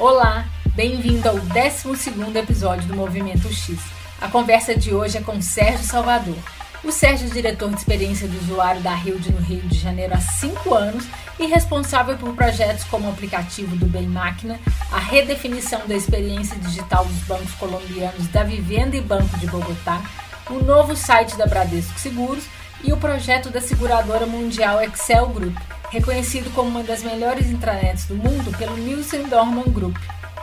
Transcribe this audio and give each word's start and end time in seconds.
Olá, 0.00 0.46
bem-vindo 0.74 1.28
ao 1.28 1.38
12 1.38 2.38
episódio 2.38 2.88
do 2.88 2.96
Movimento 2.96 3.52
X. 3.52 3.78
A 4.18 4.28
conversa 4.28 4.74
de 4.74 4.94
hoje 4.94 5.18
é 5.18 5.20
com 5.20 5.42
Sérgio 5.42 5.84
Salvador. 5.84 6.38
O 6.82 6.90
Sérgio 6.90 7.28
é 7.28 7.30
diretor 7.30 7.68
de 7.68 7.76
experiência 7.76 8.26
do 8.26 8.38
usuário 8.38 8.80
da 8.80 8.94
Hilde 8.94 9.30
no 9.30 9.42
Rio 9.42 9.60
de 9.60 9.78
Janeiro 9.78 10.14
há 10.14 10.18
5 10.18 10.74
anos 10.74 11.04
e 11.38 11.44
responsável 11.44 12.16
por 12.16 12.34
projetos 12.34 12.84
como 12.84 13.08
o 13.08 13.10
aplicativo 13.10 13.76
do 13.76 13.84
Bem 13.84 14.06
Máquina, 14.06 14.58
a 14.90 14.98
redefinição 14.98 15.86
da 15.86 15.94
experiência 15.94 16.56
digital 16.56 17.04
dos 17.04 17.18
bancos 17.24 17.52
colombianos 17.56 18.26
da 18.28 18.42
Vivenda 18.42 18.96
e 18.96 19.02
Banco 19.02 19.36
de 19.36 19.46
Bogotá, 19.48 20.00
o 20.48 20.64
novo 20.64 20.96
site 20.96 21.36
da 21.36 21.44
Bradesco 21.44 22.00
Seguros 22.00 22.44
e 22.82 22.90
o 22.90 22.96
projeto 22.96 23.50
da 23.50 23.60
seguradora 23.60 24.24
mundial 24.24 24.80
Excel 24.80 25.28
Group, 25.28 25.58
reconhecido 25.90 26.52
como 26.54 26.68
uma 26.70 26.82
das 26.82 27.02
melhores 27.02 27.48
intranets 27.48 28.06
do 28.06 28.14
mundo 28.14 28.56
pelo 28.56 28.76
Nielsen 28.76 29.24
Dorman 29.24 29.70
Group. 29.70 29.96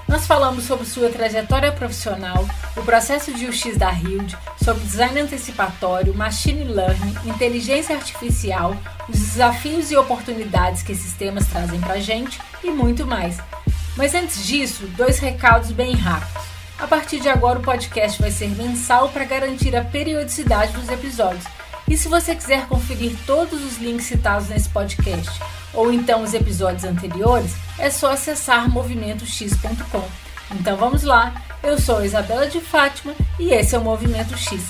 Nós 0.08 0.26
falamos 0.26 0.64
sobre 0.64 0.86
sua 0.86 1.10
trajetória 1.10 1.72
profissional, 1.72 2.48
o 2.78 2.82
processo 2.82 3.34
de 3.34 3.46
UX 3.46 3.76
da 3.78 3.92
Hilde, 3.92 4.38
sobre 4.64 4.84
design 4.84 5.20
antecipatório, 5.20 6.14
machine 6.14 6.64
learning, 6.64 7.16
inteligência 7.26 7.96
artificial, 7.96 8.76
os 9.10 9.20
desafios 9.20 9.92
e 9.92 9.98
oportunidades 9.98 10.82
que 10.82 10.94
esses 10.94 11.14
temas 11.14 11.48
trazem 11.48 11.80
para 11.80 11.96
a 11.96 12.00
gente 12.00 12.40
e 12.64 12.70
muito 12.70 13.06
mais. 13.06 13.38
Mas 13.98 14.14
antes 14.16 14.46
disso, 14.46 14.86
dois 14.96 15.20
recados 15.20 15.72
bem 15.72 15.94
rápidos. 15.96 16.44
A 16.80 16.88
partir 16.88 17.20
de 17.20 17.28
agora, 17.28 17.60
o 17.60 17.64
podcast 17.64 18.22
vai 18.22 18.32
ser 18.32 18.50
mensal 18.50 19.10
para 19.10 19.26
garantir 19.26 19.76
a 19.76 19.84
periodicidade 19.84 20.72
dos 20.74 20.88
episódios. 20.90 21.44
E 21.90 21.96
se 21.96 22.10
você 22.10 22.36
quiser 22.36 22.68
conferir 22.68 23.16
todos 23.26 23.64
os 23.64 23.78
links 23.78 24.08
citados 24.08 24.50
nesse 24.50 24.68
podcast 24.70 25.32
ou 25.74 25.92
então 25.92 26.22
os 26.22 26.34
episódios 26.34 26.84
anteriores, 26.84 27.56
é 27.80 27.90
só 27.90 28.12
acessar 28.12 28.70
movimentox.com. 28.70 30.04
Então 30.52 30.76
vamos 30.76 31.04
lá, 31.04 31.42
eu 31.64 31.80
sou 31.80 32.04
Isabela 32.04 32.48
de 32.48 32.60
Fátima 32.60 33.14
e 33.40 33.54
esse 33.54 33.74
é 33.74 33.80
o 33.80 33.84
Movimento 33.84 34.38
X. 34.38 34.62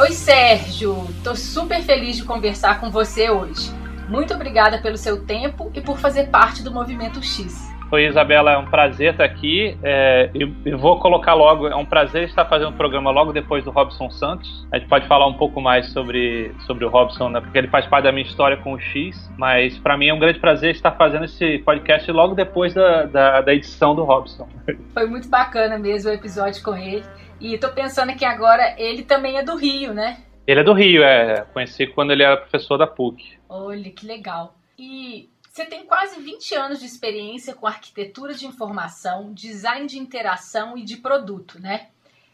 Oi 0.00 0.12
Sérgio, 0.12 1.08
tô 1.22 1.36
super 1.36 1.82
feliz 1.82 2.16
de 2.16 2.24
conversar 2.24 2.80
com 2.80 2.90
você 2.90 3.30
hoje. 3.30 3.77
Muito 4.08 4.32
obrigada 4.32 4.78
pelo 4.78 4.96
seu 4.96 5.24
tempo 5.24 5.70
e 5.74 5.82
por 5.82 5.98
fazer 5.98 6.28
parte 6.28 6.62
do 6.62 6.72
Movimento 6.72 7.22
X. 7.22 7.68
Oi, 7.90 8.06
Isabela, 8.06 8.52
é 8.52 8.58
um 8.58 8.66
prazer 8.66 9.12
estar 9.12 9.24
aqui. 9.24 9.76
É, 9.82 10.30
eu, 10.34 10.78
vou 10.78 10.98
colocar 10.98 11.34
logo, 11.34 11.68
é 11.68 11.76
um 11.76 11.84
prazer 11.84 12.24
estar 12.24 12.46
fazendo 12.46 12.70
o 12.70 12.72
programa 12.72 13.10
logo 13.10 13.32
depois 13.32 13.64
do 13.64 13.70
Robson 13.70 14.10
Santos. 14.10 14.66
A 14.72 14.78
gente 14.78 14.88
pode 14.88 15.06
falar 15.06 15.26
um 15.26 15.34
pouco 15.34 15.60
mais 15.60 15.90
sobre, 15.92 16.54
sobre 16.66 16.86
o 16.86 16.88
Robson, 16.88 17.28
né, 17.28 17.40
porque 17.40 17.56
ele 17.56 17.68
faz 17.68 17.86
parte 17.86 18.04
da 18.04 18.12
minha 18.12 18.26
história 18.26 18.56
com 18.58 18.74
o 18.74 18.80
X, 18.80 19.30
mas 19.38 19.78
para 19.78 19.96
mim 19.96 20.08
é 20.08 20.14
um 20.14 20.18
grande 20.18 20.38
prazer 20.38 20.72
estar 20.72 20.92
fazendo 20.92 21.24
esse 21.24 21.58
podcast 21.58 22.10
logo 22.10 22.34
depois 22.34 22.74
da, 22.74 23.04
da, 23.04 23.40
da 23.42 23.54
edição 23.54 23.94
do 23.94 24.04
Robson. 24.04 24.48
Foi 24.92 25.06
muito 25.06 25.28
bacana 25.28 25.78
mesmo 25.78 26.10
o 26.10 26.14
episódio 26.14 26.62
com 26.62 26.76
ele. 26.76 27.04
E 27.40 27.56
tô 27.56 27.68
pensando 27.68 28.14
que 28.14 28.24
agora 28.24 28.74
ele 28.76 29.02
também 29.02 29.38
é 29.38 29.42
do 29.42 29.56
Rio, 29.56 29.94
né? 29.94 30.18
Ele 30.46 30.60
é 30.60 30.64
do 30.64 30.72
Rio, 30.72 31.02
é. 31.02 31.44
Conheci 31.52 31.86
quando 31.86 32.10
ele 32.10 32.22
era 32.22 32.36
professor 32.36 32.76
da 32.78 32.86
PUC. 32.86 33.37
Olha, 33.48 33.90
que 33.90 34.06
legal. 34.06 34.56
E 34.78 35.28
você 35.50 35.64
tem 35.64 35.84
quase 35.86 36.20
20 36.20 36.54
anos 36.54 36.80
de 36.80 36.86
experiência 36.86 37.54
com 37.54 37.66
arquitetura 37.66 38.34
de 38.34 38.46
informação, 38.46 39.32
design 39.32 39.86
de 39.86 39.98
interação 39.98 40.76
e 40.76 40.84
de 40.84 40.96
produto, 40.98 41.60
né? 41.60 41.88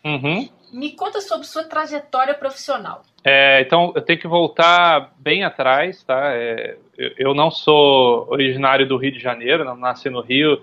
Uhum. 0.05 0.47
Me 0.73 0.93
conta 0.93 1.21
sobre 1.21 1.47
sua 1.47 1.65
trajetória 1.65 2.35
profissional. 2.35 3.03
É, 3.25 3.63
então, 3.63 3.93
eu 3.97 4.03
tenho 4.03 4.19
que 4.19 4.29
voltar 4.29 5.15
bem 5.19 5.45
atrás, 5.45 6.03
tá? 6.03 6.35
É, 6.35 6.77
eu, 6.99 7.11
eu, 7.17 7.35
não 7.35 7.51
sou 7.51 8.29
originário 8.29 8.87
do 8.87 8.99
Rio 8.99 9.13
de 9.13 9.19
Janeiro, 9.19 9.65
não 9.65 9.77
nasci 9.77 10.11
no 10.11 10.21
Rio. 10.21 10.63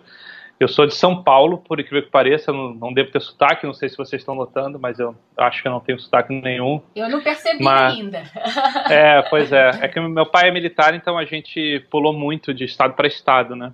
Eu 0.62 0.68
sou 0.68 0.86
de 0.86 0.94
São 0.94 1.24
Paulo, 1.24 1.58
por 1.58 1.80
incrível 1.80 2.04
que 2.04 2.12
pareça, 2.12 2.54
não, 2.54 2.72
não, 2.76 2.94
devo 2.94 3.10
ter 3.10 3.20
sotaque, 3.20 3.66
não 3.66 3.74
sei 3.74 3.90
se 3.90 3.98
vocês 3.98 4.22
estão 4.22 4.36
notando, 4.36 4.80
mas 4.80 5.00
eu 5.00 5.16
acho 5.36 5.60
que 5.60 5.68
eu 5.68 5.72
não 5.72 5.80
tenho 5.80 6.00
sotaque 6.00 6.32
nenhum. 6.32 6.80
Eu 6.96 7.10
não 7.10 7.20
percebi 7.20 7.64
mas, 7.64 7.94
ainda. 7.94 8.22
É, 8.88 9.24
pois 9.28 9.52
é. 9.52 9.72
É 9.82 9.88
que 9.88 10.00
meu 10.00 10.28
pai 10.28 10.50
é 10.50 10.52
militar, 10.52 10.94
então 10.94 11.18
a 11.18 11.26
gente 11.26 11.84
pulou 11.90 12.14
muito 12.14 12.54
de 12.54 12.64
estado 12.64 12.94
para 12.94 13.08
estado, 13.08 13.56
né? 13.56 13.74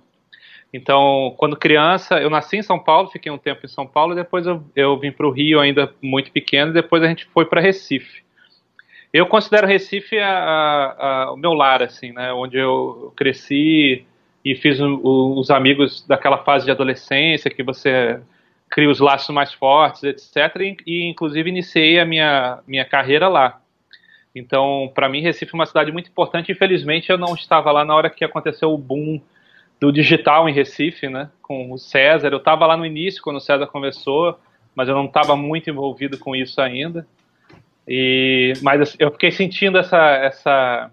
Então, 0.72 1.34
quando 1.36 1.58
criança, 1.58 2.18
eu 2.22 2.30
nasci 2.30 2.56
em 2.56 2.62
São 2.62 2.78
Paulo, 2.78 3.10
fiquei 3.10 3.30
um 3.30 3.36
tempo 3.36 3.66
em 3.66 3.68
São 3.68 3.86
Paulo, 3.86 4.14
depois 4.14 4.46
eu, 4.46 4.64
eu 4.74 4.98
vim 4.98 5.12
para 5.12 5.26
o 5.26 5.30
Rio 5.30 5.60
ainda 5.60 5.92
muito 6.00 6.32
pequeno, 6.32 6.72
depois 6.72 7.02
a 7.02 7.06
gente 7.06 7.26
foi 7.26 7.44
para 7.44 7.60
Recife. 7.60 8.22
Eu 9.12 9.26
considero 9.26 9.66
Recife 9.66 10.18
a, 10.18 10.30
a, 10.30 11.24
a, 11.24 11.32
o 11.32 11.36
meu 11.36 11.52
lar, 11.52 11.82
assim, 11.82 12.12
né? 12.12 12.32
Onde 12.32 12.56
eu 12.56 13.12
cresci, 13.14 14.06
e 14.52 14.56
fiz 14.56 14.78
os 14.80 15.50
amigos 15.50 16.04
daquela 16.06 16.38
fase 16.38 16.64
de 16.64 16.70
adolescência 16.70 17.50
que 17.50 17.62
você 17.62 18.18
cria 18.70 18.88
os 18.88 18.98
laços 18.98 19.34
mais 19.34 19.52
fortes, 19.52 20.02
etc. 20.04 20.76
E, 20.86 21.08
inclusive 21.08 21.48
iniciei 21.50 22.00
a 22.00 22.04
minha, 22.04 22.60
minha 22.66 22.84
carreira 22.84 23.28
lá. 23.28 23.60
Então, 24.34 24.90
para 24.94 25.08
mim, 25.08 25.20
Recife 25.20 25.52
é 25.52 25.54
uma 25.54 25.66
cidade 25.66 25.92
muito 25.92 26.08
importante. 26.08 26.52
Infelizmente, 26.52 27.10
eu 27.10 27.18
não 27.18 27.34
estava 27.34 27.72
lá 27.72 27.84
na 27.84 27.94
hora 27.94 28.10
que 28.10 28.24
aconteceu 28.24 28.72
o 28.72 28.78
boom 28.78 29.20
do 29.80 29.92
digital 29.92 30.48
em 30.48 30.52
Recife, 30.52 31.08
né? 31.08 31.30
Com 31.42 31.72
o 31.72 31.78
César. 31.78 32.28
Eu 32.28 32.38
estava 32.38 32.66
lá 32.66 32.76
no 32.76 32.86
início 32.86 33.22
quando 33.22 33.36
o 33.36 33.40
César 33.40 33.66
começou, 33.66 34.38
mas 34.74 34.88
eu 34.88 34.94
não 34.94 35.06
estava 35.06 35.36
muito 35.36 35.68
envolvido 35.68 36.18
com 36.18 36.34
isso 36.34 36.60
ainda. 36.60 37.06
E, 37.86 38.52
mas 38.62 38.96
eu 38.98 39.10
fiquei 39.10 39.30
sentindo 39.30 39.78
essa, 39.78 39.98
essa 40.16 40.90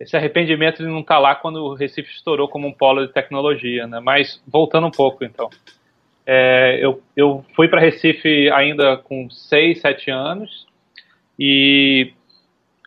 esse 0.00 0.16
arrependimento 0.16 0.78
de 0.78 0.88
não 0.88 1.00
estar 1.00 1.16
tá 1.16 1.20
lá 1.20 1.34
quando 1.34 1.56
o 1.56 1.74
Recife 1.74 2.10
estourou 2.10 2.48
como 2.48 2.66
um 2.66 2.72
polo 2.72 3.06
de 3.06 3.12
tecnologia, 3.12 3.86
né? 3.86 4.00
Mas 4.00 4.40
voltando 4.46 4.86
um 4.86 4.90
pouco, 4.90 5.24
então, 5.24 5.50
é, 6.24 6.78
eu, 6.80 7.02
eu 7.16 7.44
fui 7.56 7.68
para 7.68 7.80
Recife 7.80 8.50
ainda 8.50 8.96
com 8.98 9.28
6, 9.28 9.80
7 9.80 10.10
anos 10.10 10.66
e 11.38 12.12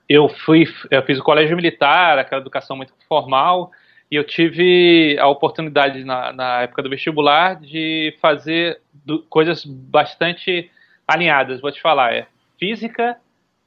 eu 0.07 0.29
fui, 0.29 0.66
eu 0.89 1.01
fiz 1.03 1.19
o 1.19 1.23
colégio 1.23 1.55
militar, 1.55 2.17
aquela 2.17 2.41
educação 2.41 2.75
muito 2.75 2.94
formal, 3.07 3.72
e 4.09 4.16
eu 4.16 4.25
tive 4.25 5.17
a 5.19 5.28
oportunidade 5.28 6.03
na, 6.03 6.33
na 6.33 6.61
época 6.63 6.83
do 6.83 6.89
vestibular 6.89 7.55
de 7.55 8.16
fazer 8.22 8.81
do, 8.93 9.23
coisas 9.23 9.63
bastante 9.66 10.69
alinhadas. 11.07 11.61
Vou 11.61 11.72
te 11.72 11.81
falar, 11.81 12.13
é 12.13 12.28
física, 12.59 13.17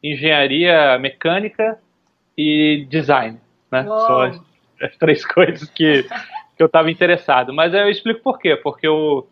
engenharia 0.02 0.98
mecânica 0.98 1.78
e 2.36 2.86
design, 2.88 3.38
né? 3.70 3.84
São 3.84 4.20
as, 4.20 4.40
as, 4.82 4.96
três 4.96 5.24
coisas 5.26 5.68
que, 5.70 6.02
que 6.02 6.62
eu 6.62 6.66
estava 6.66 6.90
interessado. 6.90 7.52
Mas 7.52 7.72
eu 7.74 7.88
explico 7.88 8.20
por 8.22 8.38
quê. 8.38 8.56
Porque 8.56 8.86
eu, 8.86 9.28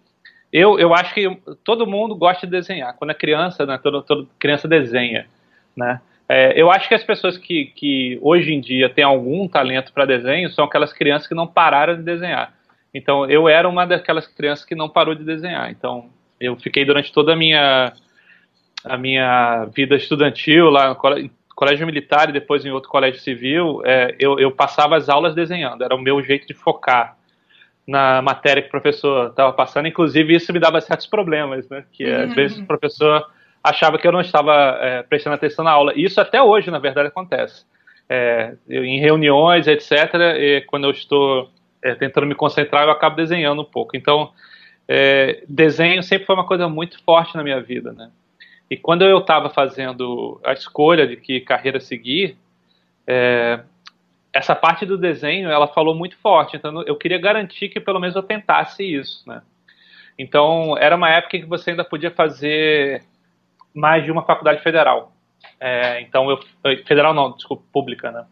eu, 0.52 0.78
eu 0.78 0.94
acho 0.94 1.14
que 1.14 1.38
todo 1.64 1.86
mundo 1.86 2.14
gosta 2.14 2.46
de 2.46 2.52
desenhar. 2.52 2.94
Quando 2.96 3.10
é 3.10 3.14
criança, 3.14 3.66
né, 3.66 3.78
toda, 3.82 4.02
toda 4.02 4.28
criança 4.38 4.68
desenha, 4.68 5.26
né? 5.76 6.00
É, 6.28 6.58
eu 6.58 6.70
acho 6.70 6.88
que 6.88 6.94
as 6.94 7.04
pessoas 7.04 7.36
que, 7.36 7.66
que 7.66 8.18
hoje 8.22 8.54
em 8.54 8.60
dia 8.60 8.88
têm 8.88 9.04
algum 9.04 9.46
talento 9.46 9.92
para 9.92 10.06
desenho 10.06 10.48
são 10.50 10.64
aquelas 10.64 10.92
crianças 10.92 11.28
que 11.28 11.34
não 11.34 11.46
pararam 11.46 11.96
de 11.96 12.02
desenhar. 12.02 12.54
Então, 12.94 13.28
eu 13.28 13.48
era 13.48 13.68
uma 13.68 13.86
daquelas 13.86 14.26
crianças 14.26 14.64
que 14.64 14.74
não 14.74 14.88
parou 14.88 15.14
de 15.14 15.24
desenhar. 15.24 15.70
Então, 15.70 16.08
eu 16.40 16.56
fiquei 16.56 16.84
durante 16.84 17.12
toda 17.12 17.32
a 17.32 17.36
minha 17.36 17.92
a 18.84 18.98
minha 18.98 19.66
vida 19.66 19.94
estudantil 19.94 20.68
lá 20.68 20.88
no 20.88 20.96
colégio 21.54 21.86
militar 21.86 22.28
e 22.28 22.32
depois 22.32 22.64
em 22.64 22.70
outro 22.70 22.88
colégio 22.88 23.20
civil, 23.20 23.82
é, 23.84 24.14
eu, 24.18 24.38
eu, 24.38 24.50
passava 24.50 24.96
as 24.96 25.08
aulas 25.08 25.34
desenhando, 25.34 25.84
era 25.84 25.94
o 25.94 26.00
meu 26.00 26.22
jeito 26.22 26.46
de 26.46 26.54
focar 26.54 27.16
na 27.86 28.22
matéria 28.22 28.62
que 28.62 28.68
o 28.68 28.70
professor 28.70 29.30
estava 29.30 29.52
passando, 29.52 29.88
inclusive 29.88 30.34
isso 30.34 30.52
me 30.52 30.60
dava 30.60 30.80
certos 30.80 31.06
problemas, 31.06 31.68
né, 31.68 31.84
que 31.92 32.04
uhum. 32.04 32.22
às 32.22 32.34
vezes 32.34 32.58
o 32.58 32.66
professor 32.66 33.26
achava 33.62 33.98
que 33.98 34.06
eu 34.06 34.12
não 34.12 34.20
estava 34.20 34.78
é, 34.80 35.02
prestando 35.02 35.34
atenção 35.34 35.64
na 35.64 35.70
aula, 35.70 35.92
e 35.94 36.04
isso 36.04 36.20
até 36.20 36.42
hoje, 36.42 36.70
na 36.70 36.78
verdade, 36.78 37.08
acontece. 37.08 37.64
É, 38.08 38.54
eu, 38.68 38.84
em 38.84 38.98
reuniões, 38.98 39.66
etc., 39.66 40.66
quando 40.66 40.84
eu 40.84 40.90
estou 40.90 41.50
é, 41.82 41.94
tentando 41.94 42.26
me 42.26 42.34
concentrar, 42.34 42.84
eu 42.84 42.90
acabo 42.90 43.16
desenhando 43.16 43.62
um 43.62 43.64
pouco. 43.64 43.96
Então, 43.96 44.32
é, 44.88 45.42
desenho 45.48 46.02
sempre 46.02 46.26
foi 46.26 46.34
uma 46.34 46.46
coisa 46.46 46.68
muito 46.68 47.02
forte 47.04 47.36
na 47.36 47.42
minha 47.42 47.60
vida, 47.60 47.92
né, 47.92 48.10
e 48.72 48.76
quando 48.78 49.04
eu 49.04 49.18
estava 49.18 49.50
fazendo 49.50 50.40
a 50.42 50.54
escolha 50.54 51.06
de 51.06 51.14
que 51.18 51.42
carreira 51.42 51.78
seguir, 51.78 52.38
é, 53.06 53.60
essa 54.32 54.54
parte 54.54 54.86
do 54.86 54.96
desenho 54.96 55.50
ela 55.50 55.68
falou 55.68 55.94
muito 55.94 56.16
forte. 56.16 56.56
Então 56.56 56.82
eu 56.84 56.96
queria 56.96 57.18
garantir 57.18 57.68
que 57.68 57.78
pelo 57.78 58.00
menos 58.00 58.16
eu 58.16 58.22
tentasse 58.22 58.82
isso, 58.82 59.28
né? 59.28 59.42
Então 60.18 60.74
era 60.78 60.96
uma 60.96 61.10
época 61.10 61.38
que 61.38 61.44
você 61.44 61.72
ainda 61.72 61.84
podia 61.84 62.10
fazer 62.10 63.04
mais 63.74 64.04
de 64.04 64.10
uma 64.10 64.24
faculdade 64.24 64.62
federal. 64.62 65.12
É, 65.60 66.00
então 66.00 66.30
eu 66.30 66.40
federal 66.86 67.12
não, 67.12 67.32
desculpa, 67.32 67.64
pública, 67.70 68.10
né? 68.10 68.24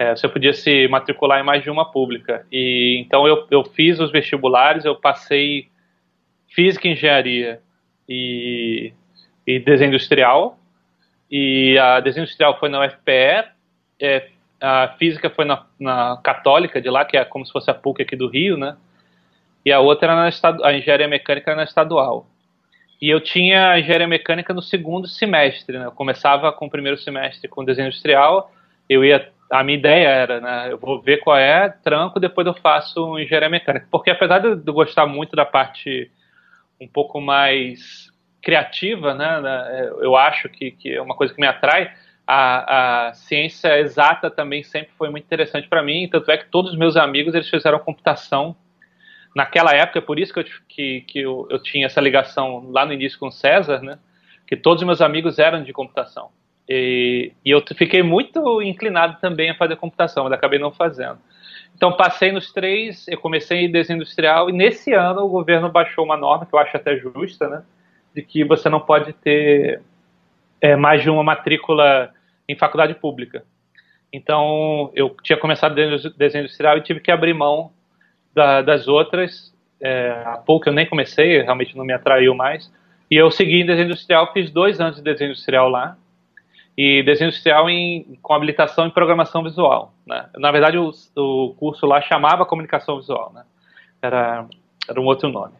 É, 0.00 0.16
você 0.16 0.28
podia 0.28 0.52
se 0.52 0.88
matricular 0.88 1.38
em 1.38 1.44
mais 1.44 1.62
de 1.62 1.70
uma 1.70 1.92
pública. 1.92 2.44
E 2.50 3.00
então 3.06 3.24
eu, 3.24 3.46
eu 3.52 3.62
fiz 3.62 4.00
os 4.00 4.10
vestibulares, 4.10 4.84
eu 4.84 4.96
passei 4.96 5.68
física 6.48 6.88
e 6.88 6.90
engenharia 6.90 7.62
e 8.08 8.92
e 9.56 9.58
desenho 9.60 9.88
industrial. 9.88 10.58
e 11.30 11.78
a 11.78 12.00
desenho 12.00 12.24
industrial 12.24 12.58
foi 12.58 12.68
na 12.68 12.84
UFPE, 12.84 13.50
é, 14.00 14.28
a 14.60 14.88
física 14.98 15.30
foi 15.30 15.44
na, 15.44 15.64
na, 15.78 16.18
Católica 16.22 16.80
de 16.80 16.90
lá, 16.90 17.04
que 17.04 17.16
é 17.16 17.24
como 17.24 17.46
se 17.46 17.52
fosse 17.52 17.70
a 17.70 17.74
PUC 17.74 18.02
aqui 18.02 18.16
do 18.16 18.28
Rio, 18.28 18.56
né? 18.56 18.76
E 19.64 19.72
a 19.72 19.80
outra 19.80 20.14
na 20.14 20.28
estadu, 20.28 20.64
a 20.64 20.72
engenharia 20.72 21.08
mecânica 21.08 21.54
na 21.54 21.64
estadual. 21.64 22.26
E 23.00 23.08
eu 23.08 23.20
tinha 23.20 23.70
a 23.70 23.80
engenharia 23.80 24.06
mecânica 24.06 24.52
no 24.52 24.60
segundo 24.60 25.06
semestre, 25.06 25.78
né? 25.78 25.86
Eu 25.86 25.92
começava 25.92 26.52
com 26.52 26.66
o 26.66 26.70
primeiro 26.70 26.98
semestre 26.98 27.48
com 27.48 27.64
desenho 27.64 27.88
industrial, 27.88 28.52
eu 28.88 29.04
ia 29.04 29.30
a 29.50 29.64
minha 29.64 29.78
ideia 29.78 30.06
era, 30.06 30.40
né, 30.40 30.68
eu 30.70 30.78
vou 30.78 31.02
ver 31.02 31.18
qual 31.18 31.36
é, 31.36 31.68
tranco, 31.68 32.20
depois 32.20 32.46
eu 32.46 32.54
faço 32.54 33.18
engenharia 33.18 33.48
mecânica. 33.48 33.88
Porque 33.90 34.08
apesar 34.08 34.38
de 34.38 34.46
eu 34.46 34.72
gostar 34.72 35.06
muito 35.06 35.34
da 35.34 35.44
parte 35.44 36.08
um 36.80 36.86
pouco 36.86 37.20
mais 37.20 38.09
criativa, 38.42 39.14
né, 39.14 39.40
né 39.40 39.90
eu 40.00 40.16
acho 40.16 40.48
que, 40.48 40.70
que 40.70 40.94
é 40.94 41.02
uma 41.02 41.14
coisa 41.14 41.32
que 41.34 41.40
me 41.40 41.46
atrai, 41.46 41.92
a, 42.26 43.08
a 43.08 43.14
ciência 43.14 43.78
exata 43.78 44.30
também 44.30 44.62
sempre 44.62 44.92
foi 44.96 45.10
muito 45.10 45.24
interessante 45.24 45.68
para 45.68 45.82
mim, 45.82 46.08
tanto 46.08 46.30
é 46.30 46.38
que 46.38 46.46
todos 46.46 46.70
os 46.72 46.78
meus 46.78 46.96
amigos 46.96 47.34
eles 47.34 47.48
fizeram 47.48 47.78
computação 47.80 48.54
naquela 49.34 49.74
época, 49.74 50.02
por 50.02 50.18
isso 50.18 50.32
que 50.32 50.40
eu, 50.40 50.44
que, 50.68 51.00
que 51.02 51.20
eu, 51.20 51.46
eu 51.50 51.62
tinha 51.62 51.86
essa 51.86 52.00
ligação 52.00 52.70
lá 52.70 52.84
no 52.86 52.92
início 52.92 53.18
com 53.18 53.28
o 53.28 53.32
César, 53.32 53.80
né, 53.80 53.98
que 54.46 54.56
todos 54.56 54.82
os 54.82 54.86
meus 54.86 55.00
amigos 55.00 55.38
eram 55.38 55.62
de 55.62 55.72
computação. 55.72 56.30
E, 56.68 57.32
e, 57.44 57.50
eu 57.50 57.62
fiquei 57.74 58.02
muito 58.02 58.62
inclinado 58.62 59.18
também 59.20 59.50
a 59.50 59.56
fazer 59.56 59.74
computação, 59.74 60.24
mas 60.24 60.32
acabei 60.32 60.58
não 60.58 60.70
fazendo. 60.70 61.18
Então 61.74 61.96
passei 61.96 62.30
nos 62.30 62.52
três, 62.52 63.08
eu 63.08 63.18
comecei 63.18 63.64
em 63.64 63.72
desenho 63.72 63.96
industrial 63.96 64.48
e 64.48 64.52
nesse 64.52 64.92
ano 64.92 65.22
o 65.22 65.28
governo 65.28 65.68
baixou 65.68 66.04
uma 66.04 66.16
norma 66.16 66.46
que 66.46 66.54
eu 66.54 66.58
acho 66.60 66.76
até 66.76 66.96
justa, 66.96 67.48
né, 67.48 67.64
de 68.14 68.22
que 68.22 68.44
você 68.44 68.68
não 68.68 68.80
pode 68.80 69.12
ter 69.12 69.82
é, 70.60 70.76
mais 70.76 71.02
de 71.02 71.10
uma 71.10 71.22
matrícula 71.22 72.12
em 72.48 72.56
faculdade 72.56 72.94
pública. 72.94 73.44
Então 74.12 74.90
eu 74.94 75.16
tinha 75.22 75.38
começado 75.38 75.74
desenho 75.74 76.42
industrial 76.42 76.76
e 76.76 76.82
tive 76.82 77.00
que 77.00 77.10
abrir 77.10 77.32
mão 77.32 77.70
da, 78.34 78.60
das 78.62 78.88
outras. 78.88 79.54
É, 79.80 80.22
há 80.26 80.36
pouco 80.36 80.68
eu 80.68 80.72
nem 80.72 80.86
comecei, 80.86 81.40
realmente 81.42 81.76
não 81.76 81.84
me 81.84 81.92
atraiu 81.92 82.34
mais. 82.34 82.70
E 83.10 83.16
eu 83.16 83.30
segui 83.30 83.60
em 83.60 83.66
desenho 83.66 83.86
industrial, 83.86 84.32
fiz 84.32 84.50
dois 84.50 84.80
anos 84.80 84.96
de 84.96 85.02
desenho 85.02 85.30
industrial 85.30 85.68
lá 85.68 85.96
e 86.76 87.02
desenho 87.02 87.28
industrial 87.28 87.68
em, 87.68 88.18
com 88.22 88.32
habilitação 88.32 88.86
em 88.86 88.90
programação 88.90 89.42
visual. 89.42 89.92
Né? 90.06 90.28
Na 90.36 90.50
verdade, 90.50 90.78
o, 90.78 90.92
o, 91.16 91.54
curso 91.54 91.86
lá 91.86 92.00
chamava 92.00 92.46
comunicação 92.46 92.98
visual, 92.98 93.32
né? 93.34 93.44
era, 94.00 94.46
era 94.88 95.00
um 95.00 95.04
outro 95.04 95.28
nome. 95.28 95.54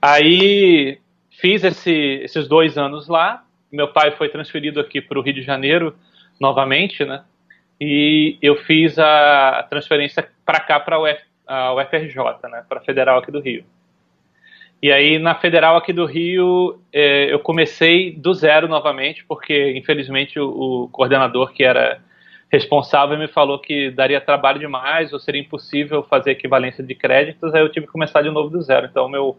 Aí 0.00 0.98
fiz 1.42 1.64
esse, 1.64 1.92
esses 2.22 2.46
dois 2.46 2.78
anos 2.78 3.08
lá. 3.08 3.44
Meu 3.70 3.88
pai 3.88 4.12
foi 4.12 4.28
transferido 4.28 4.78
aqui 4.78 5.00
para 5.00 5.18
o 5.18 5.22
Rio 5.22 5.34
de 5.34 5.42
Janeiro 5.42 5.94
novamente, 6.40 7.04
né? 7.04 7.24
E 7.80 8.38
eu 8.40 8.54
fiz 8.56 8.96
a 8.96 9.66
transferência 9.68 10.28
para 10.46 10.60
cá, 10.60 10.78
para 10.78 10.96
a 11.46 11.74
UFRJ, 11.74 12.16
né? 12.48 12.64
Para 12.68 12.78
a 12.78 12.82
Federal 12.82 13.18
aqui 13.18 13.32
do 13.32 13.40
Rio. 13.40 13.64
E 14.80 14.92
aí, 14.92 15.18
na 15.18 15.34
Federal 15.34 15.76
aqui 15.76 15.92
do 15.92 16.06
Rio, 16.06 16.80
é, 16.92 17.32
eu 17.32 17.40
comecei 17.40 18.12
do 18.12 18.32
zero 18.34 18.68
novamente, 18.68 19.24
porque 19.24 19.72
infelizmente 19.76 20.38
o, 20.38 20.48
o, 20.84 20.88
coordenador 20.88 21.52
que 21.52 21.64
era 21.64 22.00
responsável 22.52 23.18
me 23.18 23.28
falou 23.28 23.58
que 23.58 23.90
daria 23.90 24.20
trabalho 24.20 24.58
demais 24.58 25.12
ou 25.12 25.18
seria 25.18 25.40
impossível 25.40 26.02
fazer 26.02 26.32
equivalência 26.32 26.84
de 26.84 26.94
créditos, 26.94 27.54
aí 27.54 27.62
eu 27.62 27.68
tive 27.68 27.86
que 27.86 27.92
começar 27.92 28.22
de 28.22 28.30
novo 28.30 28.50
do 28.50 28.60
zero. 28.60 28.86
Então, 28.86 29.08
meu, 29.08 29.38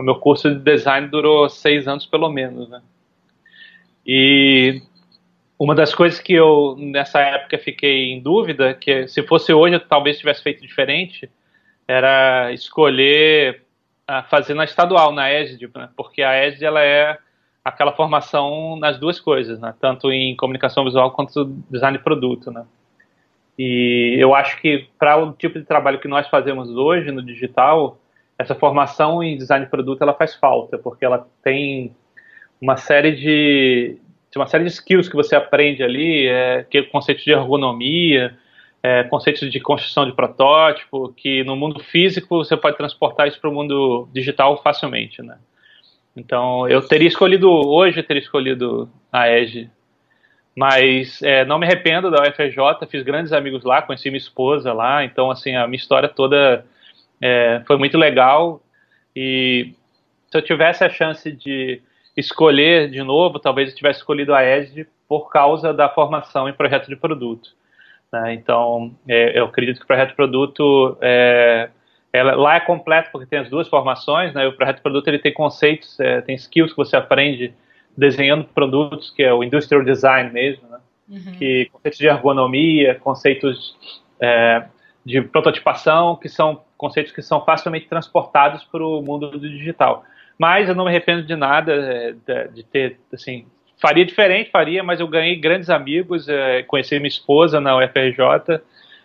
o 0.00 0.04
meu 0.04 0.16
curso 0.16 0.50
de 0.50 0.58
design 0.60 1.08
durou 1.08 1.48
seis 1.48 1.86
anos 1.86 2.06
pelo 2.06 2.28
menos, 2.28 2.68
né? 2.68 2.82
E 4.06 4.82
uma 5.58 5.74
das 5.74 5.94
coisas 5.94 6.18
que 6.18 6.32
eu, 6.32 6.74
nessa 6.78 7.20
época, 7.20 7.58
fiquei 7.58 8.12
em 8.12 8.20
dúvida, 8.20 8.74
que 8.74 9.06
se 9.08 9.22
fosse 9.22 9.52
hoje 9.52 9.76
eu 9.76 9.80
talvez 9.80 10.18
tivesse 10.18 10.42
feito 10.42 10.62
diferente, 10.62 11.30
era 11.86 12.52
escolher 12.52 13.62
fazer 14.28 14.54
na 14.54 14.64
estadual, 14.64 15.12
na 15.12 15.32
ESD, 15.32 15.70
né? 15.74 15.88
porque 15.96 16.22
a 16.22 16.46
ESD 16.46 16.64
ela 16.64 16.82
é 16.82 17.16
aquela 17.64 17.92
formação 17.92 18.76
nas 18.76 18.98
duas 18.98 19.20
coisas, 19.20 19.60
né? 19.60 19.74
tanto 19.80 20.10
em 20.10 20.34
comunicação 20.34 20.84
visual 20.84 21.12
quanto 21.12 21.44
design 21.70 21.98
de 21.98 22.02
produto. 22.02 22.50
Né? 22.50 22.64
E 23.58 24.16
eu 24.18 24.34
acho 24.34 24.60
que 24.60 24.88
para 24.98 25.16
o 25.16 25.32
tipo 25.32 25.58
de 25.58 25.64
trabalho 25.64 26.00
que 26.00 26.08
nós 26.08 26.26
fazemos 26.28 26.70
hoje 26.70 27.12
no 27.12 27.22
digital, 27.22 28.00
essa 28.40 28.54
formação 28.54 29.22
em 29.22 29.36
design 29.36 29.66
de 29.66 29.70
produto 29.70 30.00
ela 30.00 30.14
faz 30.14 30.34
falta, 30.34 30.78
porque 30.78 31.04
ela 31.04 31.28
tem 31.44 31.94
uma 32.58 32.74
série 32.74 33.12
de, 33.12 33.98
uma 34.34 34.46
série 34.46 34.64
de 34.64 34.70
skills 34.70 35.10
que 35.10 35.14
você 35.14 35.36
aprende 35.36 35.82
ali, 35.82 36.26
é, 36.26 36.64
que 36.68 36.78
é 36.78 36.80
o 36.80 36.88
conceito 36.88 37.22
de 37.22 37.32
ergonomia, 37.32 38.34
é, 38.82 39.02
conceitos 39.04 39.50
de 39.50 39.60
construção 39.60 40.06
de 40.06 40.14
protótipo, 40.14 41.12
que 41.14 41.44
no 41.44 41.54
mundo 41.54 41.80
físico 41.80 42.38
você 42.42 42.56
pode 42.56 42.78
transportar 42.78 43.28
isso 43.28 43.38
para 43.38 43.50
o 43.50 43.52
mundo 43.52 44.08
digital 44.10 44.62
facilmente, 44.62 45.20
né? 45.20 45.36
Então, 46.16 46.66
eu 46.66 46.80
teria 46.80 47.08
escolhido, 47.08 47.50
hoje 47.50 48.00
eu 48.00 48.04
teria 48.04 48.22
escolhido 48.22 48.90
a 49.12 49.28
EGE, 49.30 49.70
mas 50.56 51.22
é, 51.22 51.44
não 51.44 51.58
me 51.58 51.66
arrependo 51.66 52.10
da 52.10 52.22
UFRJ, 52.22 52.86
fiz 52.90 53.02
grandes 53.02 53.34
amigos 53.34 53.64
lá, 53.64 53.82
conheci 53.82 54.08
minha 54.08 54.16
esposa 54.16 54.72
lá, 54.72 55.04
então, 55.04 55.30
assim, 55.30 55.54
a 55.54 55.66
minha 55.66 55.78
história 55.78 56.08
toda 56.08 56.64
é, 57.20 57.62
foi 57.66 57.76
muito 57.76 57.98
legal 57.98 58.62
e 59.14 59.74
se 60.30 60.38
eu 60.38 60.42
tivesse 60.42 60.84
a 60.84 60.88
chance 60.88 61.30
de 61.30 61.82
escolher 62.16 62.90
de 62.90 63.02
novo, 63.02 63.38
talvez 63.38 63.70
eu 63.70 63.76
tivesse 63.76 64.00
escolhido 64.00 64.34
a 64.34 64.44
EGE 64.44 64.86
por 65.08 65.28
causa 65.30 65.72
da 65.72 65.88
formação 65.88 66.48
em 66.48 66.52
projeto 66.52 66.88
de 66.88 66.96
produto. 66.96 67.50
Né? 68.12 68.34
Então, 68.34 68.94
é, 69.08 69.38
eu 69.38 69.46
acredito 69.46 69.78
que 69.78 69.84
o 69.84 69.86
projeto 69.86 70.14
produto 70.14 70.96
é, 71.00 71.70
ela, 72.12 72.34
lá 72.34 72.56
é 72.56 72.60
completo 72.60 73.10
porque 73.10 73.26
tem 73.26 73.40
as 73.40 73.50
duas 73.50 73.68
formações. 73.68 74.32
Né? 74.34 74.46
O 74.46 74.52
projeto 74.52 74.82
produto 74.82 75.08
ele 75.08 75.18
tem 75.18 75.32
conceitos, 75.32 75.98
é, 75.98 76.20
tem 76.20 76.36
skills 76.36 76.72
que 76.72 76.76
você 76.76 76.96
aprende 76.96 77.52
desenhando 77.96 78.44
produtos, 78.44 79.10
que 79.10 79.22
é 79.22 79.32
o 79.32 79.42
industrial 79.42 79.84
design 79.84 80.30
mesmo, 80.30 80.68
né? 80.68 80.78
uhum. 81.08 81.32
que 81.32 81.68
conceitos 81.72 81.98
de 81.98 82.06
ergonomia, 82.06 82.94
conceitos 82.96 83.76
é, 84.20 84.64
de 85.10 85.20
prototipação, 85.22 86.16
que 86.16 86.28
são 86.28 86.62
conceitos 86.76 87.12
que 87.12 87.20
são 87.20 87.44
facilmente 87.44 87.86
transportados 87.88 88.64
para 88.64 88.84
o 88.84 89.02
mundo 89.02 89.30
do 89.30 89.40
digital. 89.40 90.04
Mas 90.38 90.68
eu 90.68 90.74
não 90.74 90.84
me 90.84 90.90
arrependo 90.90 91.22
de 91.22 91.36
nada 91.36 91.72
é, 91.72 92.46
de, 92.48 92.62
ter 92.62 92.98
assim 93.12 93.46
faria 93.80 94.04
diferente, 94.04 94.50
faria, 94.50 94.82
mas 94.82 95.00
eu 95.00 95.08
ganhei 95.08 95.36
grandes 95.36 95.70
amigos, 95.70 96.28
é, 96.28 96.62
conheci 96.62 96.98
minha 96.98 97.08
esposa 97.08 97.60
na 97.60 97.76
UFRJ 97.76 98.60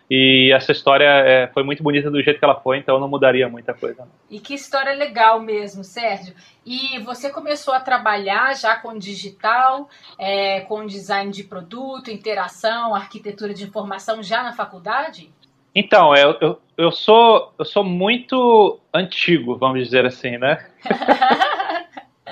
e 0.08 0.52
essa 0.54 0.70
história 0.70 1.04
é, 1.04 1.48
foi 1.48 1.64
muito 1.64 1.82
bonita 1.82 2.10
do 2.10 2.22
jeito 2.22 2.38
que 2.38 2.44
ela 2.44 2.60
foi, 2.60 2.78
então 2.78 3.00
não 3.00 3.08
mudaria 3.08 3.48
muita 3.48 3.74
coisa. 3.74 4.06
E 4.30 4.38
que 4.38 4.54
história 4.54 4.92
legal 4.92 5.40
mesmo, 5.40 5.82
Sérgio. 5.82 6.34
E 6.64 6.98
você 7.00 7.30
começou 7.30 7.74
a 7.74 7.80
trabalhar 7.80 8.54
já 8.54 8.76
com 8.76 8.96
digital, 8.96 9.88
é, 10.16 10.60
com 10.60 10.86
design 10.86 11.32
de 11.32 11.42
produto, 11.42 12.10
interação, 12.10 12.94
arquitetura 12.94 13.52
de 13.52 13.64
informação 13.64 14.22
já 14.22 14.44
na 14.44 14.52
faculdade? 14.52 15.30
Então, 15.78 16.16
eu, 16.16 16.38
eu, 16.40 16.60
eu, 16.78 16.90
sou, 16.90 17.52
eu 17.58 17.64
sou 17.66 17.84
muito 17.84 18.80
antigo, 18.94 19.58
vamos 19.58 19.84
dizer 19.84 20.06
assim, 20.06 20.38
né? 20.38 20.66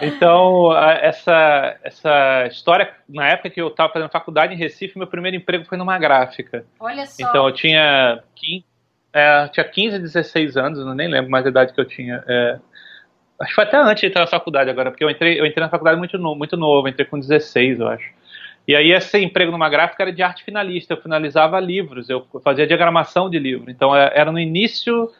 Então, 0.02 0.76
essa, 0.76 1.78
essa 1.84 2.46
história, 2.48 2.92
na 3.08 3.28
época 3.28 3.48
que 3.48 3.62
eu 3.62 3.68
estava 3.68 3.92
fazendo 3.92 4.10
faculdade 4.10 4.52
em 4.52 4.56
Recife, 4.56 4.98
meu 4.98 5.06
primeiro 5.06 5.36
emprego 5.36 5.64
foi 5.64 5.78
numa 5.78 5.96
gráfica. 5.96 6.66
Olha 6.80 7.06
só. 7.06 7.22
Então, 7.22 7.46
eu 7.46 7.54
tinha 7.54 8.20
15, 8.34 8.64
é, 9.12 9.48
tinha 9.48 9.64
15 9.64 10.00
16 10.00 10.56
anos, 10.56 10.80
eu 10.80 10.94
nem 10.96 11.08
lembro 11.08 11.30
mais 11.30 11.46
a 11.46 11.48
idade 11.48 11.72
que 11.72 11.80
eu 11.80 11.84
tinha. 11.84 12.24
É, 12.26 12.58
acho 13.40 13.50
que 13.50 13.54
foi 13.54 13.64
até 13.64 13.76
antes 13.76 14.00
de 14.00 14.08
entrar 14.08 14.22
na 14.22 14.26
faculdade 14.26 14.68
agora, 14.68 14.90
porque 14.90 15.04
eu 15.04 15.10
entrei, 15.10 15.38
eu 15.38 15.46
entrei 15.46 15.64
na 15.64 15.70
faculdade 15.70 15.96
muito, 15.96 16.18
no, 16.18 16.34
muito 16.34 16.56
novo, 16.56 16.88
entrei 16.88 17.06
com 17.06 17.18
16, 17.18 17.78
eu 17.78 17.86
acho. 17.86 18.10
E 18.66 18.74
aí, 18.74 18.92
esse 18.92 19.18
emprego 19.18 19.52
numa 19.52 19.68
gráfica 19.68 20.04
era 20.04 20.12
de 20.12 20.22
arte 20.22 20.44
finalista, 20.44 20.94
eu 20.94 21.00
finalizava 21.02 21.60
livros, 21.60 22.08
eu 22.08 22.26
fazia 22.42 22.66
diagramação 22.66 23.28
de 23.28 23.38
livro. 23.38 23.70
Então, 23.70 23.94
é, 23.94 24.10
era 24.14 24.32
no 24.32 24.38
início 24.38 25.10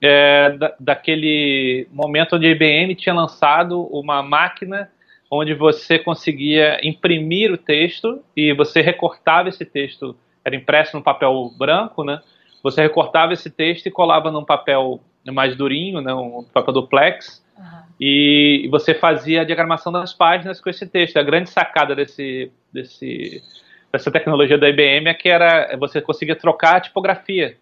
é, 0.00 0.50
da, 0.50 0.74
daquele 0.80 1.86
momento 1.92 2.36
onde 2.36 2.46
a 2.46 2.50
IBM 2.50 2.94
tinha 2.94 3.14
lançado 3.14 3.82
uma 3.92 4.22
máquina 4.22 4.90
onde 5.30 5.54
você 5.54 5.98
conseguia 5.98 6.78
imprimir 6.86 7.52
o 7.52 7.58
texto 7.58 8.22
e 8.36 8.52
você 8.52 8.80
recortava 8.80 9.48
esse 9.48 9.64
texto, 9.64 10.16
era 10.44 10.54
impresso 10.54 10.96
no 10.96 11.02
papel 11.02 11.50
branco, 11.58 12.04
né? 12.04 12.20
Você 12.62 12.80
recortava 12.80 13.32
esse 13.32 13.50
texto 13.50 13.86
e 13.86 13.90
colava 13.90 14.30
num 14.30 14.44
papel 14.44 15.00
mais 15.32 15.56
durinho, 15.56 16.00
né? 16.00 16.14
um 16.14 16.44
papel 16.52 16.74
duplex, 16.74 17.44
uhum. 17.58 17.64
e 18.00 18.68
você 18.70 18.94
fazia 18.94 19.40
a 19.40 19.44
diagramação 19.44 19.92
das 19.92 20.14
páginas 20.14 20.60
com 20.60 20.70
esse 20.70 20.86
texto. 20.86 21.16
A 21.16 21.22
grande 21.22 21.50
sacada 21.50 21.94
desse, 21.94 22.50
desse, 22.76 23.42
dessa 23.90 24.10
tecnologia 24.10 24.58
da 24.58 24.68
IBM 24.68 25.08
é 25.08 25.14
que 25.14 25.28
era 25.28 25.76
você 25.76 26.00
conseguia 26.00 26.36
trocar 26.36 26.76
a 26.76 26.80
tipografia. 26.80 27.56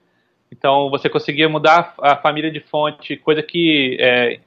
Então 0.50 0.90
você 0.90 1.08
conseguia 1.08 1.48
mudar 1.48 1.94
a 2.00 2.16
família 2.16 2.50
de 2.50 2.60
fonte, 2.60 3.16
coisa 3.16 3.42
que 3.42 3.96
é, 4.00 4.38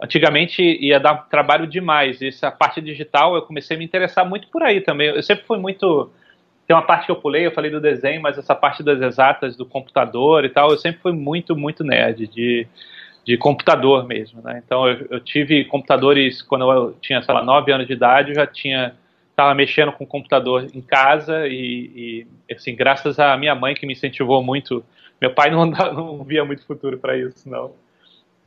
antigamente 0.00 0.62
ia 0.62 1.00
dar 1.00 1.28
trabalho 1.28 1.66
demais. 1.66 2.20
Essa 2.20 2.50
parte 2.50 2.80
digital 2.80 3.34
eu 3.34 3.42
comecei 3.42 3.76
a 3.76 3.78
me 3.78 3.84
interessar 3.84 4.28
muito 4.28 4.48
por 4.48 4.62
aí 4.62 4.80
também. 4.80 5.08
Eu 5.08 5.22
sempre 5.22 5.44
fui 5.44 5.58
muito. 5.58 6.10
Tem 6.66 6.74
uma 6.74 6.82
parte 6.82 7.06
que 7.06 7.12
eu 7.12 7.16
pulei, 7.16 7.46
eu 7.46 7.52
falei 7.52 7.70
do 7.70 7.80
desenho, 7.80 8.20
mas 8.20 8.36
essa 8.36 8.54
parte 8.54 8.82
das 8.82 9.00
exatas, 9.00 9.56
do 9.56 9.64
computador 9.64 10.44
e 10.44 10.48
tal, 10.48 10.70
eu 10.70 10.76
sempre 10.76 11.00
fui 11.00 11.12
muito, 11.12 11.54
muito 11.54 11.84
nerd 11.84 12.26
de, 12.26 12.66
de 13.24 13.36
computador 13.38 14.04
mesmo, 14.04 14.42
né? 14.42 14.60
Então 14.64 14.86
eu, 14.88 15.06
eu 15.10 15.20
tive 15.20 15.64
computadores 15.64 16.42
quando 16.42 16.70
eu 16.70 16.92
tinha, 17.00 17.22
sei 17.22 17.32
lá, 17.32 17.44
9 17.44 17.72
anos 17.72 17.86
de 17.86 17.92
idade, 17.92 18.30
eu 18.30 18.34
já 18.34 18.46
tinha 18.46 18.94
estava 19.36 19.54
mexendo 19.54 19.92
com 19.92 20.04
o 20.04 20.06
computador 20.06 20.66
em 20.72 20.80
casa 20.80 21.46
e, 21.46 22.24
e, 22.48 22.54
assim, 22.54 22.74
graças 22.74 23.18
à 23.18 23.36
minha 23.36 23.54
mãe 23.54 23.74
que 23.74 23.86
me 23.86 23.92
incentivou 23.92 24.42
muito. 24.42 24.82
Meu 25.20 25.32
pai 25.34 25.50
não, 25.50 25.66
não 25.68 26.24
via 26.24 26.42
muito 26.42 26.64
futuro 26.64 26.98
para 26.98 27.18
isso, 27.18 27.48
não. 27.48 27.72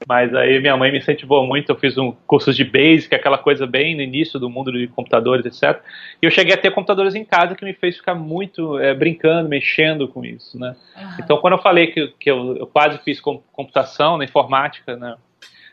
Mas 0.07 0.33
aí 0.33 0.59
minha 0.59 0.77
mãe 0.77 0.91
me 0.91 0.97
incentivou 0.97 1.45
muito, 1.45 1.69
eu 1.69 1.75
fiz 1.75 1.97
um 1.97 2.13
curso 2.25 2.53
de 2.53 2.63
Basic, 2.63 3.13
aquela 3.13 3.37
coisa 3.37 3.67
bem 3.67 3.95
no 3.95 4.01
início 4.01 4.39
do 4.39 4.49
mundo 4.49 4.71
de 4.71 4.87
computadores, 4.87 5.45
etc. 5.45 5.83
E 6.21 6.25
eu 6.25 6.31
cheguei 6.31 6.53
a 6.53 6.57
ter 6.57 6.71
computadores 6.71 7.15
em 7.15 7.25
casa 7.25 7.53
que 7.53 7.65
me 7.65 7.73
fez 7.73 7.97
ficar 7.97 8.15
muito 8.15 8.79
é, 8.79 8.93
brincando, 8.93 9.49
mexendo 9.49 10.07
com 10.07 10.23
isso, 10.23 10.57
né? 10.57 10.75
Uhum. 10.95 11.09
Então, 11.19 11.37
quando 11.37 11.53
eu 11.53 11.59
falei 11.59 11.87
que, 11.87 12.07
que 12.19 12.31
eu, 12.31 12.55
eu 12.55 12.65
quase 12.65 12.97
fiz 12.99 13.19
computação 13.19 14.17
na 14.17 14.23
informática, 14.23 14.95
né? 14.95 15.17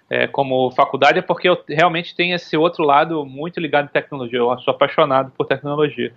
É, 0.08 0.28
como 0.28 0.70
faculdade 0.70 1.18
é 1.18 1.22
porque 1.22 1.48
eu 1.48 1.60
realmente 1.68 2.14
tenho 2.14 2.36
esse 2.36 2.56
outro 2.56 2.84
lado 2.84 3.26
muito 3.26 3.58
ligado 3.58 3.86
em 3.86 3.92
tecnologia. 3.92 4.38
Eu 4.38 4.56
sou 4.60 4.72
apaixonado 4.72 5.32
por 5.32 5.46
tecnologia. 5.46 6.12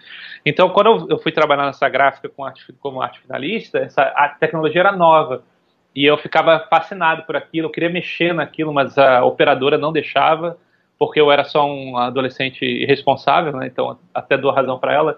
Então, 0.45 0.69
quando 0.69 1.07
eu, 1.09 1.17
fui 1.17 1.31
trabalhar 1.31 1.65
nessa 1.65 1.89
gráfica 1.89 2.29
com 2.29 2.45
arte, 2.45 2.71
como 2.79 3.01
arte 3.01 3.19
finalista, 3.19 3.79
essa, 3.79 4.03
a 4.03 4.29
tecnologia 4.29 4.81
era 4.81 4.91
nova. 4.91 5.43
E 5.95 6.05
eu 6.05 6.17
ficava 6.19 6.59
fascinado 6.69 7.23
por 7.23 7.35
aquilo, 7.35 7.67
eu 7.67 7.71
queria 7.71 7.89
mexer 7.89 8.31
naquilo, 8.31 8.71
mas 8.71 8.95
a 8.95 9.25
operadora 9.25 9.75
não 9.75 9.91
deixava, 9.91 10.55
porque 10.99 11.19
eu 11.19 11.31
era 11.31 11.43
só 11.43 11.65
um 11.65 11.97
adolescente 11.97 12.63
irresponsável, 12.63 13.53
né? 13.53 13.65
então 13.65 13.97
até 14.13 14.37
dou 14.37 14.51
razão 14.51 14.77
para 14.77 14.93
ela. 14.93 15.17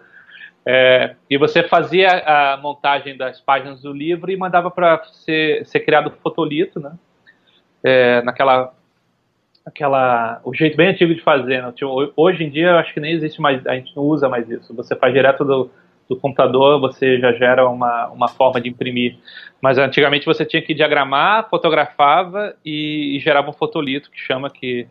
É, 0.66 1.16
e 1.30 1.38
você 1.38 1.64
fazia 1.64 2.08
a 2.26 2.58
montagem 2.58 3.18
das 3.18 3.42
páginas 3.42 3.82
do 3.82 3.92
livro 3.92 4.32
e 4.32 4.38
mandava 4.38 4.72
para 4.72 5.04
ser, 5.06 5.66
ser 5.66 5.82
criado 5.82 6.08
o 6.08 6.22
fotolito, 6.22 6.80
né? 6.80 6.94
É, 7.84 8.22
naquela 8.22 8.74
aquela 9.66 10.42
o 10.44 10.54
jeito 10.54 10.76
bem 10.76 10.90
antigo 10.90 11.14
de 11.14 11.22
fazer 11.22 11.62
né? 11.62 11.72
tipo, 11.72 12.12
hoje 12.16 12.44
em 12.44 12.50
dia 12.50 12.70
eu 12.70 12.78
acho 12.78 12.94
que 12.94 13.00
nem 13.00 13.14
existe 13.14 13.40
mais 13.40 13.66
a 13.68 13.76
gente 13.76 13.96
não 13.96 14.04
usa 14.04 14.28
mais 14.28 14.50
isso 14.50 14.76
você 14.76 14.96
faz 14.96 15.14
direto 15.14 15.46
do, 15.46 15.70
do 16.12 16.18
computador 16.18 16.80
você 16.82 17.18
já 17.20 17.32
gera 17.32 17.70
uma, 17.70 18.10
uma 18.10 18.28
forma 18.28 18.60
de 18.60 18.68
imprimir. 18.68 19.18
Mas 19.62 19.78
antigamente 19.78 20.26
você 20.26 20.46
tinha 20.46 20.62
que 20.62 20.74
diagramar, 20.74 21.50
fotografava 21.50 22.54
e, 22.66 23.16
e 23.16 23.20
gerava 23.20 23.50
um 23.50 23.54
fotolito, 23.54 24.12
que 24.12 24.20
chama, 24.20 24.50
que, 24.50 24.88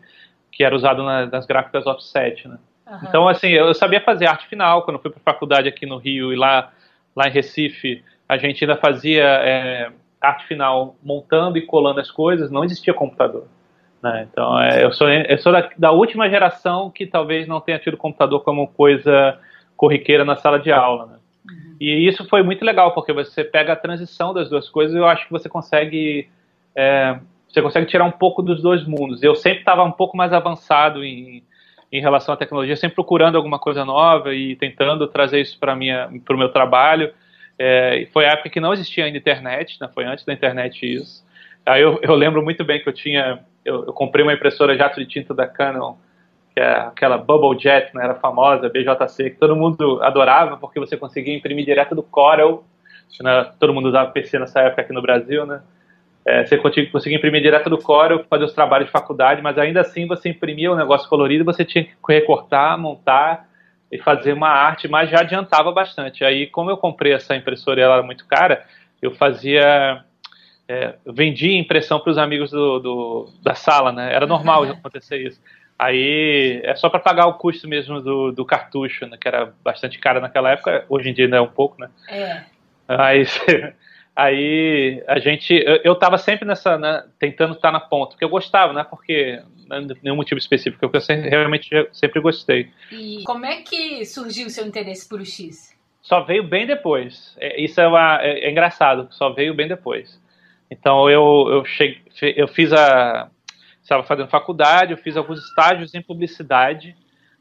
que 0.51 0.63
era 0.63 0.75
usado 0.75 1.03
na, 1.03 1.27
nas 1.27 1.45
gráficas 1.45 1.85
offset, 1.85 2.47
né? 2.47 2.57
Uhum. 2.87 2.99
Então, 3.03 3.27
assim, 3.29 3.49
eu 3.49 3.71
sabia 3.75 4.01
fazer 4.01 4.25
arte 4.25 4.47
final 4.47 4.81
quando 4.81 4.99
fui 4.99 5.11
para 5.11 5.19
a 5.19 5.33
faculdade 5.33 5.69
aqui 5.69 5.85
no 5.85 5.97
Rio 5.97 6.33
e 6.33 6.35
lá, 6.35 6.71
lá 7.15 7.27
em 7.27 7.31
Recife, 7.31 8.03
a 8.27 8.37
gente 8.37 8.63
ainda 8.63 8.75
fazia 8.75 9.23
é, 9.23 9.91
arte 10.21 10.45
final 10.47 10.95
montando 11.03 11.57
e 11.57 11.65
colando 11.65 11.99
as 11.99 12.11
coisas, 12.11 12.51
não 12.51 12.63
existia 12.63 12.93
computador. 12.93 13.45
Né? 14.01 14.27
Então, 14.31 14.59
é, 14.59 14.83
eu 14.83 14.91
sou, 14.91 15.09
eu 15.09 15.37
sou 15.37 15.51
da, 15.51 15.69
da 15.77 15.91
última 15.91 16.29
geração 16.29 16.89
que 16.89 17.05
talvez 17.05 17.47
não 17.47 17.61
tenha 17.61 17.79
tido 17.79 17.97
computador 17.97 18.41
como 18.43 18.67
coisa 18.67 19.37
corriqueira 19.75 20.25
na 20.25 20.35
sala 20.35 20.59
de 20.59 20.71
aula. 20.71 21.05
Né? 21.05 21.17
Uhum. 21.49 21.75
E 21.79 22.07
isso 22.07 22.27
foi 22.27 22.43
muito 22.43 22.63
legal, 22.63 22.93
porque 22.93 23.13
você 23.13 23.43
pega 23.43 23.73
a 23.73 23.75
transição 23.75 24.33
das 24.33 24.49
duas 24.49 24.69
coisas 24.69 24.95
e 24.95 24.99
eu 24.99 25.07
acho 25.07 25.25
que 25.25 25.31
você 25.31 25.49
consegue. 25.49 26.29
É, 26.75 27.19
você 27.47 27.61
consegue 27.61 27.87
tirar 27.87 28.05
um 28.05 28.11
pouco 28.11 28.41
dos 28.41 28.61
dois 28.61 28.85
mundos. 28.85 29.21
Eu 29.21 29.35
sempre 29.35 29.59
estava 29.59 29.83
um 29.83 29.91
pouco 29.91 30.15
mais 30.15 30.31
avançado 30.31 31.03
em, 31.03 31.43
em 31.91 32.01
relação 32.01 32.33
à 32.33 32.37
tecnologia, 32.37 32.77
sempre 32.77 32.95
procurando 32.95 33.35
alguma 33.35 33.59
coisa 33.59 33.83
nova 33.83 34.33
e 34.33 34.55
tentando 34.55 35.05
trazer 35.07 35.41
isso 35.41 35.59
para 35.59 35.73
o 35.75 36.37
meu 36.37 36.49
trabalho. 36.49 37.13
É, 37.63 38.07
foi 38.11 38.25
a 38.25 38.31
época 38.31 38.49
que 38.49 38.59
não 38.59 38.73
existia 38.73 39.05
ainda 39.05 39.19
internet, 39.19 39.77
né? 39.79 39.87
foi 39.93 40.03
antes 40.03 40.25
da 40.25 40.33
internet 40.33 40.83
isso. 40.83 41.23
Aí 41.63 41.79
eu, 41.79 41.99
eu 42.01 42.15
lembro 42.15 42.41
muito 42.41 42.63
bem 42.63 42.81
que 42.81 42.89
eu 42.89 42.93
tinha, 42.93 43.39
eu, 43.63 43.85
eu 43.85 43.93
comprei 43.93 44.23
uma 44.23 44.33
impressora 44.33 44.75
jato 44.75 44.99
de 44.99 45.05
tinta 45.05 45.31
da 45.31 45.47
Canon 45.47 45.95
que 46.53 46.59
é 46.59 46.69
aquela 46.69 47.17
Bubble 47.17 47.57
Jet, 47.57 47.95
né, 47.95 48.03
era 48.03 48.15
famosa, 48.15 48.67
BJC, 48.67 49.29
que 49.29 49.37
todo 49.37 49.55
mundo 49.55 50.01
adorava 50.01 50.57
porque 50.57 50.79
você 50.79 50.97
conseguia 50.97 51.35
imprimir 51.35 51.63
direto 51.63 51.95
do 51.95 52.03
Corel, 52.03 52.65
né, 53.21 53.51
todo 53.57 53.73
mundo 53.73 53.87
usava 53.87 54.11
PC 54.11 54.37
nessa 54.37 54.59
época 54.61 54.81
aqui 54.81 54.91
no 54.91 55.01
Brasil, 55.01 55.45
né, 55.45 55.61
é, 56.25 56.45
você 56.45 56.57
conseguia 56.57 57.17
imprimir 57.17 57.41
direto 57.41 57.69
do 57.69 57.77
Corel, 57.77 58.25
fazer 58.29 58.43
os 58.43 58.53
trabalhos 58.53 58.87
de 58.87 58.91
faculdade, 58.91 59.41
mas 59.41 59.57
ainda 59.57 59.79
assim 59.79 60.05
você 60.05 60.29
imprimia 60.29 60.71
um 60.71 60.75
negócio 60.75 61.07
colorido, 61.07 61.45
você 61.45 61.63
tinha 61.63 61.85
que 61.85 61.93
recortar, 62.09 62.77
montar 62.77 63.47
e 63.91 63.97
fazer 63.97 64.33
uma 64.33 64.49
arte, 64.49 64.87
mas 64.87 65.09
já 65.09 65.19
adiantava 65.19 65.71
bastante. 65.71 66.23
Aí, 66.23 66.47
como 66.47 66.69
eu 66.69 66.77
comprei 66.77 67.13
essa 67.13 67.35
impressora 67.35 67.79
e 67.79 67.83
ela 67.83 67.95
era 67.95 68.03
muito 68.03 68.25
cara, 68.25 68.65
eu 69.01 69.11
fazia 69.11 70.03
é, 70.67 70.95
vendia 71.05 71.59
impressão 71.59 71.99
para 71.99 72.11
os 72.11 72.17
amigos 72.17 72.51
do, 72.51 72.79
do, 72.79 73.29
da 73.43 73.53
sala, 73.53 73.91
né? 73.91 74.13
Era 74.13 74.25
normal 74.25 74.63
uhum. 74.63 74.71
acontecer 74.71 75.17
isso. 75.17 75.41
Aí 75.77 76.61
é 76.63 76.75
só 76.75 76.89
para 76.89 76.99
pagar 76.99 77.25
o 77.25 77.33
custo 77.33 77.67
mesmo 77.67 77.99
do, 77.99 78.31
do 78.31 78.45
cartucho, 78.45 79.07
né, 79.07 79.17
que 79.19 79.27
era 79.27 79.51
bastante 79.63 79.97
caro 79.97 80.21
naquela 80.21 80.51
época, 80.51 80.85
hoje 80.87 81.09
em 81.09 81.13
dia 81.13 81.25
ainda 81.25 81.37
é 81.37 81.41
um 81.41 81.47
pouco, 81.47 81.81
né? 81.81 81.89
É. 82.07 82.43
Aí, 82.87 83.25
aí 84.15 85.03
a 85.07 85.17
gente, 85.17 85.51
eu 85.83 85.93
estava 85.93 86.19
sempre 86.19 86.45
nessa, 86.45 86.77
né, 86.77 87.03
tentando 87.17 87.55
estar 87.55 87.71
na 87.71 87.79
ponta, 87.79 88.11
porque 88.11 88.23
eu 88.23 88.29
gostava, 88.29 88.73
né? 88.73 88.85
Porque 88.87 89.41
nenhum 90.01 90.15
motivo 90.15 90.39
específico, 90.39 90.89
eu 90.91 91.01
sempre, 91.01 91.29
realmente 91.29 91.69
sempre 91.91 92.19
gostei. 92.19 92.69
E 92.91 93.23
como 93.23 93.45
é 93.45 93.61
que 93.61 94.05
surgiu 94.05 94.47
o 94.47 94.49
seu 94.49 94.65
interesse 94.65 95.07
por 95.07 95.19
o 95.21 95.25
X? 95.25 95.75
Só 96.01 96.21
veio 96.21 96.43
bem 96.43 96.65
depois. 96.65 97.35
É, 97.39 97.61
isso 97.61 97.79
é, 97.79 97.87
uma, 97.87 98.19
é, 98.21 98.45
é 98.45 98.51
engraçado, 98.51 99.07
só 99.11 99.29
veio 99.31 99.53
bem 99.53 99.67
depois. 99.67 100.19
Então 100.69 101.09
eu, 101.09 101.47
eu, 101.49 101.65
cheguei, 101.65 102.01
eu 102.35 102.47
fiz 102.47 102.71
a 102.73 103.29
estava 103.81 104.03
fazendo 104.03 104.29
faculdade, 104.29 104.91
eu 104.91 104.97
fiz 104.97 105.17
alguns 105.17 105.39
estágios 105.39 105.93
em 105.93 106.01
publicidade. 106.01 106.95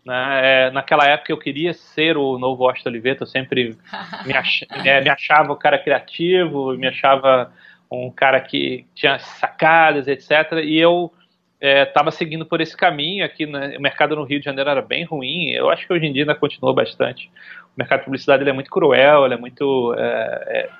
Né? 0.05 0.41
É, 0.43 0.71
naquela 0.71 1.07
época 1.07 1.31
eu 1.31 1.39
queria 1.39 1.73
ser 1.73 2.17
o 2.17 2.39
novo 2.39 2.69
Austin 2.69 2.89
Oliveto, 2.89 3.23
eu 3.23 3.27
sempre 3.27 3.77
me, 4.27 4.35
ach, 4.35 4.63
é, 4.85 5.01
me 5.01 5.09
achava 5.09 5.53
um 5.53 5.59
cara 5.59 5.79
criativo, 5.79 6.77
me 6.77 6.89
achava 6.89 7.53
um 7.91 8.11
cara 8.11 8.41
que 8.41 8.87
tinha 8.95 9.19
sacadas, 9.19 10.09
etc. 10.09 10.31
E 10.65 10.79
eu 10.79 11.13
estava 11.61 12.09
é, 12.09 12.13
seguindo 12.13 12.47
por 12.47 12.61
esse 12.61 12.77
caminho 12.77 13.25
aqui. 13.25 13.47
Né? 13.47 13.77
O 13.77 13.81
mercado 13.83 14.17
no 14.17 14.25
Rio 14.25 14.39
de 14.39 14.45
Janeiro 14.45 14.71
era 14.71 14.83
bem 14.83 15.05
ruim. 15.05 15.51
Eu 15.51 15.71
acho 15.71 15.87
que 15.87 15.93
hoje 15.93 16.07
em 16.07 16.13
dia 16.13 16.23
ainda 16.23 16.35
continua 16.35 16.73
bastante. 16.73 17.31
O 17.77 17.79
mercado 17.79 18.01
de 18.01 18.05
publicidade 18.07 18.43
ele 18.43 18.51
é 18.51 18.55
muito 18.55 18.71
cruel, 18.71 19.25
ele 19.25 19.35
é 19.35 19.39
muito 19.39 19.95
é, 19.97 20.45
é 20.49 20.71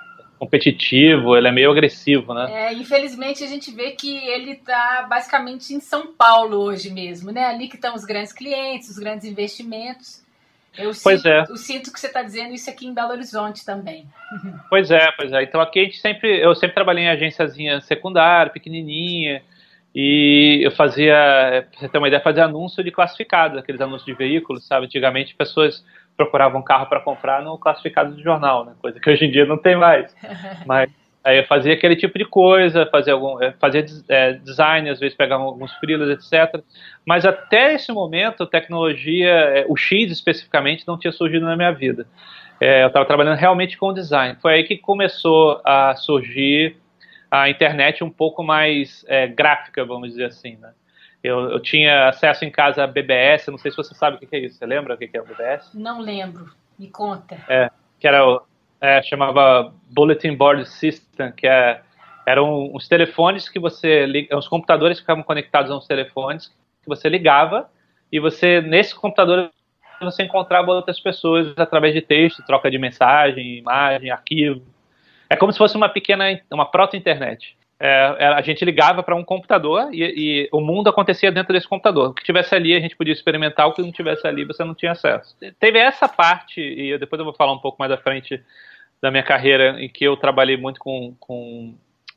competitivo, 0.41 1.37
ele 1.37 1.49
é 1.49 1.53
meio 1.53 1.71
agressivo, 1.71 2.33
né? 2.33 2.51
É, 2.51 2.73
infelizmente 2.73 3.45
a 3.45 3.47
gente 3.47 3.71
vê 3.71 3.91
que 3.91 4.17
ele 4.27 4.53
está 4.53 5.07
basicamente 5.09 5.75
em 5.75 5.81
São 5.81 6.15
Paulo 6.15 6.57
hoje 6.57 6.91
mesmo, 6.91 7.31
né? 7.31 7.45
Ali 7.45 7.69
que 7.69 7.77
estão 7.77 7.95
os 7.95 8.07
grandes 8.07 8.33
clientes, 8.33 8.89
os 8.89 8.99
grandes 8.99 9.27
investimentos. 9.27 10.25
Eu 10.79 10.93
pois 11.03 11.21
sinto, 11.21 11.29
é. 11.29 11.45
Eu 11.47 11.57
sinto 11.57 11.93
que 11.93 12.01
você 12.01 12.07
está 12.07 12.23
dizendo 12.23 12.55
isso 12.55 12.71
aqui 12.71 12.87
em 12.87 12.95
Belo 12.95 13.11
Horizonte 13.11 13.67
também. 13.67 14.07
Pois 14.71 14.91
é, 14.91 15.13
pois 15.13 15.31
é. 15.31 15.43
Então 15.43 15.61
aqui 15.61 15.81
a 15.81 15.85
gente 15.85 15.99
sempre, 15.99 16.43
eu 16.43 16.55
sempre 16.55 16.75
trabalhei 16.75 17.05
em 17.05 17.11
agênciazinha 17.11 17.81
secundária, 17.83 18.51
pequenininha, 18.51 19.43
e 19.95 20.61
eu 20.63 20.71
fazia, 20.71 21.67
pra 21.71 21.81
você 21.81 21.89
ter 21.89 21.99
uma 21.99 22.07
ideia, 22.07 22.23
fazia 22.23 22.45
anúncio 22.45 22.83
de 22.85 22.93
classificados, 22.93 23.59
aqueles 23.59 23.81
anúncios 23.81 24.07
de 24.07 24.15
veículos, 24.15 24.67
sabe? 24.67 24.87
Antigamente 24.87 25.35
pessoas 25.35 25.85
procuravam 26.17 26.61
um 26.61 26.65
carro 26.65 26.87
para 26.87 27.01
comprar 27.01 27.43
no 27.43 27.59
classificado 27.59 28.15
do 28.15 28.23
jornal, 28.23 28.65
né? 28.65 28.73
Coisa 28.81 29.01
que 29.01 29.11
hoje 29.11 29.25
em 29.25 29.31
dia 29.31 29.45
não 29.47 29.59
tem 29.59 29.77
mais. 29.77 30.15
Mas 30.65 30.91
aí 31.25 31.39
eu 31.39 31.47
fazia 31.47 31.73
aquele 31.73 31.97
tipo 31.97 32.17
de 32.19 32.25
coisa, 32.25 32.87
fazia 32.87 33.15
algum, 33.15 33.43
eh, 33.43 33.53
fazia 33.59 33.85
é, 34.09 34.35
design, 34.35 34.89
às 34.89 35.01
vezes 35.01 35.17
pegava 35.17 35.43
alguns 35.43 35.73
freelas, 35.75 36.09
etc. 36.11 36.63
Mas 37.05 37.25
até 37.25 37.75
esse 37.75 37.91
momento, 37.91 38.47
tecnologia, 38.47 39.29
é, 39.29 39.67
o 39.69 39.77
X 39.77 40.13
especificamente, 40.13 40.87
não 40.87 40.99
tinha 40.99 41.13
surgido 41.13 41.47
na 41.47 41.57
minha 41.57 41.73
vida. 41.73 42.07
É, 42.61 42.83
eu 42.83 42.89
estava 42.89 43.07
trabalhando 43.07 43.39
realmente 43.39 43.77
com 43.77 43.93
design. 43.93 44.37
Foi 44.41 44.53
aí 44.53 44.65
que 44.65 44.77
começou 44.77 45.61
a 45.65 45.97
surgir 45.97 46.77
a 47.31 47.49
internet 47.49 48.03
um 48.03 48.11
pouco 48.11 48.43
mais 48.43 49.05
é, 49.09 49.27
gráfica, 49.27 49.85
vamos 49.85 50.11
dizer 50.11 50.27
assim, 50.27 50.57
né? 50.57 50.73
Eu, 51.23 51.51
eu, 51.51 51.61
tinha 51.61 52.09
acesso 52.09 52.47
em 52.47 52.51
casa 52.51 52.83
a 52.83 52.87
BBS, 52.87 53.51
não 53.51 53.59
sei 53.59 53.71
se 53.71 53.77
você 53.77 53.95
sabe 53.95 54.17
o 54.17 54.19
que 54.19 54.35
é 54.35 54.39
isso. 54.39 54.57
Você 54.57 54.65
lembra 54.65 54.95
o 54.95 54.97
que 54.97 55.11
é 55.13 55.21
o 55.21 55.25
BBS? 55.25 55.75
Não 55.75 56.01
lembro. 56.01 56.51
Me 56.79 56.89
conta. 56.89 57.37
É, 57.47 57.71
que 57.99 58.09
era 58.09 58.27
o, 58.27 58.43
é, 58.81 59.03
chamava 59.03 59.73
Bulletin 59.91 60.35
Board 60.35 60.67
System, 60.67 61.31
que 61.33 61.47
é, 61.47 61.83
eram 62.27 62.75
uns 62.75 62.89
telefones 62.89 63.51
que 63.51 63.59
você 63.59 64.07
liga, 64.07 64.37
uns 64.37 64.49
computadores 64.49 64.99
que 64.99 65.03
ficavam 65.03 65.23
conectados 65.23 65.71
a 65.71 65.77
uns 65.77 65.87
telefones 65.87 66.49
que 66.83 66.89
você 66.89 67.09
ligava 67.09 67.71
e 68.11 68.19
você 68.19 68.63
nesse 68.63 68.95
computador 68.95 69.51
você 70.01 70.23
encontrava 70.23 70.71
outras 70.71 70.99
pessoas 70.99 71.53
através 71.59 71.93
de 71.93 72.01
texto, 72.01 72.43
troca 72.47 72.71
de 72.71 72.79
mensagem, 72.79 73.59
imagem, 73.59 74.11
arquivo. 74.11 74.63
É 75.31 75.37
como 75.37 75.53
se 75.53 75.59
fosse 75.59 75.77
uma 75.77 75.89
pequena, 75.89 76.25
uma 76.51 76.67
proto-internet. 76.67 77.57
é, 78.19 78.27
a 78.27 78.43
gente 78.43 78.65
ligava 78.65 79.03
para 79.03 79.15
um 79.15 79.25
computador 79.25 79.89
e, 79.93 80.03
e, 80.03 80.49
o 80.53 80.61
mundo 80.61 80.91
acontecia 80.91 81.33
dentro 81.33 81.55
desse 81.55 81.69
computador. 81.69 82.11
O 82.11 82.15
que 82.15 82.25
tivesse 82.25 82.55
ali 82.55 82.75
a 82.75 82.81
gente 82.81 82.97
podia 82.97 83.15
experimentar, 83.15 83.69
o 83.69 83.73
que 83.73 83.81
não 83.81 83.93
tivesse 83.93 84.27
ali 84.27 84.45
você 84.45 84.65
não 84.65 84.75
tinha 84.75 84.93
acesso. 84.93 85.35
Teve 85.59 85.79
essa 85.79 86.09
parte, 86.09 86.61
e 86.61 86.99
depois 86.99 87.19
eu 87.19 87.25
vou 87.25 87.35
falar 87.35 87.53
um 87.53 87.59
pouco 87.59 87.79
mais 87.79 87.89
da 87.89 87.97
frente 87.97 88.43
da 89.01 89.11
minha 89.11 89.23
carreira, 89.23 89.81
em 89.81 89.89
que 89.89 90.05
eu 90.05 90.17
trabalhei 90.17 90.57
muito 90.57 90.79
com, 90.79 91.15
com 91.19 91.75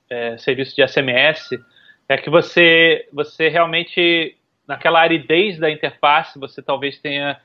é, 0.09 0.37
serviço 0.37 0.75
de 0.75 0.85
SMS, 0.85 1.57
é 2.09 2.17
que 2.17 2.29
você, 2.29 3.07
você 3.13 3.47
realmente, 3.47 4.35
naquela 4.67 4.99
aridez 4.99 5.57
da 5.57 5.71
interface, 5.71 6.37
você 6.37 6.61
talvez 6.61 6.99
tenha, 6.99 7.39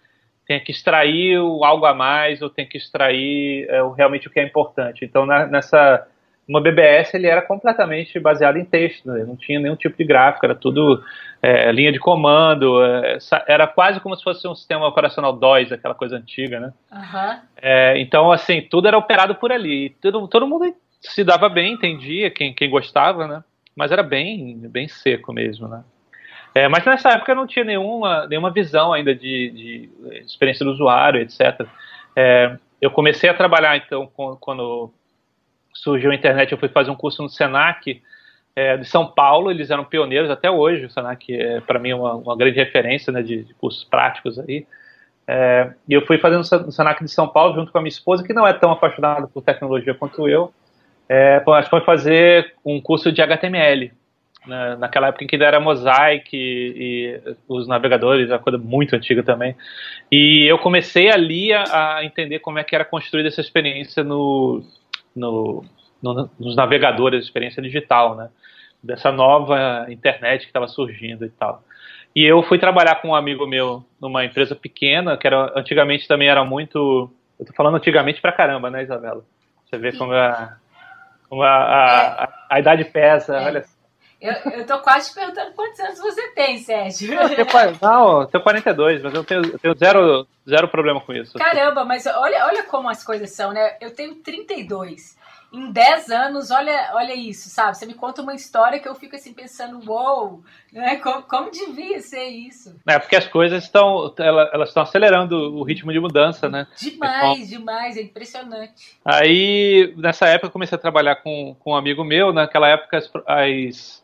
tenha 0.49 0.59
que 0.59 0.73
extrair 0.73 1.37
algo 1.37 1.85
a 1.85 1.93
mais 1.93 2.41
ou 2.41 2.49
tem 2.49 2.67
que 2.67 2.79
extrair 2.79 3.69
é, 3.69 3.83
realmente 3.95 4.27
o 4.27 4.31
que 4.31 4.41
é 4.41 4.43
importante. 4.43 5.05
Então, 5.05 5.27
na, 5.27 5.47
nessa 5.47 6.09
uma 6.49 6.63
BBS 6.63 7.13
ele 7.13 7.27
era 7.27 7.43
completamente 7.43 8.19
baseado 8.19 8.57
em 8.57 8.65
texto, 8.65 9.07
né? 9.07 9.23
não 9.27 9.37
tinha 9.37 9.61
nenhum 9.61 9.77
tipo 9.77 9.99
de 9.99 10.05
gráfico, 10.05 10.47
era 10.47 10.55
tudo 10.55 11.05
é, 11.43 11.71
linha 11.71 11.93
de 11.93 11.99
comando, 11.99 12.83
é, 12.83 13.19
era 13.47 13.67
quase 13.67 14.01
como 14.01 14.17
se 14.17 14.25
fosse 14.25 14.49
um 14.49 14.55
sistema 14.55 14.89
operacional 14.89 15.35
DOS, 15.35 15.71
aquela 15.71 15.95
coisa 15.95 16.17
antiga, 16.17 16.59
né? 16.59 16.73
Uhum. 16.91 17.39
É, 17.61 18.01
então, 18.01 18.33
assim, 18.33 18.63
tudo 18.63 18.89
era 18.89 18.97
operado 18.97 19.35
por 19.35 19.53
ali, 19.53 19.91
todo, 20.01 20.27
todo 20.27 20.49
mundo 20.49 20.75
se 21.03 21.23
dava 21.23 21.51
bem, 21.51 21.75
entendia, 21.75 22.31
quem, 22.31 22.55
quem 22.55 22.71
gostava, 22.71 23.29
né? 23.29 23.45
Mas 23.77 23.93
era 23.93 24.03
bem, 24.03 24.59
bem 24.71 24.89
seco 24.89 25.35
mesmo, 25.35 25.69
né? 25.69 25.85
É, 26.55 26.69
mas 26.69 26.85
nessa 26.85 27.11
época 27.11 27.35
não 27.35 27.47
tinha 27.47 27.65
nenhuma, 27.65 28.27
nenhuma 28.27 28.51
visão 28.51 28.93
ainda 28.93 29.15
de, 29.15 29.51
de 29.51 29.91
experiência 30.25 30.65
do 30.65 30.73
usuário, 30.73 31.21
etc. 31.21 31.67
É, 32.17 32.57
eu 32.81 32.91
comecei 32.91 33.29
a 33.29 33.35
trabalhar, 33.35 33.77
então, 33.77 34.11
quando 34.41 34.91
surgiu 35.73 36.11
a 36.11 36.15
internet, 36.15 36.53
eu 36.53 36.59
fui 36.59 36.69
fazer 36.69 36.91
um 36.91 36.97
curso 36.97 37.23
no 37.23 37.29
Senac 37.29 38.03
é, 38.57 38.77
de 38.77 38.85
São 38.87 39.07
Paulo, 39.07 39.51
eles 39.51 39.71
eram 39.71 39.85
pioneiros 39.85 40.31
até 40.31 40.51
hoje, 40.51 40.87
o 40.87 40.91
Senac 40.91 41.33
é 41.33 41.61
para 41.61 41.79
mim 41.79 41.93
uma, 41.93 42.15
uma, 42.15 42.37
grande 42.37 42.57
referência 42.57 43.13
né, 43.13 43.23
de, 43.23 43.45
de 43.45 43.55
cursos 43.55 43.85
práticos 43.85 44.39
aí. 44.39 44.67
É, 45.27 45.73
e 45.87 45.93
eu 45.93 46.05
fui 46.07 46.19
fazendo 46.19 46.43
no 46.65 46.73
Senac 46.73 47.05
de 47.05 47.11
São 47.11 47.29
Paulo 47.29 47.55
junto 47.55 47.71
com 47.71 47.79
a 47.79 47.81
minha 47.81 47.91
esposa, 47.91 48.25
que 48.25 48.33
não 48.33 48.47
é 48.47 48.53
tão 48.53 48.73
apaixonada 48.73 49.29
por 49.29 49.43
tecnologia 49.43 49.95
quanto 49.95 50.29
eu. 50.29 50.53
É, 51.09 51.43
gente 51.47 51.71
foi 51.71 51.81
fazer 51.83 52.55
um 52.65 52.81
curso 52.81 53.11
de 53.13 53.23
HTML, 53.23 53.93
né, 54.47 54.77
naquela 54.77 55.09
época 55.09 55.25
em 55.25 55.27
que 55.27 55.37
ainda 55.37 55.47
era 55.47 55.61
Mosaic 55.61 56.35
e, 56.35 57.21
e, 57.27 57.35
os 57.49 57.67
navegadores, 57.67 58.31
uma 58.31 58.39
coisa 58.39 58.59
muito 58.59 58.95
antiga 58.95 59.23
também. 59.23 59.57
E 60.11 60.47
eu 60.47 60.59
comecei 60.59 61.11
ali 61.11 61.53
a, 61.53 61.97
a 61.97 62.05
entender 62.05 62.39
como 62.39 62.59
é 62.59 62.65
que 62.65 62.75
era 62.75 62.85
construída 62.85 63.29
essa 63.29 63.41
experiência 63.41 64.03
no, 64.03 64.63
no, 65.15 65.65
no, 66.03 66.31
nos 66.39 66.57
navegadores, 66.57 67.25
experiência 67.25 67.63
digital, 67.63 68.17
né? 68.17 68.29
Dessa 68.83 69.11
nova 69.11 69.87
internet 69.89 70.43
que 70.43 70.47
estava 70.47 70.69
surgindo 70.69 71.25
e 71.25 71.31
tal. 71.31 71.63
E 72.15 72.25
eu 72.25 72.43
fui 72.45 72.59
trabalhar 72.59 72.97
com 72.97 73.09
um 73.09 73.15
amigo 73.15 73.47
meu 73.47 73.85
numa 74.01 74.25
empresa 74.25 74.55
pequena, 74.55 75.17
que 75.17 75.27
era, 75.27 75.53
antigamente 75.59 76.07
também 76.07 76.29
era 76.29 76.45
muito. 76.45 77.11
Eu 77.39 77.47
tô 77.47 77.53
falando 77.53 77.77
antigamente 77.77 78.21
pra 78.21 78.33
caramba, 78.33 78.71
né, 78.71 78.83
Isabela? 78.83 79.25
Você 79.65 79.79
vê 79.79 79.93
como 79.93 80.13
a, 80.13 80.57
como 81.29 81.43
a, 81.43 81.49
a, 81.49 81.59
é. 81.59 82.25
a, 82.25 82.47
a 82.51 82.61
idade 82.61 82.85
pesa, 82.85 83.37
é. 83.37 83.47
olha 83.47 83.65
eu, 84.21 84.33
eu 84.53 84.67
tô 84.67 84.79
quase 84.81 85.15
perguntando 85.15 85.53
quantos 85.53 85.79
anos 85.79 85.99
você 85.99 86.29
tem, 86.33 86.59
Sérgio. 86.59 87.15
Não, 87.15 87.23
eu 88.23 88.27
tenho 88.27 88.43
42, 88.43 89.03
mas 89.03 89.15
eu 89.15 89.25
tenho, 89.25 89.47
eu 89.47 89.59
tenho 89.59 89.75
zero, 89.79 90.27
zero 90.49 90.69
problema 90.69 91.01
com 91.01 91.13
isso. 91.13 91.39
Caramba, 91.39 91.85
mas 91.85 92.05
olha, 92.07 92.47
olha 92.47 92.65
como 92.65 92.89
as 92.89 93.05
coisas 93.05 93.31
são, 93.31 93.53
né? 93.53 93.77
Eu 93.81 93.95
tenho 93.95 94.17
32. 94.17 95.17
Em 95.51 95.73
10 95.73 96.11
anos, 96.11 96.51
olha, 96.51 96.91
olha 96.93 97.15
isso, 97.15 97.49
sabe? 97.49 97.79
Você 97.79 97.87
me 97.87 97.95
conta 97.95 98.21
uma 98.21 98.35
história 98.35 98.79
que 98.81 98.89
eu 98.89 98.95
fico 98.95 99.17
assim 99.17 99.33
pensando, 99.33 99.81
uou, 99.89 100.27
wow, 100.27 100.45
né? 100.71 100.97
Como, 100.97 101.23
como 101.23 101.51
devia 101.51 102.01
ser 102.01 102.27
isso? 102.27 102.77
É, 102.87 102.99
porque 102.99 103.17
as 103.17 103.27
coisas 103.27 103.65
estão, 103.65 104.13
elas 104.19 104.69
estão 104.69 104.83
acelerando 104.83 105.57
o 105.57 105.63
ritmo 105.63 105.91
de 105.91 106.01
mudança, 106.01 106.51
né? 106.51 106.67
Demais, 106.77 107.49
então, 107.49 107.59
demais, 107.59 107.97
é 107.97 108.03
impressionante. 108.03 108.99
Aí, 109.03 109.95
nessa 109.97 110.27
época, 110.27 110.49
eu 110.49 110.53
comecei 110.53 110.77
a 110.77 110.81
trabalhar 110.81 111.17
com, 111.17 111.57
com 111.61 111.71
um 111.71 111.77
amigo 111.77 112.05
meu, 112.05 112.31
naquela 112.31 112.69
época 112.69 112.99
as, 112.99 113.11
as 113.27 114.03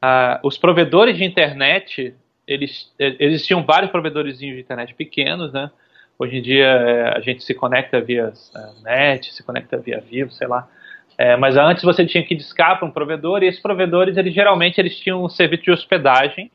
ah, 0.00 0.40
os 0.42 0.58
provedores 0.58 1.16
de 1.16 1.24
internet, 1.24 2.14
eles, 2.46 2.92
existiam 2.98 3.64
vários 3.64 3.90
provedores 3.90 4.38
de 4.38 4.60
internet 4.60 4.94
pequenos, 4.94 5.52
né? 5.52 5.70
Hoje 6.18 6.38
em 6.38 6.42
dia 6.42 6.64
é, 6.64 7.16
a 7.16 7.20
gente 7.20 7.44
se 7.44 7.52
conecta 7.54 8.00
via 8.00 8.32
é, 8.54 8.82
net, 8.82 9.34
se 9.34 9.42
conecta 9.42 9.76
via 9.76 10.00
vivo, 10.00 10.30
sei 10.30 10.46
lá. 10.46 10.68
É, 11.18 11.36
mas 11.36 11.56
antes 11.56 11.82
você 11.82 12.04
tinha 12.06 12.24
que 12.24 12.34
discar 12.34 12.78
para 12.78 12.86
um 12.86 12.90
provedor 12.90 13.42
e 13.42 13.46
esses 13.46 13.60
provedores, 13.60 14.16
eles 14.16 14.34
geralmente 14.34 14.78
eles 14.78 14.98
tinham 14.98 15.24
um 15.24 15.28
serviço 15.28 15.64
de 15.64 15.70
hospedagem 15.70 16.50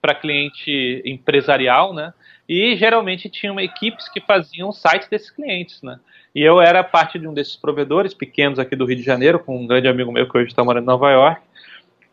para 0.00 0.14
cliente 0.14 1.02
empresarial, 1.04 1.92
né? 1.92 2.12
E 2.48 2.76
geralmente 2.76 3.28
tinham 3.28 3.60
equipes 3.60 4.08
que 4.08 4.20
faziam 4.20 4.72
sites 4.72 5.08
desses 5.08 5.30
clientes, 5.30 5.82
né? 5.82 5.98
E 6.34 6.42
eu 6.42 6.60
era 6.60 6.82
parte 6.82 7.18
de 7.18 7.26
um 7.26 7.34
desses 7.34 7.56
provedores 7.56 8.14
pequenos 8.14 8.58
aqui 8.58 8.74
do 8.74 8.84
Rio 8.84 8.96
de 8.96 9.02
Janeiro, 9.02 9.38
com 9.38 9.56
um 9.56 9.66
grande 9.66 9.88
amigo 9.88 10.10
meu 10.10 10.28
que 10.28 10.36
hoje 10.36 10.48
está 10.48 10.64
morando 10.64 10.84
em 10.84 10.86
Nova 10.86 11.10
York. 11.10 11.40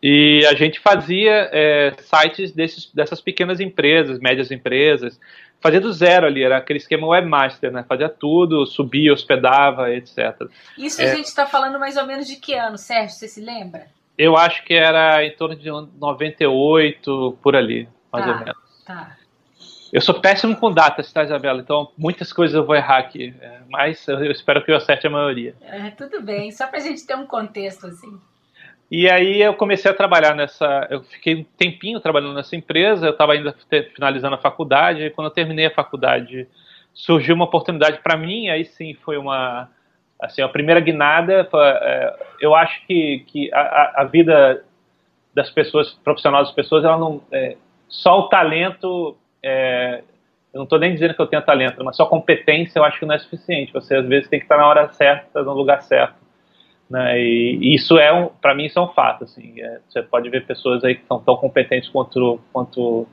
E 0.01 0.45
a 0.45 0.53
gente 0.53 0.79
fazia 0.79 1.49
é, 1.51 1.93
sites 1.99 2.51
desses, 2.51 2.91
dessas 2.93 3.19
pequenas 3.19 3.59
empresas, 3.59 4.19
médias 4.19 4.51
empresas, 4.51 5.19
fazia 5.59 5.81
do 5.81 5.91
zero 5.91 6.27
ali, 6.27 6.43
era 6.43 6.57
aquele 6.57 6.77
esquema 6.77 7.07
webmaster, 7.07 7.71
né? 7.71 7.83
Fazia 7.87 8.09
tudo, 8.09 8.65
subia, 8.65 9.11
hospedava, 9.11 9.91
etc. 9.91 10.47
Isso 10.77 11.01
é, 11.01 11.11
a 11.11 11.15
gente 11.15 11.25
está 11.25 11.45
falando 11.45 11.79
mais 11.79 11.97
ou 11.97 12.05
menos 12.05 12.27
de 12.27 12.35
que 12.35 12.53
ano, 12.53 12.77
Sérgio? 12.77 13.15
Você 13.15 13.27
se 13.27 13.41
lembra? 13.41 13.87
Eu 14.17 14.35
acho 14.35 14.63
que 14.63 14.73
era 14.73 15.23
em 15.23 15.31
torno 15.35 15.55
de 15.55 15.69
98, 15.69 17.37
por 17.41 17.55
ali, 17.55 17.87
mais 18.11 18.25
tá, 18.25 18.31
ou 18.31 18.39
menos. 18.39 18.57
Tá. 18.85 19.17
Eu 19.91 20.01
sou 20.01 20.19
péssimo 20.19 20.55
com 20.55 20.71
datas, 20.71 21.11
tá, 21.11 21.23
Isabela? 21.23 21.61
Então, 21.61 21.91
muitas 21.97 22.33
coisas 22.33 22.55
eu 22.55 22.65
vou 22.65 22.75
errar 22.75 22.97
aqui. 22.97 23.33
É, 23.39 23.59
mas 23.69 24.07
eu 24.07 24.31
espero 24.31 24.63
que 24.63 24.71
eu 24.71 24.75
acerte 24.75 25.07
a 25.07 25.09
maioria. 25.09 25.55
É, 25.61 25.89
tudo 25.91 26.21
bem, 26.21 26.51
só 26.51 26.67
pra 26.67 26.79
gente 26.79 27.05
ter 27.05 27.15
um 27.15 27.25
contexto, 27.25 27.87
assim. 27.87 28.19
E 28.89 29.09
aí 29.09 29.41
eu 29.41 29.53
comecei 29.53 29.91
a 29.91 29.93
trabalhar 29.93 30.33
nessa. 30.33 30.87
Eu 30.89 31.03
fiquei 31.03 31.35
um 31.35 31.43
tempinho 31.57 31.99
trabalhando 31.99 32.33
nessa 32.33 32.55
empresa, 32.55 33.07
eu 33.07 33.11
estava 33.11 33.33
ainda 33.33 33.53
finalizando 33.93 34.35
a 34.35 34.39
faculdade, 34.39 35.03
e 35.03 35.09
quando 35.09 35.27
eu 35.27 35.33
terminei 35.33 35.65
a 35.65 35.73
faculdade, 35.73 36.47
surgiu 36.93 37.35
uma 37.35 37.45
oportunidade 37.45 37.99
para 38.01 38.17
mim, 38.17 38.49
aí 38.49 38.63
sim 38.65 38.93
foi 38.93 39.17
uma. 39.17 39.69
Assim, 40.19 40.41
a 40.41 40.49
primeira 40.49 40.79
guinada, 40.79 41.47
é, 41.53 42.15
eu 42.41 42.55
acho 42.55 42.83
que, 42.87 43.23
que 43.27 43.53
a, 43.53 44.01
a, 44.01 44.03
vida 44.05 44.63
das 45.31 45.51
pessoas, 45.51 45.93
profissionais 46.03 46.47
das 46.47 46.55
pessoas, 46.55 46.83
ela 46.83 46.97
não. 46.97 47.21
É, 47.31 47.57
só 47.89 48.19
o 48.19 48.29
talento. 48.29 49.17
É, 49.43 50.01
eu 50.53 50.59
não 50.59 50.63
estou 50.63 50.79
nem 50.79 50.93
dizendo 50.93 51.13
que 51.13 51.21
eu 51.21 51.27
tenho 51.27 51.41
talento, 51.43 51.83
mas 51.83 51.95
só 51.95 52.05
competência 52.05 52.79
eu 52.79 52.83
acho 52.83 52.99
que 52.99 53.05
não 53.05 53.13
é 53.13 53.19
suficiente. 53.19 53.71
Você 53.73 53.95
às 53.95 54.07
vezes 54.07 54.29
tem 54.29 54.39
que 54.39 54.45
estar 54.45 54.57
na 54.57 54.65
hora 54.65 54.87
certa, 54.93 55.43
no 55.43 55.53
lugar 55.53 55.81
certo. 55.83 56.15
Né? 56.89 57.19
E 57.19 57.75
isso 57.75 57.97
é 57.97 58.13
um, 58.13 58.29
para 58.41 58.55
mim 58.55 58.65
isso 58.65 58.79
é 58.79 58.81
um 58.81 58.89
fato. 58.89 59.23
Assim, 59.25 59.59
é, 59.59 59.79
você 59.87 60.01
pode 60.01 60.29
ver 60.29 60.45
pessoas 60.45 60.83
aí 60.83 60.95
que 60.95 61.05
são 61.05 61.19
tão 61.19 61.35
competentes 61.35 61.89
quanto, 61.89 62.39
quanto 62.51 63.07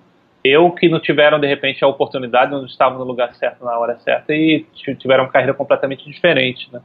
eu 0.44 0.70
que 0.70 0.88
não 0.88 1.00
tiveram 1.00 1.40
de 1.40 1.46
repente 1.46 1.84
a 1.84 1.88
oportunidade, 1.88 2.52
não 2.52 2.64
estavam 2.66 2.98
no 2.98 3.04
lugar 3.04 3.34
certo 3.34 3.64
na 3.64 3.78
hora 3.78 3.98
certa 3.98 4.32
e 4.32 4.66
tiveram 4.98 5.24
uma 5.24 5.30
carreira 5.30 5.54
completamente 5.54 6.08
diferente. 6.08 6.72
Né? 6.72 6.80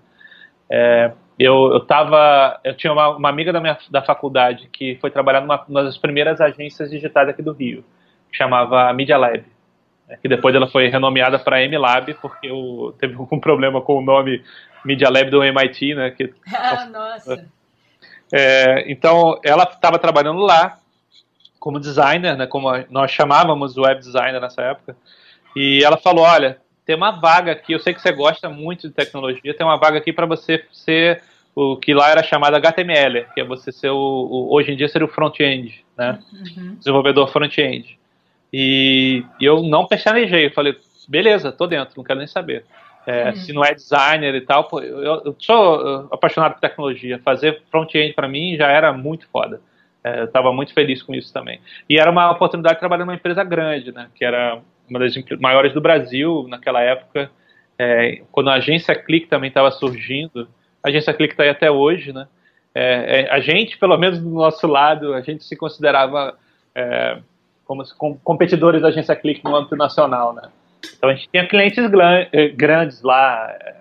É, 0.70 1.12
eu, 1.38 1.72
eu 1.72 1.80
tava, 1.82 2.60
eu 2.64 2.76
tinha 2.76 2.92
uma, 2.92 3.16
uma, 3.16 3.30
amiga 3.30 3.54
da 3.54 3.60
minha 3.60 3.78
da 3.90 4.02
faculdade 4.02 4.68
que 4.72 4.98
foi 5.00 5.12
trabalhar 5.12 5.42
numa, 5.42 5.64
numa 5.68 5.84
das 5.84 5.98
primeiras 5.98 6.42
agências 6.42 6.90
digitais 6.90 7.30
aqui 7.30 7.42
do 7.42 7.54
Rio, 7.54 7.84
que 8.32 8.38
chamava 8.38 8.92
Media 8.94 9.18
Lab 9.18 9.44
que 10.18 10.28
depois 10.28 10.56
ela 10.56 10.68
foi 10.68 10.88
renomeada 10.88 11.38
para 11.38 11.64
MLab 11.68 12.14
porque 12.16 12.52
o, 12.52 12.94
teve 13.00 13.16
algum 13.16 13.40
problema 13.42 13.82
com 13.82 13.98
o 13.98 14.02
nome 14.02 14.44
Media 14.84 15.10
Lab 15.10 15.30
do 15.30 15.44
MIT, 15.44 15.96
né? 15.96 16.12
Que, 16.12 16.34
ah, 16.54 16.86
nossa. 16.86 17.46
É, 18.32 18.90
então, 18.92 19.40
ela 19.44 19.64
estava 19.64 20.00
trabalhando 20.00 20.40
lá 20.40 20.78
como 21.60 21.80
designer, 21.80 22.38
né? 22.38 22.48
Como 22.48 22.70
nós 22.90 23.12
chamávamos 23.12 23.78
o 23.78 23.82
web 23.82 24.00
designer 24.00 24.40
nessa 24.40 24.62
época. 24.62 24.96
E 25.56 25.84
ela 25.84 25.98
falou, 25.98 26.24
olha, 26.24 26.60
tem 26.86 26.96
uma 26.96 27.12
vaga 27.12 27.52
aqui, 27.52 27.74
eu 27.74 27.80
sei 27.80 27.94
que 27.94 28.02
você 28.02 28.12
gosta 28.12 28.50
muito 28.50 28.88
de 28.88 28.94
tecnologia, 28.94 29.54
tem 29.54 29.66
uma 29.66 29.78
vaga 29.78 29.98
aqui 29.98 30.14
para 30.14 30.26
você 30.26 30.66
ser 30.72 31.22
o 31.54 31.76
que 31.76 31.94
lá 31.94 32.10
era 32.10 32.24
chamado 32.24 32.56
HTML, 32.56 33.26
que 33.34 33.42
é 33.42 33.44
você 33.44 33.72
ser 33.72 33.90
o, 33.90 33.98
o 33.98 34.54
hoje 34.56 34.72
em 34.72 34.78
dia 34.78 34.88
ser 34.88 35.04
o 35.04 35.08
front-end, 35.08 35.84
né? 35.98 36.20
Uhum. 36.32 36.76
Desenvolvedor 36.76 37.28
front-end. 37.28 37.99
E, 38.52 39.24
e, 39.40 39.46
eu 39.46 39.62
não 39.62 39.86
pestanejei, 39.86 40.48
eu 40.48 40.52
falei, 40.52 40.76
beleza, 41.08 41.52
tô 41.52 41.68
dentro, 41.68 41.94
não 41.98 42.04
quero 42.04 42.20
nem 42.20 42.28
saber. 42.28 42.66
É, 43.06 43.30
uhum. 43.30 43.36
Se 43.36 43.54
não 43.54 43.64
é 43.64 43.74
designer 43.74 44.36
e 44.36 44.42
tal, 44.42 44.66
pô, 44.66 44.82
eu, 44.82 45.22
eu, 45.26 45.36
sou 45.40 46.08
apaixonado 46.12 46.54
por 46.54 46.60
tecnologia. 46.60 47.20
Fazer 47.20 47.62
front-end 47.72 48.14
para 48.14 48.28
mim 48.28 48.56
já 48.56 48.68
era 48.68 48.92
muito 48.94 49.28
foda. 49.30 49.62
É, 50.04 50.22
eu 50.22 50.26
estava 50.26 50.54
muito 50.54 50.74
feliz 50.74 51.02
com 51.02 51.14
isso 51.14 51.34
também. 51.34 51.60
E 51.90 51.98
era 52.00 52.12
uma 52.12 52.30
oportunidade 52.32 52.76
de 52.76 52.80
trabalhar 52.80 53.06
numa 53.06 53.16
empresa 53.16 53.44
grande, 53.44 53.92
né? 53.92 54.10
Que 54.14 54.24
era 54.24 54.60
uma 54.88 55.00
das 55.00 55.14
maiores 55.40 55.74
do 55.74 55.82
Brasil 55.82 56.46
naquela 56.48 56.82
época. 56.82 57.32
É, 57.78 58.22
quando 58.32 58.50
a 58.50 58.56
agência 58.56 58.94
Click 58.94 59.28
também 59.28 59.48
estava 59.48 59.72
surgindo, 59.72 60.48
a 60.84 60.90
agência 60.90 61.14
Click 61.14 61.34
está 61.34 61.44
aí 61.44 61.50
até 61.50 61.72
hoje, 61.72 62.14
né? 62.14 62.28
é, 62.74 63.22
é, 63.22 63.32
a 63.32 63.40
gente, 63.40 63.78
pelo 63.78 63.98
menos 63.98 64.20
do 64.20 64.30
nosso 64.30 64.68
lado, 64.68 65.14
a 65.14 65.22
gente 65.22 65.44
se 65.44 65.56
considerava 65.56 66.38
é, 66.76 67.18
como 67.70 67.84
com, 67.96 68.18
competidores 68.18 68.82
da 68.82 68.88
agência 68.88 69.16
Click 69.16 69.44
no 69.44 69.56
âmbito 69.56 69.76
nacional, 69.76 70.34
né? 70.34 70.50
Então 70.98 71.08
a 71.08 71.14
gente 71.14 71.30
tinha 71.30 71.48
clientes 71.48 71.78
eh, 72.32 72.48
grandes 72.48 73.04
lá, 73.04 73.56
é, 73.62 73.76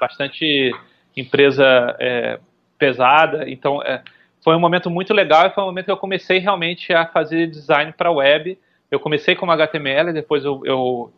bastante 0.00 0.72
empresa 1.14 1.94
é, 2.00 2.40
pesada. 2.78 3.44
Então 3.46 3.82
é, 3.82 4.02
foi 4.42 4.56
um 4.56 4.60
momento 4.60 4.88
muito 4.88 5.12
legal 5.12 5.46
e 5.46 5.50
foi 5.50 5.62
um 5.62 5.66
momento 5.66 5.84
que 5.84 5.90
eu 5.90 5.96
comecei 5.98 6.38
realmente 6.38 6.90
a 6.94 7.04
fazer 7.04 7.46
design 7.46 7.92
para 7.92 8.10
web. 8.10 8.58
Eu 8.90 8.98
comecei 8.98 9.34
como 9.34 9.52
HTML, 9.52 10.14
depois 10.14 10.42
eu, 10.42 10.62
eu 10.64 11.12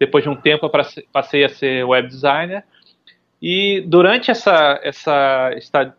depois 0.00 0.24
de 0.24 0.30
um 0.30 0.34
tempo 0.34 0.66
eu 0.66 1.04
passei 1.12 1.44
a 1.44 1.48
ser 1.48 1.84
web 1.84 2.08
designer. 2.08 2.64
E 3.40 3.84
durante 3.86 4.32
essa, 4.32 4.80
essa 4.82 5.54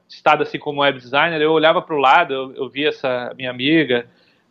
estada 0.09 0.43
assim 0.43 0.59
como 0.59 0.81
web 0.81 0.99
designer, 0.99 1.41
eu 1.41 1.53
olhava 1.53 1.81
para 1.81 1.95
o 1.95 1.99
lado, 1.99 2.33
eu, 2.33 2.53
eu 2.53 2.69
via 2.69 2.89
essa 2.89 3.33
minha 3.37 3.49
amiga, 3.49 4.05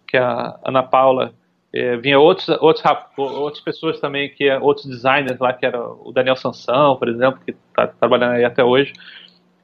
que 0.09 0.17
a 0.17 0.59
Ana 0.65 0.83
Paula, 0.83 1.35
é, 1.73 1.97
vinha 1.97 2.19
outros, 2.19 2.49
outros, 2.61 2.85
outras 3.17 3.63
pessoas 3.63 4.01
também, 4.01 4.31
que 4.31 4.49
é, 4.49 4.59
outros 4.59 4.87
designers 4.87 5.39
lá, 5.39 5.53
que 5.53 5.67
era 5.67 5.81
o 5.81 6.11
Daniel 6.13 6.37
Sansão, 6.37 6.97
por 6.97 7.09
exemplo, 7.09 7.41
que 7.45 7.51
está 7.51 7.87
trabalhando 7.87 8.33
aí 8.33 8.45
até 8.45 8.65
hoje. 8.65 8.93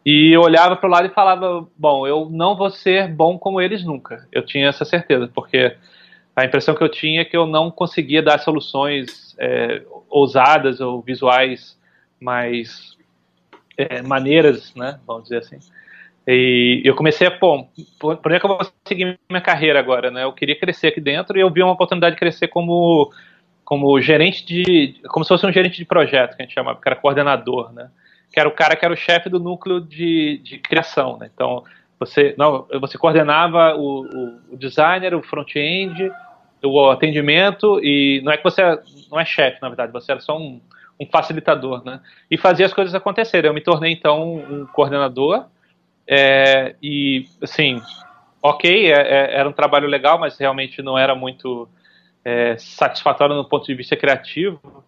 E 0.05 0.31
eu 0.33 0.43
olhava 0.43 0.77
para 0.77 0.87
o 0.87 0.93
lado 0.93 1.07
e 1.07 1.11
falava: 1.11 1.67
bom, 1.77 2.07
eu 2.07 2.29
não 2.31 2.55
vou 2.57 2.71
ser 2.71 3.09
bom 3.09 3.39
como 3.39 3.61
eles 3.61 3.83
nunca. 3.83 4.29
Eu 4.31 4.45
tinha 4.45 4.69
essa 4.69 4.85
certeza, 4.85 5.31
porque 5.35 5.75
a 6.37 6.45
impressão 6.45 6.75
que 6.75 6.83
eu 6.83 6.91
tinha 6.91 7.23
é 7.23 7.25
que 7.25 7.37
eu 7.37 7.47
não 7.47 7.71
conseguia 7.71 8.23
dar 8.23 8.39
soluções 8.39 9.35
é, 9.39 9.83
ousadas 10.11 10.81
ou 10.81 11.01
visuais 11.01 11.79
mais 12.21 12.97
é, 13.79 14.03
maneiras, 14.03 14.75
né? 14.75 15.01
Vamos 15.07 15.25
dizer 15.25 15.39
assim. 15.39 15.59
E 16.27 16.81
eu 16.85 16.95
comecei 16.95 17.27
a, 17.27 17.31
pô, 17.31 17.67
por, 17.99 18.17
por 18.17 18.39
que 18.39 18.47
eu 18.47 18.49
vou 18.49 18.67
seguir 18.87 19.19
minha 19.29 19.43
carreira 19.43 19.79
agora, 19.79 20.11
né? 20.11 20.25
Eu 20.25 20.33
queria 20.33 20.59
crescer 20.59 20.89
aqui 20.89 21.01
dentro 21.01 21.37
e 21.37 21.41
eu 21.41 21.51
vi 21.51 21.63
uma 21.63 21.73
oportunidade 21.73 22.15
de 22.15 22.19
crescer 22.19 22.49
como, 22.49 23.13
como 23.65 24.01
gerente 24.01 24.45
de, 24.45 25.01
como 25.09 25.25
se 25.25 25.29
fosse 25.29 25.47
um 25.47 25.53
gerente 25.53 25.77
de 25.77 25.85
projeto, 25.85 26.35
que 26.35 26.43
a 26.43 26.47
gente 26.47 26.55
chamava, 26.55 26.81
que 26.81 26.89
era 26.89 26.97
coordenador, 26.97 27.73
né? 27.73 27.91
Que 28.33 28.41
era 28.41 28.49
o 28.49 28.53
cara 28.53 28.75
que 28.75 28.85
era 28.85 28.95
o 28.95 28.97
chefe 28.97 29.29
do 29.29 29.39
núcleo 29.39 29.81
de, 29.81 30.39
de 30.39 30.59
criação, 30.59 31.19
né? 31.19 31.31
Então, 31.33 31.63
você, 32.01 32.35
não, 32.39 32.67
você 32.81 32.97
coordenava 32.97 33.75
o, 33.77 34.41
o 34.51 34.57
designer, 34.57 35.15
o 35.15 35.23
front-end, 35.23 36.11
o 36.63 36.91
atendimento 36.91 37.79
e 37.83 38.23
não 38.25 38.33
é 38.33 38.39
que 38.39 38.45
você 38.45 38.63
não 39.11 39.21
é 39.21 39.27
chefe, 39.27 39.61
na 39.61 39.69
verdade, 39.69 39.93
você 39.93 40.11
era 40.11 40.21
só 40.21 40.39
um, 40.39 40.59
um 40.99 41.07
facilitador, 41.07 41.85
né? 41.85 42.01
E 42.31 42.39
fazia 42.39 42.65
as 42.65 42.73
coisas 42.73 42.95
acontecerem. 42.95 43.49
Eu 43.49 43.55
me 43.55 43.61
tornei 43.61 43.93
então 43.93 44.37
um 44.37 44.67
coordenador 44.67 45.45
é, 46.07 46.75
e, 46.83 47.27
assim, 47.43 47.81
ok, 48.43 48.93
é, 48.93 48.93
é, 48.93 49.35
era 49.37 49.49
um 49.49 49.53
trabalho 49.53 49.89
legal, 49.89 50.19
mas 50.19 50.39
realmente 50.39 50.83
não 50.83 50.99
era 50.99 51.15
muito 51.15 51.69
é, 52.25 52.57
satisfatório 52.59 53.35
no 53.35 53.45
ponto 53.45 53.67
de 53.67 53.75
vista 53.75 53.97
criativo. 53.97 54.85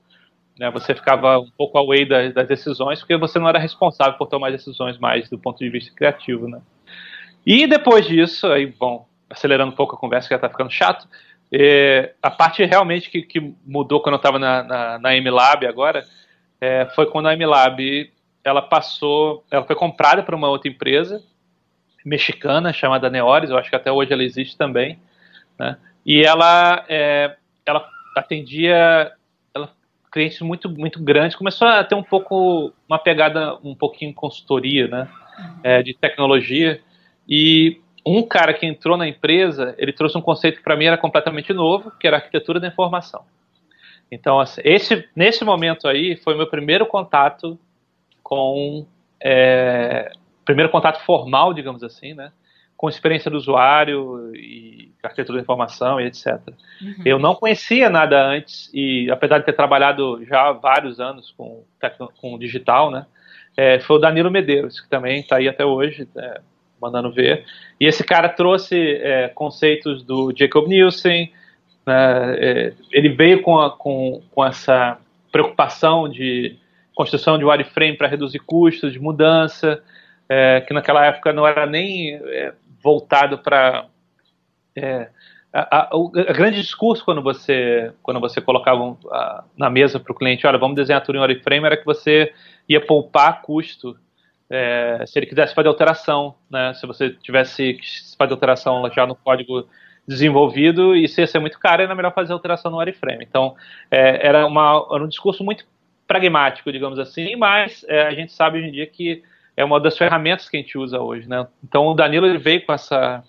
Né? 0.58 0.70
Você 0.70 0.94
ficava 0.94 1.38
um 1.38 1.50
pouco 1.50 1.78
away 1.78 2.04
das, 2.04 2.34
das, 2.34 2.48
decisões, 2.48 2.98
porque 3.00 3.16
você 3.16 3.38
não 3.38 3.48
era 3.48 3.58
responsável 3.58 4.14
por 4.14 4.26
tomar 4.26 4.50
decisões 4.50 4.98
mais 4.98 5.28
do 5.28 5.38
ponto 5.38 5.58
de 5.58 5.68
vista 5.70 5.94
criativo. 5.94 6.48
Né? 6.48 6.60
E 7.44 7.66
depois 7.66 8.06
disso, 8.06 8.46
aí, 8.46 8.66
bom, 8.66 9.06
acelerando 9.28 9.72
um 9.72 9.76
pouco 9.76 9.96
a 9.96 9.98
conversa, 9.98 10.28
que 10.28 10.34
já 10.34 10.36
está 10.36 10.48
ficando 10.48 10.70
chato, 10.70 11.08
é, 11.52 12.14
a 12.22 12.30
parte 12.30 12.64
realmente 12.64 13.08
que, 13.10 13.22
que 13.22 13.54
mudou 13.64 14.00
quando 14.00 14.14
eu 14.14 14.18
estava 14.18 14.38
na, 14.38 14.62
na, 14.62 14.98
na 14.98 15.16
MLab 15.16 15.64
agora 15.66 16.04
é, 16.60 16.86
foi 16.94 17.06
quando 17.06 17.28
a 17.28 17.36
MLab 17.36 18.10
ela 18.46 18.62
passou, 18.62 19.44
ela 19.50 19.64
foi 19.64 19.74
comprada 19.74 20.22
por 20.22 20.32
uma 20.32 20.48
outra 20.48 20.70
empresa 20.70 21.20
mexicana 22.04 22.72
chamada 22.72 23.10
Neores, 23.10 23.50
eu 23.50 23.58
acho 23.58 23.68
que 23.68 23.74
até 23.74 23.90
hoje 23.90 24.12
ela 24.12 24.22
existe 24.22 24.56
também, 24.56 25.00
né? 25.58 25.76
E 26.06 26.22
ela, 26.22 26.84
é, 26.88 27.36
ela 27.66 27.84
atendia 28.16 29.10
ela, 29.52 29.72
clientes 30.12 30.40
muito 30.40 30.70
muito 30.70 31.02
grandes, 31.02 31.36
começou 31.36 31.66
a 31.66 31.82
ter 31.82 31.96
um 31.96 32.04
pouco 32.04 32.72
uma 32.88 33.00
pegada 33.00 33.58
um 33.64 33.74
pouquinho 33.74 34.14
consultoria, 34.14 34.86
né? 34.86 35.08
É, 35.64 35.82
de 35.82 35.92
tecnologia 35.92 36.80
e 37.28 37.80
um 38.06 38.22
cara 38.22 38.54
que 38.54 38.64
entrou 38.64 38.96
na 38.96 39.08
empresa, 39.08 39.74
ele 39.76 39.92
trouxe 39.92 40.16
um 40.16 40.22
conceito 40.22 40.58
que 40.58 40.62
para 40.62 40.76
mim 40.76 40.84
era 40.84 40.96
completamente 40.96 41.52
novo, 41.52 41.90
que 41.98 42.06
era 42.06 42.18
arquitetura 42.18 42.60
da 42.60 42.68
informação. 42.68 43.24
Então, 44.10 44.38
assim, 44.38 44.60
esse, 44.64 45.08
nesse 45.16 45.44
momento 45.44 45.88
aí, 45.88 46.14
foi 46.14 46.36
meu 46.36 46.46
primeiro 46.46 46.86
contato 46.86 47.58
com 48.26 48.84
é, 49.22 50.10
primeiro 50.44 50.68
contato 50.68 51.00
formal, 51.04 51.54
digamos 51.54 51.84
assim, 51.84 52.12
né, 52.12 52.32
com 52.76 52.88
experiência 52.88 53.30
do 53.30 53.36
usuário 53.36 54.34
e 54.34 54.90
arquitetura 55.00 55.38
de 55.38 55.44
informação 55.44 56.00
e 56.00 56.06
etc. 56.06 56.40
Uhum. 56.82 56.94
Eu 57.04 57.20
não 57.20 57.36
conhecia 57.36 57.88
nada 57.88 58.20
antes 58.20 58.68
e 58.74 59.08
apesar 59.12 59.38
de 59.38 59.44
ter 59.44 59.52
trabalhado 59.52 60.24
já 60.24 60.48
há 60.48 60.52
vários 60.52 60.98
anos 60.98 61.32
com, 61.38 61.62
com 62.20 62.36
digital, 62.36 62.90
né, 62.90 63.06
é, 63.56 63.78
foi 63.78 63.94
o 63.94 64.00
Danilo 64.00 64.28
Medeiros 64.28 64.80
que 64.80 64.90
também 64.90 65.20
está 65.20 65.36
aí 65.36 65.48
até 65.48 65.64
hoje, 65.64 66.08
é, 66.16 66.40
mandando 66.82 67.12
ver. 67.12 67.44
E 67.80 67.86
esse 67.86 68.02
cara 68.02 68.28
trouxe 68.28 68.96
é, 68.96 69.28
conceitos 69.28 70.02
do 70.02 70.34
Jacob 70.36 70.66
Nielsen, 70.66 71.32
né, 71.86 72.36
é, 72.40 72.72
ele 72.90 73.10
veio 73.10 73.40
com, 73.40 73.60
a, 73.60 73.70
com, 73.70 74.20
com 74.32 74.44
essa 74.44 74.98
preocupação 75.30 76.08
de 76.08 76.58
construção 76.96 77.38
de 77.38 77.44
wireframe 77.44 77.96
para 77.96 78.08
reduzir 78.08 78.38
custos, 78.40 78.92
de 78.94 78.98
mudança, 78.98 79.82
é, 80.28 80.62
que 80.62 80.72
naquela 80.72 81.04
época 81.04 81.30
não 81.32 81.46
era 81.46 81.66
nem 81.66 82.14
é, 82.14 82.54
voltado 82.82 83.38
para 83.38 83.86
é, 84.74 85.10
o 85.92 86.10
grande 86.10 86.60
discurso 86.60 87.04
quando 87.04 87.22
você 87.22 87.92
quando 88.02 88.18
você 88.18 88.40
colocava 88.40 88.82
um, 88.82 88.96
a, 89.10 89.44
na 89.56 89.70
mesa 89.70 90.00
para 90.00 90.10
o 90.10 90.14
cliente, 90.14 90.46
olha, 90.46 90.58
vamos 90.58 90.74
desenhar 90.74 91.02
tudo 91.02 91.18
em 91.18 91.20
wireframe, 91.20 91.66
era 91.66 91.76
que 91.76 91.84
você 91.84 92.32
ia 92.68 92.84
poupar 92.84 93.42
custo 93.42 93.96
é, 94.48 95.04
se 95.06 95.18
ele 95.18 95.26
quisesse 95.26 95.54
fazer 95.54 95.68
alteração, 95.68 96.34
né? 96.50 96.72
Se 96.74 96.86
você 96.86 97.10
tivesse 97.10 97.74
que 97.74 97.86
fazer 98.16 98.32
alteração 98.32 98.88
já 98.90 99.06
no 99.06 99.16
código 99.16 99.68
desenvolvido, 100.08 100.94
isso 100.94 101.20
ia 101.20 101.26
ser 101.26 101.40
muito 101.40 101.58
caro, 101.58 101.82
era 101.82 101.94
melhor 101.94 102.14
fazer 102.14 102.32
alteração 102.32 102.70
no 102.70 102.78
wireframe. 102.78 103.24
Então, 103.28 103.56
é, 103.90 104.26
era, 104.26 104.46
uma, 104.46 104.86
era 104.92 105.04
um 105.04 105.08
discurso 105.08 105.42
muito 105.42 105.66
pragmático, 106.06 106.70
digamos 106.70 106.98
assim, 106.98 107.36
mas 107.36 107.84
é, 107.88 108.06
a 108.06 108.12
gente 108.12 108.32
sabe 108.32 108.58
hoje 108.58 108.68
em 108.68 108.72
dia 108.72 108.86
que 108.86 109.22
é 109.56 109.64
uma 109.64 109.80
das 109.80 109.96
ferramentas 109.96 110.48
que 110.48 110.56
a 110.56 110.60
gente 110.60 110.76
usa 110.76 111.00
hoje, 111.00 111.28
né? 111.28 111.46
Então 111.64 111.86
o 111.86 111.94
Danilo 111.94 112.26
ele 112.26 112.38
veio 112.38 112.64
com 112.64 112.72
essa 112.72 113.24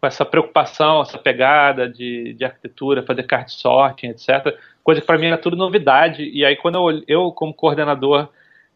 com 0.00 0.06
essa 0.06 0.24
preocupação, 0.24 1.00
essa 1.00 1.16
pegada 1.16 1.88
de, 1.88 2.34
de 2.34 2.44
arquitetura, 2.44 3.02
fazer 3.02 3.22
card 3.22 3.50
sorting, 3.50 4.08
etc. 4.08 4.54
Coisa 4.82 5.00
que 5.00 5.06
para 5.06 5.16
mim 5.16 5.26
era 5.26 5.38
tudo 5.38 5.56
novidade. 5.56 6.28
E 6.28 6.44
aí 6.44 6.56
quando 6.56 6.90
eu, 6.90 7.02
eu 7.08 7.32
como 7.32 7.54
coordenador 7.54 8.28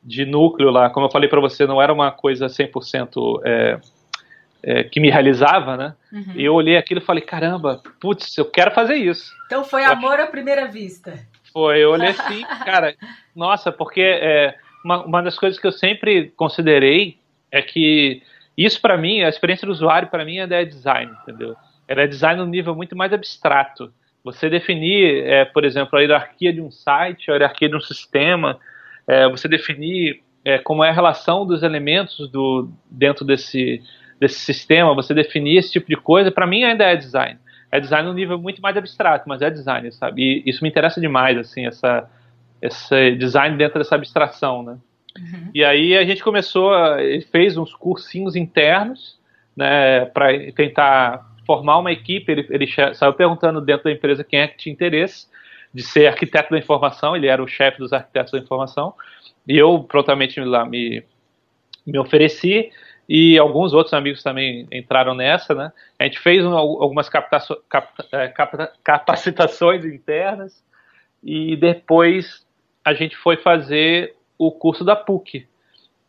de 0.02 0.24
núcleo 0.24 0.70
lá, 0.70 0.88
como 0.88 1.04
eu 1.04 1.10
falei 1.10 1.28
para 1.28 1.40
você, 1.40 1.66
não 1.66 1.82
era 1.82 1.92
uma 1.92 2.10
coisa 2.10 2.46
100% 2.46 3.42
é, 3.44 3.78
é, 4.62 4.84
que 4.84 5.00
me 5.00 5.10
realizava, 5.10 5.76
né? 5.76 5.94
Uhum. 6.12 6.32
E 6.34 6.44
eu 6.44 6.54
olhei 6.54 6.76
aquilo 6.76 7.00
e 7.00 7.04
falei, 7.04 7.22
caramba, 7.22 7.82
putz, 8.00 8.38
eu 8.38 8.46
quero 8.46 8.70
fazer 8.70 8.94
isso. 8.94 9.30
Então 9.46 9.64
foi 9.64 9.84
amor 9.84 10.18
à 10.18 10.26
primeira 10.26 10.66
vista. 10.66 11.18
Foi, 11.58 11.82
eu 11.82 11.90
olhei 11.90 12.10
assim, 12.10 12.42
cara, 12.64 12.94
nossa, 13.34 13.72
porque 13.72 14.00
é, 14.00 14.54
uma, 14.84 15.04
uma 15.04 15.20
das 15.20 15.36
coisas 15.36 15.58
que 15.58 15.66
eu 15.66 15.72
sempre 15.72 16.32
considerei 16.36 17.18
é 17.50 17.60
que 17.60 18.22
isso 18.56 18.80
para 18.80 18.96
mim, 18.96 19.22
a 19.22 19.28
experiência 19.28 19.66
do 19.66 19.72
usuário 19.72 20.06
para 20.06 20.24
mim 20.24 20.38
é 20.38 20.64
design, 20.64 21.10
entendeu? 21.22 21.56
Ela 21.88 22.02
é 22.02 22.06
design 22.06 22.40
num 22.40 22.46
nível 22.46 22.76
muito 22.76 22.94
mais 22.96 23.12
abstrato. 23.12 23.92
Você 24.22 24.48
definir, 24.48 25.26
é, 25.26 25.46
por 25.46 25.64
exemplo, 25.64 25.98
a 25.98 26.00
hierarquia 26.00 26.52
de 26.52 26.60
um 26.60 26.70
site, 26.70 27.28
a 27.28 27.34
hierarquia 27.34 27.68
de 27.68 27.74
um 27.74 27.80
sistema, 27.80 28.60
é, 29.08 29.28
você 29.28 29.48
definir 29.48 30.22
é, 30.44 30.58
como 30.58 30.84
é 30.84 30.90
a 30.90 30.94
relação 30.94 31.44
dos 31.44 31.64
elementos 31.64 32.30
do, 32.30 32.70
dentro 32.88 33.24
desse, 33.24 33.82
desse 34.20 34.38
sistema, 34.38 34.94
você 34.94 35.12
definir 35.12 35.56
esse 35.56 35.72
tipo 35.72 35.88
de 35.88 35.96
coisa, 35.96 36.30
para 36.30 36.46
mim 36.46 36.62
ainda 36.62 36.84
é 36.84 36.94
design 36.94 37.36
é 37.70 37.80
design 37.80 38.08
num 38.08 38.14
nível 38.14 38.38
muito 38.38 38.62
mais 38.62 38.76
abstrato, 38.76 39.28
mas 39.28 39.42
é 39.42 39.50
design, 39.50 39.90
sabe? 39.92 40.22
E 40.22 40.50
isso 40.50 40.62
me 40.62 40.70
interessa 40.70 41.00
demais, 41.00 41.36
assim, 41.36 41.66
essa, 41.66 42.08
esse 42.62 43.12
design 43.12 43.56
dentro 43.56 43.78
dessa 43.78 43.94
abstração, 43.94 44.62
né? 44.62 44.78
Uhum. 45.18 45.50
E 45.54 45.64
aí 45.64 45.96
a 45.96 46.04
gente 46.04 46.22
começou, 46.22 46.74
ele 46.98 47.22
fez 47.22 47.56
uns 47.56 47.74
cursinhos 47.74 48.36
internos, 48.36 49.18
né, 49.56 50.06
para 50.06 50.28
tentar 50.52 51.26
formar 51.44 51.78
uma 51.78 51.90
equipe. 51.90 52.30
Ele, 52.30 52.46
ele 52.50 52.94
saiu 52.94 53.12
perguntando 53.12 53.60
dentro 53.60 53.84
da 53.84 53.92
empresa 53.92 54.22
quem 54.22 54.40
é 54.40 54.48
que 54.48 54.56
tinha 54.56 54.72
interesse 54.72 55.26
de 55.74 55.82
ser 55.82 56.06
arquiteto 56.06 56.50
da 56.50 56.58
informação. 56.58 57.16
Ele 57.16 57.26
era 57.26 57.42
o 57.42 57.48
chefe 57.48 57.78
dos 57.78 57.92
arquitetos 57.92 58.32
da 58.32 58.38
informação. 58.38 58.94
E 59.46 59.56
eu 59.56 59.82
prontamente 59.82 60.38
lá 60.40 60.64
me, 60.64 61.02
me 61.86 61.98
ofereci 61.98 62.70
e 63.08 63.38
alguns 63.38 63.72
outros 63.72 63.94
amigos 63.94 64.22
também 64.22 64.66
entraram 64.70 65.14
nessa, 65.14 65.54
né? 65.54 65.72
A 65.98 66.04
gente 66.04 66.18
fez 66.18 66.44
um, 66.44 66.54
algumas 66.54 67.08
captaço, 67.08 67.56
cap, 67.68 67.88
é, 68.12 68.28
cap, 68.28 68.56
capacitações 68.84 69.84
internas 69.86 70.62
e 71.22 71.56
depois 71.56 72.46
a 72.84 72.92
gente 72.92 73.16
foi 73.16 73.36
fazer 73.36 74.14
o 74.36 74.52
curso 74.52 74.84
da 74.84 74.94
PUC, 74.94 75.46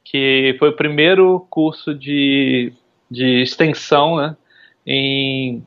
que 0.03 0.55
foi 0.59 0.69
o 0.69 0.75
primeiro 0.75 1.47
curso 1.49 1.95
de 1.95 2.73
de 3.09 3.41
extensão 3.41 4.17
né, 4.17 4.38
em 4.85 5.65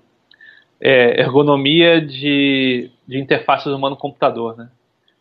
é, 0.81 1.21
ergonomia 1.21 2.01
de, 2.01 2.91
de 3.07 3.19
interfaces 3.19 3.73
humano-computador, 3.73 4.57
né, 4.57 4.71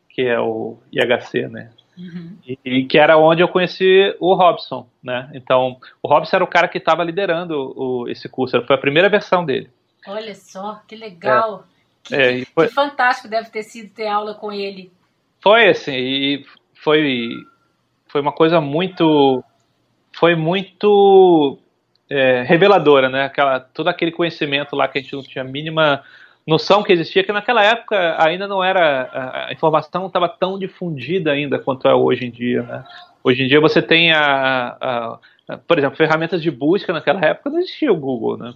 que 0.10 0.22
é 0.22 0.40
o 0.40 0.78
IHC, 0.92 1.48
né, 1.48 1.72
uhum. 1.98 2.38
e, 2.46 2.58
e, 2.64 2.86
que 2.86 2.98
era 2.98 3.18
onde 3.18 3.42
eu 3.42 3.48
conheci 3.48 4.16
o 4.20 4.34
Robson, 4.34 4.88
né, 5.04 5.30
então 5.34 5.78
o 6.02 6.08
Robson 6.08 6.38
era 6.38 6.44
o 6.44 6.48
cara 6.48 6.68
que 6.68 6.78
estava 6.78 7.04
liderando 7.04 7.74
o, 7.76 8.10
esse 8.10 8.28
curso, 8.30 8.62
foi 8.66 8.76
a 8.76 8.80
primeira 8.80 9.10
versão 9.10 9.46
dele. 9.46 9.70
Olha 10.08 10.34
só, 10.34 10.82
que 10.88 10.96
legal, 10.96 11.66
é. 11.66 11.72
Que, 12.04 12.16
é, 12.16 12.46
foi, 12.46 12.68
que 12.68 12.74
fantástico 12.74 13.28
deve 13.28 13.50
ter 13.50 13.64
sido 13.64 13.94
ter 13.94 14.08
aula 14.08 14.34
com 14.34 14.52
ele. 14.52 14.92
Foi 15.42 15.70
assim, 15.70 15.96
e 15.96 16.46
foi, 16.74 17.30
foi 18.08 18.22
uma 18.22 18.32
coisa 18.32 18.60
muito 18.60 19.44
foi 20.14 20.36
muito 20.36 21.58
é, 22.10 22.44
reveladora, 22.44 23.10
né? 23.10 23.24
Aquela, 23.24 23.60
todo 23.60 23.88
aquele 23.88 24.12
conhecimento 24.12 24.76
lá 24.76 24.88
que 24.88 25.00
a 25.00 25.02
gente 25.02 25.14
não 25.14 25.24
tinha 25.24 25.44
a 25.44 25.48
mínima 25.48 26.04
noção 26.52 26.84
que 26.84 26.92
existia, 26.92 27.24
que 27.24 27.32
naquela 27.32 27.64
época 27.64 28.18
ainda 28.20 28.48
não 28.48 28.64
era, 28.64 29.48
a 29.48 29.54
informação 29.54 30.02
não 30.02 30.08
estava 30.08 30.28
tão 30.28 30.60
difundida 30.60 31.32
ainda 31.32 31.58
quanto 31.58 31.88
é 31.88 31.96
hoje 31.96 32.26
em 32.26 32.32
dia, 32.32 32.62
né? 32.64 32.84
Hoje 33.24 33.44
em 33.44 33.48
dia 33.48 33.62
você 33.62 33.82
tem 33.82 34.12
a, 34.12 34.78
a, 34.80 35.20
a, 35.48 35.58
por 35.58 35.78
exemplo, 35.78 35.96
ferramentas 35.96 36.42
de 36.42 36.52
busca 36.52 36.92
naquela 36.92 37.22
época 37.26 37.50
não 37.50 37.60
existia 37.60 37.92
o 37.92 37.96
Google, 37.96 38.38
né? 38.38 38.54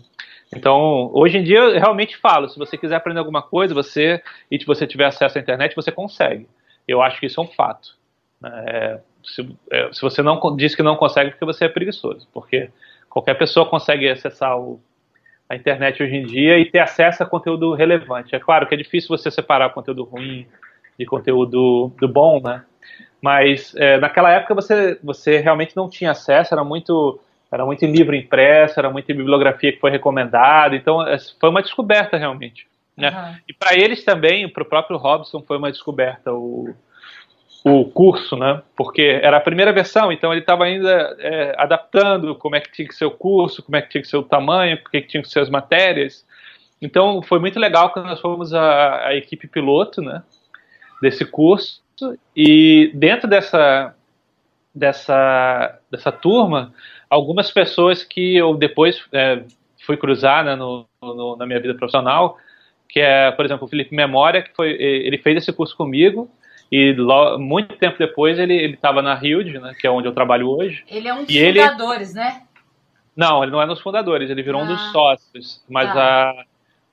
Então, 0.56 1.10
hoje 1.14 1.38
em 1.38 1.44
dia 1.44 1.60
eu 1.60 1.80
realmente 1.80 2.18
falo, 2.18 2.50
se 2.50 2.60
você 2.60 2.78
quiser 2.78 2.96
aprender 2.96 3.20
alguma 3.20 3.42
coisa, 3.42 3.74
você 3.74 4.22
e 4.52 4.60
se 4.60 4.66
você 4.66 4.86
tiver 4.86 5.06
acesso 5.06 5.38
à 5.38 5.42
internet, 5.42 5.76
você 5.76 5.92
consegue. 5.92 6.48
Eu 6.88 7.02
acho 7.02 7.20
que 7.20 7.26
isso 7.26 7.40
é 7.40 7.44
um 7.44 7.48
fato. 7.48 7.96
É, 8.44 9.00
se, 9.24 9.58
é, 9.72 9.90
se, 9.92 10.02
você 10.02 10.22
não 10.22 10.40
diz 10.56 10.76
que 10.76 10.84
não 10.84 10.96
consegue, 10.96 11.32
porque 11.32 11.46
você 11.46 11.66
é 11.66 11.70
preguiçoso, 11.70 12.28
porque 12.34 12.70
qualquer 13.10 13.36
pessoa 13.36 13.68
consegue 13.68 14.08
acessar 14.10 14.60
o, 14.60 14.80
a 15.50 15.56
internet 15.56 16.02
hoje 16.02 16.16
em 16.16 16.26
dia 16.26 16.58
e 16.58 16.66
ter 16.66 16.80
acesso 16.80 17.24
a 17.24 17.26
conteúdo 17.26 17.74
relevante. 17.74 18.36
É 18.36 18.40
claro 18.40 18.68
que 18.68 18.74
é 18.74 18.78
difícil 18.78 19.10
você 19.10 19.30
separar 19.30 19.70
conteúdo 19.70 20.04
ruim 20.04 20.46
de 20.98 21.06
conteúdo 21.06 21.94
do 22.00 22.08
bom, 22.08 22.42
né? 22.42 22.64
Mas 23.22 23.74
é, 23.76 23.98
naquela 23.98 24.32
época 24.32 24.56
você, 24.56 25.00
você 25.04 25.40
realmente 25.40 25.76
não 25.76 25.90
tinha 25.90 26.12
acesso, 26.12 26.54
era 26.54 26.64
muito 26.64 27.20
era 27.52 27.66
muito 27.66 27.86
em 27.86 27.92
livro 27.92 28.16
impresso, 28.16 28.80
era 28.80 28.90
muita 28.90 29.14
bibliografia 29.14 29.72
que 29.72 29.80
foi 29.80 29.90
recomendada, 29.90 30.76
então 30.76 31.06
é, 31.08 31.18
foi 31.40 31.50
uma 31.50 31.62
descoberta 31.62 32.18
realmente. 32.18 32.68
Né? 32.98 33.10
Uhum. 33.10 33.36
E 33.48 33.54
para 33.54 33.76
eles 33.76 34.04
também, 34.04 34.50
para 34.50 34.64
o 34.64 34.66
próprio 34.66 34.98
Robson, 34.98 35.42
foi 35.42 35.58
uma 35.58 35.72
descoberta 35.72 36.34
o, 36.34 36.76
o 37.68 37.84
curso, 37.84 38.38
né? 38.38 38.62
Porque 38.76 39.02
era 39.02 39.38
a 39.38 39.42
primeira 39.42 39.74
versão, 39.74 40.12
então 40.12 40.32
ele 40.32 40.42
estava 40.42 40.66
ainda 40.66 41.18
é, 41.18 41.56
adaptando 41.58 42.36
como 42.36 42.56
é 42.56 42.62
que 42.62 42.72
tinha 42.72 42.88
que 42.88 42.94
ser 42.94 43.06
o 43.06 43.12
curso, 43.12 43.64
como 43.64 43.76
é 43.76 43.82
que 43.82 43.90
tinha 43.90 44.04
que 44.04 44.08
ser 44.08 44.18
o 44.18 44.24
tamanho, 44.24 44.78
o 44.78 44.90
que 44.92 45.02
tinha 45.02 45.24
que 45.24 45.28
ser 45.28 45.40
as 45.40 45.50
matérias. 45.50 46.24
Então 46.80 47.24
foi 47.24 47.40
muito 47.40 47.60
legal 47.60 47.90
quando 47.90 48.06
nós 48.06 48.22
fomos 48.22 48.54
a, 48.54 49.08
a 49.08 49.16
equipe 49.16 49.48
piloto, 49.48 50.00
né? 50.00 50.22
Desse 51.02 51.26
curso 51.26 51.82
e 52.36 52.92
dentro 52.94 53.28
dessa 53.28 53.96
dessa 54.74 55.80
dessa 55.90 56.12
turma, 56.12 56.72
algumas 57.10 57.50
pessoas 57.50 58.04
que 58.04 58.38
eu 58.38 58.54
depois 58.56 59.04
é, 59.12 59.42
fui 59.84 59.98
cruzar 59.98 60.46
né, 60.46 60.56
no, 60.56 60.86
no, 61.02 61.36
na 61.36 61.48
minha 61.48 61.60
vida 61.60 61.74
profissional, 61.74 62.38
que 62.88 63.00
é, 63.00 63.32
por 63.32 63.44
exemplo, 63.44 63.66
o 63.66 63.70
Felipe 63.70 63.96
Memória, 63.96 64.44
que 64.44 64.54
foi 64.56 64.70
ele 64.70 65.18
fez 65.18 65.38
esse 65.38 65.52
curso 65.52 65.76
comigo 65.76 66.30
e 66.72 66.94
lo, 66.94 67.38
muito 67.38 67.76
tempo 67.78 67.98
depois 67.98 68.40
ele 68.40 68.72
estava 68.74 69.02
na 69.02 69.20
Hilde, 69.22 69.60
né, 69.60 69.76
que 69.80 69.86
é 69.86 69.92
onde 69.92 70.08
eu 70.08 70.14
trabalho 70.14 70.50
hoje. 70.50 70.84
Ele 70.90 71.08
é 71.08 71.14
um 71.14 71.24
dos 71.24 71.36
fundadores, 71.36 72.16
ele... 72.16 72.26
né? 72.26 72.42
Não, 73.16 73.44
ele 73.44 73.52
não 73.52 73.62
é 73.62 73.66
um 73.66 73.70
dos 73.70 73.82
fundadores, 73.82 74.30
ele 74.30 74.44
virou 74.44 74.62
ah, 74.62 74.64
um 74.64 74.68
dos 74.68 74.80
ah. 74.80 74.92
sócios. 74.92 75.64
Mas, 75.70 75.94
tá. 75.94 76.32
a, 76.32 76.44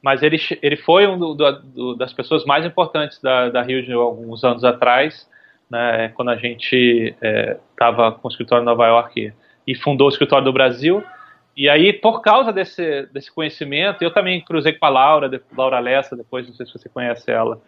mas 0.02 0.22
ele, 0.22 0.38
ele 0.62 0.76
foi 0.76 1.06
um 1.06 1.18
do, 1.18 1.35
do, 1.35 1.94
das 1.94 2.12
pessoas 2.12 2.44
mais 2.44 2.64
importantes 2.64 3.20
da, 3.20 3.48
da 3.48 3.62
Hilde 3.62 3.92
alguns 3.92 4.44
anos 4.44 4.62
atrás, 4.62 5.28
né, 5.70 6.12
quando 6.14 6.30
a 6.30 6.37
gente 6.37 7.14
estava 7.72 8.08
é, 8.08 8.11
com 8.12 8.28
o 8.28 8.30
escritório 8.30 8.62
em 8.62 8.66
Nova 8.66 8.87
York 8.87 9.32
e 9.66 9.74
fundou 9.74 10.06
o 10.06 10.11
escritório 10.11 10.44
do 10.44 10.52
Brasil. 10.52 11.02
E 11.56 11.68
aí, 11.68 11.92
por 11.92 12.20
causa 12.20 12.52
desse, 12.52 13.06
desse 13.12 13.32
conhecimento, 13.32 14.02
eu 14.02 14.11
também 14.11 14.40
cruzei 14.40 14.72
com 14.72 14.87
a 14.87 14.88
Laura, 14.88 15.42
Laura 15.56 15.78
Lessa, 15.80 16.16
depois, 16.16 16.46
não 16.46 16.54
sei 16.54 16.66
se 16.66 16.72
você 16.72 16.88
conhece 16.88 17.30
ela, 17.30 17.61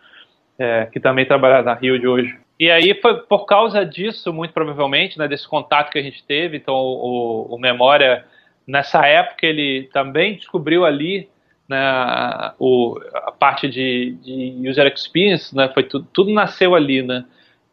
é, 0.58 0.86
que 0.86 1.00
também 1.00 1.26
trabalha 1.26 1.62
na 1.62 1.74
Rio 1.74 1.98
de 1.98 2.06
hoje. 2.06 2.38
E 2.58 2.70
aí 2.70 2.94
foi 3.00 3.20
por 3.22 3.46
causa 3.46 3.84
disso, 3.84 4.32
muito 4.32 4.52
provavelmente, 4.52 5.18
né, 5.18 5.26
desse 5.26 5.46
contato 5.48 5.90
que 5.90 5.98
a 5.98 6.02
gente 6.02 6.22
teve. 6.24 6.56
Então, 6.56 6.74
o, 6.74 7.46
o 7.50 7.58
Memória, 7.58 8.24
nessa 8.66 9.04
época, 9.06 9.46
ele 9.46 9.88
também 9.92 10.36
descobriu 10.36 10.84
ali 10.84 11.28
né, 11.68 12.52
o, 12.58 12.98
a 13.14 13.32
parte 13.32 13.68
de, 13.68 14.16
de 14.22 14.68
user 14.68 14.86
experience, 14.86 15.54
né, 15.54 15.68
foi 15.72 15.82
tudo, 15.82 16.06
tudo 16.12 16.32
nasceu 16.32 16.74
ali, 16.74 17.02
né. 17.02 17.24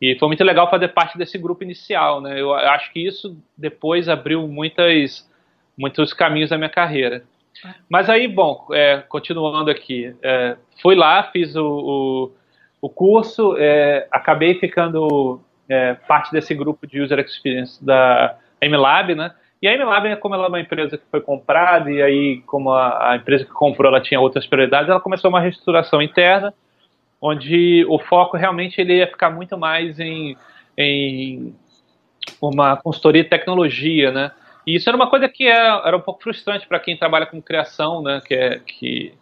E 0.01 0.17
foi 0.17 0.27
muito 0.29 0.43
legal 0.43 0.67
fazer 0.67 0.87
parte 0.87 1.15
desse 1.15 1.37
grupo 1.37 1.63
inicial, 1.63 2.19
né. 2.19 2.41
Eu 2.41 2.53
acho 2.53 2.91
que 2.91 3.05
isso 3.05 3.37
depois 3.55 4.09
abriu 4.09 4.47
muitas, 4.47 5.29
muitos 5.77 6.11
caminhos 6.11 6.49
da 6.49 6.57
minha 6.57 6.69
carreira. 6.69 7.23
Mas 7.87 8.09
aí, 8.09 8.27
bom, 8.27 8.65
é, 8.71 9.03
continuando 9.07 9.69
aqui, 9.69 10.15
é, 10.23 10.57
fui 10.81 10.95
lá, 10.95 11.23
fiz 11.31 11.55
o, 11.55 11.65
o 11.65 12.31
o 12.81 12.89
curso, 12.89 13.55
é, 13.57 14.07
acabei 14.11 14.55
ficando 14.55 15.39
é, 15.69 15.93
parte 15.93 16.31
desse 16.31 16.53
grupo 16.55 16.87
de 16.87 16.99
User 16.99 17.19
Experience 17.19 17.83
da 17.83 18.35
MLab, 18.61 19.13
né? 19.15 19.31
E 19.61 19.67
a 19.67 19.77
MLab, 19.77 20.15
como 20.17 20.33
ela 20.33 20.45
é 20.45 20.47
uma 20.47 20.59
empresa 20.59 20.97
que 20.97 21.03
foi 21.11 21.21
comprada, 21.21 21.91
e 21.91 22.01
aí, 22.01 22.41
como 22.47 22.71
a, 22.71 23.11
a, 23.11 23.15
empresa 23.15 23.45
que 23.45 23.51
comprou 23.51 23.91
ela 23.91 24.01
tinha 24.01 24.19
outras 24.19 24.47
prioridades, 24.47 24.89
ela 24.89 24.99
começou 24.99 25.29
uma 25.29 25.39
reestruturação 25.39 26.01
interna, 26.01 26.51
onde 27.21 27.85
o 27.87 27.99
foco 27.99 28.35
realmente 28.35 28.81
ele 28.81 28.97
ia 28.97 29.05
ficar 29.05 29.29
muito 29.29 29.55
mais 29.55 29.99
em, 29.99 30.35
em 30.75 31.53
uma 32.41 32.75
consultoria 32.77 33.23
de 33.23 33.29
tecnologia, 33.29 34.11
né? 34.11 34.31
E 34.65 34.75
isso 34.75 34.89
era 34.89 34.95
uma 34.95 35.09
coisa 35.09 35.29
que 35.29 35.45
era, 35.45 35.83
é, 35.83 35.87
era 35.89 35.97
um 35.97 36.01
pouco 36.01 36.23
frustrante 36.23 36.67
para 36.67 36.79
quem 36.79 36.97
trabalha 36.97 37.27
com 37.27 37.39
criação, 37.39 38.01
né? 38.01 38.19
Que, 38.25 38.33
é, 38.33 38.59
que 38.59 39.13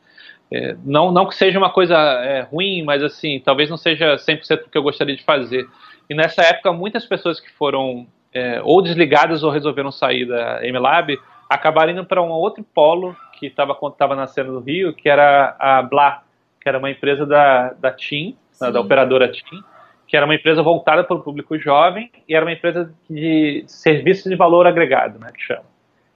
é, 0.52 0.76
não, 0.84 1.12
não 1.12 1.28
que 1.28 1.36
seja 1.36 1.60
uma 1.60 1.70
coisa 1.70 1.96
é, 1.96 2.42
ruim, 2.42 2.84
mas 2.84 3.04
assim, 3.04 3.40
talvez 3.44 3.70
não 3.70 3.78
seja 3.78 4.16
100% 4.16 4.66
o 4.66 4.70
que 4.70 4.78
eu 4.78 4.84
gostaria 4.84 5.16
de 5.16 5.24
fazer. 5.24 5.68
E 6.10 6.16
nessa 6.16 6.42
época, 6.42 6.74
muitas 6.74 7.06
pessoas 7.06 7.40
que 7.40 7.52
foram 7.52 8.08
é, 8.34 8.60
ou 8.64 8.82
desligadas 8.82 9.44
ou 9.44 9.52
resolveram 9.52 9.92
sair 9.92 10.26
da 10.26 10.62
MLab 10.64 11.18
acabaram 11.50 11.92
indo 11.92 12.06
para 12.06 12.22
um 12.22 12.30
outro 12.30 12.64
polo 12.64 13.16
que 13.40 13.48
estava 13.48 14.16
nascendo 14.16 14.52
no 14.52 14.60
Rio, 14.60 14.94
que 14.94 15.10
era 15.10 15.56
a 15.60 15.82
Blá, 15.82 16.24
que 16.62 16.68
era 16.68 16.78
uma 16.78 16.92
empresa 16.92 17.26
da, 17.26 17.74
da 17.74 17.92
TIM, 17.92 18.38
da 18.60 18.80
operadora 18.82 19.32
TIM, 19.32 19.64
que 20.08 20.18
era 20.18 20.26
uma 20.26 20.36
empresa 20.36 20.62
voltada 20.62 21.04
para 21.04 21.16
o 21.16 21.22
público 21.22 21.58
jovem 21.58 22.12
e 22.28 22.36
era 22.36 22.44
uma 22.44 22.52
empresa 22.52 22.94
de 23.10 23.64
serviços 23.68 24.30
de 24.30 24.36
valor 24.36 24.68
agregado, 24.68 25.20
né, 25.20 25.32
que 25.32 25.42
chama. 25.42 25.66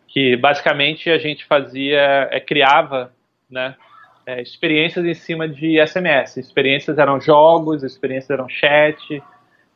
Que 0.07 0.35
basicamente 0.35 1.09
a 1.09 1.17
gente 1.17 1.45
fazia, 1.45 2.27
é, 2.31 2.39
criava, 2.39 3.11
né, 3.49 3.75
é, 4.25 4.41
experiências 4.41 5.05
em 5.05 5.13
cima 5.13 5.47
de 5.47 5.85
SMS. 5.85 6.37
Experiências 6.37 6.97
eram 6.97 7.19
jogos, 7.19 7.83
experiências 7.83 8.29
eram 8.29 8.47
chat. 8.47 9.21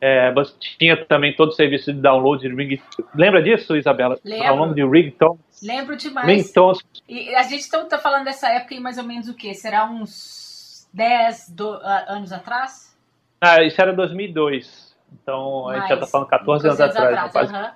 É, 0.00 0.32
tinha 0.78 0.96
também 1.04 1.34
todo 1.34 1.48
o 1.48 1.52
serviço 1.52 1.92
de 1.92 2.00
download 2.00 2.48
de 2.48 2.54
ring. 2.54 2.80
Lembra 3.14 3.42
disso, 3.42 3.76
Isabela? 3.76 4.18
Lembro. 4.24 4.52
O 4.52 4.56
nome 4.56 4.74
de 4.74 4.84
ringtones. 4.84 5.40
Lembro 5.62 5.96
demais. 5.96 6.26
Ringtones. 6.26 6.82
E 7.08 7.34
a 7.34 7.42
gente 7.42 7.60
está 7.60 7.98
falando 7.98 8.24
dessa 8.24 8.48
época 8.48 8.74
e 8.74 8.80
mais 8.80 8.96
ou 8.96 9.04
menos 9.04 9.28
o 9.28 9.34
quê? 9.34 9.54
Será 9.54 9.84
uns 9.84 10.88
10 10.92 11.50
do, 11.50 11.74
uh, 11.74 12.04
anos 12.08 12.32
atrás? 12.32 12.96
Ah, 13.40 13.62
isso 13.62 13.80
era 13.80 13.92
2002. 13.92 14.96
Então 15.12 15.64
mais, 15.64 15.76
a 15.76 15.80
gente 15.80 15.88
já 15.88 15.94
está 15.94 16.06
falando 16.06 16.28
14 16.28 16.66
anos 16.66 16.80
atrás. 16.80 17.18
atrás 17.18 17.50
uh 17.50 17.54
-huh. 17.54 17.72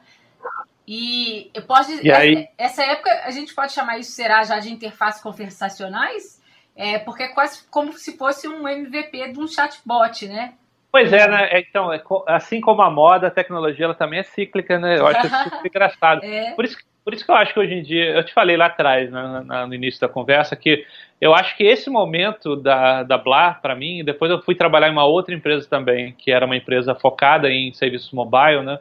E 0.87 1.51
eu 1.55 1.63
posso 1.63 1.91
dizer, 1.91 2.09
essa, 2.09 2.21
aí... 2.21 2.49
essa 2.59 2.85
época 2.85 3.11
a 3.25 3.31
gente 3.31 3.55
pode 3.55 3.73
chamar 3.73 3.99
isso, 3.99 4.13
será 4.13 4.43
já 4.43 4.59
de 4.59 4.73
interfaces 4.73 5.23
conversacionais? 5.23 6.42
É, 6.77 6.99
porque 6.99 7.25
é 7.25 7.29
quase 7.29 7.67
como 7.71 7.93
se 7.93 8.17
fosse 8.17 8.49
um 8.49 8.67
MVP 8.67 9.33
de 9.33 9.39
um 9.39 9.47
chatbot, 9.47 10.27
né? 10.27 10.55
Pois 10.93 11.11
é, 11.11 11.27
né? 11.27 11.49
É, 11.51 11.61
então, 11.61 11.91
é, 11.91 12.03
assim 12.27 12.61
como 12.61 12.83
a 12.83 12.91
moda, 12.91 13.29
a 13.29 13.31
tecnologia 13.31 13.87
ela 13.87 13.95
também 13.95 14.21
é 14.21 14.23
cíclica, 14.23 14.79
né? 14.79 14.99
Eu 14.99 15.07
acho 15.07 15.27
isso 15.27 15.45
super 15.57 15.67
engraçado. 15.67 16.23
É. 16.23 16.53
Por, 16.53 16.67
isso, 16.67 16.77
por 17.03 17.15
isso 17.15 17.25
que 17.25 17.31
eu 17.31 17.35
acho 17.35 17.55
que 17.55 17.61
hoje 17.61 17.75
em 17.75 17.83
dia, 17.83 18.11
eu 18.11 18.23
te 18.23 18.35
falei 18.35 18.59
lá 18.59 18.67
atrás, 18.67 19.11
né, 19.11 19.65
no 19.67 19.75
início 19.75 20.01
da 20.01 20.09
conversa, 20.09 20.55
que 20.55 20.87
eu 21.19 21.35
acho 21.35 21.57
que 21.57 21.65
esse 21.65 21.89
momento 21.89 22.57
da, 22.57 23.03
da 23.05 23.17
Blá, 23.17 23.55
para 23.55 23.75
mim, 23.75 24.05
depois 24.05 24.31
eu 24.31 24.43
fui 24.43 24.55
trabalhar 24.55 24.89
em 24.89 24.93
uma 24.93 25.05
outra 25.05 25.35
empresa 25.35 25.67
também, 25.69 26.13
que 26.13 26.31
era 26.31 26.45
uma 26.45 26.57
empresa 26.57 26.95
focada 26.95 27.51
em 27.51 27.73
serviços 27.73 28.13
mobile, 28.13 28.63
né? 28.63 28.79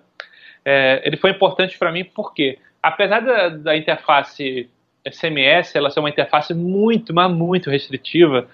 É, 0.65 1.01
ele 1.05 1.15
foi 1.15 1.31
importante 1.31 1.77
para 1.77 1.91
mim 1.91 2.03
porque, 2.03 2.59
apesar 2.83 3.21
da, 3.21 3.49
da 3.49 3.77
interface 3.77 4.69
SMS 5.05 5.75
ela 5.75 5.89
é 5.95 5.99
uma 5.99 6.09
interface 6.09 6.53
muito, 6.53 7.13
mas 7.13 7.31
muito 7.31 7.69
restritiva. 7.69 8.47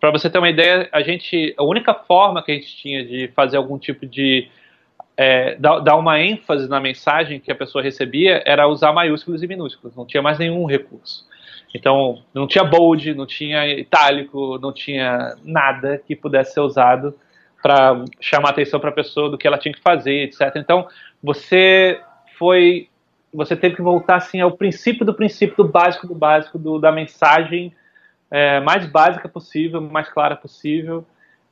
Para 0.00 0.10
você 0.10 0.30
ter 0.30 0.38
uma 0.38 0.48
ideia, 0.48 0.88
a 0.92 1.02
gente, 1.02 1.54
a 1.56 1.64
única 1.64 1.92
forma 1.92 2.42
que 2.42 2.52
a 2.52 2.54
gente 2.54 2.76
tinha 2.76 3.04
de 3.04 3.28
fazer 3.34 3.56
algum 3.56 3.78
tipo 3.78 4.06
de 4.06 4.48
é, 5.16 5.56
dar, 5.56 5.80
dar 5.80 5.96
uma 5.96 6.20
ênfase 6.20 6.68
na 6.68 6.78
mensagem 6.78 7.40
que 7.40 7.50
a 7.50 7.54
pessoa 7.54 7.82
recebia 7.82 8.40
era 8.46 8.68
usar 8.68 8.92
maiúsculos 8.92 9.42
e 9.42 9.48
minúsculos, 9.48 9.96
não 9.96 10.06
tinha 10.06 10.22
mais 10.22 10.38
nenhum 10.38 10.64
recurso. 10.64 11.26
Então, 11.74 12.22
não 12.32 12.46
tinha 12.46 12.64
bold, 12.64 13.12
não 13.14 13.26
tinha 13.26 13.66
itálico, 13.66 14.58
não 14.58 14.72
tinha 14.72 15.36
nada 15.44 15.98
que 15.98 16.14
pudesse 16.16 16.54
ser 16.54 16.60
usado 16.60 17.14
para 17.62 18.04
chamar 18.20 18.50
atenção 18.50 18.78
para 18.80 18.90
a 18.90 18.94
pessoa 18.94 19.28
do 19.28 19.36
que 19.36 19.46
ela 19.46 19.58
tinha 19.58 19.74
que 19.74 19.80
fazer, 19.80 20.22
etc. 20.22 20.52
Então, 20.56 20.86
você 21.22 22.00
foi, 22.38 22.88
você 23.32 23.56
teve 23.56 23.76
que 23.76 23.82
voltar 23.82 24.16
assim 24.16 24.40
ao 24.40 24.52
princípio 24.52 25.04
do 25.04 25.14
princípio, 25.14 25.56
do 25.56 25.68
básico 25.68 26.06
do 26.06 26.14
básico, 26.14 26.58
do, 26.58 26.78
da 26.78 26.90
mensagem 26.90 27.74
é, 28.30 28.60
mais 28.60 28.86
básica 28.86 29.28
possível, 29.28 29.80
mais 29.80 30.08
clara 30.08 30.36
possível. 30.36 31.04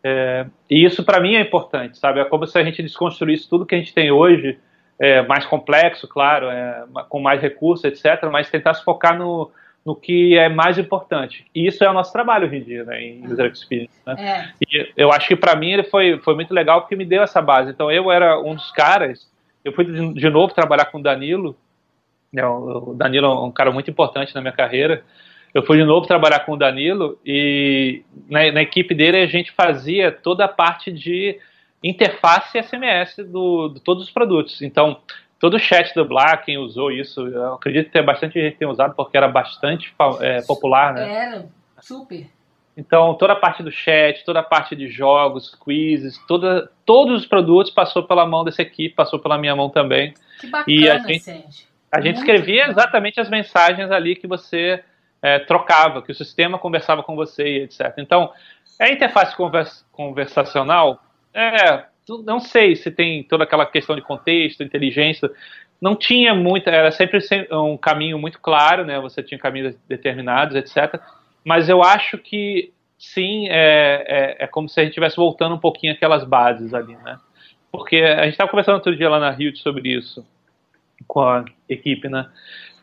É, 0.02 0.46
e 0.70 0.84
isso 0.84 1.04
para 1.04 1.20
mim 1.20 1.34
é 1.34 1.40
importante, 1.40 1.98
sabe? 1.98 2.20
É 2.20 2.24
como 2.24 2.46
se 2.46 2.58
a 2.58 2.64
gente 2.64 2.82
desconstruísse 2.82 3.48
tudo 3.48 3.66
que 3.66 3.74
a 3.74 3.78
gente 3.78 3.94
tem 3.94 4.10
hoje, 4.10 4.58
é, 4.98 5.22
mais 5.22 5.44
complexo, 5.44 6.06
claro, 6.08 6.48
é, 6.48 6.84
com 7.08 7.20
mais 7.20 7.40
recursos, 7.40 7.84
etc., 7.84 8.28
mas 8.30 8.50
tentar 8.50 8.74
se 8.74 8.84
focar 8.84 9.18
no, 9.18 9.50
no 9.84 9.94
que 9.94 10.36
é 10.36 10.48
mais 10.48 10.78
importante. 10.78 11.44
E 11.54 11.66
isso 11.66 11.84
é 11.84 11.90
o 11.90 11.92
nosso 11.92 12.12
trabalho 12.12 12.46
hoje 12.46 12.56
em 12.56 12.62
dia, 12.62 12.84
né, 12.84 13.02
em 13.02 13.26
User 13.26 13.50
Experience. 13.50 13.94
Né? 14.06 14.14
É. 14.18 14.52
E 14.60 14.92
eu 14.96 15.12
acho 15.12 15.28
que 15.28 15.36
para 15.36 15.56
mim 15.56 15.72
ele 15.72 15.84
foi, 15.84 16.18
foi 16.20 16.34
muito 16.34 16.52
legal 16.52 16.80
porque 16.80 16.96
me 16.96 17.04
deu 17.04 17.22
essa 17.22 17.42
base. 17.42 17.70
Então 17.70 17.90
eu 17.90 18.10
era 18.10 18.40
um 18.40 18.54
dos 18.54 18.70
caras, 18.72 19.30
eu 19.64 19.72
fui 19.72 19.84
de, 19.84 20.14
de 20.14 20.30
novo 20.30 20.54
trabalhar 20.54 20.86
com 20.86 20.98
o 20.98 21.02
Danilo, 21.02 21.56
o 22.32 22.94
Danilo 22.94 23.26
é 23.26 23.44
um 23.44 23.50
cara 23.50 23.70
muito 23.70 23.90
importante 23.90 24.34
na 24.34 24.40
minha 24.40 24.52
carreira, 24.52 25.04
eu 25.54 25.62
fui 25.62 25.78
de 25.78 25.84
novo 25.84 26.06
trabalhar 26.06 26.40
com 26.40 26.52
o 26.52 26.56
Danilo 26.56 27.18
e 27.24 28.02
na, 28.28 28.52
na 28.52 28.62
equipe 28.62 28.94
dele 28.94 29.18
a 29.18 29.26
gente 29.26 29.52
fazia 29.52 30.12
toda 30.12 30.44
a 30.44 30.48
parte 30.48 30.92
de 30.92 31.38
interface 31.82 32.62
SMS 32.62 33.16
do, 33.26 33.68
de 33.68 33.80
todos 33.80 34.04
os 34.04 34.10
produtos. 34.10 34.60
Então, 34.60 35.00
todo 35.40 35.54
o 35.54 35.58
chat 35.58 35.94
do 35.94 36.04
Black, 36.04 36.44
quem 36.44 36.58
usou 36.58 36.90
isso, 36.90 37.26
eu 37.26 37.54
acredito 37.54 37.86
que 37.86 37.92
tem 37.92 38.04
bastante 38.04 38.40
gente 38.40 38.52
que 38.52 38.58
tem 38.58 38.68
usado 38.68 38.94
porque 38.94 39.16
era 39.16 39.28
bastante 39.28 39.94
é, 40.20 40.42
popular, 40.42 40.92
né? 40.92 41.10
Era, 41.10 41.46
super. 41.80 42.26
Então, 42.76 43.14
toda 43.14 43.32
a 43.32 43.36
parte 43.36 43.62
do 43.62 43.70
chat, 43.70 44.22
toda 44.26 44.40
a 44.40 44.42
parte 44.42 44.76
de 44.76 44.88
jogos, 44.88 45.54
quizzes, 45.64 46.18
toda, 46.28 46.70
todos 46.84 47.22
os 47.22 47.26
produtos 47.26 47.72
passou 47.72 48.02
pela 48.02 48.26
mão 48.26 48.44
dessa 48.44 48.60
equipe, 48.60 48.94
passou 48.94 49.18
pela 49.18 49.38
minha 49.38 49.56
mão 49.56 49.70
também. 49.70 50.12
Que 50.38 50.46
bacana, 50.48 50.76
e 50.76 50.90
a 50.90 50.98
gente, 50.98 51.66
A 51.90 52.00
gente 52.00 52.16
escrevia 52.16 52.68
exatamente 52.68 53.20
as 53.20 53.30
mensagens 53.30 53.90
ali 53.90 54.16
que 54.16 54.26
você 54.26 54.82
é, 55.22 55.38
trocava, 55.38 56.02
que 56.02 56.12
o 56.12 56.14
sistema 56.14 56.58
conversava 56.58 57.02
com 57.02 57.14
você 57.14 57.44
e 57.44 57.62
etc. 57.62 57.94
Então, 57.98 58.32
a 58.80 58.90
interface 58.90 59.36
convers 59.36 59.86
conversacional, 59.92 61.02
é, 61.32 61.84
não 62.24 62.38
sei 62.38 62.76
se 62.76 62.90
tem 62.90 63.22
toda 63.24 63.44
aquela 63.44 63.66
questão 63.66 63.96
de 63.96 64.02
contexto, 64.02 64.62
inteligência, 64.62 65.30
não 65.80 65.94
tinha 65.94 66.34
muita, 66.34 66.70
era 66.70 66.90
sempre 66.90 67.20
um 67.50 67.76
caminho 67.76 68.18
muito 68.18 68.40
claro, 68.40 68.84
né? 68.84 68.98
Você 69.00 69.22
tinha 69.22 69.38
caminhos 69.38 69.74
determinados, 69.88 70.56
etc. 70.56 71.00
Mas 71.44 71.68
eu 71.68 71.82
acho 71.82 72.18
que 72.18 72.72
sim, 72.98 73.48
é, 73.48 74.04
é, 74.06 74.44
é 74.44 74.46
como 74.46 74.68
se 74.68 74.80
a 74.80 74.82
gente 74.82 74.92
estivesse 74.92 75.16
voltando 75.16 75.54
um 75.54 75.60
pouquinho 75.60 75.92
aquelas 75.92 76.24
bases 76.24 76.72
ali, 76.72 76.96
né? 76.96 77.18
Porque 77.70 77.96
a 77.96 78.24
gente 78.24 78.32
estava 78.32 78.50
conversando 78.50 78.76
outro 78.76 78.96
dia 78.96 79.08
lá 79.08 79.18
na 79.18 79.30
Rio 79.30 79.54
sobre 79.56 79.88
isso 79.88 80.24
com 81.06 81.20
a 81.20 81.44
equipe, 81.68 82.08
né? 82.08 82.28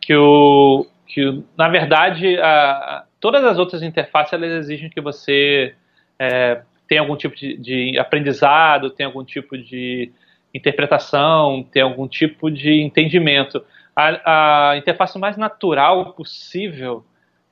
Que 0.02 0.16
o, 0.16 0.86
que 1.08 1.44
na 1.58 1.70
verdade 1.70 2.38
a, 2.40 3.06
todas 3.20 3.44
as 3.44 3.58
outras 3.58 3.82
interfaces 3.82 4.34
elas 4.34 4.52
exigem 4.52 4.90
que 4.90 5.00
você 5.00 5.76
é, 6.20 6.62
tenha 6.88 7.02
algum 7.02 7.16
tipo 7.16 7.36
de, 7.36 7.58
de, 7.58 8.00
aprendizado, 8.00 8.90
tenha 8.90 9.08
algum 9.08 9.24
tipo 9.24 9.58
de 9.58 10.12
interpretação, 10.54 11.66
tenha 11.72 11.86
algum 11.86 12.08
tipo 12.08 12.52
de 12.52 12.82
entendimento. 12.82 13.64
A, 13.96 14.72
a 14.72 14.78
interface 14.78 15.18
mais 15.18 15.38
natural 15.38 16.14
possível 16.14 17.06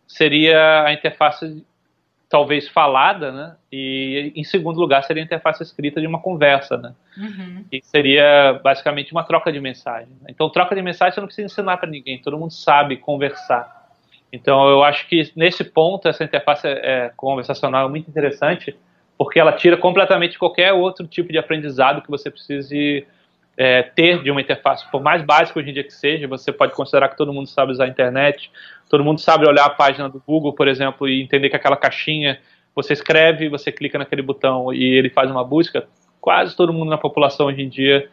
seria 0.07 0.83
a 0.85 0.93
interface 0.93 1.65
talvez 2.31 2.69
falada, 2.69 3.29
né? 3.29 3.55
E 3.69 4.31
em 4.33 4.43
segundo 4.45 4.79
lugar 4.79 5.03
seria 5.03 5.21
a 5.21 5.25
interface 5.25 5.61
escrita 5.61 5.99
de 5.99 6.07
uma 6.07 6.21
conversa, 6.21 6.77
né? 6.77 6.93
Uhum. 7.17 7.65
E 7.69 7.81
seria 7.83 8.57
basicamente 8.63 9.11
uma 9.11 9.25
troca 9.25 9.51
de 9.51 9.59
mensagem. 9.59 10.07
Então, 10.29 10.49
troca 10.49 10.73
de 10.73 10.81
mensagem 10.81 11.13
você 11.13 11.19
não 11.19 11.27
precisa 11.27 11.47
ensinar 11.47 11.75
para 11.75 11.89
ninguém, 11.89 12.21
todo 12.21 12.37
mundo 12.37 12.53
sabe 12.53 12.95
conversar. 12.95 13.91
Então, 14.31 14.69
eu 14.69 14.81
acho 14.81 15.09
que 15.09 15.29
nesse 15.35 15.65
ponto 15.65 16.07
essa 16.07 16.23
interface 16.23 16.65
é, 16.65 17.11
conversacional 17.17 17.87
é 17.87 17.89
muito 17.89 18.09
interessante, 18.09 18.77
porque 19.17 19.37
ela 19.37 19.51
tira 19.51 19.75
completamente 19.75 20.39
qualquer 20.39 20.71
outro 20.71 21.05
tipo 21.05 21.33
de 21.33 21.37
aprendizado 21.37 22.01
que 22.01 22.09
você 22.09 22.31
precise 22.31 23.05
é, 23.57 23.83
ter 23.83 24.23
de 24.23 24.31
uma 24.31 24.41
interface, 24.41 24.89
por 24.89 25.01
mais 25.01 25.23
básica 25.23 25.59
hoje 25.59 25.69
em 25.69 25.73
dia 25.73 25.83
que 25.83 25.93
seja, 25.93 26.27
você 26.27 26.51
pode 26.51 26.73
considerar 26.73 27.09
que 27.09 27.17
todo 27.17 27.33
mundo 27.33 27.47
sabe 27.47 27.71
usar 27.71 27.85
a 27.85 27.87
internet, 27.87 28.51
todo 28.89 29.03
mundo 29.03 29.19
sabe 29.19 29.47
olhar 29.47 29.65
a 29.65 29.69
página 29.69 30.09
do 30.09 30.21
Google, 30.25 30.53
por 30.53 30.67
exemplo, 30.67 31.07
e 31.07 31.21
entender 31.21 31.49
que 31.49 31.55
aquela 31.55 31.77
caixinha, 31.77 32.39
você 32.73 32.93
escreve, 32.93 33.49
você 33.49 33.71
clica 33.71 33.97
naquele 33.97 34.21
botão 34.21 34.73
e 34.73 34.83
ele 34.83 35.09
faz 35.09 35.29
uma 35.29 35.43
busca. 35.43 35.87
Quase 36.19 36.55
todo 36.55 36.73
mundo 36.73 36.89
na 36.89 36.97
população 36.97 37.47
hoje 37.47 37.61
em 37.61 37.69
dia 37.69 38.09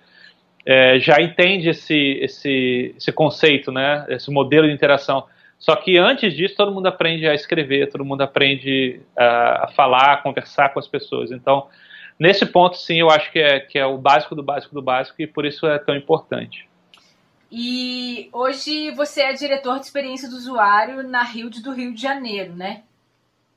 é, 0.66 0.98
já 0.98 1.20
entende 1.20 1.68
esse, 1.70 2.18
esse, 2.20 2.94
esse 2.96 3.12
conceito, 3.12 3.70
né? 3.70 4.05
esse 4.09 4.31
modelo 4.31 4.66
de 4.66 4.72
interação. 4.72 5.24
Só 5.59 5.74
que 5.74 5.96
antes 5.96 6.35
disso, 6.35 6.55
todo 6.57 6.72
mundo 6.72 6.87
aprende 6.87 7.27
a 7.27 7.35
escrever, 7.35 7.90
todo 7.90 8.05
mundo 8.05 8.22
aprende 8.22 9.01
a, 9.16 9.64
a 9.64 9.68
falar, 9.68 10.12
a 10.12 10.16
conversar 10.18 10.68
com 10.72 10.79
as 10.79 10.87
pessoas. 10.87 11.33
Então, 11.33 11.66
nesse 12.18 12.44
ponto, 12.46 12.76
sim, 12.76 13.00
eu 13.00 13.11
acho 13.11 13.31
que 13.31 13.38
é, 13.38 13.61
que 13.61 13.78
é 13.78 13.87
o 13.87 13.98
básico 13.98 14.35
do 14.35 14.42
básico 14.42 14.74
do 14.74 14.83
básico 14.83 15.20
e 15.20 15.26
por 15.26 15.44
isso 15.44 15.66
é 15.66 15.78
tão 15.78 15.96
importante. 15.96 16.68
E 17.50 18.28
hoje 18.33 18.90
você 18.90 19.22
é 19.22 19.33
diretor 19.33 19.78
de 19.78 19.87
experiência 19.87 20.28
do 20.28 20.37
usuário 20.37 21.02
na 21.02 21.22
Rio 21.22 21.48
do 21.48 21.72
Rio 21.72 21.94
de 21.94 22.02
Janeiro, 22.02 22.52
né? 22.54 22.83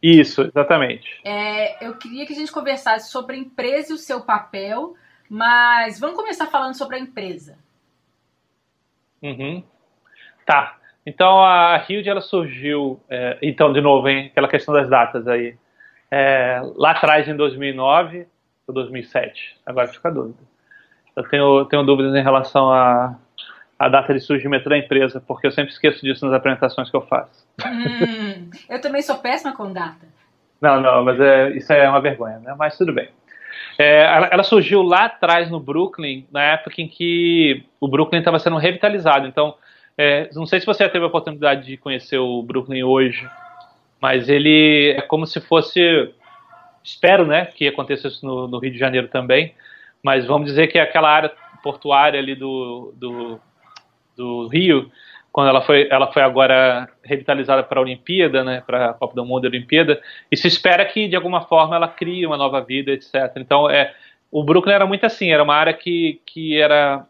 Isso, 0.01 0.41
exatamente. 0.41 1.19
É, 1.23 1.85
eu 1.85 1.95
queria 1.95 2.25
que 2.25 2.33
a 2.33 2.35
gente 2.35 2.51
conversasse 2.51 3.11
sobre 3.11 3.35
a 3.35 3.39
empresa 3.39 3.91
e 3.91 3.95
o 3.95 3.99
seu 3.99 4.21
papel, 4.21 4.95
mas 5.29 5.99
vamos 5.99 6.15
começar 6.15 6.47
falando 6.47 6.75
sobre 6.75 6.95
a 6.95 6.99
empresa. 6.99 7.57
Uhum. 9.21 9.63
Tá. 10.45 10.77
Então 11.05 11.39
a 11.43 11.77
Rio 11.77 12.01
ela 12.07 12.21
surgiu, 12.21 12.99
é, 13.09 13.37
então 13.41 13.73
de 13.73 13.81
novo, 13.81 14.07
hein, 14.07 14.27
aquela 14.31 14.47
questão 14.47 14.73
das 14.73 14.89
datas 14.89 15.27
aí. 15.27 15.55
É, 16.09 16.61
lá 16.75 16.91
atrás 16.91 17.27
em 17.27 17.35
2009, 17.35 18.27
2007. 18.67 19.57
Agora 19.65 19.87
fica 19.87 20.11
dúvida. 20.11 20.39
Eu 21.15 21.23
tenho, 21.27 21.65
tenho 21.65 21.83
dúvidas 21.83 22.15
em 22.15 22.23
relação 22.23 22.71
à 22.71 23.17
a, 23.79 23.85
a, 23.85 23.89
data 23.89 24.13
de 24.13 24.19
surgimento 24.19 24.69
da 24.69 24.77
empresa, 24.77 25.21
porque 25.25 25.47
eu 25.47 25.51
sempre 25.51 25.73
esqueço 25.73 26.01
disso 26.01 26.25
nas 26.25 26.35
apresentações 26.35 26.89
que 26.89 26.95
eu 26.95 27.01
faço. 27.01 27.45
Hum, 27.65 28.49
eu 28.69 28.79
também 28.79 29.01
sou 29.01 29.17
péssima 29.17 29.55
com 29.55 29.71
data. 29.71 30.05
Não, 30.61 30.79
não, 30.79 31.03
mas 31.03 31.19
é, 31.19 31.49
isso 31.49 31.73
é 31.73 31.89
uma 31.89 31.99
vergonha, 31.99 32.39
né? 32.39 32.55
Mas 32.57 32.77
tudo 32.77 32.93
bem. 32.93 33.09
É, 33.77 34.03
ela, 34.03 34.27
ela, 34.27 34.43
surgiu 34.43 34.81
lá 34.81 35.05
atrás 35.05 35.49
no 35.49 35.59
Brooklyn, 35.59 36.25
na 36.31 36.43
época 36.43 36.81
em 36.81 36.87
que 36.87 37.65
o 37.79 37.87
Brooklyn 37.87 38.19
estava 38.19 38.37
sendo 38.37 38.57
revitalizado. 38.57 39.27
Então, 39.27 39.55
é, 39.97 40.29
não 40.33 40.45
sei 40.45 40.59
se 40.59 40.65
você 40.65 40.83
já 40.83 40.89
teve 40.89 41.03
a 41.03 41.07
oportunidade 41.07 41.65
de 41.65 41.77
conhecer 41.77 42.17
o 42.17 42.41
Brooklyn 42.43 42.83
hoje, 42.83 43.27
mas 43.99 44.29
ele 44.29 44.93
é 44.97 45.01
como 45.01 45.25
se 45.25 45.41
fosse 45.41 46.13
espero 46.83 47.25
né, 47.25 47.45
que 47.45 47.67
aconteça 47.67 48.07
isso 48.07 48.25
no, 48.25 48.47
no, 48.47 48.59
Rio 48.59 48.71
de 48.71 48.77
Janeiro 48.77 49.07
também, 49.07 49.53
mas 50.03 50.25
vamos 50.25 50.47
dizer 50.47 50.67
que 50.67 50.79
aquela 50.79 51.09
área 51.09 51.31
portuária 51.63 52.19
ali 52.19 52.35
do, 52.35 52.93
do, 52.95 53.39
do 54.15 54.47
Rio, 54.47 54.91
quando 55.31 55.49
ela 55.49 55.61
foi, 55.61 55.87
ela 55.89 56.11
foi 56.11 56.21
agora 56.21 56.89
revitalizada 57.03 57.63
para 57.63 57.79
a 57.79 57.83
Olimpíada, 57.83 58.43
né, 58.43 58.63
para 58.65 58.91
a 58.91 58.93
Copa 58.93 59.15
do 59.15 59.25
Mundo 59.25 59.45
e 59.45 59.47
Olimpíada, 59.47 60.01
e 60.31 60.35
se 60.35 60.47
espera 60.47 60.85
que 60.85 61.07
de 61.07 61.15
alguma 61.15 61.41
forma 61.41 61.75
ela 61.75 61.87
crie 61.87 62.25
uma 62.25 62.37
nova 62.37 62.61
vida, 62.61 62.91
etc. 62.91 63.31
Então, 63.37 63.69
é, 63.69 63.93
o 64.31 64.43
Brooklyn 64.43 64.73
era 64.73 64.85
muito 64.85 65.05
assim, 65.05 65.31
era 65.31 65.43
uma 65.43 65.55
área 65.55 65.73
que, 65.73 66.21
que 66.25 66.59
era 66.59 67.05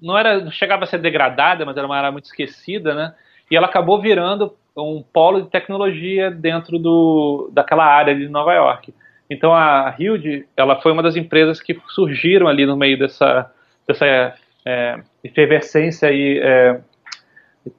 não 0.00 0.16
era 0.16 0.40
não 0.40 0.50
chegava 0.50 0.84
a 0.84 0.86
ser 0.86 0.98
degradada, 0.98 1.64
mas 1.66 1.76
era 1.76 1.86
uma 1.86 1.96
área 1.96 2.12
muito 2.12 2.26
esquecida, 2.26 2.94
né? 2.94 3.14
E 3.50 3.56
ela 3.56 3.66
acabou 3.66 4.00
virando 4.00 4.54
um 4.86 5.02
polo 5.02 5.42
de 5.42 5.50
tecnologia 5.50 6.30
dentro 6.30 6.78
do, 6.78 7.50
daquela 7.52 7.84
área 7.84 8.14
de 8.14 8.28
Nova 8.28 8.52
York. 8.54 8.94
Então 9.30 9.54
a 9.54 9.94
Hilde, 9.98 10.46
ela 10.56 10.80
foi 10.80 10.92
uma 10.92 11.02
das 11.02 11.16
empresas 11.16 11.60
que 11.60 11.78
surgiram 11.88 12.48
ali 12.48 12.64
no 12.64 12.76
meio 12.76 12.98
dessa, 12.98 13.50
dessa 13.86 14.34
é, 14.64 15.00
efervescência 15.22 16.08
aí, 16.08 16.38
é, 16.42 16.80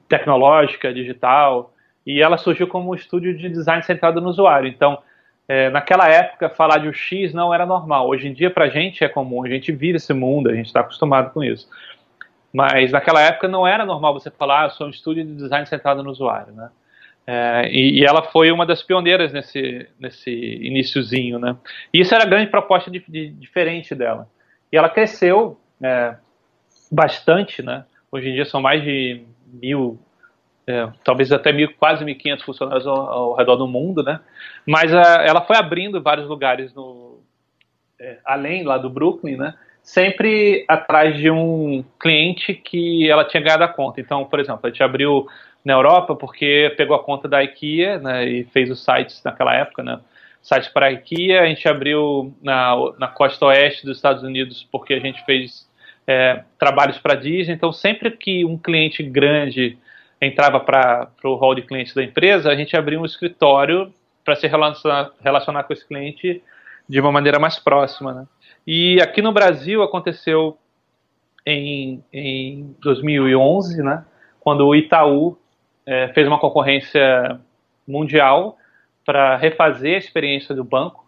tecnológica, 0.08 0.92
digital, 0.92 1.72
e 2.06 2.20
ela 2.20 2.38
surgiu 2.38 2.66
como 2.66 2.90
um 2.90 2.94
estúdio 2.94 3.36
de 3.36 3.48
design 3.48 3.82
centrado 3.82 4.20
no 4.20 4.28
usuário. 4.28 4.68
Então, 4.68 4.98
é, 5.48 5.68
naquela 5.70 6.08
época, 6.08 6.48
falar 6.48 6.78
de 6.78 6.88
UX 6.88 7.32
não 7.32 7.52
era 7.52 7.66
normal. 7.66 8.08
Hoje 8.08 8.28
em 8.28 8.32
dia, 8.32 8.50
para 8.50 8.66
a 8.66 8.68
gente 8.68 9.02
é 9.02 9.08
comum, 9.08 9.44
a 9.44 9.48
gente 9.48 9.72
vive 9.72 9.96
esse 9.96 10.12
mundo, 10.12 10.48
a 10.48 10.54
gente 10.54 10.66
está 10.66 10.80
acostumado 10.80 11.32
com 11.32 11.42
isso. 11.42 11.68
Mas 12.52 12.92
naquela 12.92 13.20
época 13.20 13.48
não 13.48 13.66
era 13.66 13.84
normal 13.84 14.12
você 14.12 14.30
falar, 14.30 14.66
ah, 14.66 14.70
sou 14.70 14.86
um 14.86 14.90
estúdio 14.90 15.24
de 15.24 15.34
design 15.34 15.66
centrado 15.66 16.02
no 16.02 16.10
usuário, 16.10 16.52
né? 16.52 16.70
É, 17.32 17.70
e, 17.70 18.00
e, 18.00 18.04
ela 18.04 18.24
foi 18.24 18.50
uma 18.50 18.66
das 18.66 18.82
pioneiras 18.82 19.32
nesse, 19.32 19.88
nesse 20.00 20.32
iníciozinho, 20.32 21.38
né? 21.38 21.56
E 21.94 22.00
isso 22.00 22.12
era 22.12 22.24
a 22.24 22.26
grande 22.26 22.50
proposta 22.50 22.90
de, 22.90 23.04
de, 23.06 23.28
diferente 23.28 23.94
dela. 23.94 24.28
E 24.72 24.76
ela 24.76 24.88
cresceu 24.88 25.56
é, 25.80 26.16
bastante, 26.90 27.62
né? 27.62 27.84
Hoje 28.10 28.30
em 28.30 28.34
dia 28.34 28.44
são 28.44 28.60
mais 28.60 28.82
de 28.82 29.22
mil, 29.46 29.96
é, 30.66 30.88
talvez 31.04 31.30
até 31.30 31.52
mil, 31.52 31.72
quase 31.74 32.04
1.500 32.04 32.42
funcionários 32.42 32.84
ao, 32.84 32.96
ao, 32.96 33.36
redor 33.36 33.54
do 33.54 33.68
mundo, 33.68 34.02
né? 34.02 34.18
Mas 34.66 34.92
a, 34.92 35.22
ela 35.24 35.42
foi 35.42 35.56
abrindo 35.56 36.02
vários 36.02 36.26
lugares 36.26 36.74
no, 36.74 37.20
é, 38.00 38.18
além 38.24 38.64
lá 38.64 38.76
do 38.76 38.90
Brooklyn, 38.90 39.36
né? 39.36 39.54
Sempre 39.82 40.64
atrás 40.68 41.16
de 41.16 41.30
um 41.30 41.84
cliente 41.98 42.54
que 42.54 43.10
ela 43.10 43.24
tinha 43.24 43.42
ganhado 43.42 43.64
a 43.64 43.68
conta. 43.68 44.00
Então, 44.00 44.24
por 44.24 44.38
exemplo, 44.38 44.60
a 44.62 44.68
gente 44.68 44.82
abriu 44.82 45.26
na 45.64 45.72
Europa 45.72 46.14
porque 46.14 46.72
pegou 46.76 46.96
a 46.96 47.02
conta 47.02 47.28
da 47.28 47.42
IKEA, 47.42 47.98
né? 47.98 48.28
E 48.28 48.44
fez 48.44 48.70
os 48.70 48.84
sites 48.84 49.22
naquela 49.24 49.54
época, 49.54 49.82
né? 49.82 50.00
Sites 50.42 50.68
para 50.68 50.86
a 50.86 50.92
IKEA. 50.92 51.42
A 51.42 51.46
gente 51.46 51.66
abriu 51.68 52.34
na, 52.42 52.74
na 52.98 53.08
costa 53.08 53.46
oeste 53.46 53.84
dos 53.84 53.96
Estados 53.96 54.22
Unidos 54.22 54.66
porque 54.70 54.94
a 54.94 55.00
gente 55.00 55.24
fez 55.24 55.68
é, 56.06 56.44
trabalhos 56.58 56.98
para 56.98 57.14
Disney. 57.14 57.54
Então, 57.54 57.72
sempre 57.72 58.10
que 58.10 58.44
um 58.44 58.58
cliente 58.58 59.02
grande 59.02 59.78
entrava 60.20 60.60
para 60.60 61.08
o 61.24 61.34
hall 61.34 61.54
de 61.54 61.62
clientes 61.62 61.94
da 61.94 62.02
empresa, 62.02 62.50
a 62.50 62.54
gente 62.54 62.76
abria 62.76 63.00
um 63.00 63.04
escritório 63.04 63.92
para 64.24 64.36
se 64.36 64.46
relacionar, 64.46 65.10
relacionar 65.22 65.64
com 65.64 65.72
esse 65.72 65.86
cliente 65.86 66.42
de 66.88 67.00
uma 67.00 67.12
maneira 67.12 67.38
mais 67.38 67.58
próxima. 67.58 68.12
Né? 68.12 68.26
E 68.72 69.02
aqui 69.02 69.20
no 69.20 69.32
Brasil 69.32 69.82
aconteceu 69.82 70.56
em, 71.44 72.04
em 72.12 72.72
2011, 72.78 73.82
né, 73.82 74.04
quando 74.38 74.64
o 74.64 74.76
Itaú 74.76 75.36
é, 75.84 76.06
fez 76.14 76.28
uma 76.28 76.38
concorrência 76.38 77.40
mundial 77.84 78.56
para 79.04 79.36
refazer 79.36 79.96
a 79.96 79.98
experiência 79.98 80.54
do 80.54 80.62
banco. 80.62 81.04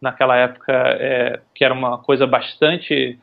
Naquela 0.00 0.36
época, 0.36 0.72
é, 0.72 1.38
que 1.54 1.64
era 1.64 1.72
uma 1.72 1.96
coisa 1.98 2.26
bastante 2.26 3.16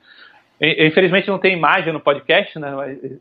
Infelizmente 0.62 1.28
não 1.28 1.40
tem 1.40 1.52
imagem 1.52 1.92
no 1.92 2.00
podcast, 2.00 2.58
né? 2.58 2.72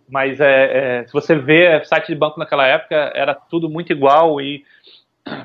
Mas 0.08 0.38
é, 0.38 1.00
é, 1.00 1.06
se 1.08 1.12
você 1.12 1.34
vê 1.34 1.82
site 1.84 2.06
de 2.06 2.14
banco 2.14 2.38
naquela 2.38 2.64
época, 2.64 3.10
era 3.16 3.34
tudo 3.34 3.68
muito 3.68 3.90
igual 3.90 4.40
e 4.40 4.64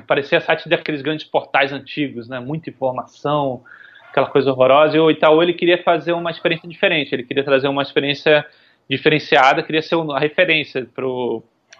parecia 0.06 0.40
site 0.40 0.68
daqueles 0.68 1.02
grandes 1.02 1.26
portais 1.26 1.72
antigos, 1.72 2.28
né? 2.28 2.38
Muita 2.38 2.70
informação, 2.70 3.64
aquela 4.10 4.26
coisa 4.26 4.50
horrorosa. 4.50 4.96
E 4.96 5.00
o 5.00 5.10
Itaú 5.10 5.42
ele 5.42 5.54
queria 5.54 5.82
fazer 5.82 6.12
uma 6.12 6.30
experiência 6.30 6.68
diferente, 6.68 7.14
ele 7.14 7.24
queria 7.24 7.44
trazer 7.44 7.68
uma 7.68 7.82
experiência 7.82 8.44
diferenciada, 8.88 9.62
queria 9.62 9.82
ser 9.82 9.96
a 9.96 10.18
referência 10.18 10.88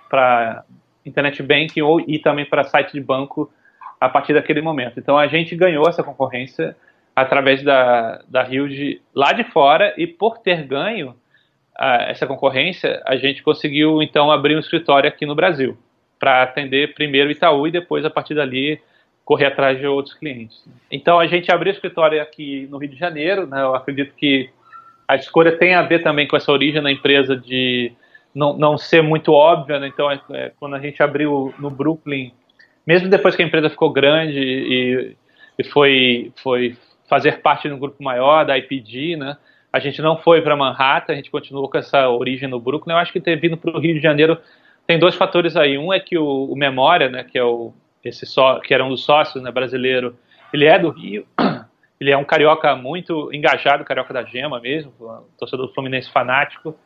para 0.08 0.64
internet 1.04 1.42
banking 1.42 1.80
ou 1.80 2.00
e 2.00 2.18
também 2.18 2.44
para 2.44 2.64
site 2.64 2.92
de 2.92 3.00
banco 3.00 3.50
a 4.00 4.08
partir 4.08 4.34
daquele 4.34 4.60
momento. 4.60 4.98
Então 4.98 5.18
a 5.18 5.26
gente 5.26 5.56
ganhou 5.56 5.88
essa 5.88 6.02
concorrência 6.02 6.76
através 7.16 7.62
da, 7.62 8.22
da 8.28 8.46
Hilde 8.48 9.02
lá 9.14 9.32
de 9.32 9.44
fora 9.44 9.92
e 9.96 10.06
por 10.06 10.38
ter 10.38 10.62
ganho 10.64 11.16
essa 12.08 12.26
concorrência, 12.26 13.00
a 13.06 13.16
gente 13.16 13.40
conseguiu 13.42 14.02
então 14.02 14.32
abrir 14.32 14.56
um 14.56 14.58
escritório 14.58 15.08
aqui 15.08 15.24
no 15.24 15.36
Brasil 15.36 15.78
para 16.18 16.42
atender 16.42 16.92
primeiro 16.94 17.30
Itaú 17.30 17.68
e 17.68 17.70
depois 17.70 18.04
a 18.04 18.10
partir 18.10 18.34
dali 18.34 18.80
correr 19.28 19.44
atrás 19.44 19.78
de 19.78 19.86
outros 19.86 20.14
clientes. 20.14 20.64
Então 20.90 21.20
a 21.20 21.26
gente 21.26 21.52
abriu 21.52 21.70
escritório 21.70 22.22
aqui 22.22 22.66
no 22.70 22.78
Rio 22.78 22.88
de 22.88 22.96
Janeiro, 22.96 23.46
né? 23.46 23.60
Eu 23.60 23.74
acredito 23.74 24.14
que 24.14 24.48
a 25.06 25.16
escolha 25.16 25.52
tem 25.52 25.74
a 25.74 25.82
ver 25.82 26.02
também 26.02 26.26
com 26.26 26.34
essa 26.34 26.50
origem 26.50 26.82
da 26.82 26.90
empresa 26.90 27.36
de 27.36 27.92
não, 28.34 28.56
não 28.56 28.78
ser 28.78 29.02
muito 29.02 29.30
óbvia, 29.34 29.78
né? 29.78 29.88
Então 29.88 30.10
é, 30.10 30.18
é, 30.30 30.52
quando 30.58 30.76
a 30.76 30.80
gente 30.80 31.02
abriu 31.02 31.52
no 31.58 31.68
Brooklyn, 31.68 32.32
mesmo 32.86 33.10
depois 33.10 33.36
que 33.36 33.42
a 33.42 33.44
empresa 33.44 33.68
ficou 33.68 33.92
grande 33.92 34.40
e, 34.40 35.16
e 35.58 35.64
foi 35.64 36.32
foi 36.42 36.74
fazer 37.06 37.42
parte 37.42 37.68
de 37.68 37.74
um 37.74 37.78
grupo 37.78 38.02
maior, 38.02 38.46
da 38.46 38.56
IPG, 38.56 39.16
né? 39.16 39.36
A 39.70 39.78
gente 39.78 40.00
não 40.00 40.16
foi 40.16 40.40
para 40.40 40.56
Manhattan, 40.56 41.12
a 41.12 41.16
gente 41.16 41.30
continuou 41.30 41.68
com 41.68 41.76
essa 41.76 42.08
origem 42.08 42.48
no 42.48 42.58
Brooklyn. 42.58 42.94
Eu 42.94 42.98
acho 42.98 43.12
que 43.12 43.20
ter 43.20 43.36
vindo 43.36 43.58
para 43.58 43.76
o 43.76 43.78
Rio 43.78 43.92
de 43.92 44.00
Janeiro 44.00 44.38
tem 44.86 44.98
dois 44.98 45.16
fatores 45.16 45.54
aí. 45.54 45.76
Um 45.76 45.92
é 45.92 46.00
que 46.00 46.16
o, 46.16 46.44
o 46.50 46.56
Memória, 46.56 47.10
né, 47.10 47.24
que 47.24 47.36
é 47.38 47.44
o 47.44 47.74
esse 48.08 48.26
só, 48.26 48.60
que 48.60 48.74
era 48.74 48.84
um 48.84 48.88
dos 48.88 49.04
sócios, 49.04 49.42
né, 49.42 49.50
brasileiro, 49.50 50.16
ele 50.52 50.66
é 50.66 50.78
do 50.78 50.90
Rio. 50.90 51.26
Ele 52.00 52.12
é 52.12 52.16
um 52.16 52.22
carioca 52.22 52.76
muito 52.76 53.28
engajado, 53.34 53.84
carioca 53.84 54.14
da 54.14 54.22
gema 54.22 54.60
mesmo, 54.60 54.92
torcedor 55.36 55.66
do 55.66 55.74
Fluminense 55.74 56.08
fanático. 56.12 56.78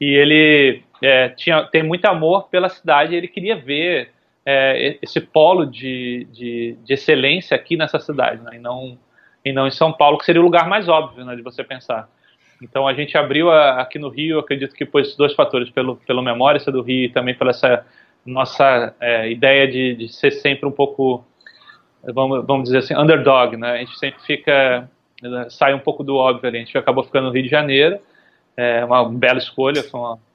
E 0.00 0.06
ele 0.06 0.82
é, 1.02 1.28
tinha, 1.28 1.64
tem 1.64 1.82
muito 1.82 2.06
amor 2.06 2.48
pela 2.48 2.70
cidade. 2.70 3.14
Ele 3.14 3.28
queria 3.28 3.56
ver 3.56 4.10
é, 4.44 4.98
esse 5.02 5.20
polo 5.20 5.66
de, 5.66 6.26
de, 6.32 6.78
de, 6.82 6.94
excelência 6.94 7.54
aqui 7.54 7.76
nessa 7.76 7.98
cidade, 7.98 8.42
né, 8.42 8.52
e 8.54 8.58
não 8.58 8.98
e 9.44 9.52
não 9.52 9.66
em 9.66 9.70
São 9.70 9.92
Paulo, 9.92 10.16
que 10.16 10.24
seria 10.24 10.40
o 10.40 10.44
lugar 10.44 10.66
mais 10.66 10.88
óbvio 10.88 11.22
né, 11.22 11.36
de 11.36 11.42
você 11.42 11.62
pensar. 11.62 12.08
Então 12.62 12.88
a 12.88 12.94
gente 12.94 13.18
abriu 13.18 13.50
a, 13.50 13.82
aqui 13.82 13.98
no 13.98 14.08
Rio, 14.08 14.38
acredito 14.38 14.74
que 14.74 14.86
por 14.86 15.02
esses 15.02 15.14
dois 15.14 15.34
fatores, 15.34 15.68
pelo, 15.68 15.96
pelo 15.96 16.22
memória 16.22 16.58
do 16.72 16.80
Rio 16.80 17.04
e 17.04 17.08
também 17.10 17.34
pela 17.34 17.50
essa 17.50 17.84
nossa 18.26 18.94
é, 19.00 19.30
ideia 19.30 19.66
de, 19.68 19.94
de, 19.94 20.08
ser 20.08 20.30
sempre 20.30 20.66
um 20.66 20.72
pouco, 20.72 21.24
vamos, 22.02 22.44
vamos 22.46 22.64
dizer 22.64 22.78
assim, 22.78 22.96
underdog, 22.96 23.56
né? 23.56 23.72
A 23.72 23.78
gente 23.78 23.98
sempre 23.98 24.22
fica, 24.22 24.88
sai 25.50 25.74
um 25.74 25.78
pouco 25.78 26.02
do 26.02 26.16
óbvio 26.16 26.48
ali. 26.48 26.58
A 26.58 26.60
gente 26.60 26.78
acabou 26.78 27.04
ficando 27.04 27.26
no 27.26 27.32
Rio 27.32 27.42
de 27.42 27.48
Janeiro, 27.48 27.98
é 28.56 28.84
uma 28.84 29.08
bela 29.08 29.38
escolha, 29.38 29.82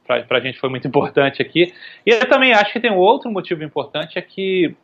para 0.05 0.37
a 0.37 0.39
gente 0.39 0.59
foi 0.59 0.69
muito 0.69 0.87
importante 0.87 1.41
aqui. 1.41 1.73
E 2.05 2.11
eu 2.11 2.27
também 2.27 2.53
acho 2.53 2.71
que 2.71 2.79
tem 2.79 2.91
um 2.91 2.97
outro 2.97 3.31
motivo 3.31 3.63
importante, 3.63 4.17
é 4.17 4.21
que 4.21 4.75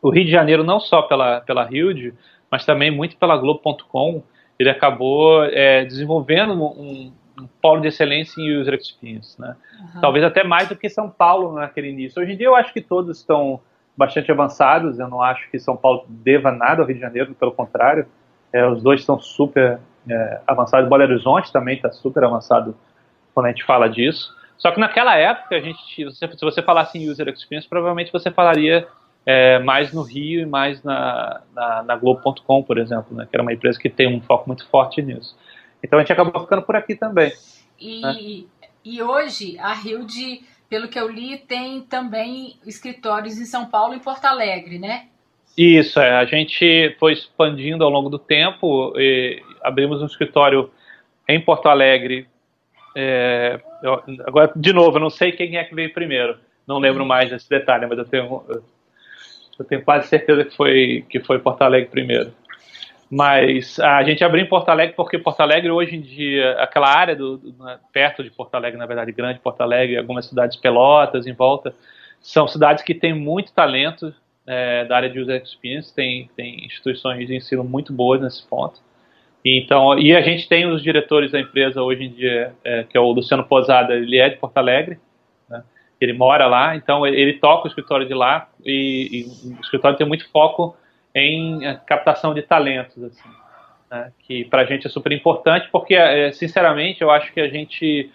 o 0.00 0.10
Rio 0.10 0.24
de 0.24 0.30
Janeiro, 0.30 0.64
não 0.64 0.80
só 0.80 1.02
pela, 1.02 1.40
pela 1.42 1.68
Hilde, 1.70 2.12
mas 2.50 2.66
também 2.66 2.90
muito 2.90 3.16
pela 3.16 3.36
Globo.com, 3.36 4.22
ele 4.58 4.68
acabou 4.68 5.44
é, 5.44 5.84
desenvolvendo 5.84 6.52
um, 6.52 7.12
um, 7.38 7.46
polo 7.60 7.80
de 7.80 7.88
excelência 7.88 8.40
em 8.40 8.58
user 8.58 8.74
experience, 8.74 9.40
né? 9.40 9.56
Uhum. 9.94 10.00
Talvez 10.00 10.24
até 10.24 10.44
mais 10.44 10.68
do 10.68 10.76
que 10.76 10.88
São 10.88 11.08
Paulo 11.08 11.52
naquele 11.54 11.88
início. 11.90 12.22
Hoje 12.22 12.32
em 12.32 12.36
dia 12.36 12.46
eu 12.46 12.56
acho 12.56 12.72
que 12.72 12.80
todos 12.80 13.18
estão 13.18 13.60
bastante 13.96 14.30
avançados, 14.30 14.98
eu 14.98 15.08
não 15.08 15.20
acho 15.20 15.50
que 15.50 15.58
São 15.58 15.76
Paulo 15.76 16.04
deva 16.08 16.50
nada 16.50 16.82
ao 16.82 16.86
Rio 16.86 16.96
de 16.96 17.00
Janeiro, 17.00 17.34
pelo 17.34 17.52
contrário, 17.52 18.06
é, 18.52 18.66
os 18.66 18.82
dois 18.82 19.00
estão 19.00 19.18
super 19.20 19.78
é, 20.08 20.40
avançados, 20.46 20.88
Belo 20.88 21.02
Horizonte 21.02 21.52
também 21.52 21.76
está 21.76 21.90
super 21.90 22.24
avançado 22.24 22.76
quando 23.34 23.46
a 23.46 23.48
gente 23.50 23.64
fala 23.64 23.88
disso, 23.88 24.34
só 24.62 24.70
que 24.70 24.78
naquela 24.78 25.16
época, 25.16 25.56
a 25.56 25.60
gente, 25.60 26.10
se 26.12 26.40
você 26.40 26.62
falasse 26.62 26.96
em 26.96 27.10
user 27.10 27.28
experience, 27.28 27.68
provavelmente 27.68 28.12
você 28.12 28.30
falaria 28.30 28.86
é, 29.26 29.58
mais 29.58 29.92
no 29.92 30.02
Rio 30.02 30.40
e 30.40 30.46
mais 30.46 30.82
na, 30.84 31.40
na, 31.52 31.82
na 31.82 31.96
Globo.com, 31.96 32.62
por 32.62 32.78
exemplo, 32.78 33.16
né, 33.16 33.26
que 33.28 33.34
era 33.34 33.42
uma 33.42 33.52
empresa 33.52 33.78
que 33.78 33.90
tem 33.90 34.14
um 34.14 34.20
foco 34.20 34.44
muito 34.46 34.64
forte 34.68 35.02
nisso. 35.02 35.36
Então 35.82 35.98
a 35.98 36.02
gente 36.02 36.12
acabou 36.12 36.42
ficando 36.42 36.62
por 36.62 36.76
aqui 36.76 36.94
também. 36.94 37.32
E, 37.78 38.00
né? 38.00 38.44
e 38.84 39.02
hoje 39.02 39.58
a 39.58 39.74
Hilde, 39.74 40.42
pelo 40.68 40.88
que 40.88 40.98
eu 40.98 41.08
li, 41.08 41.38
tem 41.38 41.80
também 41.82 42.56
escritórios 42.66 43.38
em 43.38 43.44
São 43.44 43.66
Paulo 43.66 43.94
e 43.94 44.00
Porto 44.00 44.24
Alegre, 44.26 44.78
né? 44.78 45.06
Isso, 45.56 46.00
é. 46.00 46.12
A 46.16 46.24
gente 46.24 46.96
foi 46.98 47.12
expandindo 47.12 47.84
ao 47.84 47.90
longo 47.90 48.08
do 48.08 48.18
tempo. 48.18 48.94
abrimos 49.62 50.00
um 50.00 50.06
escritório 50.06 50.70
em 51.28 51.40
Porto 51.40 51.66
Alegre. 51.66 52.26
É, 52.94 53.60
eu, 53.82 54.02
agora, 54.26 54.52
de 54.54 54.72
novo, 54.72 54.96
eu 54.96 55.00
não 55.00 55.10
sei 55.10 55.32
quem 55.32 55.56
é 55.56 55.64
que 55.64 55.74
veio 55.74 55.92
primeiro. 55.92 56.38
Não 56.66 56.78
lembro 56.78 57.04
mais 57.04 57.30
desse 57.30 57.48
detalhe, 57.48 57.86
mas 57.86 57.98
eu 57.98 58.04
tenho, 58.04 58.44
eu 59.58 59.64
tenho 59.64 59.82
quase 59.82 60.08
certeza 60.08 60.44
que 60.44 60.56
foi, 60.56 61.04
que 61.08 61.20
foi 61.20 61.38
Porto 61.38 61.62
Alegre 61.62 61.90
primeiro. 61.90 62.32
Mas 63.14 63.78
a 63.78 64.02
gente 64.04 64.24
abriu 64.24 64.42
em 64.42 64.48
Porto 64.48 64.70
Alegre 64.70 64.94
porque 64.96 65.18
Porto 65.18 65.42
Alegre 65.42 65.70
hoje 65.70 65.96
em 65.96 66.00
dia, 66.00 66.52
aquela 66.52 66.88
área 66.88 67.14
do, 67.14 67.36
do 67.36 67.62
né, 67.62 67.78
perto 67.92 68.24
de 68.24 68.30
Porto 68.30 68.54
Alegre, 68.54 68.78
na 68.78 68.86
verdade, 68.86 69.12
grande 69.12 69.38
Porto 69.38 69.60
Alegre, 69.60 69.98
algumas 69.98 70.24
cidades 70.24 70.56
pelotas 70.56 71.26
em 71.26 71.34
volta, 71.34 71.74
são 72.22 72.48
cidades 72.48 72.82
que 72.82 72.94
têm 72.94 73.12
muito 73.12 73.52
talento 73.52 74.14
é, 74.46 74.86
da 74.86 74.96
área 74.96 75.10
de 75.10 75.20
user 75.20 75.42
experience, 75.42 75.94
tem, 75.94 76.30
tem 76.34 76.64
instituições 76.64 77.26
de 77.26 77.36
ensino 77.36 77.62
muito 77.62 77.92
boas 77.92 78.18
nesse 78.18 78.48
ponto. 78.48 78.80
Então, 79.44 79.98
e 79.98 80.16
a 80.16 80.22
gente 80.22 80.48
tem 80.48 80.64
os 80.64 80.82
diretores 80.82 81.30
da 81.30 81.38
empresa 81.38 81.82
hoje 81.82 82.04
em 82.04 82.10
dia, 82.12 82.54
é, 82.64 82.84
que 82.84 82.96
é 82.96 83.00
o 83.00 83.12
Luciano 83.12 83.44
Posada, 83.44 83.92
ele 83.92 84.16
é 84.16 84.30
de 84.30 84.36
Porto 84.36 84.56
Alegre, 84.56 84.98
ele 86.00 86.14
mora 86.14 86.46
lá, 86.46 86.74
então 86.76 87.06
ele 87.06 87.34
toca 87.34 87.64
o 87.64 87.68
escritório 87.68 88.06
de 88.08 88.14
lá 88.14 88.48
e, 88.64 89.26
e 89.44 89.50
o 89.52 89.60
escritório 89.60 89.98
tem 89.98 90.08
muito 90.08 90.26
foco 90.30 90.74
em 91.14 91.66
eh, 91.66 91.80
captação 91.86 92.34
de 92.34 92.42
talentos, 92.42 93.02
assim, 93.02 93.28
né, 93.90 94.12
que 94.20 94.44
para 94.44 94.62
a 94.62 94.64
gente 94.64 94.86
é 94.86 94.90
super 94.90 95.12
importante, 95.12 95.68
porque, 95.70 95.94
eh, 95.94 96.32
sinceramente, 96.32 97.02
eu 97.02 97.10
acho 97.10 97.32
que 97.32 97.40
a 97.40 97.48
gente, 97.48 98.10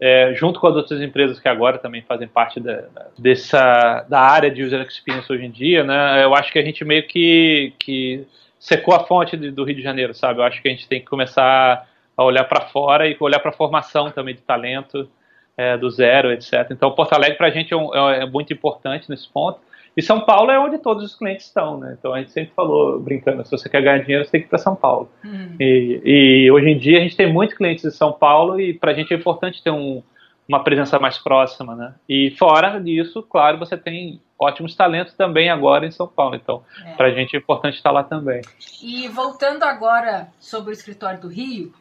é, 0.00 0.34
junto 0.34 0.60
com 0.60 0.66
as 0.66 0.76
outras 0.76 1.00
empresas 1.00 1.40
que 1.40 1.48
agora 1.48 1.78
também 1.78 2.02
fazem 2.02 2.28
parte 2.28 2.60
da, 2.60 2.84
dessa, 3.18 4.04
da 4.08 4.20
área 4.20 4.50
de 4.50 4.62
user 4.62 4.80
experience 4.82 5.32
hoje 5.32 5.44
em 5.44 5.50
dia, 5.50 5.84
né, 5.84 6.24
eu 6.24 6.34
acho 6.34 6.52
que 6.52 6.58
a 6.58 6.64
gente 6.64 6.84
meio 6.84 7.06
que, 7.06 7.72
que 7.78 8.26
secou 8.58 8.94
a 8.94 9.00
fonte 9.00 9.36
do 9.36 9.64
Rio 9.64 9.76
de 9.76 9.82
Janeiro, 9.82 10.14
sabe? 10.14 10.40
Eu 10.40 10.44
acho 10.44 10.62
que 10.62 10.68
a 10.68 10.70
gente 10.70 10.88
tem 10.88 10.98
que 10.98 11.06
começar 11.06 11.86
a 12.16 12.24
olhar 12.24 12.44
para 12.44 12.62
fora 12.62 13.06
e 13.06 13.16
olhar 13.20 13.38
para 13.38 13.50
a 13.50 13.54
formação 13.54 14.10
também 14.10 14.34
de 14.34 14.40
talento, 14.40 15.06
é, 15.56 15.76
do 15.76 15.90
zero, 15.90 16.32
etc. 16.32 16.68
Então, 16.70 16.90
Porto 16.92 17.12
Alegre 17.12 17.36
para 17.36 17.48
a 17.48 17.50
gente 17.50 17.72
é, 17.72 17.76
um, 17.76 17.94
é, 17.94 18.22
é, 18.22 18.26
muito 18.26 18.52
importante 18.52 19.08
nesse 19.10 19.28
ponto. 19.28 19.60
E 19.96 20.02
São 20.02 20.20
Paulo 20.20 20.50
é 20.50 20.58
onde 20.58 20.78
todos 20.78 21.04
os 21.04 21.14
clientes 21.14 21.46
estão, 21.46 21.78
né? 21.78 21.96
Então 21.98 22.12
a 22.12 22.18
gente 22.18 22.32
sempre 22.32 22.52
falou, 22.54 22.98
brincando, 22.98 23.44
se 23.44 23.50
você 23.50 23.68
quer 23.68 23.82
ganhar 23.82 23.98
dinheiro, 23.98 24.24
você 24.24 24.32
tem 24.32 24.40
que 24.40 24.46
ir 24.46 24.50
para 24.50 24.58
São 24.58 24.74
Paulo. 24.74 25.08
Uhum. 25.24 25.56
E, 25.60 26.00
e, 26.04 26.50
hoje 26.50 26.68
em 26.68 26.78
dia 26.78 26.98
a 26.98 27.02
gente 27.02 27.16
tem 27.16 27.32
muitos 27.32 27.56
clientes 27.56 27.84
de 27.84 27.92
São 27.92 28.12
Paulo 28.12 28.60
e 28.60 28.74
para 28.74 28.90
a 28.90 28.94
gente 28.94 29.14
é 29.14 29.16
importante 29.16 29.62
ter 29.62 29.70
um, 29.70 30.02
uma 30.48 30.64
presença 30.64 30.98
mais 30.98 31.18
próxima, 31.18 31.76
né? 31.76 31.94
E 32.08 32.34
fora 32.38 32.78
disso, 32.80 33.22
claro, 33.22 33.58
você 33.58 33.76
tem 33.76 34.20
ótimos 34.38 34.74
talentos 34.74 35.14
também 35.14 35.48
agora 35.48 35.86
em 35.86 35.90
São 35.90 36.06
Paulo. 36.08 36.34
Então, 36.34 36.62
é. 36.84 36.94
para 36.94 37.06
a 37.06 37.10
gente 37.10 37.36
é 37.36 37.38
importante 37.38 37.76
estar 37.76 37.90
lá 37.90 38.02
também. 38.02 38.42
E 38.82 39.08
voltando 39.08 39.62
agora 39.62 40.28
sobre 40.40 40.70
o 40.70 40.72
escritório 40.72 41.20
do 41.20 41.28
Rio, 41.28 41.72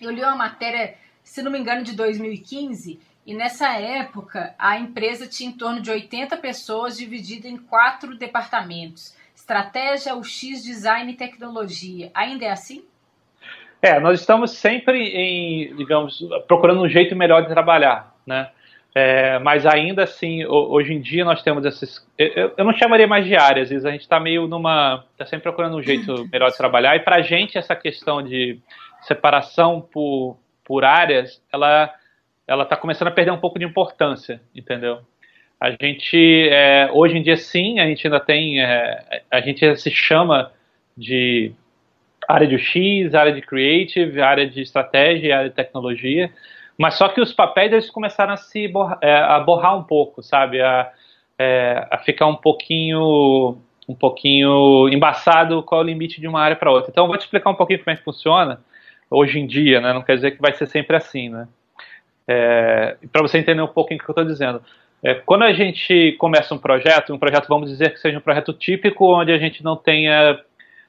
eu 0.00 0.10
li 0.10 0.22
uma 0.22 0.36
matéria, 0.36 0.94
se 1.24 1.42
não 1.42 1.50
me 1.50 1.58
engano, 1.58 1.82
de 1.82 1.94
2015, 1.94 3.00
e 3.28 3.34
nessa 3.34 3.78
época 3.78 4.54
a 4.58 4.78
empresa 4.78 5.28
tinha 5.28 5.50
em 5.50 5.52
torno 5.52 5.82
de 5.82 5.90
80 5.90 6.34
pessoas 6.38 6.96
dividida 6.96 7.46
em 7.46 7.58
quatro 7.58 8.16
departamentos: 8.16 9.14
estratégia, 9.36 10.14
UX, 10.14 10.64
design 10.64 11.12
e 11.12 11.14
tecnologia. 11.14 12.10
Ainda 12.14 12.46
é 12.46 12.50
assim? 12.50 12.86
É, 13.82 14.00
nós 14.00 14.20
estamos 14.20 14.52
sempre 14.52 14.98
em, 15.10 15.76
digamos, 15.76 16.26
procurando 16.46 16.80
um 16.80 16.88
jeito 16.88 17.14
melhor 17.14 17.42
de 17.42 17.48
trabalhar, 17.48 18.14
né? 18.26 18.48
É, 18.94 19.38
mas 19.40 19.66
ainda 19.66 20.04
assim, 20.04 20.46
hoje 20.46 20.94
em 20.94 21.00
dia 21.02 21.22
nós 21.22 21.42
temos 21.42 21.66
esses. 21.66 22.02
Eu, 22.16 22.54
eu 22.56 22.64
não 22.64 22.72
chamaria 22.72 23.06
mais 23.06 23.26
de 23.26 23.36
áreas, 23.36 23.70
a 23.84 23.90
gente 23.90 24.00
está 24.00 24.18
meio 24.18 24.48
numa. 24.48 25.04
Está 25.12 25.26
sempre 25.26 25.42
procurando 25.42 25.76
um 25.76 25.82
jeito 25.82 26.26
melhor 26.32 26.50
de 26.50 26.56
trabalhar. 26.56 26.96
E 26.96 27.00
para 27.00 27.16
a 27.16 27.22
gente, 27.22 27.58
essa 27.58 27.76
questão 27.76 28.22
de 28.22 28.58
separação 29.02 29.82
por, 29.82 30.38
por 30.64 30.82
áreas, 30.82 31.42
ela 31.52 31.92
ela 32.48 32.62
está 32.64 32.76
começando 32.76 33.08
a 33.08 33.12
perder 33.12 33.30
um 33.30 33.38
pouco 33.38 33.58
de 33.58 33.64
importância, 33.66 34.40
entendeu? 34.54 35.00
A 35.60 35.70
gente, 35.70 36.48
é, 36.50 36.88
hoje 36.92 37.18
em 37.18 37.22
dia, 37.22 37.36
sim, 37.36 37.78
a 37.78 37.86
gente 37.86 38.06
ainda 38.06 38.18
tem. 38.18 38.60
É, 38.62 39.22
a 39.30 39.40
gente 39.40 39.76
se 39.76 39.90
chama 39.90 40.50
de 40.96 41.52
área 42.26 42.46
de 42.46 42.56
UX, 42.56 43.14
área 43.14 43.32
de 43.32 43.42
creative, 43.42 44.20
área 44.20 44.48
de 44.48 44.62
estratégia, 44.62 45.36
área 45.38 45.50
de 45.50 45.56
tecnologia, 45.56 46.30
mas 46.76 46.94
só 46.94 47.08
que 47.08 47.20
os 47.20 47.32
papéis 47.32 47.72
eles 47.72 47.90
começaram 47.90 48.32
a 48.32 48.36
se 48.36 48.68
borrar, 48.68 48.98
é, 49.02 49.14
a 49.14 49.40
borrar 49.40 49.76
um 49.76 49.82
pouco, 49.82 50.22
sabe, 50.22 50.60
a, 50.60 50.90
é, 51.38 51.86
a 51.90 51.98
ficar 51.98 52.26
um 52.26 52.36
pouquinho 52.36 53.58
um 53.88 53.94
pouquinho 53.94 54.86
embaçado 54.90 55.62
qual 55.62 55.80
é 55.80 55.84
o 55.84 55.86
limite 55.86 56.20
de 56.20 56.28
uma 56.28 56.40
área 56.40 56.54
para 56.56 56.70
outra. 56.70 56.90
Então 56.90 57.04
eu 57.04 57.08
vou 57.08 57.16
te 57.16 57.22
explicar 57.22 57.50
um 57.50 57.54
pouquinho 57.54 57.78
como 57.82 57.90
é 57.90 57.96
que 57.96 58.04
funciona 58.04 58.60
hoje 59.10 59.38
em 59.38 59.46
dia, 59.46 59.80
né? 59.80 59.94
Não 59.94 60.02
quer 60.02 60.16
dizer 60.16 60.32
que 60.32 60.42
vai 60.42 60.52
ser 60.52 60.66
sempre 60.66 60.94
assim, 60.94 61.30
né? 61.30 61.48
É, 62.28 62.98
para 63.10 63.22
você 63.22 63.38
entender 63.38 63.62
um 63.62 63.68
pouquinho 63.68 63.98
o 63.98 64.04
que 64.04 64.10
eu 64.10 64.12
estou 64.12 64.24
dizendo. 64.24 64.62
É, 65.02 65.14
quando 65.14 65.44
a 65.44 65.52
gente 65.52 66.12
começa 66.18 66.54
um 66.54 66.58
projeto, 66.58 67.14
um 67.14 67.18
projeto, 67.18 67.48
vamos 67.48 67.70
dizer 67.70 67.90
que 67.92 68.00
seja 68.00 68.18
um 68.18 68.20
projeto 68.20 68.52
típico, 68.52 69.18
onde 69.18 69.32
a 69.32 69.38
gente 69.38 69.64
não 69.64 69.76
tenha 69.76 70.38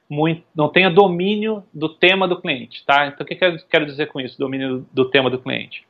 muito, 0.08 0.42
não 0.54 0.68
tenha 0.68 0.90
domínio 0.90 1.62
do 1.72 1.88
tema 1.88 2.26
do 2.26 2.40
cliente, 2.40 2.84
tá? 2.84 3.06
Então, 3.06 3.24
o 3.24 3.26
que 3.26 3.42
eu 3.42 3.56
quero 3.70 3.86
dizer 3.86 4.06
com 4.06 4.20
isso, 4.20 4.38
domínio 4.38 4.84
do 4.92 5.08
tema 5.08 5.30
do 5.30 5.38
cliente? 5.38 5.84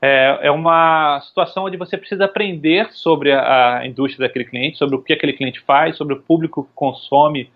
É, 0.00 0.38
é 0.42 0.50
uma 0.52 1.20
situação 1.22 1.64
onde 1.64 1.76
você 1.76 1.98
precisa 1.98 2.24
aprender 2.24 2.92
sobre 2.92 3.32
a, 3.32 3.78
a, 3.78 3.86
indústria 3.86 4.28
daquele 4.28 4.44
cliente, 4.44 4.78
sobre 4.78 4.94
o 4.94 5.02
que 5.02 5.12
aquele 5.12 5.32
cliente 5.32 5.58
faz, 5.60 5.96
sobre 5.96 6.14
o 6.14 6.22
público 6.22 6.62
que 6.62 6.70
consome 6.72 7.50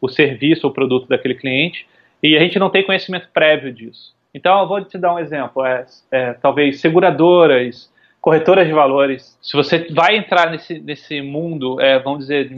o 0.00 0.08
serviço 0.08 0.66
ou 0.66 0.72
produto 0.72 1.06
daquele 1.06 1.34
cliente, 1.34 1.86
e 2.22 2.34
a 2.34 2.40
gente 2.40 2.58
não 2.58 2.70
tem 2.70 2.82
conhecimento 2.82 3.28
prévio 3.28 3.72
disso. 3.72 4.14
Então, 4.34 4.60
eu 4.60 4.68
vou 4.68 4.82
te 4.84 4.96
dar 4.96 5.14
um 5.14 5.18
exemplo, 5.18 5.64
é, 5.64 5.84
é 6.10 6.32
talvez 6.34 6.80
seguradoras, 6.80 7.92
corretoras 8.20 8.66
de 8.66 8.72
valores. 8.72 9.38
Se 9.42 9.54
você 9.54 9.86
vai 9.90 10.16
entrar 10.16 10.50
nesse, 10.50 10.78
nesse 10.78 11.20
mundo, 11.20 11.80
é, 11.80 11.98
vamos 11.98 12.20
dizer, 12.20 12.50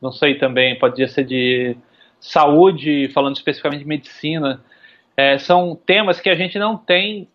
não 0.00 0.12
sei 0.12 0.36
também, 0.36 0.78
pode 0.78 1.06
ser 1.08 1.24
de 1.24 1.76
saúde, 2.20 3.08
falando 3.12 3.36
especificamente 3.36 3.80
de 3.80 3.88
medicina, 3.88 4.60
é, 5.16 5.38
são 5.38 5.74
temas 5.74 6.20
que 6.20 6.28
a 6.28 6.34
gente 6.34 6.58
não 6.58 6.76
tem 6.76 7.28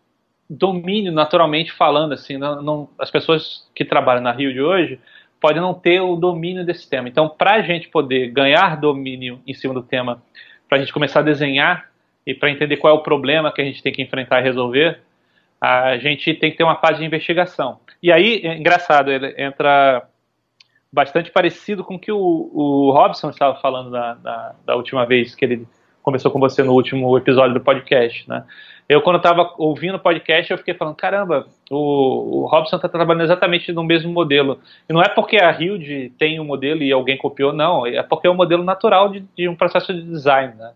domínio 0.48 1.12
naturalmente 1.12 1.72
falando 1.72 2.12
assim, 2.12 2.36
não, 2.36 2.62
não, 2.62 2.88
as 2.98 3.10
pessoas 3.10 3.68
que 3.74 3.84
trabalham 3.84 4.22
na 4.22 4.32
Rio 4.32 4.52
de 4.52 4.60
hoje 4.60 5.00
podem 5.40 5.60
não 5.60 5.74
ter 5.74 6.00
o 6.00 6.16
domínio 6.16 6.64
desse 6.64 6.88
tema. 6.88 7.08
Então, 7.08 7.28
para 7.28 7.54
a 7.54 7.62
gente 7.62 7.88
poder 7.88 8.30
ganhar 8.30 8.80
domínio 8.80 9.40
em 9.46 9.52
cima 9.52 9.74
do 9.74 9.82
tema, 9.82 10.22
para 10.68 10.78
a 10.78 10.80
gente 10.80 10.92
começar 10.92 11.20
a 11.20 11.22
desenhar 11.24 11.90
e 12.26 12.34
para 12.34 12.50
entender 12.50 12.76
qual 12.76 12.94
é 12.94 12.98
o 12.98 13.02
problema 13.02 13.52
que 13.52 13.60
a 13.60 13.64
gente 13.64 13.82
tem 13.82 13.92
que 13.92 14.02
enfrentar 14.02 14.40
e 14.40 14.44
resolver, 14.44 15.00
a 15.60 15.96
gente 15.96 16.34
tem 16.34 16.50
que 16.50 16.56
ter 16.56 16.64
uma 16.64 16.76
fase 16.76 16.98
de 16.98 17.04
investigação. 17.04 17.78
E 18.02 18.12
aí, 18.12 18.40
é 18.44 18.56
engraçado, 18.56 19.10
ele 19.10 19.34
entra 19.38 20.06
bastante 20.92 21.30
parecido 21.30 21.82
com 21.82 21.96
o 21.96 21.98
que 21.98 22.12
o, 22.12 22.18
o 22.18 22.90
Robson 22.92 23.30
estava 23.30 23.60
falando 23.60 23.90
da, 23.90 24.54
da, 24.64 24.76
última 24.76 25.04
vez 25.04 25.34
que 25.34 25.44
ele 25.44 25.66
conversou 26.02 26.30
com 26.30 26.38
você 26.38 26.62
no 26.62 26.72
último 26.72 27.16
episódio 27.18 27.54
do 27.54 27.60
podcast, 27.60 28.28
né? 28.28 28.44
Eu, 28.86 29.00
quando 29.00 29.16
estava 29.16 29.54
ouvindo 29.56 29.96
o 29.96 29.98
podcast, 29.98 30.52
eu 30.52 30.58
fiquei 30.58 30.74
falando, 30.74 30.94
caramba, 30.94 31.46
o, 31.70 32.42
o 32.42 32.46
Robson 32.46 32.76
está 32.76 32.88
trabalhando 32.88 33.24
exatamente 33.24 33.72
no 33.72 33.82
mesmo 33.82 34.12
modelo. 34.12 34.60
E 34.86 34.92
não 34.92 35.00
é 35.00 35.08
porque 35.08 35.38
a 35.38 35.50
Hilde 35.50 36.12
tem 36.18 36.38
um 36.38 36.44
modelo 36.44 36.82
e 36.82 36.92
alguém 36.92 37.16
copiou, 37.16 37.50
não. 37.50 37.86
É 37.86 38.02
porque 38.02 38.26
é 38.26 38.30
um 38.30 38.34
modelo 38.34 38.62
natural 38.62 39.08
de, 39.08 39.24
de 39.34 39.48
um 39.48 39.56
processo 39.56 39.94
de 39.94 40.02
design, 40.02 40.54
né? 40.56 40.72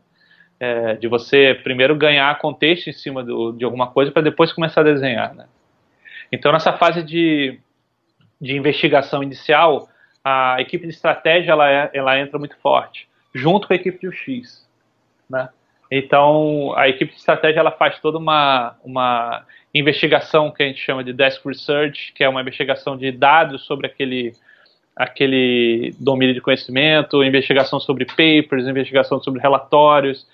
É, 0.60 0.94
de 0.94 1.06
você 1.06 1.54
primeiro 1.62 1.94
ganhar 1.94 2.36
contexto 2.38 2.88
em 2.90 2.92
cima 2.92 3.22
do, 3.22 3.52
de 3.52 3.64
alguma 3.64 3.86
coisa 3.92 4.10
para 4.10 4.22
depois 4.22 4.52
começar 4.52 4.80
a 4.80 4.84
desenhar, 4.84 5.32
né? 5.32 5.46
Então, 6.32 6.52
nessa 6.52 6.72
fase 6.72 7.02
de, 7.02 7.58
de 8.40 8.56
investigação 8.56 9.22
inicial, 9.22 9.88
a 10.22 10.56
equipe 10.60 10.86
de 10.86 10.92
estratégia 10.92 11.52
ela, 11.52 11.70
é, 11.70 11.90
ela 11.92 12.18
entra 12.18 12.38
muito 12.38 12.56
forte, 12.58 13.08
junto 13.34 13.66
com 13.66 13.72
a 13.72 13.76
equipe 13.76 13.98
de 13.98 14.08
UX. 14.08 14.66
Né? 15.28 15.48
Então, 15.90 16.74
a 16.76 16.88
equipe 16.88 17.12
de 17.12 17.18
estratégia 17.18 17.60
ela 17.60 17.70
faz 17.70 17.98
toda 18.00 18.18
uma, 18.18 18.76
uma 18.84 19.44
investigação 19.74 20.50
que 20.50 20.62
a 20.62 20.66
gente 20.66 20.80
chama 20.80 21.02
de 21.02 21.12
desk 21.12 21.46
research, 21.46 22.12
que 22.12 22.22
é 22.22 22.28
uma 22.28 22.42
investigação 22.42 22.96
de 22.96 23.10
dados 23.10 23.64
sobre 23.64 23.86
aquele, 23.86 24.32
aquele 24.94 25.94
domínio 25.98 26.34
de 26.34 26.42
conhecimento, 26.42 27.24
investigação 27.24 27.80
sobre 27.80 28.04
papers, 28.04 28.66
investigação 28.66 29.22
sobre 29.22 29.40
relatórios, 29.40 30.26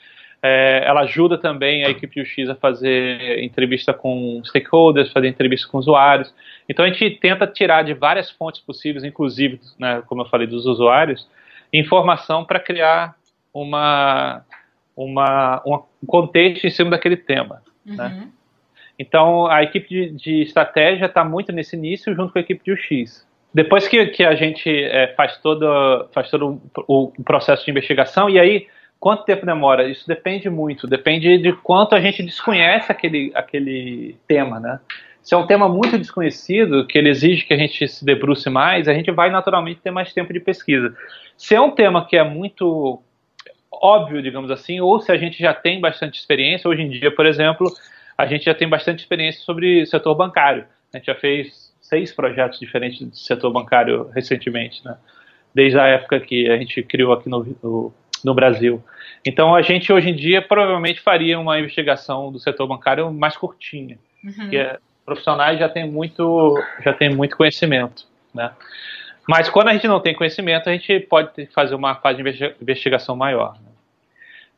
é, 0.46 0.84
ela 0.84 1.00
ajuda 1.00 1.38
também 1.38 1.86
a 1.86 1.88
equipe 1.88 2.16
de 2.16 2.20
UX 2.20 2.50
a 2.50 2.54
fazer 2.54 3.42
entrevista 3.42 3.94
com 3.94 4.42
stakeholders, 4.44 5.10
fazer 5.10 5.26
entrevista 5.26 5.66
com 5.66 5.78
usuários. 5.78 6.34
Então 6.68 6.84
a 6.84 6.88
gente 6.88 7.12
tenta 7.12 7.46
tirar 7.46 7.82
de 7.82 7.94
várias 7.94 8.30
fontes 8.30 8.60
possíveis, 8.60 9.04
inclusive, 9.04 9.58
né, 9.78 10.02
como 10.06 10.20
eu 10.20 10.26
falei, 10.26 10.46
dos 10.46 10.66
usuários, 10.66 11.26
informação 11.72 12.44
para 12.44 12.60
criar 12.60 13.14
uma, 13.54 14.44
uma, 14.94 15.62
um 15.64 16.06
contexto 16.06 16.66
em 16.66 16.70
cima 16.70 16.90
daquele 16.90 17.16
tema. 17.16 17.62
Né. 17.82 17.92
Uhum. 17.92 17.96
Né? 17.96 18.28
Então 18.98 19.46
a 19.46 19.62
equipe 19.62 19.88
de, 19.88 20.10
de 20.10 20.42
estratégia 20.42 21.06
está 21.06 21.24
muito 21.24 21.52
nesse 21.52 21.74
início 21.74 22.14
junto 22.14 22.34
com 22.34 22.38
a 22.38 22.42
equipe 22.42 22.62
de 22.62 22.72
UX. 22.72 23.26
Depois 23.54 23.88
que, 23.88 24.04
que 24.08 24.22
a 24.22 24.34
gente 24.34 24.68
é, 24.68 25.14
faz 25.16 25.38
todo, 25.38 26.06
faz 26.12 26.28
todo 26.28 26.60
o, 26.86 27.12
o 27.16 27.24
processo 27.24 27.64
de 27.64 27.70
investigação, 27.70 28.28
e 28.28 28.38
aí 28.38 28.66
Quanto 29.04 29.26
tempo 29.26 29.44
demora? 29.44 29.86
Isso 29.86 30.08
depende 30.08 30.48
muito, 30.48 30.86
depende 30.86 31.36
de 31.36 31.52
quanto 31.52 31.94
a 31.94 32.00
gente 32.00 32.22
desconhece 32.22 32.90
aquele, 32.90 33.30
aquele 33.34 34.16
tema, 34.26 34.58
né? 34.58 34.80
Se 35.22 35.34
é 35.34 35.36
um 35.36 35.46
tema 35.46 35.68
muito 35.68 35.98
desconhecido, 35.98 36.86
que 36.86 36.96
ele 36.96 37.10
exige 37.10 37.44
que 37.44 37.52
a 37.52 37.56
gente 37.58 37.86
se 37.86 38.02
debruce 38.02 38.48
mais, 38.48 38.88
a 38.88 38.94
gente 38.94 39.10
vai 39.10 39.30
naturalmente 39.30 39.82
ter 39.82 39.90
mais 39.90 40.10
tempo 40.14 40.32
de 40.32 40.40
pesquisa. 40.40 40.96
Se 41.36 41.54
é 41.54 41.60
um 41.60 41.72
tema 41.72 42.06
que 42.06 42.16
é 42.16 42.24
muito 42.24 43.02
óbvio, 43.70 44.22
digamos 44.22 44.50
assim, 44.50 44.80
ou 44.80 44.98
se 44.98 45.12
a 45.12 45.18
gente 45.18 45.38
já 45.38 45.52
tem 45.52 45.82
bastante 45.82 46.18
experiência, 46.18 46.66
hoje 46.66 46.80
em 46.80 46.88
dia, 46.88 47.14
por 47.14 47.26
exemplo, 47.26 47.70
a 48.16 48.24
gente 48.24 48.46
já 48.46 48.54
tem 48.54 48.66
bastante 48.66 49.00
experiência 49.00 49.42
sobre 49.42 49.84
setor 49.84 50.14
bancário. 50.14 50.64
A 50.94 50.96
gente 50.96 51.08
já 51.08 51.14
fez 51.14 51.74
seis 51.78 52.10
projetos 52.10 52.58
diferentes 52.58 53.06
do 53.06 53.14
setor 53.14 53.52
bancário 53.52 54.08
recentemente, 54.14 54.82
né? 54.82 54.96
Desde 55.54 55.78
a 55.78 55.86
época 55.88 56.18
que 56.20 56.50
a 56.50 56.56
gente 56.56 56.82
criou 56.82 57.12
aqui 57.12 57.28
no, 57.28 57.44
no 57.62 57.92
no 58.24 58.34
Brasil. 58.34 58.82
Então 59.24 59.54
a 59.54 59.62
gente 59.62 59.92
hoje 59.92 60.10
em 60.10 60.14
dia 60.16 60.40
provavelmente 60.42 61.00
faria 61.00 61.38
uma 61.38 61.58
investigação 61.58 62.32
do 62.32 62.38
setor 62.38 62.66
bancário 62.66 63.12
mais 63.12 63.36
curtinha, 63.36 63.98
uhum. 64.24 64.32
porque 64.32 64.56
é, 64.56 64.78
profissionais 65.04 65.58
já 65.58 65.68
têm 65.68 65.88
muito 65.90 66.58
já 66.82 66.92
tem 66.92 67.14
muito 67.14 67.36
conhecimento, 67.36 68.06
né? 68.34 68.50
Mas 69.28 69.48
quando 69.48 69.68
a 69.68 69.72
gente 69.72 69.88
não 69.88 70.00
tem 70.00 70.14
conhecimento, 70.14 70.68
a 70.68 70.72
gente 70.72 71.00
pode 71.00 71.46
fazer 71.46 71.74
uma 71.74 71.94
fase 71.94 72.22
de 72.22 72.54
investigação 72.60 73.16
maior. 73.16 73.54
Né? 73.54 73.70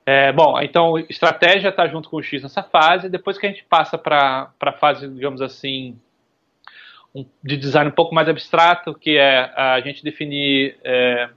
É, 0.05 0.33
bom, 0.33 0.61
então 0.61 0.99
estratégia 0.99 1.69
está 1.69 1.87
junto 1.87 2.09
com 2.09 2.17
o 2.17 2.23
X 2.23 2.43
nessa 2.43 2.63
fase. 2.63 3.09
Depois 3.09 3.39
que 3.39 3.47
a 3.47 3.49
gente 3.49 3.65
passa 3.65 3.97
para 3.97 4.51
a 4.61 4.73
fase, 4.73 5.09
digamos 5.09 5.41
assim, 5.41 5.97
de 7.43 7.57
design 7.57 7.91
um 7.91 7.95
pouco 7.95 8.15
mais 8.15 8.29
abstrato, 8.29 8.95
que 8.95 9.17
é 9.17 9.53
a 9.57 9.81
gente 9.81 10.03
definir 10.03 10.77
é, 10.85 11.29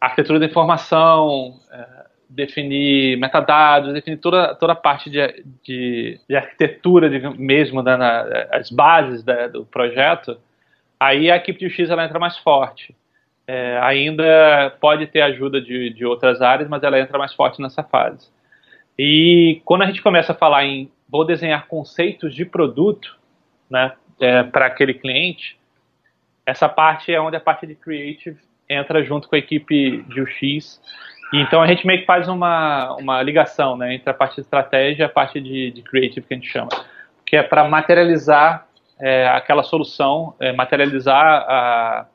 arquitetura 0.00 0.38
da 0.38 0.46
informação, 0.46 1.58
é, 1.70 2.06
definir 2.28 3.16
metadados, 3.18 3.92
definir 3.94 4.18
toda, 4.18 4.54
toda 4.54 4.72
a 4.72 4.76
parte 4.76 5.08
de, 5.08 5.44
de, 5.62 6.20
de 6.28 6.36
arquitetura 6.36 7.08
de, 7.08 7.20
mesmo, 7.38 7.82
né, 7.82 7.96
na, 7.96 8.22
as 8.52 8.70
bases 8.70 9.22
da, 9.22 9.48
do 9.48 9.64
projeto, 9.64 10.38
aí 10.98 11.30
a 11.30 11.36
equipe 11.36 11.58
de 11.58 11.66
UX 11.66 11.90
ela 11.90 12.04
entra 12.04 12.18
mais 12.18 12.36
forte. 12.38 12.94
é, 13.46 13.78
ainda 13.80 14.76
pode 14.80 15.06
ter 15.06 15.20
ajuda 15.20 15.60
de, 15.60 15.90
de 15.90 16.04
outras 16.04 16.42
áreas, 16.42 16.68
mas 16.68 16.82
ela 16.82 16.98
entra 16.98 17.18
mais 17.18 17.32
forte 17.32 17.62
nessa 17.62 17.82
fase. 17.82 18.28
E 18.98 19.60
quando 19.64 19.82
a 19.82 19.86
gente 19.86 20.02
começa 20.02 20.32
a 20.32 20.34
falar 20.34 20.64
em 20.64 20.90
vou 21.08 21.24
desenhar 21.24 21.68
conceitos 21.68 22.34
de 22.34 22.44
produto, 22.44 23.16
né, 23.70 23.92
é, 24.20 24.42
para 24.42 24.66
aquele 24.66 24.94
cliente, 24.94 25.56
essa 26.44 26.68
parte 26.68 27.12
é 27.12 27.20
onde 27.20 27.36
a 27.36 27.40
parte 27.40 27.66
de 27.66 27.76
creative 27.76 28.40
entra 28.68 29.02
junto 29.04 29.28
com 29.28 29.36
a 29.36 29.38
equipe 29.38 30.02
de 30.08 30.20
UX. 30.20 30.80
E 31.32 31.38
então 31.40 31.60
a 31.62 31.66
gente 31.66 31.86
meio 31.86 32.00
que 32.00 32.06
faz 32.06 32.28
uma, 32.28 32.94
uma 32.96 33.22
ligação 33.22 33.76
né, 33.76 33.94
entre 33.94 34.10
a 34.10 34.14
parte 34.14 34.36
de 34.36 34.42
estratégia 34.42 35.04
e 35.04 35.06
a 35.06 35.08
parte 35.08 35.40
de, 35.40 35.70
de 35.72 35.82
creative 35.82 36.26
que 36.26 36.34
a 36.34 36.36
gente 36.36 36.48
chama, 36.48 36.68
que 37.24 37.36
é 37.36 37.42
para 37.42 37.64
materializar 37.68 38.66
é, 38.98 39.28
aquela 39.28 39.62
solução, 39.62 40.34
é, 40.40 40.52
materializar 40.52 41.24
a, 41.24 42.06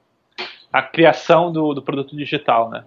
a 0.72 0.82
criação 0.82 1.52
do, 1.52 1.74
do 1.74 1.82
produto 1.82 2.16
digital, 2.16 2.70
né? 2.70 2.84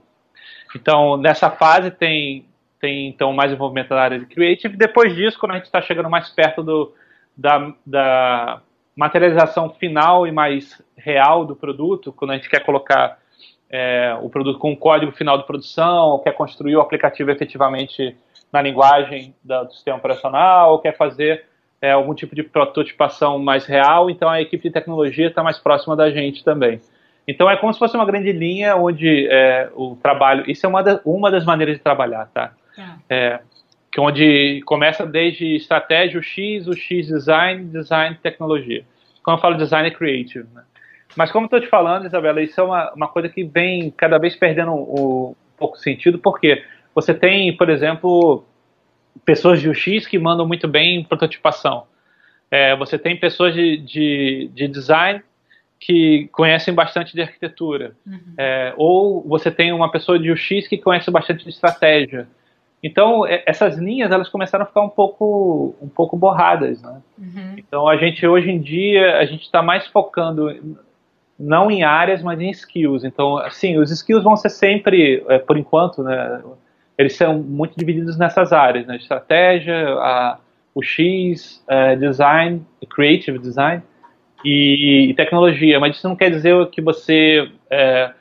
Então, 0.75 1.17
nessa 1.17 1.51
fase 1.51 1.91
tem, 1.91 2.47
tem 2.81 3.09
então 3.09 3.33
mais 3.33 3.53
envolvimento 3.53 3.95
na 3.95 4.01
área 4.01 4.19
de 4.19 4.27
creative. 4.27 4.77
Depois 4.77 5.15
disso, 5.15 5.39
quando 5.39 5.53
a 5.53 5.57
gente 5.57 5.67
está 5.67 5.81
chegando 5.81 6.11
mais 6.11 6.29
perto 6.31 6.63
do, 6.63 6.93
da, 7.37 7.73
da, 7.87 8.61
materialização 8.97 9.71
final 9.71 10.27
e 10.27 10.33
mais 10.33 10.81
real 10.97 11.45
do 11.45 11.57
produto, 11.57 12.13
quando 12.13 12.33
a 12.33 12.37
gente 12.37 12.49
quer 12.49 12.61
colocar 12.65 13.19
é, 13.75 14.17
o 14.23 14.31
produto 14.31 14.61
com 14.61 14.71
o 14.71 14.77
código 14.77 15.11
final 15.11 15.37
de 15.37 15.45
produção, 15.45 16.11
ou 16.11 16.19
quer 16.21 16.31
construir 16.31 16.77
o 16.77 16.81
aplicativo 16.81 17.33
efetivamente 17.33 18.17
na 18.53 18.63
linguagem 18.63 19.35
do 19.43 19.69
sistema 19.73 19.97
operacional, 19.97 20.71
ou 20.71 20.79
quer 20.79 20.97
fazer 20.97 21.45
é, 21.83 21.91
algum 21.91 22.15
tipo 22.15 22.37
de 22.37 22.45
prototipação 22.45 23.37
mais 23.37 23.67
real, 23.67 24.09
então 24.09 24.29
a 24.31 24.41
equipe 24.41 24.63
de 24.63 24.71
tecnologia 24.71 25.27
está 25.27 25.43
mais 25.43 25.59
próxima 25.59 25.97
da 25.97 26.09
gente 26.09 26.45
também. 26.45 26.81
Então 27.27 27.51
é 27.51 27.57
como 27.57 27.73
se 27.73 27.81
fosse 27.81 27.97
uma 27.97 28.07
grande 28.07 28.31
linha 28.31 28.77
onde 28.77 29.27
é, 29.29 29.69
o 29.75 29.97
trabalho. 29.97 30.49
Isso 30.49 30.65
é 30.65 30.69
uma, 30.69 30.81
da, 30.81 31.01
uma 31.05 31.29
das 31.29 31.45
maneiras 31.45 31.77
de 31.77 31.83
trabalhar, 31.83 32.31
tá? 32.33 32.53
tá? 32.77 32.97
É, 33.11 33.41
que 33.91 34.01
onde 34.01 34.63
começa 34.67 35.05
desde 35.05 35.57
estratégia, 35.57 36.21
o 36.21 36.23
X, 36.23 36.69
o 36.69 36.77
X 36.77 37.09
design, 37.09 37.65
design 37.65 38.17
tecnologia. 38.23 38.85
Quando 39.25 39.39
eu 39.39 39.41
falo 39.41 39.57
design 39.57 39.89
é 39.89 39.91
creative, 39.91 40.47
né? 40.55 40.63
Mas 41.17 41.31
como 41.31 41.47
estou 41.47 41.61
te 41.61 41.69
falando, 41.69 42.07
Isabela, 42.07 42.43
isso 42.43 42.61
é 42.61 42.65
uma, 42.65 42.93
uma 42.93 43.09
coisa 43.09 43.29
que 43.29 43.45
vem 43.45 43.91
cada 43.91 44.19
vez 44.19 44.35
perdendo 44.35 44.73
o, 44.73 45.31
um 45.31 45.57
pouco 45.57 45.79
sentido, 45.79 46.19
porque 46.19 46.63
você 46.95 47.15
tem, 47.15 47.57
por 47.57 47.71
exemplo, 47.71 48.45
pessoas 49.25 49.61
de 49.61 49.69
UX 49.69 50.07
que 50.07 50.19
mandam 50.19 50.47
muito 50.47 50.67
bem 50.67 51.01
em 51.01 51.05
prototipação. 51.05 51.85
É, 52.51 52.77
você 52.77 52.99
tem 52.99 53.19
pessoas 53.19 53.55
de, 53.55 53.79
de, 53.79 54.51
de 54.55 54.69
design 54.69 55.23
que 55.81 56.29
conhecem 56.33 56.73
bastante 56.73 57.13
de 57.13 57.21
arquitetura. 57.21 57.95
Uhum. 58.07 58.35
É, 58.39 58.73
ou 58.77 59.23
você 59.23 59.51
tem 59.51 59.73
uma 59.73 59.91
pessoa 59.91 60.19
de 60.19 60.31
UX 60.31 60.67
que 60.69 60.79
conhece 60.79 61.11
bastante 61.11 61.45
de 61.45 61.51
estratégia. 61.51 62.27
Então, 62.83 63.27
é, 63.27 63.43
essas 63.47 63.77
linhas, 63.77 64.11
elas 64.11 64.29
começaram 64.29 64.65
a 64.65 64.67
ficar 64.67 64.83
um 64.83 64.89
pouco, 64.89 65.75
um 65.81 65.89
pouco 65.89 66.17
borradas, 66.17 66.83
né? 66.83 67.03
Uhum. 67.19 67.55
Então, 67.57 67.89
a 67.89 67.97
gente, 67.97 68.27
hoje 68.27 68.51
em 68.51 68.61
dia, 68.61 69.19
a 69.19 69.25
gente 69.25 69.43
está 69.43 69.63
mais 69.63 69.87
focando 69.87 70.49
não 71.39 71.71
em 71.71 71.83
áreas, 71.83 72.23
mas 72.23 72.41
em 72.41 72.51
skills. 72.51 73.05
Então, 73.05 73.39
assim, 73.39 73.79
os 73.79 73.91
skills 73.91 74.23
vão 74.23 74.37
ser 74.37 74.51
sempre, 74.51 75.25
é, 75.29 75.39
por 75.39 75.57
enquanto, 75.57 76.03
né, 76.03 76.43
eles 76.97 77.17
são 77.17 77.39
muito 77.39 77.77
divididos 77.77 78.17
nessas 78.17 78.53
áreas, 78.53 78.87
né, 78.87 78.97
estratégia, 78.97 79.95
a, 79.99 80.39
o 80.75 80.83
X, 80.83 81.63
é, 81.69 81.97
design, 81.97 82.63
creative 82.89 83.39
design, 83.39 83.83
e, 84.45 85.09
e, 85.11 85.15
tecnologia, 85.15 85.81
mas 85.81 85.97
isso 85.97 86.07
não 86.07 86.15
quer 86.15 86.31
dizer 86.31 86.69
que 86.69 86.83
você 86.83 87.51
é, 87.71 88.13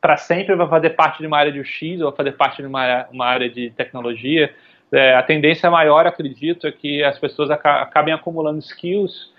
para 0.00 0.16
sempre 0.18 0.54
vai 0.54 0.68
fazer 0.68 0.90
parte 0.90 1.18
de 1.18 1.26
uma 1.26 1.38
área 1.38 1.50
de 1.50 1.60
UX 1.60 2.00
ou 2.00 2.10
vai 2.10 2.16
fazer 2.16 2.32
parte 2.32 2.62
de 2.62 2.68
uma, 2.68 3.06
uma 3.10 3.26
área 3.26 3.48
de 3.48 3.70
tecnologia. 3.70 4.54
É, 4.92 5.14
a 5.14 5.22
tendência 5.22 5.70
maior, 5.70 6.06
acredito, 6.06 6.66
é 6.66 6.72
que 6.72 7.02
as 7.02 7.18
pessoas 7.18 7.50
acabem 7.50 8.12
acumulando 8.12 8.58
skills 8.58 9.32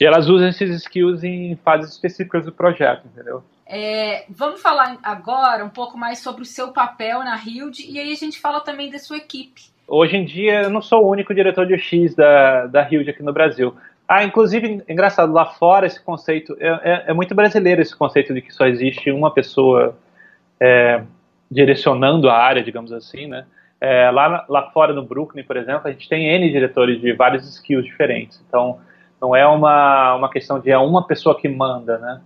e 0.00 0.04
elas 0.04 0.28
usam 0.28 0.48
esses 0.48 0.70
skills 0.82 1.24
em 1.24 1.56
fases 1.56 1.92
específicas 1.92 2.44
do 2.44 2.52
projeto, 2.52 3.06
entendeu? 3.06 3.42
É, 3.66 4.24
vamos 4.28 4.62
falar 4.62 4.98
agora 5.02 5.64
um 5.64 5.68
pouco 5.68 5.98
mais 5.98 6.20
sobre 6.20 6.42
o 6.42 6.46
seu 6.46 6.68
papel 6.68 7.20
na 7.20 7.36
Hilde 7.36 7.90
e 7.90 7.98
aí 7.98 8.12
a 8.12 8.16
gente 8.16 8.38
fala 8.38 8.60
também 8.60 8.90
da 8.90 8.98
sua 8.98 9.16
equipe. 9.16 9.62
Hoje 9.88 10.16
em 10.16 10.24
dia 10.24 10.62
eu 10.62 10.70
não 10.70 10.80
sou 10.80 11.04
o 11.04 11.10
único 11.10 11.34
diretor 11.34 11.66
de 11.66 11.74
UX 11.74 12.14
da, 12.14 12.66
da 12.66 12.88
Hilde 12.88 13.10
aqui 13.10 13.22
no 13.22 13.32
Brasil. 13.32 13.74
Ah, 14.08 14.22
inclusive, 14.22 14.84
engraçado, 14.88 15.32
lá 15.32 15.46
fora 15.46 15.86
esse 15.86 16.00
conceito, 16.00 16.56
é, 16.60 16.68
é, 16.68 17.04
é, 17.08 17.12
muito 17.12 17.34
brasileiro 17.34 17.82
esse 17.82 17.96
conceito 17.96 18.32
de 18.32 18.40
que 18.40 18.52
só 18.52 18.66
existe 18.66 19.10
uma 19.10 19.32
pessoa 19.32 19.98
é, 20.60 21.02
direcionando 21.50 22.28
a 22.28 22.36
área, 22.36 22.62
digamos 22.62 22.92
assim, 22.92 23.26
né? 23.26 23.46
É, 23.80 24.08
lá, 24.10 24.46
lá 24.48 24.70
fora 24.70 24.92
no 24.94 25.04
Brooklyn, 25.04 25.42
por 25.42 25.56
exemplo, 25.56 25.82
a 25.84 25.90
gente 25.90 26.08
tem 26.08 26.28
N 26.28 26.50
diretores 26.50 27.00
de 27.00 27.12
vários 27.12 27.46
skills 27.48 27.84
diferentes, 27.84 28.42
então 28.48 28.78
não 29.20 29.34
é 29.34 29.46
uma, 29.46 30.14
uma 30.14 30.30
questão 30.30 30.58
de 30.58 30.70
é 30.70 30.78
uma 30.78 31.06
pessoa 31.06 31.38
que 31.38 31.48
manda, 31.48 31.98
né? 31.98 32.20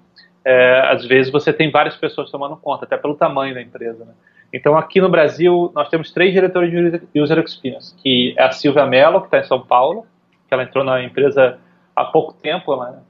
É, 0.44 0.80
às 0.90 1.04
vezes 1.04 1.30
você 1.30 1.52
tem 1.52 1.70
várias 1.70 1.96
pessoas 1.96 2.30
tomando 2.30 2.56
conta, 2.56 2.84
até 2.84 2.96
pelo 2.96 3.14
tamanho 3.14 3.54
da 3.54 3.60
empresa, 3.60 4.04
né? 4.04 4.12
Então, 4.52 4.76
aqui 4.76 5.00
no 5.00 5.08
Brasil, 5.08 5.70
nós 5.74 5.88
temos 5.88 6.10
três 6.10 6.32
diretores 6.32 6.70
de 7.12 7.20
User 7.20 7.38
Experience, 7.38 7.94
que 7.96 8.34
é 8.36 8.42
a 8.42 8.50
Silvia 8.50 8.84
Mello, 8.84 9.20
que 9.20 9.26
está 9.28 9.38
em 9.38 9.44
São 9.44 9.60
Paulo, 9.60 10.06
que 10.48 10.52
ela 10.52 10.64
entrou 10.64 10.82
na 10.82 11.02
empresa 11.02 11.58
há 11.94 12.04
pouco 12.04 12.32
tempo, 12.32 12.72
ela 12.72 13.02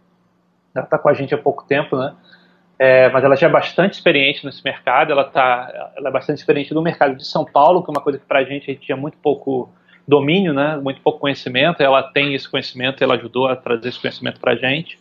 está 0.77 0.99
com 0.99 1.09
a 1.09 1.15
gente 1.15 1.35
há 1.35 1.39
pouco 1.39 1.65
tempo, 1.67 1.97
né? 1.97 2.15
É, 2.79 3.09
mas 3.11 3.25
ela 3.25 3.37
já 3.37 3.47
é 3.47 3.51
bastante 3.51 3.95
experiente 3.95 4.45
nesse 4.45 4.63
mercado, 4.65 5.13
ela, 5.13 5.25
tá, 5.25 5.93
ela 5.97 6.09
é 6.09 6.13
bastante 6.13 6.39
experiente 6.39 6.73
no 6.73 6.83
mercado 6.83 7.15
de 7.15 7.27
São 7.27 7.45
Paulo, 7.45 7.83
que 7.83 7.91
é 7.91 7.93
uma 7.93 8.01
coisa 8.01 8.19
que 8.19 8.25
para 8.25 8.41
a 8.41 8.45
gente 8.45 8.71
a 8.71 8.75
gente 8.75 8.85
tinha 8.87 8.97
muito 8.97 9.19
pouco 9.19 9.71
domínio, 10.11 10.53
né, 10.53 10.77
muito 10.83 11.01
pouco 11.01 11.21
conhecimento, 11.21 11.83
ela 11.83 12.03
tem 12.03 12.35
esse 12.35 12.49
conhecimento, 12.49 13.03
ela 13.03 13.15
ajudou 13.15 13.47
a 13.47 13.55
trazer 13.55 13.89
esse 13.89 14.01
conhecimento 14.01 14.41
para 14.41 14.53
a 14.53 14.57
gente. 14.57 14.99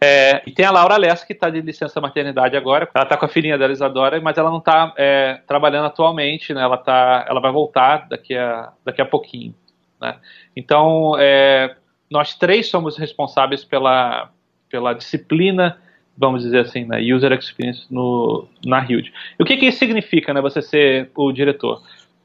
É, 0.00 0.42
e 0.46 0.50
tem 0.50 0.64
a 0.64 0.70
Laura 0.70 0.96
Lessa, 0.96 1.26
que 1.26 1.32
está 1.32 1.48
de 1.48 1.60
licença 1.60 2.00
maternidade 2.00 2.56
agora, 2.56 2.88
ela 2.94 3.04
está 3.04 3.16
com 3.16 3.26
a 3.26 3.28
filhinha 3.28 3.56
dela, 3.56 3.72
Isadora, 3.72 4.20
mas 4.20 4.36
ela 4.36 4.50
não 4.50 4.58
está 4.58 4.92
é, 4.96 5.40
trabalhando 5.46 5.86
atualmente, 5.86 6.54
né, 6.54 6.62
ela, 6.62 6.78
tá, 6.78 7.26
ela 7.28 7.40
vai 7.40 7.52
voltar 7.52 8.08
daqui 8.08 8.34
a, 8.34 8.72
daqui 8.84 9.00
a 9.00 9.06
pouquinho. 9.06 9.54
Né. 10.00 10.16
Então, 10.56 11.14
é, 11.18 11.76
nós 12.10 12.34
três 12.34 12.68
somos 12.68 12.96
responsáveis 12.96 13.62
pela, 13.62 14.30
pela 14.70 14.94
disciplina, 14.94 15.78
vamos 16.16 16.42
dizer 16.42 16.60
assim, 16.60 16.86
né, 16.86 17.00
user 17.14 17.32
experience 17.32 17.86
no, 17.90 18.48
na 18.64 18.80
Hilde. 18.80 19.12
E 19.38 19.42
o 19.42 19.46
que, 19.46 19.56
que 19.58 19.66
isso 19.66 19.78
significa, 19.78 20.32
né, 20.32 20.40
você 20.40 20.62
ser 20.62 21.10
o 21.14 21.30
diretor? 21.30 21.82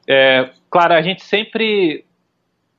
É, 0.08 0.48
claro, 0.70 0.94
a 0.94 1.02
gente 1.02 1.22
sempre 1.22 2.04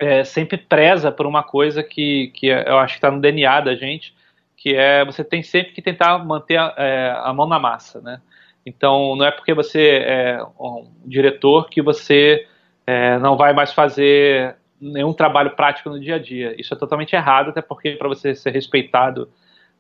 é, 0.04 0.24
sempre 0.24 0.58
preza 0.58 1.12
por 1.12 1.26
uma 1.26 1.44
coisa 1.44 1.82
que, 1.82 2.32
que 2.36 2.48
eu 2.48 2.78
acho 2.78 2.94
que 2.94 2.98
está 2.98 3.10
no 3.10 3.22
DNA 3.22 3.62
da 3.62 3.76
gente, 3.76 4.14
que 4.58 4.76
é 4.76 5.04
você 5.04 5.24
tem 5.24 5.42
sempre 5.44 5.74
que 5.74 5.82
tentar 5.82 6.24
manter 6.24 6.58
a, 6.58 6.74
é, 6.78 7.14
a 7.24 7.34
mão 7.34 7.48
na 7.48 7.60
massa, 7.60 8.02
né? 8.02 8.22
Então, 8.66 9.16
não 9.16 9.26
é 9.26 9.32
porque 9.32 9.54
você 9.54 10.00
é 10.06 10.44
um 10.60 10.90
diretor 11.06 11.70
que 11.70 11.82
você 11.82 12.48
é, 12.88 13.18
não 13.20 13.36
vai 13.36 13.54
mais 13.54 13.74
fazer 13.74 14.56
nenhum 14.80 15.14
trabalho 15.14 15.52
prático 15.52 15.90
no 15.90 16.00
dia 16.00 16.16
a 16.16 16.20
dia. 16.20 16.56
Isso 16.58 16.74
é 16.74 16.78
totalmente 16.78 17.14
errado, 17.14 17.50
até 17.50 17.62
porque 17.62 17.92
para 17.92 18.08
você 18.08 18.34
ser 18.34 18.52
respeitado 18.52 19.30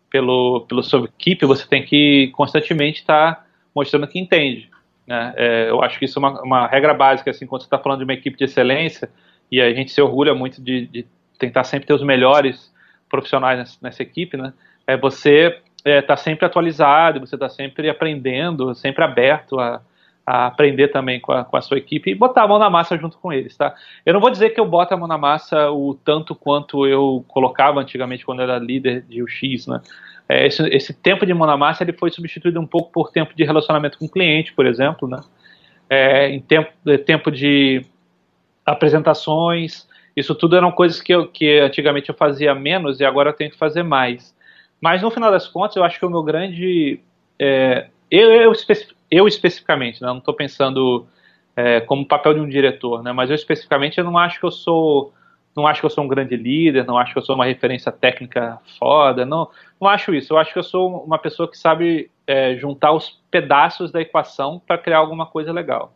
pelo, 0.09 0.65
pela 0.67 0.83
sua 0.83 1.05
equipe, 1.05 1.45
você 1.45 1.67
tem 1.67 1.83
que 1.83 2.27
constantemente 2.35 2.99
estar 2.99 3.35
tá 3.35 3.45
mostrando 3.73 4.07
que 4.07 4.19
entende. 4.19 4.69
Né? 5.07 5.33
É, 5.35 5.69
eu 5.69 5.81
acho 5.81 5.97
que 5.97 6.05
isso 6.05 6.19
é 6.19 6.21
uma, 6.21 6.41
uma 6.41 6.67
regra 6.67 6.93
básica, 6.93 7.31
assim, 7.31 7.45
quando 7.45 7.61
você 7.61 7.67
está 7.67 7.79
falando 7.79 7.99
de 7.99 8.05
uma 8.05 8.13
equipe 8.13 8.37
de 8.37 8.43
excelência, 8.43 9.09
e 9.51 9.61
a 9.61 9.73
gente 9.73 9.91
se 9.91 10.01
orgulha 10.01 10.33
muito 10.33 10.61
de, 10.61 10.87
de 10.87 11.05
tentar 11.37 11.63
sempre 11.63 11.87
ter 11.87 11.93
os 11.93 12.03
melhores 12.03 12.73
profissionais 13.09 13.59
nessa, 13.59 13.77
nessa 13.81 14.03
equipe, 14.03 14.37
né? 14.37 14.53
É 14.87 14.97
você 14.97 15.59
está 15.85 15.89
é, 15.89 16.01
tá 16.01 16.15
sempre 16.15 16.45
atualizado, 16.45 17.19
você 17.19 17.35
está 17.35 17.49
sempre 17.49 17.89
aprendendo, 17.89 18.73
sempre 18.73 19.03
aberto 19.03 19.59
a, 19.59 19.81
a 20.25 20.47
aprender 20.47 20.87
também 20.87 21.19
com 21.19 21.31
a, 21.31 21.43
com 21.43 21.57
a, 21.57 21.61
sua 21.61 21.77
equipe 21.77 22.09
e 22.09 22.15
botar 22.15 22.43
a 22.43 22.47
mão 22.47 22.57
na 22.57 22.69
massa 22.69 22.97
junto 22.97 23.17
com 23.17 23.31
eles, 23.31 23.55
tá? 23.55 23.75
Eu 24.05 24.13
não 24.13 24.21
vou 24.21 24.29
dizer 24.29 24.51
que 24.51 24.59
eu 24.59 24.65
boto 24.65 24.93
a 24.93 24.97
mão 24.97 25.07
na 25.07 25.17
massa 25.17 25.69
o 25.71 25.93
tanto 25.93 26.33
quanto 26.33 26.87
eu 26.87 27.23
colocava 27.27 27.79
antigamente 27.79 28.25
quando 28.25 28.41
era 28.41 28.57
líder 28.57 29.01
de 29.01 29.21
UX, 29.21 29.67
né? 29.67 29.81
É, 30.27 30.47
esse, 30.47 30.63
esse, 30.69 30.93
tempo 30.93 31.25
de 31.25 31.33
mão 31.33 31.45
na 31.45 31.57
massa 31.57 31.83
ele 31.83 31.91
foi 31.91 32.09
substituído 32.09 32.59
um 32.59 32.65
pouco 32.65 32.89
por 32.91 33.11
tempo 33.11 33.35
de 33.35 33.43
relacionamento 33.43 33.99
com 33.99 34.05
o 34.05 34.09
cliente, 34.09 34.53
por 34.53 34.65
exemplo, 34.65 35.07
né? 35.07 35.19
É, 35.89 36.29
em 36.29 36.39
tempo, 36.39 36.71
é, 36.87 36.97
tempo 36.97 37.29
de 37.29 37.85
apresentações, 38.65 39.87
isso 40.15 40.35
tudo 40.35 40.55
eram 40.55 40.71
coisas 40.71 41.01
que, 41.01 41.13
eu, 41.13 41.27
que 41.27 41.59
antigamente 41.59 42.09
eu 42.09 42.15
fazia 42.15 42.53
menos 42.53 42.99
e 42.99 43.05
agora 43.05 43.29
eu 43.29 43.33
tenho 43.33 43.51
que 43.51 43.57
fazer 43.57 43.83
mais. 43.83 44.35
Mas 44.79 45.01
no 45.01 45.09
final 45.09 45.31
das 45.31 45.47
contas, 45.47 45.75
eu 45.75 45.83
acho 45.83 45.99
que 45.99 46.05
o 46.05 46.09
meu 46.09 46.23
grande. 46.23 46.99
É, 47.39 47.87
eu, 48.11 48.31
eu, 48.31 48.53
eu 49.09 49.27
especificamente, 49.27 50.01
né, 50.01 50.07
não 50.07 50.19
estou 50.19 50.33
pensando 50.33 51.07
é, 51.55 51.81
como 51.81 52.07
papel 52.07 52.35
de 52.35 52.39
um 52.39 52.47
diretor, 52.47 53.01
né, 53.01 53.11
mas 53.11 53.29
eu 53.29 53.35
especificamente 53.35 53.97
eu 53.97 54.03
não 54.03 54.17
acho 54.17 54.39
que 54.39 54.45
eu 54.45 54.51
sou 54.51 55.13
não 55.55 55.67
acho 55.67 55.81
que 55.81 55.85
eu 55.85 55.89
sou 55.89 56.03
um 56.03 56.07
grande 56.07 56.35
líder, 56.35 56.85
não 56.85 56.97
acho 56.97 57.13
que 57.13 57.19
eu 57.19 57.23
sou 57.23 57.35
uma 57.35 57.45
referência 57.45 57.91
técnica 57.91 58.59
foda, 58.79 59.25
não, 59.25 59.49
não 59.79 59.87
acho 59.87 60.13
isso. 60.13 60.33
Eu 60.33 60.37
acho 60.37 60.51
que 60.51 60.59
eu 60.59 60.63
sou 60.63 61.03
uma 61.03 61.19
pessoa 61.19 61.49
que 61.49 61.57
sabe 61.57 62.09
é, 62.25 62.55
juntar 62.55 62.91
os 62.91 63.21
pedaços 63.29 63.91
da 63.91 64.01
equação 64.01 64.61
para 64.65 64.77
criar 64.77 64.97
alguma 64.97 65.25
coisa 65.25 65.51
legal. 65.51 65.93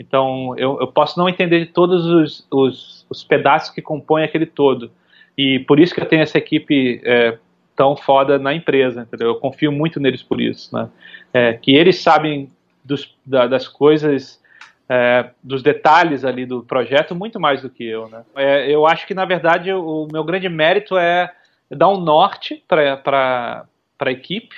Então, 0.00 0.54
eu, 0.56 0.78
eu, 0.80 0.86
posso 0.86 1.18
não 1.18 1.28
entender 1.28 1.60
de 1.60 1.66
todos 1.66 2.06
os, 2.06 2.46
os, 2.50 3.06
os, 3.10 3.22
pedaços 3.22 3.68
que 3.68 3.82
compõem 3.82 4.24
aquele 4.24 4.46
todo. 4.46 4.90
E 5.36 5.58
por 5.58 5.78
isso 5.78 5.94
que 5.94 6.00
eu 6.00 6.06
tenho 6.06 6.22
essa 6.22 6.38
equipe 6.38 7.02
é, 7.04 7.36
tão 7.76 7.94
foda 7.94 8.38
na 8.38 8.54
empresa, 8.54 9.02
entendeu? 9.02 9.28
Eu 9.28 9.34
confio 9.34 9.70
muito 9.70 10.00
neles 10.00 10.22
por 10.22 10.40
isso, 10.40 10.74
né? 10.74 10.88
É, 11.34 11.52
que 11.52 11.76
eles 11.76 12.00
sabem 12.00 12.48
dos, 12.82 13.14
da, 13.26 13.46
das 13.46 13.68
coisas, 13.68 14.42
é, 14.88 15.32
dos 15.42 15.62
detalhes 15.62 16.24
ali 16.24 16.46
do 16.46 16.62
projeto 16.62 17.14
muito 17.14 17.38
mais 17.38 17.60
do 17.60 17.68
que 17.68 17.84
eu, 17.84 18.08
né? 18.08 18.22
É, 18.36 18.74
eu 18.74 18.86
acho 18.86 19.06
que, 19.06 19.12
na 19.12 19.26
verdade, 19.26 19.70
o 19.70 20.08
meu 20.10 20.24
grande 20.24 20.48
mérito 20.48 20.96
é 20.96 21.30
dar 21.70 21.90
um 21.90 22.00
norte 22.00 22.64
para 22.66 23.66
a 23.98 24.10
equipe, 24.10 24.56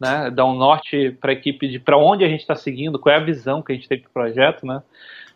né, 0.00 0.30
dar 0.30 0.46
um 0.46 0.54
norte 0.54 1.10
para 1.20 1.30
a 1.30 1.34
equipe 1.34 1.68
de 1.68 1.78
para 1.78 1.98
onde 1.98 2.24
a 2.24 2.28
gente 2.28 2.40
está 2.40 2.54
seguindo, 2.56 2.98
qual 2.98 3.14
é 3.14 3.18
a 3.18 3.24
visão 3.24 3.62
que 3.62 3.72
a 3.72 3.74
gente 3.74 3.88
tem 3.88 3.98
para 3.98 4.08
o 4.08 4.12
projeto, 4.12 4.66
né, 4.66 4.82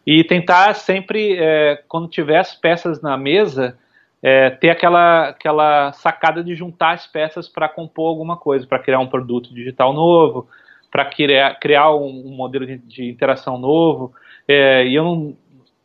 e 0.07 0.25
tentar 0.25 0.75
sempre, 0.75 1.37
é, 1.39 1.83
quando 1.89 2.09
tiver 2.09 2.39
as 2.39 2.55
peças 2.55 3.01
na 3.01 3.17
mesa, 3.17 3.79
é, 4.23 4.51
ter 4.51 4.71
aquela, 4.71 5.29
aquela 5.29 5.93
sacada 5.93 6.43
de 6.43 6.55
juntar 6.55 6.93
as 6.93 7.07
peças 7.07 7.49
para 7.49 7.69
compor 7.69 8.09
alguma 8.09 8.37
coisa, 8.37 8.67
para 8.67 8.79
criar 8.79 8.99
um 8.99 9.07
produto 9.07 9.53
digital 9.53 9.93
novo, 9.93 10.49
para 10.91 11.05
criar, 11.05 11.59
criar 11.59 11.95
um, 11.95 12.29
um 12.29 12.31
modelo 12.31 12.67
de, 12.67 12.79
de, 12.79 13.11
interação 13.11 13.59
novo. 13.59 14.15
É, 14.49 14.87
e 14.87 14.95
eu 14.95 15.05
não, 15.05 15.37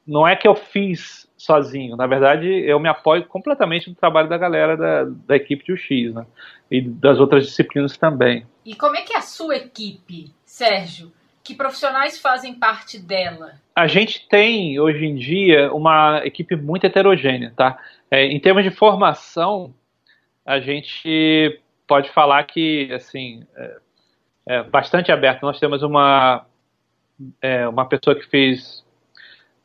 não 0.10 0.28
é 0.28 0.36
que 0.36 0.47
eu 0.47 0.55
fiz 0.55 1.30
sozinho, 1.38 1.95
na 1.95 2.07
verdade 2.07 2.47
eu 2.47 2.80
me 2.80 2.89
apoio 2.89 3.24
completamente 3.26 3.89
no 3.89 3.95
trabalho 3.95 4.28
da 4.28 4.38
galera 4.38 4.76
da, 4.76 5.03
da 5.05 5.36
equipe 5.36 5.64
de 5.64 5.74
UX, 5.74 6.14
né? 6.14 6.26
E 6.70 6.82
das 6.82 7.20
outras 7.20 7.45
disciplinas 7.45 7.97
também. 7.97 8.45
E 8.66 8.76
como 8.76 8.95
é 8.95 9.01
que 9.01 9.14
é 9.14 9.18
a 9.18 9.22
sua 9.22 9.55
equipe, 9.55 10.34
Sérgio? 10.43 11.12
Que 11.43 11.55
profissionais 11.55 12.20
fazem 12.20 12.53
parte 12.53 12.99
dela? 12.99 13.53
A 13.76 13.88
gente 13.88 14.28
tem, 14.28 14.80
hoje 14.80 15.05
em 15.05 15.16
dia, 15.16 15.74
uma 15.74 16.22
equipe 16.26 16.55
muito 16.55 16.86
heterogênea, 16.86 17.53
tá? 17.55 17.80
É, 18.12 18.26
em 18.26 18.39
termos 18.39 18.64
de 18.64 18.72
formação, 18.72 19.74
a 20.45 20.60
gente 20.60 21.60
pode 21.88 22.10
falar 22.12 22.43
que, 22.43 22.91
assim, 22.93 23.47
é, 23.55 23.78
é 24.47 24.64
bastante 24.64 25.12
aberto. 25.12 25.41
Nós 25.41 25.60
temos 25.60 25.82
uma, 25.82 26.45
é, 27.41 27.68
uma 27.68 27.86
pessoa 27.88 28.16
que 28.16 28.28
fez 28.28 28.86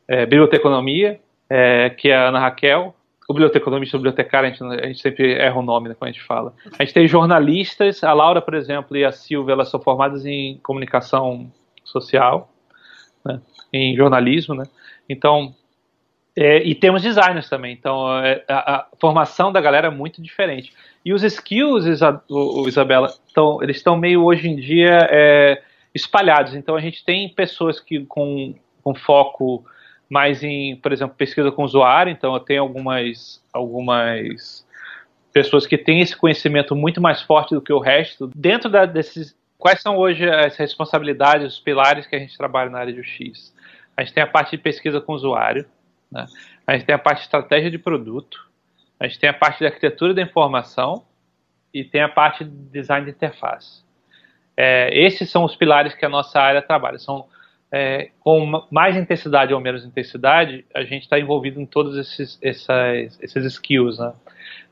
é, 0.09 0.27
biblioteconomia, 0.27 1.21
é, 1.49 1.91
que 1.91 2.11
é 2.11 2.17
a 2.17 2.29
Ana 2.29 2.41
Raquel, 2.41 2.95
o 3.29 3.33
biblioteconomista, 3.33 3.97
o 3.97 4.01
bibliotecário, 4.01 4.49
a 4.49 4.53
gente, 4.53 4.65
a 4.65 4.87
gente, 4.87 5.01
sempre 5.01 5.35
erra 5.35 5.59
o 5.59 5.63
nome 5.63 5.89
né, 5.89 5.95
quando 5.99 6.11
a 6.11 6.13
gente 6.13 6.25
fala. 6.25 6.53
A 6.79 6.85
gente 6.85 6.93
tem 6.93 7.09
jornalistas, 7.09 8.05
a 8.05 8.13
Laura, 8.13 8.43
por 8.43 8.55
exemplo, 8.55 8.97
e 8.97 9.05
a 9.05 9.13
Silvia, 9.13 9.53
elas 9.53 9.71
são 9.71 9.81
formadas 9.81 10.27
em 10.27 10.59
comunicação 10.63 11.51
social, 11.83 12.51
né, 13.25 13.41
em 13.73 13.97
jornalismo, 13.97 14.55
né? 14.55 14.65
Então, 15.09 15.55
é, 16.37 16.63
e 16.63 16.75
temos 16.75 17.03
designers 17.03 17.49
também, 17.49 17.73
então 17.73 18.19
é, 18.19 18.45
a, 18.49 18.77
a, 18.77 18.87
formação 19.01 19.53
da 19.53 19.61
galera 19.61 19.87
é 19.87 19.91
muito 19.91 20.21
diferente. 20.21 20.73
E 21.05 21.13
os 21.13 21.23
skills, 21.23 21.87
Isa, 21.87 22.21
o, 22.29 22.63
o 22.63 22.69
Isabela, 22.69 23.09
tão, 23.33 23.63
eles 23.63 23.77
estão 23.77 23.97
meio 23.97 24.23
hoje 24.25 24.49
em 24.49 24.57
dia 24.57 24.99
é, 25.11 25.63
espalhados. 25.95 26.55
Então 26.55 26.75
a 26.75 26.81
gente 26.81 27.05
tem 27.05 27.29
pessoas 27.29 27.79
que 27.79 28.05
com, 28.07 28.55
com 28.83 28.95
foco 28.95 29.65
mais 30.15 30.45
em, 30.45 30.77
por 30.77 30.93
exemplo, 30.93 31.17
pesquisa 31.17 31.51
com 31.51 31.65
usuário, 31.65 32.13
então 32.13 32.33
eu 32.35 32.39
tenho 32.39 32.63
algumas, 32.63 33.43
algumas 33.53 34.65
pessoas 35.33 35.67
que 35.67 35.77
têm 35.77 36.01
esse 36.01 36.17
conhecimento 36.17 36.77
muito 36.77 37.01
mais 37.01 37.21
forte 37.21 37.53
do 37.53 37.61
que 37.61 37.73
o 37.73 37.81
resto. 37.81 38.31
Dentro 38.33 38.71
da, 38.71 38.87
desses, 38.87 39.37
quais 39.59 39.83
são 39.83 39.97
hoje 39.97 40.31
as 40.31 40.57
responsabilidades, 40.57 41.55
os 41.55 41.59
pilares 41.59 42.07
que 42.07 42.15
a 42.15 42.19
gente 42.21 42.39
trabalha 42.39 42.71
na 42.71 42.79
área 42.79 42.93
de 42.93 43.01
UX? 43.01 43.53
A 43.97 44.05
gente 44.05 44.15
tem 44.15 44.23
a 44.23 44.27
parte 44.29 44.53
de 44.53 44.59
pesquisa 44.59 45.01
com 45.01 45.15
usuário, 45.15 45.67
né? 46.13 46.27
a 46.65 46.75
gente 46.75 46.87
tem 46.87 46.95
a 46.95 46.99
parte 46.99 47.19
de 47.19 47.25
estratégia 47.25 47.69
de 47.69 47.79
produto, 47.79 48.49
a 49.01 49.09
gente 49.09 49.19
tem 49.19 49.29
a 49.29 49.35
parte 49.35 49.59
de 49.59 49.67
arquitetura 49.67 50.15
da 50.15 50.23
informação 50.23 51.05
e 51.73 51.83
tem 51.83 52.03
a 52.03 52.09
parte 52.09 52.45
de 52.45 52.71
design 52.71 53.05
de 53.05 53.11
interface. 53.11 53.83
É, 54.57 54.97
esses 54.97 55.29
são 55.29 55.43
os 55.43 55.57
pilares 55.57 55.93
que 55.93 56.07
a 56.07 56.09
nossa 56.09 56.39
área 56.39 56.63
trabalha. 56.63 57.01
São 57.01 57.27
é, 57.77 58.11
com 58.21 58.65
mais 58.71 58.97
intensidade 58.97 59.53
ou 59.53 59.59
menos 59.59 59.85
intensidade, 59.85 60.65
a 60.73 60.85
gente 60.85 61.03
está 61.03 61.19
envolvido 61.19 61.61
em 61.61 61.67
todos 61.67 61.99
esses, 61.99 62.39
essas, 62.41 63.19
esses 63.21 63.45
skills. 63.47 63.99
Né? 63.99 64.13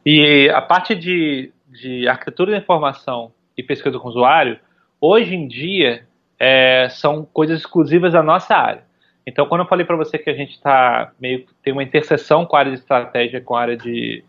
E 0.06 0.48
a 0.50 0.62
parte 0.62 0.94
de, 0.94 1.52
de 1.66 2.06
arquitetura 2.06 2.52
da 2.52 2.58
informação 2.58 3.32
e 3.58 3.62
pesquisa 3.62 3.98
com 3.98 4.06
usuário, 4.06 4.56
hoje 5.00 5.34
em 5.34 5.48
dia, 5.48 6.06
é, 6.38 6.88
são 6.90 7.24
coisas 7.24 7.58
exclusivas 7.58 8.12
da 8.12 8.22
nossa 8.22 8.54
área. 8.54 8.84
Então, 9.26 9.46
quando 9.46 9.62
eu 9.62 9.68
falei 9.68 9.84
para 9.84 9.96
você 9.96 10.16
que 10.16 10.30
a 10.30 10.34
gente 10.34 10.60
tá 10.60 11.10
meio 11.20 11.44
tem 11.60 11.72
uma 11.72 11.82
interseção 11.82 12.46
com 12.46 12.54
a 12.54 12.60
área 12.60 12.70
de 12.70 12.78
estratégia, 12.78 13.40
com 13.40 13.56
a 13.56 13.62
área 13.62 13.76
de, 13.76 14.22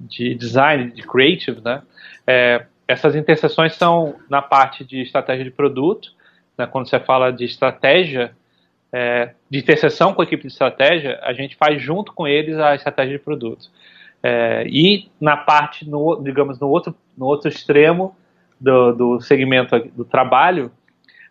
de 0.00 0.34
design, 0.34 0.90
de 0.90 1.02
creative, 1.02 1.60
né? 1.60 1.80
É, 2.26 2.66
essas 2.88 3.14
interseções 3.14 3.74
são 3.74 4.16
na 4.28 4.42
parte 4.42 4.84
de 4.84 5.02
estratégia 5.02 5.44
de 5.44 5.50
produto 5.52 6.15
né, 6.56 6.66
quando 6.66 6.88
você 6.88 6.98
fala 7.00 7.32
de 7.32 7.44
estratégia, 7.44 8.34
é, 8.92 9.34
de 9.50 9.58
interseção 9.58 10.14
com 10.14 10.22
a 10.22 10.24
equipe 10.24 10.42
de 10.42 10.52
estratégia, 10.52 11.18
a 11.22 11.32
gente 11.32 11.56
faz 11.56 11.80
junto 11.80 12.12
com 12.12 12.26
eles 12.26 12.58
a 12.58 12.74
estratégia 12.74 13.18
de 13.18 13.24
produto. 13.24 13.70
É, 14.22 14.66
e 14.66 15.08
na 15.20 15.36
parte, 15.36 15.88
no, 15.88 16.22
digamos, 16.22 16.58
no 16.58 16.68
outro, 16.68 16.94
no 17.16 17.26
outro 17.26 17.48
extremo 17.48 18.16
do, 18.60 18.92
do 18.92 19.20
segmento 19.20 19.78
do 19.94 20.04
trabalho, 20.04 20.72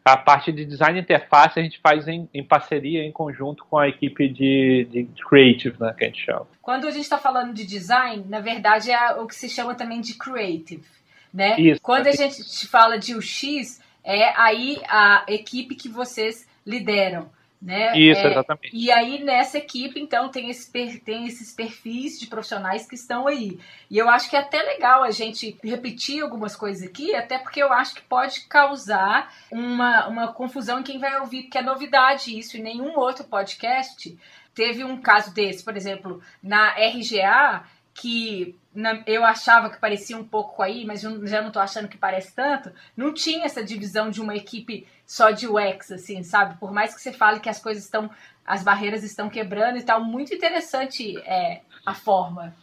a 0.03 0.15
parte 0.15 0.51
de 0.51 0.63
design 0.63 0.93
de 0.93 1.03
interface 1.03 1.59
a 1.59 1.63
gente 1.63 1.79
faz 1.79 2.07
em, 2.07 2.29
em 2.31 2.43
parceria, 2.43 3.03
em 3.03 3.11
conjunto 3.11 3.65
com 3.65 3.79
a 3.79 3.87
equipe 3.87 4.29
de, 4.29 4.87
de, 4.91 5.09
creative, 5.27 5.75
né, 5.79 5.95
que 5.97 6.03
a 6.03 6.07
gente 6.07 6.23
chama. 6.23 6.47
Quando 6.61 6.87
a 6.87 6.91
gente 6.91 7.01
está 7.01 7.17
falando 7.17 7.53
de 7.53 7.65
design, 7.65 8.23
na 8.29 8.39
verdade 8.39 8.91
é 8.91 9.13
o 9.15 9.25
que 9.25 9.33
se 9.33 9.49
chama 9.49 9.73
também 9.73 10.01
de 10.01 10.13
creative. 10.13 10.85
Né? 11.33 11.59
Isso, 11.59 11.81
Quando 11.81 12.05
a 12.07 12.11
gente 12.11 12.67
fala 12.67 12.97
de 12.97 13.15
UX, 13.15 13.81
é 14.05 14.31
aí 14.39 14.79
a 14.87 15.25
equipe 15.27 15.75
que 15.75 15.89
vocês 15.89 16.47
lideram. 16.65 17.33
Né? 17.61 17.97
Isso, 17.97 18.21
é, 18.21 18.31
exatamente. 18.31 18.69
E 18.71 18.91
aí 18.91 19.23
nessa 19.23 19.57
equipe, 19.57 19.99
então, 19.99 20.29
tem, 20.29 20.51
esse, 20.51 20.71
tem 20.99 21.25
esses 21.25 21.51
perfis 21.51 22.19
de 22.19 22.27
profissionais 22.27 22.87
que 22.87 22.93
estão 22.93 23.27
aí. 23.27 23.59
E 23.89 23.97
eu 23.97 24.07
acho 24.07 24.29
que 24.29 24.35
é 24.35 24.39
até 24.39 24.61
legal 24.61 25.03
a 25.03 25.09
gente 25.09 25.57
repetir 25.63 26.21
algumas 26.21 26.55
coisas 26.55 26.87
aqui, 26.87 27.15
até 27.15 27.39
porque 27.39 27.63
eu 27.63 27.73
acho 27.73 27.95
que 27.95 28.03
pode 28.03 28.41
causar 28.41 29.33
uma, 29.49 30.07
uma 30.07 30.27
confusão 30.31 30.79
em 30.79 30.83
quem 30.83 30.99
vai 30.99 31.19
ouvir, 31.19 31.43
porque 31.43 31.57
é 31.57 31.63
novidade 31.63 32.37
isso, 32.37 32.55
e 32.55 32.61
nenhum 32.61 32.99
outro 32.99 33.23
podcast 33.23 34.15
teve 34.53 34.83
um 34.83 35.01
caso 35.01 35.33
desse. 35.33 35.63
Por 35.63 35.75
exemplo, 35.75 36.21
na 36.43 36.69
RGA, 36.73 37.63
que 37.95 38.55
na, 38.75 39.01
eu 39.07 39.23
achava 39.23 39.69
que 39.69 39.79
parecia 39.79 40.17
um 40.17 40.23
pouco 40.23 40.61
aí, 40.61 40.85
mas 40.85 41.01
já 41.01 41.41
não 41.41 41.51
tô 41.51 41.59
achando 41.59 41.87
que 41.87 41.97
parece 41.97 42.35
tanto, 42.35 42.71
não 42.95 43.13
tinha 43.13 43.45
essa 43.45 43.63
divisão 43.63 44.09
de 44.09 44.21
uma 44.21 44.35
equipe 44.35 44.85
só 45.05 45.31
de 45.31 45.47
UX, 45.47 45.91
assim, 45.91 46.21
sabe? 46.23 46.57
Por 46.59 46.71
mais 46.71 46.93
que 46.93 47.01
você 47.01 47.13
fale 47.13 47.39
que 47.39 47.49
as 47.49 47.61
coisas 47.61 47.83
estão, 47.83 48.09
as 48.45 48.63
barreiras 48.63 49.03
estão 49.03 49.29
quebrando 49.29 49.77
e 49.77 49.83
tal, 49.83 50.03
muito 50.03 50.33
interessante 50.33 51.17
é, 51.19 51.61
a 51.85 51.93
forma. 51.93 52.53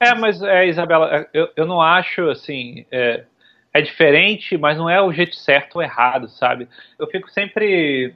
É, 0.00 0.14
mas, 0.14 0.42
é, 0.42 0.66
Isabela, 0.66 1.14
é, 1.14 1.28
eu, 1.32 1.48
eu 1.54 1.66
não 1.66 1.80
acho, 1.80 2.28
assim, 2.30 2.86
é, 2.90 3.24
é 3.72 3.80
diferente, 3.80 4.56
mas 4.56 4.76
não 4.76 4.88
é 4.88 5.00
o 5.00 5.12
jeito 5.12 5.36
certo 5.36 5.76
ou 5.76 5.82
errado, 5.82 6.28
sabe? 6.28 6.68
Eu 6.98 7.06
fico 7.06 7.30
sempre 7.30 8.14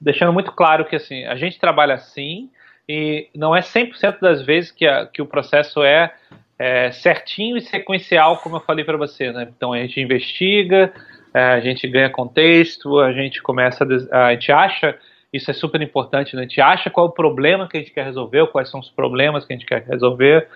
deixando 0.00 0.32
muito 0.32 0.52
claro 0.52 0.84
que, 0.84 0.96
assim, 0.96 1.24
a 1.24 1.36
gente 1.36 1.58
trabalha 1.58 1.94
assim, 1.94 2.50
e 2.88 3.28
não 3.34 3.54
é 3.54 3.60
100% 3.60 4.20
das 4.20 4.42
vezes 4.42 4.70
que, 4.70 4.86
a, 4.86 5.06
que 5.06 5.20
o 5.20 5.26
processo 5.26 5.82
é, 5.82 6.14
é, 6.58 6.90
certinho 6.90 7.56
e 7.56 7.60
sequencial, 7.60 8.38
como 8.38 8.56
eu 8.56 8.60
falei 8.60 8.84
para 8.84 8.96
você. 8.96 9.32
Né? 9.32 9.48
Então 9.56 9.72
a 9.72 9.78
gente 9.78 10.00
investiga, 10.00 10.92
é, 11.34 11.40
a 11.40 11.60
gente 11.60 11.86
ganha 11.88 12.10
contexto, 12.10 12.98
a 12.98 13.12
gente 13.12 13.42
começa 13.42 13.86
a, 14.10 14.26
a 14.26 14.32
gente 14.32 14.50
acha 14.52 14.98
isso 15.32 15.50
é 15.50 15.54
super 15.54 15.82
importante, 15.82 16.34
né? 16.34 16.42
a 16.42 16.44
gente 16.44 16.60
acha 16.60 16.88
qual 16.88 17.06
é 17.06 17.08
o 17.10 17.12
problema 17.12 17.68
que 17.68 17.76
a 17.76 17.80
gente 17.80 17.92
quer 17.92 18.04
resolver, 18.04 18.46
quais 18.48 18.70
são 18.70 18.80
os 18.80 18.88
problemas 18.88 19.44
que 19.44 19.52
a 19.52 19.56
gente 19.56 19.66
quer 19.66 19.84
resolver. 19.84 20.48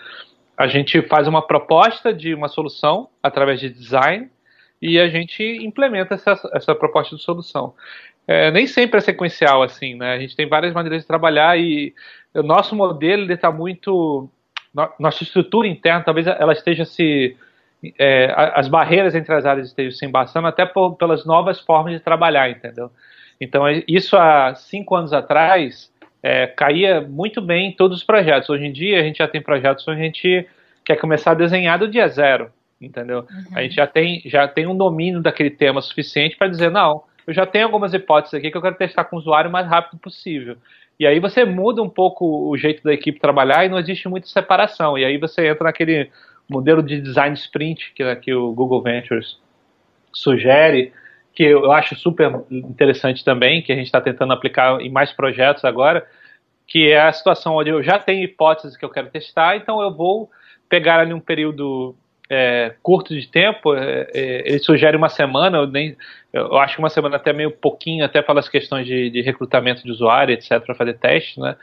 A 0.57 0.67
gente 0.67 1.03
faz 1.03 1.29
uma 1.29 1.47
proposta 1.47 2.13
de 2.13 2.35
uma 2.35 2.49
solução 2.49 3.09
através 3.23 3.61
de 3.61 3.69
design 3.69 4.31
e 4.81 4.99
a 4.99 5.09
gente 5.09 5.43
implementa 5.43 6.15
essa, 6.15 6.35
essa 6.55 6.75
proposta 6.75 7.15
de 7.15 7.23
solução. 7.23 7.75
É, 8.27 8.51
nem 8.51 8.67
sempre 8.67 8.99
é 8.99 9.01
sequencial 9.01 9.63
assim, 9.63 9.95
né? 9.97 10.15
A 10.15 10.19
gente 10.19 10.37
tem 10.37 10.49
várias 10.49 10.73
maneiras 10.73 11.03
de 11.03 11.09
trabalhar 11.09 11.59
e 11.59 11.93
o 12.35 12.43
nosso 12.43 12.77
modelo 12.77 13.31
está 13.33 13.51
muito. 13.51 14.29
Nossa 14.99 15.23
estrutura 15.23 15.67
interna, 15.67 16.05
talvez 16.05 16.27
ela 16.27 16.53
esteja 16.53 16.85
se. 16.85 17.37
É, 17.99 18.33
as 18.55 18.69
barreiras 18.69 19.15
entre 19.15 19.35
as 19.35 19.47
áreas 19.47 19.69
estejam 19.69 19.93
se 19.93 20.05
embaçando 20.05 20.47
até 20.47 20.67
por, 20.67 20.97
pelas 20.97 21.25
novas 21.25 21.59
formas 21.61 21.95
de 21.95 22.01
trabalhar, 22.01 22.51
entendeu? 22.51 22.91
Então, 23.41 23.67
é, 23.67 23.83
isso 23.89 24.17
há 24.19 24.55
cinco 24.55 24.95
anos 24.95 25.15
atrás 25.15 25.91
é, 26.23 26.47
caía 26.47 27.01
muito 27.01 27.41
bem 27.41 27.69
em 27.69 27.73
todos 27.73 27.99
os 27.99 28.05
projetos. 28.05 28.51
Hoje 28.51 28.67
em 28.67 28.73
dia, 28.73 29.01
a 29.01 29.03
gente 29.03 29.19
já 29.19 29.27
tem 29.29 29.41
projetos 29.41 29.89
onde 29.89 30.01
a 30.01 30.05
gente 30.05 30.47
quer 30.85 30.97
começar 30.97 31.31
a 31.31 31.35
desenhar 31.35 31.79
do 31.79 31.89
dia 31.89 32.07
zero. 32.09 32.53
entendeu? 32.81 33.27
Uhum. 33.31 33.45
A 33.55 33.63
gente 33.63 33.75
já 33.75 33.87
tem, 33.87 34.23
já 34.25 34.49
tem 34.49 34.67
um 34.67 34.77
domínio 34.77 35.21
daquele 35.21 35.51
tema 35.51 35.81
suficiente 35.83 36.37
para 36.37 36.49
dizer, 36.49 36.71
não, 36.71 37.05
eu 37.27 37.35
já 37.35 37.47
tenho 37.47 37.67
algumas 37.67 37.93
hipóteses 37.93 38.35
aqui 38.35 38.51
que 38.51 38.57
eu 38.57 38.63
quero 38.63 38.77
testar 38.77 39.05
com 39.05 39.17
o 39.17 39.19
usuário 39.19 39.51
o 39.51 39.53
mais 39.53 39.67
rápido 39.67 39.99
possível. 39.99 40.57
E 41.01 41.07
aí 41.07 41.19
você 41.19 41.47
muda 41.47 41.83
um 41.83 41.89
pouco 41.89 42.51
o 42.51 42.55
jeito 42.59 42.83
da 42.85 42.93
equipe 42.93 43.19
trabalhar 43.19 43.65
e 43.65 43.71
não 43.71 43.79
existe 43.79 44.07
muita 44.07 44.27
separação. 44.27 44.99
E 44.99 45.05
aí 45.07 45.17
você 45.17 45.49
entra 45.49 45.65
naquele 45.65 46.11
modelo 46.47 46.83
de 46.83 47.01
design 47.01 47.35
sprint 47.35 47.95
que, 47.95 48.17
que 48.17 48.35
o 48.35 48.53
Google 48.53 48.83
Ventures 48.83 49.41
sugere, 50.13 50.93
que 51.33 51.45
eu 51.45 51.73
acho 51.73 51.97
super 51.97 52.45
interessante 52.51 53.25
também, 53.25 53.63
que 53.63 53.73
a 53.73 53.77
gente 53.77 53.87
está 53.87 53.99
tentando 53.99 54.35
aplicar 54.35 54.79
em 54.79 54.91
mais 54.91 55.11
projetos 55.11 55.65
agora, 55.65 56.07
que 56.67 56.91
é 56.91 57.01
a 57.01 57.13
situação 57.13 57.57
onde 57.57 57.71
eu 57.71 57.83
já 57.83 57.99
tenho 57.99 58.23
hipóteses 58.23 58.77
que 58.77 58.85
eu 58.85 58.91
quero 58.91 59.09
testar, 59.09 59.57
então 59.57 59.81
eu 59.81 59.95
vou 59.95 60.29
pegar 60.69 61.01
ali 61.01 61.15
um 61.15 61.21
período 61.21 61.97
é, 62.31 62.75
curto 62.81 63.13
de 63.13 63.27
tempo, 63.27 63.75
é, 63.75 64.07
é, 64.15 64.49
ele 64.49 64.61
sugere 64.61 64.97
uma 64.97 65.09
semana, 65.09 65.59
eu, 65.59 65.67
nem, 65.67 65.97
eu 66.33 66.57
acho 66.59 66.77
que 66.77 66.79
uma 66.81 66.89
semana 66.89 67.17
até 67.17 67.33
meio 67.33 67.51
pouquinho, 67.51 68.05
até 68.05 68.23
pelas 68.23 68.49
questões 68.49 68.87
de, 68.87 69.11
de 69.11 69.21
recrutamento 69.21 69.83
de 69.83 69.91
usuário, 69.91 70.33
etc., 70.33 70.61
para 70.61 70.77
fazer 70.77 70.95
teste, 70.95 71.41
né? 71.41 71.57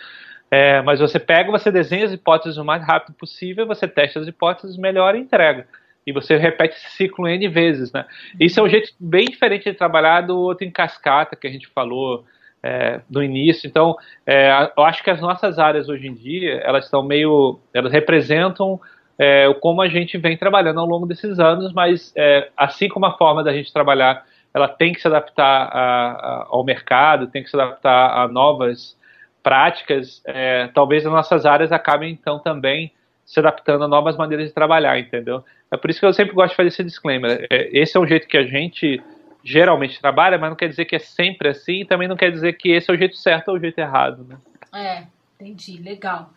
É, 0.51 0.81
mas 0.81 0.99
você 0.99 1.19
pega, 1.19 1.51
você 1.51 1.71
desenha 1.71 2.05
as 2.05 2.11
hipóteses 2.11 2.57
o 2.57 2.65
mais 2.65 2.85
rápido 2.85 3.15
possível, 3.15 3.65
você 3.65 3.87
testa 3.87 4.19
as 4.19 4.27
hipóteses, 4.27 4.77
melhora 4.77 5.17
e 5.17 5.21
entrega. 5.21 5.67
E 6.05 6.11
você 6.13 6.37
repete 6.37 6.75
esse 6.75 6.89
ciclo 6.91 7.27
N 7.27 7.47
vezes, 7.49 7.91
né? 7.91 8.05
Isso 8.39 8.59
é 8.59 8.63
um 8.63 8.69
jeito 8.69 8.93
bem 8.97 9.25
diferente 9.25 9.69
de 9.69 9.73
trabalhar 9.73 10.21
do 10.21 10.37
outro 10.37 10.65
em 10.65 10.71
cascata 10.71 11.35
que 11.35 11.47
a 11.47 11.51
gente 11.51 11.67
falou 11.67 12.25
é, 12.63 13.01
no 13.09 13.21
início. 13.21 13.67
Então, 13.67 13.95
é, 14.25 14.71
eu 14.77 14.83
acho 14.83 15.03
que 15.03 15.09
as 15.09 15.19
nossas 15.19 15.59
áreas 15.59 15.89
hoje 15.89 16.07
em 16.07 16.13
dia, 16.13 16.61
elas 16.63 16.85
estão 16.85 17.03
meio, 17.03 17.59
elas 17.73 17.91
representam 17.91 18.79
é, 19.17 19.51
como 19.61 19.81
a 19.81 19.87
gente 19.87 20.17
vem 20.17 20.37
trabalhando 20.37 20.79
ao 20.79 20.85
longo 20.85 21.05
desses 21.05 21.39
anos, 21.39 21.73
mas 21.73 22.13
é, 22.15 22.49
assim 22.55 22.87
como 22.87 23.05
a 23.05 23.17
forma 23.17 23.43
da 23.43 23.53
gente 23.53 23.73
trabalhar, 23.73 24.25
ela 24.53 24.67
tem 24.67 24.93
que 24.93 25.01
se 25.01 25.07
adaptar 25.07 25.69
a, 25.71 26.11
a, 26.11 26.47
ao 26.49 26.63
mercado, 26.63 27.27
tem 27.27 27.43
que 27.43 27.49
se 27.49 27.55
adaptar 27.55 28.17
a 28.17 28.27
novas 28.27 28.97
práticas, 29.41 30.21
é, 30.25 30.67
talvez 30.73 31.05
as 31.05 31.11
nossas 31.11 31.45
áreas 31.45 31.71
acabem 31.71 32.11
então 32.11 32.39
também 32.39 32.91
se 33.25 33.39
adaptando 33.39 33.83
a 33.83 33.87
novas 33.87 34.17
maneiras 34.17 34.47
de 34.47 34.53
trabalhar, 34.53 34.97
entendeu? 34.99 35.43
É 35.71 35.77
por 35.77 35.89
isso 35.89 35.99
que 35.99 36.05
eu 36.05 36.13
sempre 36.13 36.33
gosto 36.33 36.51
de 36.51 36.55
fazer 36.55 36.69
esse 36.69 36.83
disclaimer. 36.83 37.45
É, 37.49 37.69
esse 37.77 37.97
é 37.97 37.99
o 37.99 38.05
jeito 38.05 38.27
que 38.27 38.37
a 38.37 38.45
gente 38.45 39.01
geralmente 39.43 39.99
trabalha, 39.99 40.37
mas 40.37 40.49
não 40.49 40.57
quer 40.57 40.67
dizer 40.67 40.85
que 40.85 40.95
é 40.95 40.99
sempre 40.99 41.49
assim, 41.49 41.81
e 41.81 41.85
também 41.85 42.07
não 42.07 42.15
quer 42.15 42.31
dizer 42.31 42.53
que 42.53 42.69
esse 42.71 42.89
é 42.89 42.93
o 42.93 42.97
jeito 42.97 43.15
certo 43.15 43.49
ou 43.49 43.55
o 43.55 43.59
jeito 43.59 43.79
errado, 43.79 44.25
né? 44.27 44.37
É, 44.73 45.03
entendi, 45.39 45.81
legal. 45.81 46.29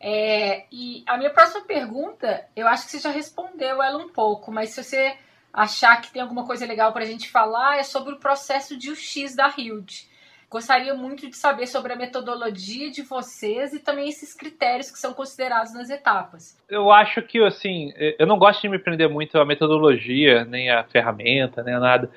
É, 0.00 0.64
e 0.72 1.04
a 1.06 1.18
minha 1.18 1.30
próxima 1.30 1.62
pergunta, 1.66 2.46
eu 2.56 2.66
acho 2.66 2.86
que 2.86 2.92
você 2.92 3.00
já 3.00 3.10
respondeu 3.10 3.82
ela 3.82 3.98
um 3.98 4.08
pouco, 4.08 4.50
mas 4.50 4.70
se 4.70 4.82
você 4.82 5.14
achar 5.52 6.00
que 6.00 6.10
tem 6.10 6.22
alguma 6.22 6.46
coisa 6.46 6.64
legal 6.64 6.92
para 6.92 7.02
a 7.02 7.06
gente 7.06 7.28
falar, 7.30 7.78
é 7.78 7.82
sobre 7.82 8.14
o 8.14 8.18
processo 8.18 8.78
de 8.78 8.90
UX 8.90 9.36
da 9.36 9.52
Hilde. 9.56 10.08
Gostaria 10.48 10.94
muito 10.94 11.28
de 11.28 11.36
saber 11.36 11.66
sobre 11.66 11.92
a 11.92 11.96
metodologia 11.96 12.90
de 12.90 13.02
vocês 13.02 13.72
e 13.72 13.78
também 13.78 14.08
esses 14.08 14.34
critérios 14.34 14.90
que 14.90 14.98
são 14.98 15.12
considerados 15.12 15.72
nas 15.72 15.90
etapas. 15.90 16.58
Eu 16.68 16.90
acho 16.90 17.22
que, 17.22 17.38
assim, 17.44 17.92
eu 18.18 18.26
não 18.26 18.36
gosto 18.36 18.62
de 18.62 18.68
me 18.68 18.78
prender 18.78 19.08
muito 19.08 19.38
à 19.38 19.44
metodologia, 19.44 20.44
nem 20.44 20.68
à 20.68 20.82
ferramenta, 20.82 21.62
nem 21.62 21.74
a 21.74 21.78
nada. 21.78 22.10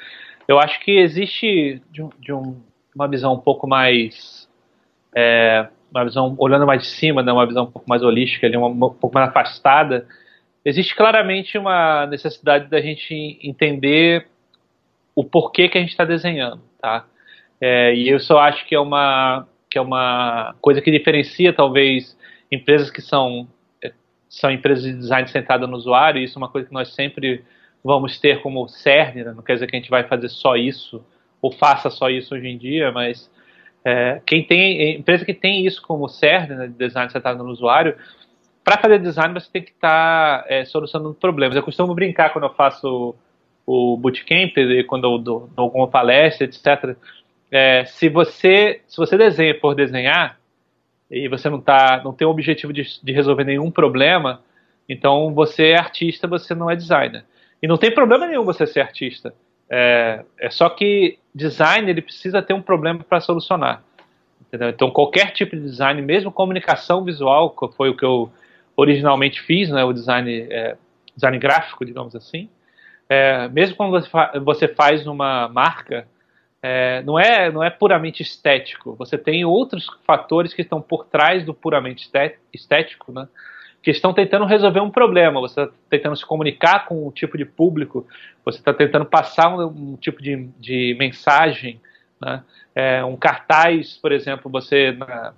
Eu 0.47 0.57
acho 0.57 0.79
que 0.79 0.97
existe, 0.97 1.79
de, 1.91 2.01
um, 2.01 2.09
de 2.19 2.33
um, 2.33 2.59
uma 2.95 3.07
visão 3.07 3.33
um 3.33 3.39
pouco 3.39 3.67
mais 3.67 4.49
é, 5.15 5.67
uma 5.93 6.05
visão 6.05 6.35
olhando 6.39 6.65
mais 6.65 6.81
de 6.81 6.87
cima, 6.87 7.21
né, 7.21 7.31
uma 7.31 7.45
visão 7.45 7.65
um 7.65 7.71
pouco 7.71 7.87
mais 7.87 8.01
holística, 8.01 8.47
ali, 8.47 8.57
uma, 8.57 8.67
um 8.67 8.93
pouco 8.93 9.11
mais 9.13 9.29
afastada, 9.29 10.07
existe 10.65 10.95
claramente 10.95 11.57
uma 11.57 12.05
necessidade 12.07 12.69
da 12.69 12.81
gente 12.81 13.39
entender 13.41 14.27
o 15.15 15.23
porquê 15.23 15.69
que 15.69 15.77
a 15.77 15.81
gente 15.81 15.91
está 15.91 16.05
desenhando, 16.05 16.61
tá? 16.81 17.05
É, 17.61 17.93
e 17.95 18.09
eu 18.09 18.19
só 18.19 18.39
acho 18.39 18.65
que 18.65 18.75
é 18.75 18.79
uma 18.79 19.47
que 19.69 19.77
é 19.77 19.81
uma 19.81 20.53
coisa 20.61 20.81
que 20.81 20.91
diferencia 20.91 21.51
talvez 21.51 22.15
empresas 22.51 22.91
que 22.91 23.01
são 23.01 23.47
é, 23.83 23.91
são 24.29 24.51
empresas 24.51 24.83
de 24.83 24.93
design 24.93 25.27
centrada 25.27 25.65
no 25.65 25.77
usuário. 25.77 26.19
E 26.19 26.25
isso 26.25 26.37
é 26.37 26.41
uma 26.41 26.49
coisa 26.49 26.67
que 26.67 26.73
nós 26.73 26.93
sempre 26.93 27.43
vamos 27.83 28.19
ter 28.19 28.41
como 28.41 28.67
cerne. 28.67 29.23
Né? 29.23 29.33
Não 29.33 29.41
quer 29.41 29.53
dizer 29.53 29.67
que 29.67 29.75
a 29.75 29.79
gente 29.79 29.89
vai 29.89 30.03
fazer 30.03 30.29
só 30.29 30.55
isso 30.55 31.03
ou 31.41 31.51
faça 31.51 31.89
só 31.89 32.09
isso 32.09 32.35
hoje 32.35 32.47
em 32.47 32.57
dia, 32.57 32.91
mas 32.91 33.31
é, 33.85 34.21
quem 34.25 34.43
tem 34.43 34.95
empresa 34.95 35.25
que 35.25 35.33
tem 35.33 35.65
isso 35.65 35.81
como 35.81 36.07
cerne, 36.07 36.55
né, 36.55 36.67
de 36.67 36.73
design 36.73 37.11
centrado 37.11 37.43
no 37.43 37.49
usuário, 37.49 37.95
para 38.63 38.77
fazer 38.77 38.99
design 38.99 39.33
você 39.33 39.49
tem 39.51 39.61
que 39.61 39.71
estar 39.71 40.43
tá, 40.43 40.45
é, 40.47 40.63
solucionando 40.63 41.13
problemas. 41.13 41.55
Eu 41.55 41.63
costumo 41.63 41.93
brincar 41.93 42.31
quando 42.31 42.45
eu 42.45 42.53
faço 42.53 43.15
o, 43.65 43.93
o 43.93 43.97
bootcamp, 43.97 44.53
quando 44.87 45.05
eu 45.05 45.17
dou, 45.17 45.49
dou 45.53 45.65
alguma 45.65 45.87
palestra, 45.87 46.45
etc. 46.45 46.95
É, 47.51 47.83
se 47.85 48.07
você 48.07 48.81
se 48.87 48.97
você 48.97 49.17
desenha 49.17 49.53
por 49.59 49.75
desenhar 49.75 50.39
e 51.11 51.27
você 51.27 51.49
não 51.49 51.59
tá 51.59 52.01
não 52.03 52.13
tem 52.13 52.25
o 52.25 52.31
objetivo 52.31 52.71
de, 52.71 52.83
de 53.03 53.11
resolver 53.11 53.43
nenhum 53.43 53.69
problema, 53.69 54.41
então 54.87 55.33
você 55.33 55.71
é 55.71 55.77
artista, 55.77 56.25
você 56.25 56.55
não 56.55 56.71
é 56.71 56.75
designer. 56.75 57.25
E 57.61 57.67
não 57.67 57.77
tem 57.77 57.93
problema 57.93 58.27
nenhum 58.27 58.45
você 58.45 58.65
ser 58.65 58.79
artista. 58.79 59.33
É, 59.75 60.23
é 60.37 60.51
só 60.51 60.69
que 60.69 61.17
design 61.33 61.89
ele 61.89 62.03
precisa 62.03 62.43
ter 62.43 62.53
um 62.53 62.61
problema 62.61 63.03
para 63.03 63.19
solucionar. 63.19 63.81
Entendeu? 64.39 64.69
Então 64.69 64.91
qualquer 64.91 65.31
tipo 65.31 65.55
de 65.55 65.63
design, 65.63 65.99
mesmo 66.03 66.31
comunicação 66.31 67.03
visual, 67.03 67.49
que 67.49 67.75
foi 67.75 67.89
o 67.89 67.97
que 67.97 68.05
eu 68.05 68.31
originalmente 68.75 69.41
fiz, 69.41 69.71
né, 69.71 69.83
o 69.83 69.91
design, 69.91 70.47
é, 70.51 70.77
design 71.15 71.39
gráfico, 71.39 71.83
digamos 71.83 72.15
assim, 72.15 72.47
é, 73.09 73.47
mesmo 73.47 73.75
quando 73.75 73.91
você, 73.91 74.07
fa 74.07 74.31
você 74.43 74.67
faz 74.67 75.07
uma 75.07 75.49
marca, 75.49 76.07
é, 76.61 77.01
não, 77.01 77.17
é, 77.17 77.51
não 77.51 77.63
é 77.63 77.71
puramente 77.71 78.21
estético. 78.21 78.95
Você 78.95 79.17
tem 79.17 79.43
outros 79.43 79.87
fatores 80.05 80.53
que 80.53 80.61
estão 80.61 80.79
por 80.81 81.05
trás 81.05 81.43
do 81.43 81.53
puramente 81.53 82.07
estético, 82.53 83.11
né? 83.11 83.27
Que 83.83 83.91
estão 83.91 84.13
tentando 84.13 84.45
resolver 84.45 84.79
um 84.79 84.89
problema. 84.89 85.41
Você 85.41 85.61
está 85.61 85.73
tentando 85.89 86.15
se 86.15 86.25
comunicar 86.25 86.85
com 86.85 87.05
um 87.05 87.11
tipo 87.11 87.37
de 87.37 87.43
público, 87.43 88.07
você 88.45 88.57
está 88.57 88.73
tentando 88.73 89.05
passar 89.05 89.53
um, 89.53 89.67
um 89.67 89.97
tipo 89.97 90.23
de, 90.23 90.47
de 90.57 90.95
mensagem. 90.97 91.81
Né? 92.19 92.41
É, 92.73 93.03
um 93.03 93.17
cartaz, 93.17 93.97
por 93.97 94.13
exemplo, 94.13 94.49
você, 94.49 94.93
na, 94.93 95.33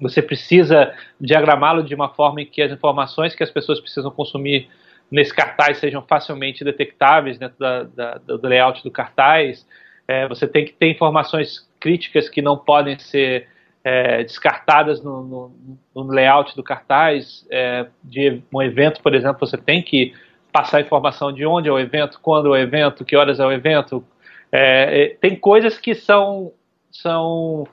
você 0.00 0.22
precisa 0.22 0.94
diagramá-lo 1.20 1.82
de 1.82 1.96
uma 1.96 2.08
forma 2.08 2.42
em 2.42 2.46
que 2.46 2.62
as 2.62 2.70
informações 2.70 3.34
que 3.34 3.42
as 3.42 3.50
pessoas 3.50 3.80
precisam 3.80 4.10
consumir 4.12 4.70
nesse 5.10 5.34
cartaz 5.34 5.78
sejam 5.78 6.00
facilmente 6.00 6.62
detectáveis 6.62 7.38
dentro 7.38 7.58
da, 7.58 7.82
da, 7.82 8.14
do 8.18 8.46
layout 8.46 8.84
do 8.84 8.90
cartaz. 8.90 9.66
É, 10.06 10.28
você 10.28 10.46
tem 10.46 10.64
que 10.64 10.72
ter 10.72 10.90
informações 10.90 11.68
críticas 11.80 12.28
que 12.28 12.40
não 12.40 12.56
podem 12.56 12.96
ser 13.00 13.48
é, 13.84 14.22
descartadas 14.24 15.04
no, 15.04 15.22
no, 15.22 15.78
no, 15.94 16.10
layout 16.10 16.56
do 16.56 16.62
cartaz. 16.62 17.46
É, 17.50 17.86
de 18.02 18.42
um 18.52 18.62
evento, 18.62 19.02
por 19.02 19.14
exemplo, 19.14 19.46
você 19.46 19.58
tem 19.58 19.82
que 19.82 20.14
passar 20.50 20.80
informação 20.80 21.30
de 21.30 21.44
onde 21.44 21.68
é 21.68 21.72
o 21.72 21.78
evento, 21.78 22.18
quando 22.22 22.46
é 22.46 22.50
o 22.50 22.56
evento, 22.56 23.04
que 23.04 23.14
horas 23.14 23.38
é 23.38 23.46
o 23.46 23.52
evento. 23.52 24.02
É, 24.50 25.02
é 25.02 25.08
tem 25.20 25.36
coisas 25.36 25.78
que 25.78 25.94
são, 25.94 26.52
são 26.90 27.66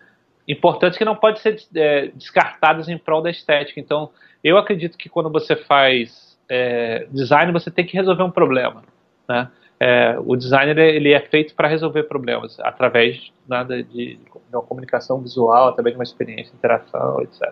importantes 0.47 0.97
que 0.97 1.05
não 1.05 1.15
podem 1.15 1.41
ser 1.41 1.57
é, 1.75 2.07
descartadas 2.07 2.89
em 2.89 2.97
prol 2.97 3.21
da 3.21 3.29
estética. 3.29 3.79
Então, 3.79 4.09
eu 4.43 4.57
acredito 4.57 4.97
que 4.97 5.07
quando 5.07 5.29
você 5.29 5.55
faz 5.55 6.37
é, 6.49 7.07
design, 7.11 7.53
você 7.53 7.71
tem 7.71 7.85
que 7.85 7.95
resolver 7.95 8.23
um 8.23 8.31
problema. 8.31 8.83
Né? 9.29 9.47
É, 9.83 10.15
o 10.23 10.35
designer 10.35 10.77
ele 10.77 11.11
é 11.11 11.19
feito 11.19 11.55
para 11.55 11.67
resolver 11.67 12.03
problemas 12.03 12.59
através 12.59 13.33
nada 13.47 13.81
de, 13.81 14.15
de, 14.15 14.19
uma 14.53 14.61
comunicação 14.61 15.19
visual, 15.19 15.69
através 15.69 15.95
de 15.95 15.99
uma 15.99 16.03
experiência, 16.03 16.53
interação, 16.53 17.19
etc. 17.23 17.51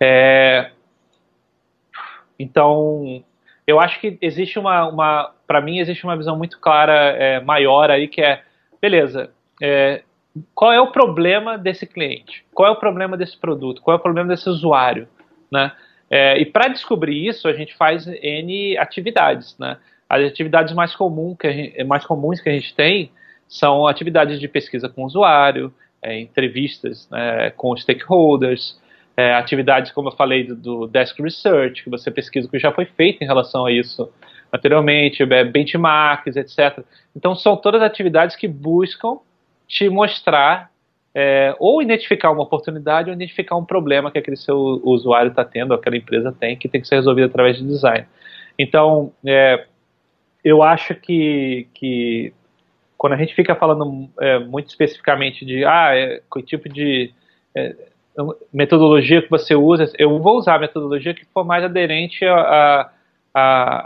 É, 0.00 0.70
então, 2.38 3.22
eu 3.66 3.78
acho 3.78 4.00
que 4.00 4.16
existe 4.22 4.58
uma, 4.58 4.88
uma 4.88 5.34
para 5.46 5.60
mim 5.60 5.80
existe 5.80 6.02
uma 6.04 6.16
visão 6.16 6.34
muito 6.34 6.58
clara, 6.58 6.94
é, 6.94 7.40
maior 7.40 7.90
aí 7.90 8.08
que 8.08 8.22
é, 8.22 8.42
beleza, 8.80 9.30
é, 9.62 10.02
qual 10.54 10.72
é 10.72 10.80
o 10.80 10.92
problema 10.92 11.58
desse 11.58 11.86
cliente? 11.86 12.42
Qual 12.54 12.66
é 12.66 12.70
o 12.70 12.76
problema 12.76 13.18
desse 13.18 13.36
produto? 13.36 13.82
Qual 13.82 13.94
é 13.94 14.00
o 14.00 14.02
problema 14.02 14.30
desse 14.30 14.48
usuário? 14.48 15.06
Né? 15.52 15.72
É, 16.08 16.38
e 16.40 16.46
para 16.46 16.68
descobrir 16.68 17.26
isso, 17.28 17.46
a 17.48 17.52
gente 17.52 17.76
faz 17.76 18.06
N 18.06 18.78
atividades, 18.78 19.54
né? 19.58 19.76
As 20.08 20.24
atividades 20.24 20.74
mais, 20.74 20.94
comum 20.94 21.36
que 21.36 21.50
gente, 21.52 21.84
mais 21.84 22.04
comuns 22.06 22.40
que 22.40 22.48
a 22.48 22.52
gente 22.52 22.74
tem 22.74 23.10
são 23.48 23.86
atividades 23.86 24.40
de 24.40 24.48
pesquisa 24.48 24.88
com 24.88 25.02
o 25.02 25.06
usuário, 25.06 25.72
é, 26.02 26.18
entrevistas 26.20 27.08
né, 27.10 27.50
com 27.50 27.76
stakeholders, 27.76 28.78
é, 29.16 29.34
atividades, 29.34 29.90
como 29.90 30.08
eu 30.08 30.12
falei, 30.12 30.44
do, 30.44 30.54
do, 30.54 30.86
Desk 30.86 31.20
Research, 31.20 31.82
que 31.82 31.90
você 31.90 32.10
pesquisa 32.10 32.46
o 32.46 32.50
que 32.50 32.58
já 32.58 32.70
foi 32.70 32.84
feito 32.84 33.22
em 33.22 33.26
relação 33.26 33.66
a 33.66 33.72
isso 33.72 34.08
anteriormente, 34.52 35.22
é, 35.22 35.44
benchmarks, 35.44 36.36
etc. 36.36 36.84
Então, 37.16 37.34
são 37.34 37.56
todas 37.56 37.82
atividades 37.82 38.36
que 38.36 38.46
buscam 38.46 39.18
te 39.66 39.88
mostrar 39.88 40.70
é, 41.14 41.54
ou 41.58 41.82
identificar 41.82 42.30
uma 42.30 42.44
oportunidade 42.44 43.10
ou 43.10 43.14
identificar 43.14 43.56
um 43.56 43.64
problema 43.64 44.10
que 44.10 44.18
aquele 44.18 44.36
seu 44.36 44.56
usuário 44.84 45.30
está 45.30 45.44
tendo, 45.44 45.72
ou 45.72 45.76
aquela 45.76 45.96
empresa 45.96 46.32
tem, 46.32 46.56
que 46.56 46.68
tem 46.68 46.80
que 46.80 46.86
ser 46.86 46.94
resolvido 46.94 47.26
através 47.26 47.56
de 47.56 47.64
design. 47.66 48.06
Então, 48.56 49.12
é, 49.26 49.66
eu 50.44 50.62
acho 50.62 50.94
que, 50.94 51.68
que 51.74 52.32
quando 52.96 53.12
a 53.12 53.16
gente 53.16 53.34
fica 53.34 53.54
falando 53.54 54.08
é, 54.20 54.38
muito 54.38 54.68
especificamente 54.68 55.44
de 55.44 55.64
ah, 55.64 55.94
é, 55.94 56.22
que 56.32 56.42
tipo 56.42 56.68
de 56.68 57.12
é, 57.54 57.74
metodologia 58.52 59.22
que 59.22 59.30
você 59.30 59.54
usa, 59.54 59.92
eu 59.98 60.18
vou 60.18 60.38
usar 60.38 60.56
a 60.56 60.58
metodologia 60.58 61.14
que 61.14 61.24
for 61.26 61.44
mais 61.44 61.64
aderente 61.64 62.24
a, 62.24 62.90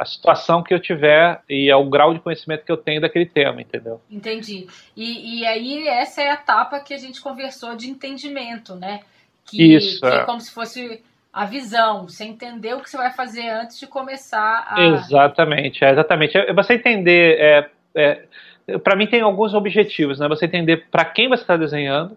situação 0.07 0.63
que 0.63 0.73
eu 0.73 0.81
tiver 0.81 1.43
e 1.47 1.71
ao 1.71 1.85
grau 1.85 2.15
de 2.15 2.21
conhecimento 2.21 2.65
que 2.65 2.73
eu 2.73 2.77
tenho 2.77 3.03
daquele 3.03 3.27
tema, 3.27 3.61
entendeu? 3.61 4.01
Entendi. 4.11 4.67
E, 4.97 5.41
e 5.41 5.47
aí 5.47 5.87
essa 5.87 6.23
é 6.23 6.31
a 6.31 6.35
etapa 6.35 6.81
que 6.81 6.95
a 6.95 6.97
gente 6.97 7.21
conversou 7.21 7.77
de 7.77 7.91
entendimento, 7.91 8.75
né? 8.75 9.01
Que, 9.45 9.75
Isso. 9.75 10.01
Que 10.01 10.07
é, 10.07 10.17
é 10.17 10.25
como 10.25 10.41
se 10.41 10.51
fosse 10.51 11.03
a 11.33 11.47
visão, 11.47 12.07
você 12.07 12.25
entender 12.25 12.75
o 12.75 12.81
que 12.81 12.91
você 12.91 12.97
vai 12.97 13.11
fazer 13.11 13.49
antes 13.49 13.79
de 13.81 13.87
começar 13.87 14.67
a. 14.69 14.83
Exatamente, 14.83 15.83
é, 15.83 15.91
exatamente. 15.91 16.37
É 16.37 16.53
você 16.53 16.75
entender. 16.75 17.39
É, 17.41 17.71
é, 17.95 18.79
para 18.79 18.97
mim 18.97 19.07
tem 19.07 19.23
alguns 19.23 19.55
objetivos, 19.55 20.19
né? 20.19 20.29
Você 20.29 20.45
entender 20.45 20.89
para 20.91 21.07
quem 21.07 21.29
você 21.29 21.43
está 21.43 21.57
desenhando, 21.57 22.17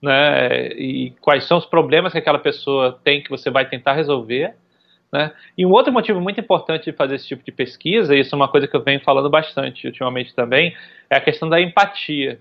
né? 0.00 0.68
E 0.68 1.12
quais 1.20 1.44
são 1.44 1.58
os 1.58 1.66
problemas 1.66 2.12
que 2.12 2.18
aquela 2.18 2.38
pessoa 2.38 2.98
tem 3.04 3.22
que 3.22 3.28
você 3.28 3.50
vai 3.50 3.68
tentar 3.68 3.92
resolver. 3.92 4.54
Né? 5.12 5.30
E 5.56 5.64
um 5.64 5.70
outro 5.70 5.92
motivo 5.92 6.20
muito 6.20 6.40
importante 6.40 6.90
de 6.90 6.96
fazer 6.96 7.14
esse 7.14 7.28
tipo 7.28 7.44
de 7.44 7.52
pesquisa, 7.52 8.16
e 8.16 8.20
isso 8.20 8.34
é 8.34 8.36
uma 8.36 8.48
coisa 8.48 8.66
que 8.66 8.74
eu 8.74 8.82
venho 8.82 9.00
falando 9.00 9.30
bastante 9.30 9.86
ultimamente 9.86 10.34
também, 10.34 10.74
é 11.08 11.16
a 11.16 11.20
questão 11.20 11.48
da 11.48 11.60
empatia. 11.60 12.40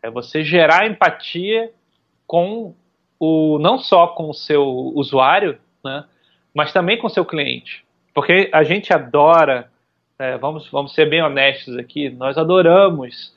É 0.00 0.08
você 0.08 0.44
gerar 0.44 0.86
empatia 0.86 1.70
com 2.24 2.74
o 3.24 3.56
não 3.60 3.78
só 3.78 4.08
com 4.08 4.28
o 4.28 4.34
seu 4.34 4.64
usuário, 4.96 5.56
né, 5.84 6.02
mas 6.52 6.72
também 6.72 6.98
com 6.98 7.06
o 7.06 7.10
seu 7.10 7.24
cliente. 7.24 7.84
Porque 8.12 8.50
a 8.52 8.64
gente 8.64 8.92
adora, 8.92 9.70
é, 10.18 10.36
vamos, 10.38 10.68
vamos 10.72 10.92
ser 10.92 11.08
bem 11.08 11.22
honestos 11.22 11.76
aqui, 11.76 12.10
nós 12.10 12.36
adoramos 12.36 13.32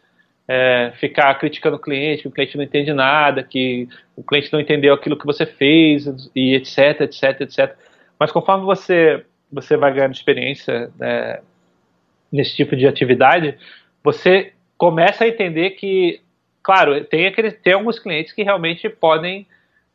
é, 0.48 0.92
ficar 1.00 1.36
criticando 1.36 1.76
o 1.76 1.80
cliente, 1.80 2.24
que 2.24 2.28
o 2.28 2.32
cliente 2.32 2.58
não 2.58 2.64
entende 2.64 2.92
nada, 2.94 3.44
que 3.44 3.88
o 4.16 4.24
cliente 4.24 4.52
não 4.52 4.60
entendeu 4.60 4.92
aquilo 4.92 5.20
que 5.20 5.26
você 5.26 5.46
fez, 5.46 6.08
e 6.36 6.56
etc, 6.56 7.02
etc, 7.02 7.42
etc. 7.42 7.76
Mas 8.20 8.32
conforme 8.32 8.66
você, 8.66 9.24
você 9.52 9.78
vai 9.78 9.94
ganhando 9.94 10.16
experiência 10.16 10.90
né, 10.98 11.42
nesse 12.32 12.56
tipo 12.56 12.76
de 12.76 12.88
atividade, 12.88 13.56
você 14.04 14.52
começa 14.80 15.26
a 15.26 15.28
entender 15.28 15.72
que, 15.72 16.22
claro, 16.64 17.06
tem, 17.06 17.28
aquele, 17.28 17.52
tem 17.52 17.74
alguns 17.74 18.00
clientes 18.00 18.34
que 18.34 18.42
realmente 18.42 18.90
podem 18.90 19.46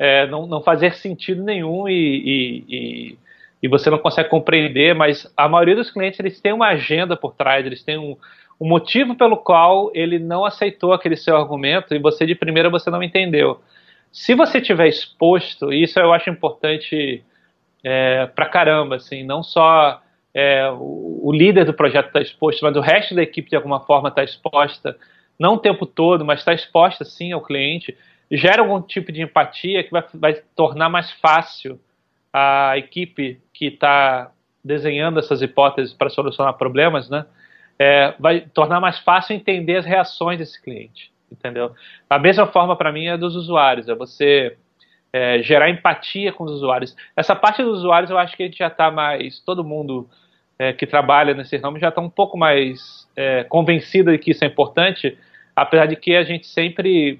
é, 0.00 0.26
não, 0.28 0.46
não 0.46 0.62
fazer 0.62 0.94
sentido 0.94 1.44
nenhum 1.44 1.86
e, 1.86 1.92
e, 1.92 2.64
e, 2.68 3.18
e, 3.62 3.68
você 3.68 3.90
não 3.90 3.98
consegue 3.98 4.30
compreender, 4.30 4.94
mas 4.94 5.30
a 5.36 5.46
maioria 5.46 5.76
dos 5.76 5.90
clientes 5.90 6.18
eles 6.18 6.40
têm 6.40 6.54
uma 6.54 6.68
agenda 6.68 7.14
por 7.18 7.34
trás, 7.34 7.66
eles 7.66 7.82
têm 7.82 7.98
um, 7.98 8.16
um 8.58 8.66
motivo 8.66 9.14
pelo 9.14 9.36
qual 9.36 9.90
ele 9.92 10.18
não 10.18 10.46
aceitou 10.46 10.94
aquele 10.94 11.16
seu 11.16 11.36
argumento 11.36 11.94
e 11.94 11.98
você 11.98 12.24
de 12.24 12.34
primeira 12.34 12.70
você 12.70 12.88
não 12.88 13.02
entendeu. 13.02 13.60
Se 14.10 14.34
você 14.34 14.58
tiver 14.58 14.88
exposto, 14.88 15.70
e 15.70 15.82
isso 15.82 16.00
eu 16.00 16.14
acho 16.14 16.30
importante 16.30 17.22
é, 17.84 18.24
pra 18.34 18.46
caramba, 18.46 18.96
assim, 18.96 19.22
não 19.22 19.42
só 19.42 20.00
é, 20.32 20.70
o, 20.70 21.20
o, 21.24 21.30
líder 21.30 21.66
do 21.66 21.74
projeto 21.74 22.06
está 22.06 22.22
exposto, 22.22 22.62
mas 22.62 22.74
o 22.74 22.80
resto 22.80 23.14
da 23.14 23.22
equipe 23.22 23.50
de 23.50 23.56
alguma 23.56 23.80
forma 23.80 24.08
está 24.08 24.24
exposta, 24.24 24.96
não 25.38 25.54
o 25.54 25.58
tempo 25.58 25.84
todo, 25.84 26.24
mas 26.24 26.38
está 26.38 26.54
exposta 26.54 27.04
sim 27.04 27.32
ao 27.32 27.42
cliente 27.42 27.94
gera 28.30 28.62
algum 28.62 28.80
tipo 28.80 29.10
de 29.10 29.22
empatia 29.22 29.82
que 29.82 29.90
vai, 29.90 30.04
vai 30.14 30.34
tornar 30.54 30.88
mais 30.88 31.10
fácil 31.12 31.80
a 32.32 32.74
equipe 32.76 33.40
que 33.52 33.66
está 33.66 34.30
desenhando 34.64 35.18
essas 35.18 35.42
hipóteses 35.42 35.92
para 35.92 36.10
solucionar 36.10 36.54
problemas, 36.54 37.08
né? 37.10 37.26
É, 37.78 38.14
vai 38.18 38.42
tornar 38.42 38.78
mais 38.78 38.98
fácil 38.98 39.34
entender 39.34 39.76
as 39.76 39.86
reações 39.86 40.38
desse 40.38 40.60
cliente, 40.62 41.10
entendeu? 41.32 41.74
A 42.08 42.18
mesma 42.18 42.46
forma 42.46 42.76
para 42.76 42.92
mim 42.92 43.06
é 43.06 43.16
dos 43.16 43.34
usuários, 43.34 43.88
é 43.88 43.94
você 43.94 44.56
é, 45.12 45.42
gerar 45.42 45.70
empatia 45.70 46.32
com 46.32 46.44
os 46.44 46.52
usuários. 46.52 46.94
Essa 47.16 47.34
parte 47.34 47.62
dos 47.62 47.78
usuários 47.78 48.10
eu 48.10 48.18
acho 48.18 48.36
que 48.36 48.42
a 48.42 48.46
gente 48.46 48.58
já 48.58 48.66
está 48.66 48.90
mais, 48.90 49.40
todo 49.40 49.64
mundo 49.64 50.08
é, 50.58 50.74
que 50.74 50.86
trabalha 50.86 51.32
nesse 51.32 51.56
ramo 51.56 51.78
já 51.78 51.88
está 51.88 52.02
um 52.02 52.10
pouco 52.10 52.36
mais 52.36 53.08
é, 53.16 53.44
convencido 53.44 54.12
de 54.12 54.18
que 54.18 54.32
isso 54.32 54.44
é 54.44 54.46
importante, 54.46 55.16
apesar 55.56 55.86
de 55.86 55.96
que 55.96 56.14
a 56.14 56.22
gente 56.22 56.46
sempre 56.46 57.18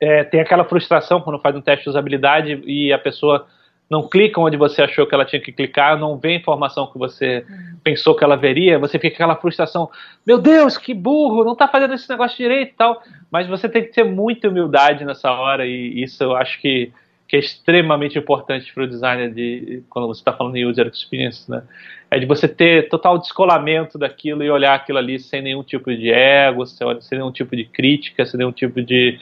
é, 0.00 0.24
tem 0.24 0.40
aquela 0.40 0.64
frustração 0.64 1.20
quando 1.20 1.38
faz 1.38 1.54
um 1.54 1.60
teste 1.60 1.84
de 1.84 1.90
usabilidade 1.90 2.62
e 2.64 2.92
a 2.92 2.98
pessoa 2.98 3.46
não 3.90 4.08
clica 4.08 4.40
onde 4.40 4.56
você 4.56 4.82
achou 4.82 5.04
que 5.04 5.12
ela 5.12 5.24
tinha 5.24 5.42
que 5.42 5.50
clicar, 5.50 5.98
não 5.98 6.16
vê 6.16 6.28
a 6.28 6.36
informação 6.36 6.86
que 6.86 6.96
você 6.96 7.44
uhum. 7.48 7.76
pensou 7.82 8.14
que 8.14 8.22
ela 8.22 8.36
veria, 8.36 8.78
você 8.78 9.00
fica 9.00 9.16
com 9.16 9.24
aquela 9.24 9.36
frustração, 9.36 9.90
meu 10.24 10.38
Deus, 10.38 10.78
que 10.78 10.94
burro, 10.94 11.44
não 11.44 11.54
está 11.54 11.66
fazendo 11.66 11.94
esse 11.94 12.08
negócio 12.08 12.36
direito 12.36 12.70
e 12.70 12.76
tal. 12.76 13.02
Mas 13.32 13.48
você 13.48 13.68
tem 13.68 13.82
que 13.82 13.92
ter 13.92 14.04
muita 14.04 14.48
humildade 14.48 15.04
nessa 15.04 15.32
hora, 15.32 15.66
e 15.66 16.00
isso 16.04 16.22
eu 16.22 16.36
acho 16.36 16.60
que, 16.60 16.92
que 17.26 17.34
é 17.34 17.40
extremamente 17.40 18.16
importante 18.16 18.72
para 18.72 18.84
o 18.84 18.86
designer 18.86 19.34
de 19.34 19.82
quando 19.90 20.06
você 20.06 20.20
está 20.20 20.32
falando 20.32 20.54
em 20.54 20.64
user 20.64 20.86
experience, 20.86 21.50
né? 21.50 21.64
É 22.08 22.18
de 22.18 22.26
você 22.26 22.46
ter 22.46 22.88
total 22.88 23.18
descolamento 23.18 23.98
daquilo 23.98 24.44
e 24.44 24.50
olhar 24.50 24.74
aquilo 24.74 24.98
ali 24.98 25.18
sem 25.18 25.42
nenhum 25.42 25.64
tipo 25.64 25.94
de 25.94 26.12
ego, 26.12 26.64
sem 26.66 26.86
nenhum 27.18 27.32
tipo 27.32 27.56
de 27.56 27.64
crítica, 27.64 28.24
sem 28.24 28.38
nenhum 28.38 28.52
tipo 28.52 28.80
de 28.82 29.18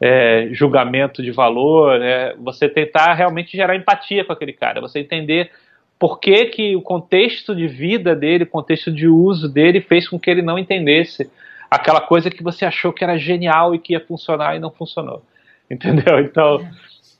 é, 0.00 0.48
julgamento 0.52 1.22
de 1.22 1.30
valor, 1.30 1.98
né? 1.98 2.34
você 2.38 2.68
tentar 2.68 3.14
realmente 3.14 3.56
gerar 3.56 3.76
empatia 3.76 4.24
com 4.24 4.32
aquele 4.32 4.52
cara, 4.52 4.80
você 4.80 5.00
entender 5.00 5.50
por 5.98 6.20
que, 6.20 6.46
que 6.46 6.76
o 6.76 6.82
contexto 6.82 7.54
de 7.54 7.66
vida 7.66 8.14
dele, 8.14 8.44
o 8.44 8.48
contexto 8.48 8.92
de 8.92 9.08
uso 9.08 9.48
dele 9.48 9.80
fez 9.80 10.08
com 10.08 10.18
que 10.18 10.30
ele 10.30 10.42
não 10.42 10.58
entendesse 10.58 11.30
aquela 11.70 12.00
coisa 12.00 12.30
que 12.30 12.42
você 12.42 12.64
achou 12.64 12.92
que 12.92 13.02
era 13.02 13.18
genial 13.18 13.74
e 13.74 13.78
que 13.78 13.94
ia 13.94 14.00
funcionar 14.00 14.56
e 14.56 14.58
não 14.58 14.70
funcionou. 14.70 15.22
Entendeu? 15.70 16.20
Então, 16.20 16.66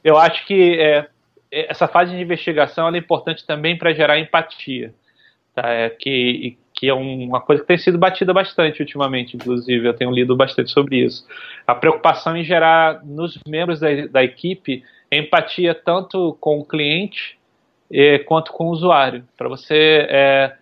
eu 0.05 0.17
acho 0.19 0.47
que 0.47 0.79
é, 0.79 1.07
essa 1.51 1.89
fase 1.89 2.15
de 2.15 2.21
investigação 2.21 2.89
é 2.95 2.99
importante 2.99 3.47
também 3.47 3.77
para 3.77 3.95
gerar 3.95 4.19
empatia. 4.19 4.95
Tá? 5.55 5.69
É, 5.71 5.89
que, 5.89 6.59
que 6.77 6.89
é 6.89 6.95
uma 6.95 7.41
coisa 7.41 7.63
que 7.63 7.69
tem 7.69 7.79
sido 7.79 7.97
batida 7.97 8.35
bastante 8.35 8.81
ultimamente, 8.81 9.35
inclusive, 9.35 9.89
eu 9.89 9.95
tenho 9.95 10.11
lido 10.11 10.37
bastante 10.37 10.71
sobre 10.71 11.03
isso. 11.03 11.27
A 11.67 11.75
preocupação 11.75 12.37
em 12.37 12.45
gerar 12.45 13.03
nos 13.03 13.39
membros 13.49 13.81
da, 13.81 13.89
da 14.07 14.23
equipe 14.23 14.85
empatia 15.11 15.75
tanto 15.75 16.37
com 16.39 16.59
o 16.59 16.65
cliente 16.65 17.39
eh, 17.91 18.19
quanto 18.21 18.53
com 18.53 18.67
o 18.67 18.71
usuário, 18.71 19.25
para 19.39 19.49
você 19.49 20.07
é, 20.11 20.57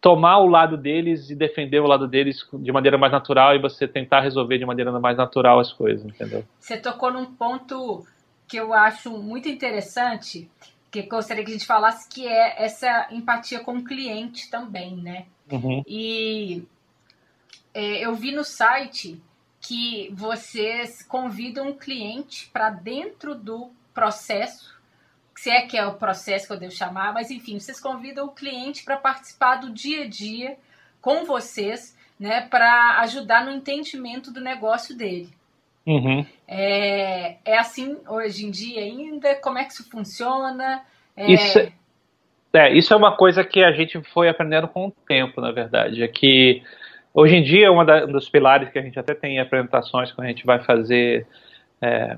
tomar 0.00 0.38
o 0.38 0.46
lado 0.46 0.76
deles 0.76 1.28
e 1.28 1.34
defender 1.34 1.80
o 1.80 1.86
lado 1.86 2.06
deles 2.06 2.46
de 2.52 2.70
maneira 2.70 2.96
mais 2.96 3.12
natural 3.12 3.56
e 3.56 3.58
você 3.58 3.88
tentar 3.88 4.20
resolver 4.20 4.58
de 4.58 4.64
maneira 4.64 4.92
mais 5.00 5.16
natural 5.16 5.58
as 5.58 5.72
coisas, 5.72 6.04
entendeu? 6.04 6.44
Você 6.60 6.76
tocou 6.76 7.12
num 7.12 7.26
ponto 7.34 8.06
que 8.46 8.56
eu 8.56 8.72
acho 8.72 9.10
muito 9.10 9.48
interessante, 9.48 10.48
que 10.90 11.02
gostaria 11.02 11.44
que 11.44 11.50
a 11.50 11.54
gente 11.54 11.66
falasse, 11.66 12.08
que 12.08 12.26
é 12.26 12.62
essa 12.62 13.08
empatia 13.10 13.60
com 13.60 13.76
o 13.76 13.84
cliente 13.84 14.50
também, 14.50 14.96
né? 14.96 15.26
Uhum. 15.50 15.82
E 15.86 16.64
é, 17.72 18.04
eu 18.04 18.14
vi 18.14 18.32
no 18.32 18.44
site 18.44 19.20
que 19.60 20.10
vocês 20.12 21.02
convidam 21.02 21.70
o 21.70 21.76
cliente 21.76 22.48
para 22.52 22.70
dentro 22.70 23.34
do 23.34 23.70
processo, 23.94 24.78
se 25.36 25.50
é 25.50 25.66
que 25.66 25.76
é 25.76 25.86
o 25.86 25.94
processo 25.94 26.46
que 26.46 26.52
eu 26.52 26.58
devo 26.58 26.72
chamar, 26.72 27.12
mas 27.12 27.30
enfim, 27.30 27.58
vocês 27.58 27.80
convidam 27.80 28.26
o 28.26 28.32
cliente 28.32 28.82
para 28.82 28.96
participar 28.96 29.56
do 29.56 29.70
dia 29.70 30.04
a 30.04 30.08
dia 30.08 30.58
com 31.00 31.24
vocês, 31.24 31.96
né, 32.18 32.42
para 32.48 33.00
ajudar 33.00 33.44
no 33.44 33.50
entendimento 33.50 34.30
do 34.30 34.40
negócio 34.40 34.94
dele. 34.94 35.32
Uhum. 35.86 36.24
É, 36.46 37.36
é 37.44 37.58
assim 37.58 37.96
hoje 38.08 38.46
em 38.46 38.50
dia 38.50 38.82
ainda? 38.82 39.34
Como 39.36 39.58
é 39.58 39.64
que 39.64 39.72
isso 39.72 39.88
funciona? 39.90 40.82
É... 41.16 41.32
Isso, 41.32 41.58
é, 42.52 42.72
isso 42.72 42.92
é 42.92 42.96
uma 42.96 43.16
coisa 43.16 43.44
que 43.44 43.62
a 43.62 43.72
gente 43.72 44.00
foi 44.12 44.28
aprendendo 44.28 44.68
com 44.68 44.88
o 44.88 44.92
tempo, 45.06 45.40
na 45.40 45.52
verdade. 45.52 46.02
É 46.02 46.08
que 46.08 46.62
hoje 47.14 47.36
em 47.36 47.42
dia, 47.42 47.70
uma 47.70 47.84
da, 47.84 48.04
um 48.04 48.12
dos 48.12 48.28
pilares 48.28 48.70
que 48.70 48.78
a 48.78 48.82
gente 48.82 48.98
até 48.98 49.14
tem 49.14 49.36
em 49.36 49.40
apresentações 49.40 50.12
quando 50.12 50.26
a 50.26 50.30
gente 50.30 50.44
vai 50.44 50.62
fazer 50.62 51.26
é, 51.80 52.16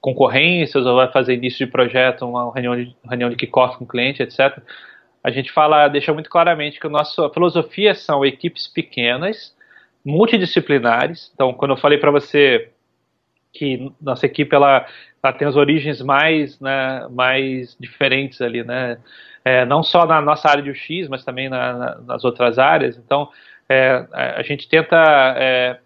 concorrências 0.00 0.86
ou 0.86 0.96
vai 0.96 1.10
fazer 1.10 1.34
início 1.34 1.64
de 1.64 1.70
projeto, 1.70 2.26
uma 2.26 2.52
reunião 2.52 2.76
de, 2.76 2.96
reunião 3.04 3.30
de 3.30 3.36
kickoff 3.36 3.76
com 3.78 3.84
o 3.84 3.88
cliente, 3.88 4.22
etc. 4.22 4.58
A 5.22 5.30
gente 5.30 5.52
fala, 5.52 5.88
deixa 5.88 6.12
muito 6.12 6.30
claramente 6.30 6.80
que 6.80 6.86
a 6.86 6.90
nossa 6.90 7.28
filosofia 7.30 7.94
são 7.94 8.24
equipes 8.24 8.66
pequenas, 8.66 9.54
multidisciplinares. 10.04 11.30
Então, 11.34 11.52
quando 11.52 11.72
eu 11.72 11.76
falei 11.76 11.98
para 11.98 12.10
você 12.10 12.70
que 13.52 13.92
nossa 14.00 14.26
equipe 14.26 14.54
ela, 14.54 14.86
ela 15.22 15.32
tem 15.32 15.46
as 15.46 15.56
origens 15.56 16.00
mais, 16.02 16.58
né, 16.60 17.06
mais 17.10 17.76
diferentes 17.78 18.40
ali, 18.40 18.62
né? 18.62 18.98
É, 19.44 19.64
não 19.64 19.82
só 19.82 20.04
na 20.04 20.20
nossa 20.20 20.48
área 20.48 20.62
de 20.62 20.70
UX, 20.70 21.08
mas 21.08 21.24
também 21.24 21.48
na, 21.48 21.72
na, 21.72 21.94
nas 22.02 22.24
outras 22.24 22.58
áreas. 22.58 22.96
Então, 22.98 23.28
é, 23.68 24.06
a 24.12 24.42
gente 24.42 24.68
tenta, 24.68 24.96
é, 25.38 25.78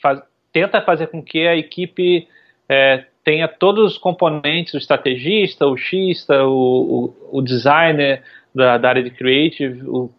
faz, 0.00 0.22
tenta 0.52 0.80
fazer 0.82 1.08
com 1.08 1.22
que 1.22 1.46
a 1.46 1.56
equipe 1.56 2.28
é, 2.68 3.04
tenha 3.24 3.48
todos 3.48 3.92
os 3.92 3.98
componentes, 3.98 4.74
o 4.74 4.78
estrategista, 4.78 5.66
o 5.66 5.76
xista, 5.76 6.44
o, 6.44 7.14
o, 7.30 7.38
o 7.38 7.42
designer, 7.42 8.22
da, 8.54 8.78
da 8.78 8.88
área 8.88 9.02
de 9.02 9.10
creative, 9.10 9.82
o, 9.86 10.10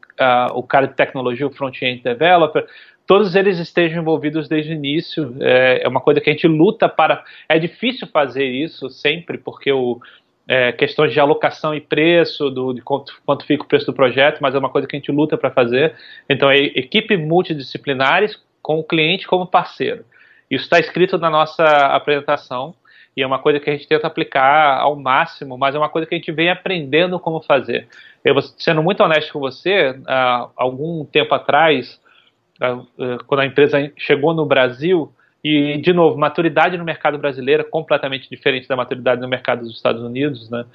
o 0.54 0.64
cara 0.64 0.88
de 0.88 0.94
tecnologia, 0.94 1.48
o 1.48 1.52
front-end 1.52 2.02
developer, 2.02 2.66
todos 3.10 3.36
eles 3.36 3.58
estejam 3.58 4.04
envolvidos 4.04 4.48
desde 4.48 4.72
o 4.72 4.76
início. 4.76 5.36
É, 5.40 5.82
é, 5.84 5.88
uma 5.88 6.00
coisa 6.00 6.22
que 6.22 6.30
a 6.30 6.34
gente 6.34 6.48
luta 6.48 6.88
para. 6.88 7.24
É 7.50 7.58
difícil 7.58 8.08
fazer 8.08 8.46
isso 8.46 8.88
sempre, 8.88 9.40
porque 9.40 9.72
o, 9.72 10.00
é, 10.48 10.72
questões 10.72 11.12
de 11.12 11.20
alocação 11.20 11.74
e 11.74 11.82
preço, 11.82 12.52
do, 12.52 12.72
de 12.72 12.84
quanto, 12.84 13.20
quanto 13.26 13.48
fica 13.48 13.64
o 13.64 13.68
preço 13.68 13.88
do 13.88 13.94
projeto, 13.94 14.38
mas 14.42 14.54
é 14.54 14.60
uma 14.60 14.70
coisa 14.70 14.88
que 14.88 14.96
a 14.96 15.00
gente 15.00 15.12
luta 15.12 15.36
para 15.40 15.50
fazer. 15.50 15.96
Então, 16.30 16.52
é 16.52 16.58
equipe 16.58 17.18
multidisciplinares 17.18 18.40
com 18.62 18.78
o 18.78 18.84
cliente 18.84 19.26
como 19.26 19.48
parceiro. 19.48 20.06
Isso 20.48 20.66
está 20.66 20.78
escrito 20.78 21.18
na 21.18 21.32
nossa 21.32 21.64
apresentação 21.66 22.76
e 23.18 23.24
é 23.24 23.26
uma 23.26 23.40
coisa 23.40 23.60
que 23.60 23.72
a 23.72 23.74
gente 23.74 23.88
tenta 23.88 24.06
aplicar 24.06 24.82
ao 24.82 24.96
máximo, 24.96 25.58
mas 25.58 25.74
é 25.74 25.80
uma 25.80 25.90
coisa 25.90 26.08
que 26.08 26.14
a 26.14 26.18
gente 26.20 26.32
vem 26.32 26.52
aprendendo 26.52 27.20
como 27.20 27.42
fazer. 27.42 27.88
Eu 28.24 28.40
sendo 28.40 28.84
muito 28.84 29.02
honesto 29.02 29.34
com 29.34 29.40
você, 29.40 30.00
há 30.06 30.48
algum 30.56 31.04
tempo 31.06 31.34
atrás, 31.34 32.00
quando 33.28 33.42
a 33.42 33.46
empresa 33.46 33.92
chegou 33.98 34.34
no 34.34 34.46
Brasil, 34.46 35.14
e, 35.44 35.78
de 35.78 35.94
novo, 35.94 36.18
maturidade 36.18 36.78
no 36.78 36.84
mercado 36.84 37.18
brasileiro 37.18 37.62
é 37.62 37.66
completamente 37.66 38.30
diferente 38.30 38.68
da 38.68 38.76
maturidade 38.76 39.22
no 39.22 39.28
mercado 39.28 39.62
dos 39.62 39.76
Estados 39.76 40.02
Unidos, 40.02 40.50
né? 40.50 40.66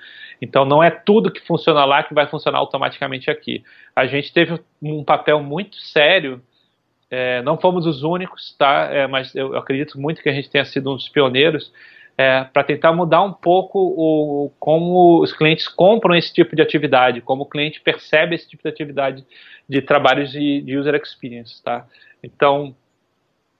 Então, 0.41 0.65
não 0.65 0.83
é 0.83 0.91
tudo 0.91 1.31
que 1.31 1.47
funciona 1.47 1.85
lá 1.85 2.03
que 2.03 2.15
vai 2.15 2.27
funcionar 2.27 2.59
automaticamente 2.59 3.31
aqui. 3.31 3.63
A 3.95 4.07
gente 4.07 4.33
teve 4.33 4.59
um 4.83 5.05
papel 5.05 5.43
muito 5.43 5.77
sério, 5.77 6.43
é, 7.11 7.43
não 7.43 7.59
fomos 7.59 7.87
os 7.87 8.03
únicos, 8.03 8.57
tá? 8.59 8.89
É, 8.91 9.07
mas 9.07 9.35
eu 9.35 9.55
acredito 9.57 10.01
muito 10.01 10.23
que 10.23 10.29
a 10.31 10.33
gente 10.33 10.51
tenha 10.51 10.65
sido 10.65 10.91
um 10.91 10.97
dos 10.97 11.09
pioneiros 11.11 11.71
é, 12.17 12.45
para 12.45 12.63
tentar 12.63 12.93
mudar 12.93 13.23
um 13.23 13.33
pouco 13.33 13.79
o, 13.79 14.53
como 14.61 15.21
os 15.21 15.33
clientes 15.33 15.67
compram 15.67 16.15
esse 16.15 16.33
tipo 16.33 16.55
de 16.55 16.63
atividade, 16.63 17.21
como 17.21 17.43
o 17.43 17.49
cliente 17.49 17.81
percebe 17.81 18.35
esse 18.35 18.49
tipo 18.49 18.63
de 18.63 18.69
atividade 18.69 19.27
de 19.69 19.83
trabalhos 19.83 20.31
de, 20.31 20.61
de 20.63 20.77
user 20.77 20.95
experience, 20.95 21.63
tá? 21.63 21.87
Então, 22.23 22.75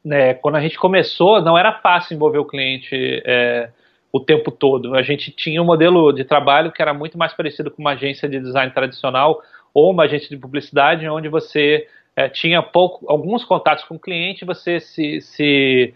né, 0.05 0.35
quando 0.35 0.57
a 0.57 0.61
gente 0.61 0.79
começou, 0.79 1.41
não 1.41 1.59
era 1.59 1.73
fácil 1.81 2.15
envolver 2.15 2.39
o 2.39 2.45
cliente 2.45 3.23
é, 3.25 3.71
o 4.13 4.21
tempo 4.21 4.53
todo. 4.53 4.95
A 4.95 5.03
gente 5.03 5.33
tinha 5.33 5.61
um 5.61 5.65
modelo 5.65 6.13
de 6.13 6.25
trabalho 6.25 6.71
que 6.71 6.81
era 6.81 6.95
muito 6.95 7.19
mais 7.19 7.33
parecido 7.33 7.71
com 7.71 7.83
uma 7.83 7.93
agência 7.93 8.29
de 8.29 8.39
design 8.39 8.71
tradicional 8.73 9.43
ou 9.73 9.91
uma 9.91 10.05
agência 10.05 10.29
de 10.29 10.37
publicidade, 10.37 11.09
onde 11.09 11.29
você 11.29 11.89
é, 12.15 12.29
tinha 12.29 12.63
pouco, 12.63 13.11
alguns 13.11 13.45
contatos 13.45 13.83
com 13.85 13.97
o 13.97 13.99
cliente, 13.99 14.45
você 14.45 14.79
se, 14.79 15.21
se 15.21 15.93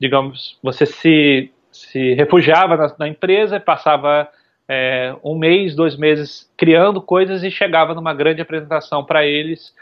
digamos, 0.00 0.58
você 0.62 0.86
se, 0.86 1.52
se 1.70 2.14
refugiava 2.14 2.76
na, 2.76 2.94
na 2.98 3.08
empresa 3.08 3.60
passava 3.60 4.28
é, 4.68 5.14
um 5.24 5.36
mês, 5.36 5.74
dois 5.74 5.96
meses 5.96 6.50
criando 6.56 7.00
coisas 7.00 7.42
e 7.42 7.50
chegava 7.50 7.94
numa 7.94 8.12
grande 8.12 8.42
apresentação 8.42 9.04
para 9.04 9.24
eles. 9.24 9.74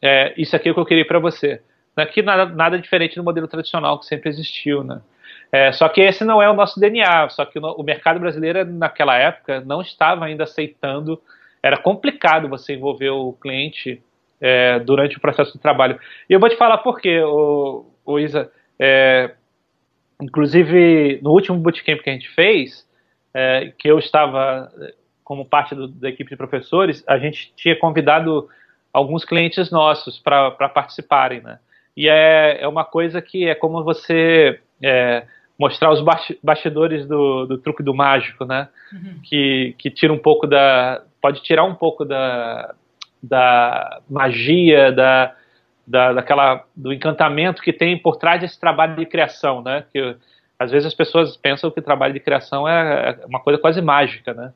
É, 0.00 0.32
isso 0.36 0.54
aqui 0.54 0.68
é 0.68 0.72
o 0.72 0.74
que 0.74 0.80
eu 0.80 0.86
queria 0.86 1.06
para 1.06 1.18
você. 1.18 1.60
Aqui 1.96 2.22
nada, 2.22 2.46
nada 2.46 2.78
diferente 2.78 3.16
do 3.16 3.24
modelo 3.24 3.48
tradicional 3.48 3.98
que 3.98 4.06
sempre 4.06 4.28
existiu, 4.28 4.84
né? 4.84 5.00
É, 5.50 5.72
só 5.72 5.88
que 5.88 6.00
esse 6.00 6.24
não 6.24 6.42
é 6.42 6.48
o 6.48 6.54
nosso 6.54 6.78
DNA, 6.78 7.28
só 7.30 7.44
que 7.44 7.58
o, 7.58 7.62
o 7.62 7.82
mercado 7.82 8.20
brasileiro 8.20 8.64
naquela 8.66 9.16
época 9.16 9.60
não 9.62 9.80
estava 9.80 10.26
ainda 10.26 10.44
aceitando, 10.44 11.20
era 11.62 11.76
complicado 11.76 12.48
você 12.48 12.74
envolver 12.74 13.10
o 13.10 13.32
cliente 13.32 14.00
é, 14.40 14.78
durante 14.78 15.16
o 15.16 15.20
processo 15.20 15.54
de 15.54 15.58
trabalho. 15.58 15.98
E 16.28 16.32
eu 16.32 16.38
vou 16.38 16.48
te 16.48 16.56
falar 16.56 16.78
por 16.78 17.00
quê, 17.00 17.20
o 17.22 18.18
Isa. 18.20 18.52
É, 18.78 19.32
inclusive, 20.20 21.20
no 21.22 21.30
último 21.30 21.58
bootcamp 21.58 22.00
que 22.00 22.10
a 22.10 22.12
gente 22.12 22.28
fez, 22.30 22.86
é, 23.32 23.72
que 23.78 23.88
eu 23.88 23.98
estava 23.98 24.72
como 25.22 25.44
parte 25.44 25.74
do, 25.74 25.86
da 25.86 26.08
equipe 26.08 26.30
de 26.30 26.36
professores, 26.36 27.04
a 27.06 27.18
gente 27.18 27.52
tinha 27.54 27.76
convidado 27.76 28.48
alguns 28.92 29.24
clientes 29.24 29.70
nossos 29.70 30.18
para 30.18 30.50
participarem, 30.50 31.42
né? 31.42 31.58
E 31.96 32.08
é, 32.08 32.62
é 32.62 32.68
uma 32.68 32.84
coisa 32.84 33.20
que 33.20 33.46
é 33.46 33.54
como 33.54 33.84
você 33.84 34.60
é, 34.82 35.24
mostrar 35.58 35.92
os 35.92 36.02
bastidores 36.42 37.06
do, 37.06 37.44
do 37.46 37.58
truque 37.58 37.82
do 37.82 37.92
mágico, 37.92 38.44
né? 38.44 38.68
Uhum. 38.92 39.20
Que, 39.22 39.74
que 39.78 39.90
tira 39.90 40.12
um 40.12 40.18
pouco 40.18 40.46
da. 40.46 41.02
pode 41.20 41.42
tirar 41.42 41.64
um 41.64 41.74
pouco 41.74 42.04
da, 42.04 42.74
da 43.22 44.00
magia, 44.08 44.92
da, 44.92 45.34
da, 45.88 46.12
daquela, 46.12 46.64
do 46.76 46.92
encantamento 46.92 47.62
que 47.62 47.72
tem 47.72 47.96
por 47.96 48.16
trás 48.16 48.42
desse 48.42 48.60
trabalho 48.60 48.94
de 48.94 49.06
criação, 49.06 49.62
né? 49.62 49.84
Que 49.90 50.16
às 50.58 50.70
vezes 50.70 50.86
as 50.86 50.94
pessoas 50.94 51.36
pensam 51.36 51.70
que 51.70 51.80
o 51.80 51.82
trabalho 51.82 52.12
de 52.12 52.20
criação 52.20 52.68
é, 52.68 53.16
é 53.22 53.26
uma 53.26 53.40
coisa 53.40 53.58
quase 53.58 53.80
mágica, 53.80 54.34
né? 54.34 54.52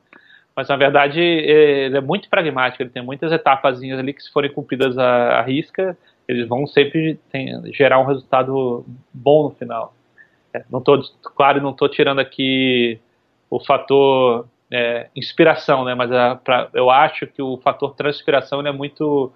Mas 0.55 0.67
na 0.67 0.75
verdade 0.75 1.19
ele 1.19 1.97
é 1.97 2.01
muito 2.01 2.29
pragmático, 2.29 2.83
ele 2.83 2.91
tem 2.91 3.03
muitas 3.03 3.31
etapas 3.31 3.81
ali 3.81 4.13
que 4.13 4.21
se 4.21 4.31
forem 4.31 4.51
cumpridas 4.51 4.95
à, 4.95 5.41
risca, 5.41 5.97
eles 6.27 6.47
vão 6.47 6.67
sempre 6.67 7.19
tem, 7.31 7.73
gerar 7.73 7.99
um 7.99 8.05
resultado 8.05 8.85
bom 9.11 9.45
no 9.45 9.55
final. 9.55 9.95
É, 10.53 10.63
não 10.69 10.81
tô, 10.81 11.01
claro, 11.35 11.59
não 11.59 11.71
estou 11.71 11.89
tirando 11.89 12.19
aqui 12.19 12.99
o 13.49 13.59
fator 13.59 14.47
é, 14.71 15.09
inspiração, 15.15 15.83
né? 15.83 15.95
Mas 15.95 16.11
a, 16.11 16.35
pra, 16.35 16.69
eu 16.75 16.91
acho 16.91 17.25
que 17.25 17.41
o 17.41 17.57
fator 17.57 17.95
transpiração 17.95 18.61
é 18.61 18.71
muito, 18.71 19.33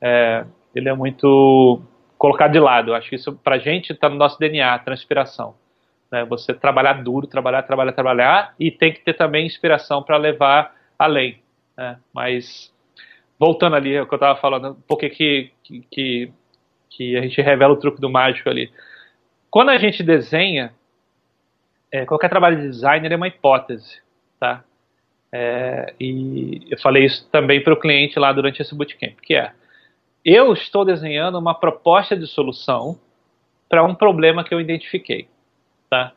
é, 0.00 0.44
ele 0.74 0.88
é 0.88 0.94
muito 0.94 1.82
colocado 2.18 2.52
de 2.52 2.60
lado. 2.60 2.90
Eu 2.90 2.94
acho 2.94 3.08
que 3.08 3.16
isso 3.16 3.32
para 3.32 3.58
gente 3.58 3.92
está 3.92 4.08
no 4.08 4.16
nosso 4.16 4.38
DNA, 4.38 4.78
transpiração. 4.80 5.54
Né? 6.10 6.24
Você 6.26 6.54
trabalhar 6.54 7.02
duro, 7.02 7.26
trabalhar, 7.26 7.62
trabalhar, 7.62 7.92
trabalhar 7.92 8.54
e 8.60 8.70
tem 8.70 8.92
que 8.92 9.00
ter 9.00 9.14
também 9.14 9.46
inspiração 9.46 10.02
para 10.02 10.16
levar 10.16 10.74
além. 10.98 11.42
Né? 11.76 11.98
Mas 12.12 12.72
voltando 13.38 13.74
ali 13.74 13.98
ao 13.98 14.06
que 14.06 14.14
eu 14.14 14.16
estava 14.16 14.38
falando, 14.38 14.76
por 14.86 14.96
que, 14.98 15.10
que, 15.10 15.52
que, 15.90 17.16
a 17.16 17.22
gente 17.22 17.40
revela 17.40 17.72
o 17.72 17.76
truque 17.76 18.00
do 18.00 18.08
mágico 18.08 18.48
ali. 18.48 18.70
Quando 19.50 19.70
a 19.70 19.78
gente 19.78 20.02
desenha, 20.02 20.72
é, 21.90 22.04
qualquer 22.04 22.28
trabalho 22.28 22.58
de 22.58 22.68
designer 22.68 23.10
é 23.10 23.16
uma 23.16 23.26
hipótese, 23.26 24.00
tá? 24.38 24.62
É, 25.32 25.92
e 25.98 26.68
eu 26.70 26.78
falei 26.78 27.06
isso 27.06 27.28
também 27.32 27.60
para 27.60 27.72
o 27.72 27.80
cliente 27.80 28.18
lá 28.18 28.32
durante 28.32 28.62
esse 28.62 28.74
bootcamp, 28.74 29.18
que 29.22 29.34
é, 29.34 29.52
eu 30.24 30.52
estou 30.52 30.84
desenhando 30.84 31.38
uma 31.38 31.54
proposta 31.54 32.16
de 32.16 32.26
solução 32.26 32.98
para 33.68 33.82
um 33.84 33.94
problema 33.94 34.44
que 34.44 34.54
eu 34.54 34.60
identifiquei, 34.60 35.28
tá? 35.88 36.12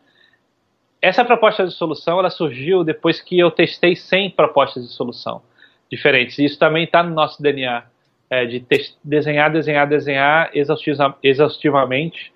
Essa 1.01 1.23
proposta 1.23 1.65
de 1.65 1.71
solução, 1.71 2.19
ela 2.19 2.29
surgiu 2.29 2.83
depois 2.83 3.21
que 3.21 3.37
eu 3.37 3.51
testei 3.51 3.95
100 3.95 4.31
propostas 4.31 4.87
de 4.87 4.93
solução 4.93 5.41
diferentes. 5.89 6.39
Isso 6.39 6.57
também 6.57 6.83
está 6.83 7.03
no 7.03 7.13
nosso 7.13 7.41
DNA, 7.41 7.83
é, 8.29 8.45
de 8.45 8.65
desenhar, 9.03 9.51
desenhar, 9.51 9.87
desenhar 9.87 10.49
exaustiva, 10.53 11.15
exaustivamente, 11.21 12.33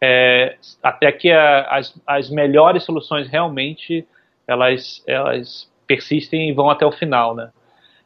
é, 0.00 0.56
até 0.82 1.10
que 1.10 1.30
a, 1.30 1.62
as, 1.62 2.00
as 2.06 2.30
melhores 2.30 2.84
soluções 2.84 3.28
realmente 3.28 4.06
elas, 4.46 5.02
elas 5.06 5.70
persistem 5.86 6.48
e 6.48 6.52
vão 6.52 6.70
até 6.70 6.86
o 6.86 6.92
final, 6.92 7.34
né? 7.34 7.50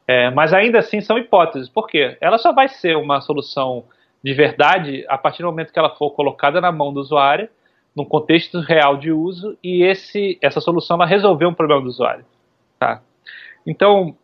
É, 0.08 0.30
mas 0.30 0.52
ainda 0.52 0.78
assim 0.78 1.00
são 1.00 1.18
hipóteses, 1.18 1.68
por 1.68 1.88
quê? 1.88 2.16
Ela 2.20 2.38
só 2.38 2.52
vai 2.52 2.68
ser 2.68 2.96
uma 2.96 3.20
solução 3.20 3.84
de 4.22 4.32
verdade 4.32 5.04
a 5.08 5.18
partir 5.18 5.42
do 5.42 5.48
momento 5.48 5.72
que 5.72 5.78
ela 5.78 5.90
for 5.90 6.10
colocada 6.10 6.60
na 6.60 6.70
mão 6.70 6.92
do 6.92 7.00
usuário, 7.00 7.48
num 7.94 8.04
contexto 8.04 8.60
real 8.60 8.96
de 8.96 9.10
uso, 9.10 9.56
e 9.62 9.82
esse, 9.82 10.38
essa 10.42 10.60
solução 10.60 10.96
vai 10.98 11.08
resolver 11.08 11.46
um 11.46 11.54
problema 11.54 11.82
do 11.82 11.88
usuário. 11.88 12.24
Tá? 12.78 13.00
Então, 13.66 14.16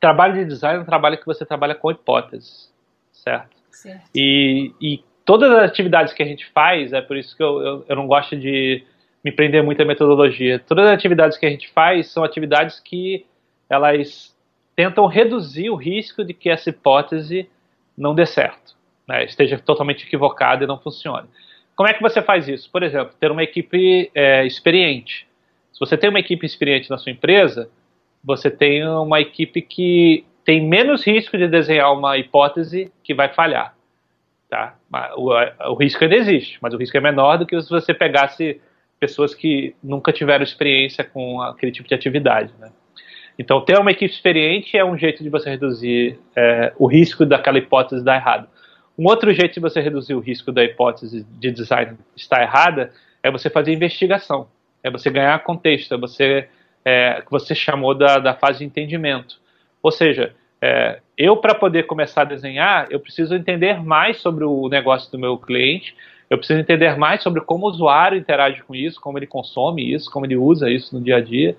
trabalho 0.00 0.34
de 0.34 0.44
design 0.44 0.78
é 0.78 0.82
um 0.82 0.86
trabalho 0.86 1.18
que 1.18 1.26
você 1.26 1.44
trabalha 1.44 1.74
com 1.74 1.90
hipóteses, 1.90 2.72
certo? 3.12 3.56
certo. 3.70 4.10
E, 4.14 4.72
e 4.80 5.04
todas 5.24 5.50
as 5.50 5.70
atividades 5.70 6.12
que 6.12 6.22
a 6.22 6.26
gente 6.26 6.46
faz, 6.52 6.92
é 6.92 7.00
por 7.00 7.16
isso 7.16 7.36
que 7.36 7.42
eu, 7.42 7.60
eu, 7.60 7.84
eu 7.88 7.96
não 7.96 8.06
gosto 8.06 8.36
de 8.36 8.84
me 9.24 9.32
prender 9.32 9.62
muito 9.62 9.82
à 9.82 9.84
metodologia. 9.84 10.58
Todas 10.60 10.86
as 10.86 10.92
atividades 10.94 11.36
que 11.36 11.44
a 11.44 11.50
gente 11.50 11.68
faz 11.70 12.08
são 12.08 12.22
atividades 12.22 12.78
que 12.78 13.26
elas 13.68 14.35
tentam 14.76 15.06
reduzir 15.06 15.70
o 15.70 15.74
risco 15.74 16.22
de 16.22 16.34
que 16.34 16.50
essa 16.50 16.68
hipótese 16.68 17.48
não 17.96 18.14
dê 18.14 18.26
certo, 18.26 18.76
né, 19.08 19.24
esteja 19.24 19.58
totalmente 19.58 20.04
equivocada 20.04 20.64
e 20.64 20.66
não 20.66 20.78
funcione. 20.78 21.26
Como 21.74 21.88
é 21.88 21.94
que 21.94 22.02
você 22.02 22.22
faz 22.22 22.46
isso? 22.46 22.70
Por 22.70 22.82
exemplo, 22.82 23.14
ter 23.18 23.30
uma 23.30 23.42
equipe 23.42 24.10
é, 24.14 24.46
experiente. 24.46 25.26
Se 25.72 25.80
você 25.80 25.96
tem 25.96 26.10
uma 26.10 26.20
equipe 26.20 26.44
experiente 26.44 26.90
na 26.90 26.98
sua 26.98 27.12
empresa, 27.12 27.70
você 28.22 28.50
tem 28.50 28.86
uma 28.86 29.20
equipe 29.20 29.60
que 29.62 30.24
tem 30.44 30.66
menos 30.66 31.06
risco 31.06 31.36
de 31.36 31.48
desenhar 31.48 31.92
uma 31.92 32.16
hipótese 32.16 32.92
que 33.02 33.12
vai 33.12 33.28
falhar. 33.28 33.74
Tá? 34.48 34.76
O, 35.16 35.30
o, 35.72 35.74
risco 35.74 36.04
ainda 36.04 36.16
existe, 36.16 36.58
mas 36.62 36.72
o 36.72 36.76
risco 36.76 36.96
é 36.96 37.00
menor 37.00 37.36
do 37.36 37.46
que 37.46 37.60
se 37.60 37.68
você 37.68 37.92
pegasse 37.92 38.60
pessoas 38.98 39.34
que 39.34 39.74
nunca 39.82 40.12
tiveram 40.12 40.44
experiência 40.44 41.04
com 41.04 41.42
aquele 41.42 41.72
tipo 41.72 41.88
de 41.88 41.94
atividade. 41.94 42.54
Né? 42.58 42.70
Então, 43.38 43.60
ter 43.60 43.78
uma 43.78 43.90
equipe 43.90 44.12
experiente 44.12 44.76
é 44.76 44.84
um 44.84 44.96
jeito 44.96 45.22
de 45.22 45.28
você 45.28 45.50
reduzir 45.50 46.18
é, 46.34 46.72
o 46.78 46.86
risco 46.86 47.26
daquela 47.26 47.58
hipótese 47.58 48.04
dar 48.04 48.16
errado. 48.16 48.48
Um 48.98 49.06
outro 49.06 49.32
jeito 49.32 49.54
de 49.54 49.60
você 49.60 49.80
reduzir 49.80 50.14
o 50.14 50.20
risco 50.20 50.50
da 50.50 50.64
hipótese 50.64 51.26
de 51.38 51.50
design 51.50 51.98
estar 52.16 52.42
errada 52.42 52.92
é 53.22 53.30
você 53.30 53.50
fazer 53.50 53.72
investigação, 53.72 54.48
é 54.82 54.90
você 54.90 55.10
ganhar 55.10 55.38
contexto, 55.42 55.94
é 55.94 55.98
você 55.98 56.48
é, 56.82 57.20
que 57.20 57.30
você 57.30 57.54
chamou 57.54 57.94
da, 57.94 58.18
da 58.18 58.34
fase 58.34 58.60
de 58.60 58.64
entendimento. 58.64 59.38
Ou 59.82 59.90
seja, 59.90 60.34
é, 60.62 61.00
eu, 61.18 61.36
para 61.36 61.54
poder 61.54 61.82
começar 61.84 62.22
a 62.22 62.24
desenhar, 62.24 62.86
eu 62.90 63.00
preciso 63.00 63.34
entender 63.34 63.82
mais 63.82 64.18
sobre 64.18 64.44
o 64.44 64.68
negócio 64.68 65.10
do 65.12 65.18
meu 65.18 65.36
cliente, 65.36 65.94
eu 66.30 66.38
preciso 66.38 66.58
entender 66.58 66.96
mais 66.96 67.22
sobre 67.22 67.40
como 67.40 67.66
o 67.66 67.68
usuário 67.68 68.18
interage 68.18 68.62
com 68.62 68.74
isso, 68.74 69.00
como 69.00 69.18
ele 69.18 69.26
consome 69.26 69.92
isso, 69.92 70.10
como 70.10 70.24
ele 70.26 70.36
usa 70.36 70.70
isso 70.70 70.96
no 70.96 71.02
dia 71.02 71.16
a 71.16 71.20
dia. 71.20 71.56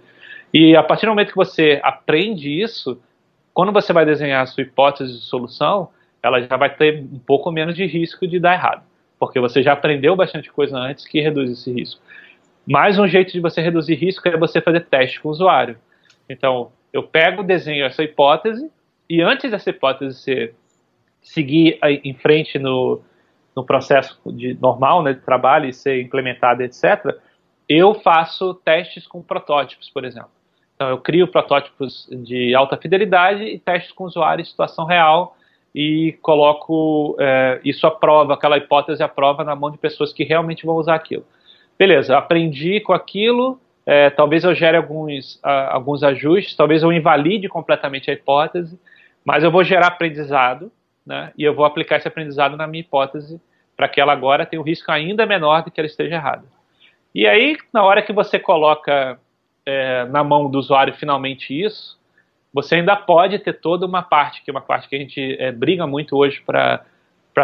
E 0.53 0.75
a 0.75 0.83
partir 0.83 1.05
do 1.05 1.09
momento 1.09 1.29
que 1.29 1.35
você 1.35 1.79
aprende 1.83 2.49
isso, 2.49 2.99
quando 3.53 3.71
você 3.71 3.91
vai 3.91 4.05
desenhar 4.05 4.43
a 4.43 4.45
sua 4.45 4.63
hipótese 4.63 5.13
de 5.13 5.21
solução, 5.21 5.89
ela 6.21 6.41
já 6.41 6.55
vai 6.57 6.73
ter 6.73 7.03
um 7.03 7.19
pouco 7.19 7.51
menos 7.51 7.75
de 7.75 7.85
risco 7.85 8.27
de 8.27 8.39
dar 8.39 8.53
errado, 8.53 8.83
porque 9.19 9.39
você 9.39 9.61
já 9.61 9.73
aprendeu 9.73 10.15
bastante 10.15 10.51
coisa 10.51 10.77
antes 10.77 11.05
que 11.05 11.21
reduz 11.21 11.51
esse 11.51 11.71
risco. 11.71 12.01
Mais 12.65 12.99
um 12.99 13.07
jeito 13.07 13.31
de 13.31 13.39
você 13.39 13.61
reduzir 13.61 13.95
risco 13.95 14.27
é 14.27 14.37
você 14.37 14.61
fazer 14.61 14.81
teste 14.85 15.21
com 15.21 15.29
o 15.29 15.31
usuário. 15.31 15.77
Então, 16.29 16.71
eu 16.91 17.03
pego, 17.03 17.43
desenho 17.43 17.85
essa 17.85 18.03
hipótese, 18.03 18.69
e 19.09 19.21
antes 19.21 19.51
dessa 19.51 19.69
hipótese 19.69 20.19
ser, 20.19 20.55
seguir 21.21 21.79
em 21.81 22.13
frente 22.13 22.59
no, 22.59 23.01
no 23.55 23.63
processo 23.63 24.19
de, 24.27 24.53
normal 24.61 25.01
né, 25.01 25.13
de 25.13 25.21
trabalho 25.21 25.67
e 25.67 25.73
ser 25.73 26.01
implementada, 26.01 26.63
etc., 26.63 27.15
eu 27.69 27.93
faço 27.95 28.53
testes 28.53 29.07
com 29.07 29.21
protótipos, 29.21 29.89
por 29.89 30.05
exemplo. 30.05 30.36
Então, 30.77 30.89
eu 30.89 30.99
crio 30.99 31.27
protótipos 31.27 32.07
de 32.11 32.53
alta 32.53 32.77
fidelidade 32.77 33.43
e 33.43 33.57
testes 33.57 33.91
com 33.91 34.03
usuário 34.03 34.43
em 34.43 34.45
situação 34.45 34.85
real 34.85 35.35
e 35.73 36.15
coloco 36.21 37.17
é, 37.19 37.59
isso 37.65 37.87
à 37.87 37.91
prova, 37.91 38.35
aquela 38.35 38.57
hipótese 38.57 39.01
à 39.01 39.07
prova 39.07 39.43
na 39.43 39.55
mão 39.55 39.71
de 39.71 39.77
pessoas 39.79 40.13
que 40.13 40.23
realmente 40.23 40.67
vão 40.67 40.75
usar 40.75 40.93
aquilo. 40.93 41.25
Beleza, 41.79 42.15
aprendi 42.15 42.79
com 42.79 42.93
aquilo, 42.93 43.59
é, 43.87 44.11
talvez 44.11 44.43
eu 44.43 44.53
gere 44.53 44.77
alguns, 44.77 45.39
a, 45.41 45.73
alguns 45.73 46.03
ajustes, 46.03 46.55
talvez 46.55 46.83
eu 46.83 46.93
invalide 46.93 47.49
completamente 47.49 48.11
a 48.11 48.13
hipótese, 48.13 48.79
mas 49.25 49.43
eu 49.43 49.49
vou 49.49 49.63
gerar 49.63 49.87
aprendizado 49.87 50.71
né, 51.03 51.31
e 51.35 51.43
eu 51.43 51.55
vou 51.55 51.65
aplicar 51.65 51.97
esse 51.97 52.07
aprendizado 52.07 52.55
na 52.55 52.67
minha 52.67 52.81
hipótese 52.81 53.41
para 53.75 53.87
que 53.87 53.99
ela 53.99 54.13
agora 54.13 54.45
tenha 54.45 54.61
um 54.61 54.65
risco 54.65 54.91
ainda 54.91 55.25
menor 55.25 55.63
de 55.63 55.71
que 55.71 55.79
ela 55.79 55.87
esteja 55.87 56.15
errada. 56.15 56.43
E 57.15 57.25
aí, 57.25 57.57
na 57.73 57.83
hora 57.83 58.03
que 58.03 58.13
você 58.13 58.37
coloca 58.37 59.19
é, 59.67 60.05
na 60.05 60.23
mão 60.23 60.49
do 60.49 60.57
usuário 60.57 60.93
finalmente 60.93 61.53
isso, 61.53 61.99
você 62.53 62.75
ainda 62.75 62.95
pode 62.95 63.37
ter 63.39 63.53
toda 63.59 63.85
uma 63.85 64.01
parte, 64.01 64.41
que 64.41 64.49
é 64.49 64.53
uma 64.53 64.61
parte 64.61 64.87
que 64.87 64.95
a 64.95 64.99
gente 64.99 65.35
é, 65.37 65.51
briga 65.51 65.85
muito 65.85 66.15
hoje 66.15 66.41
para 66.45 66.81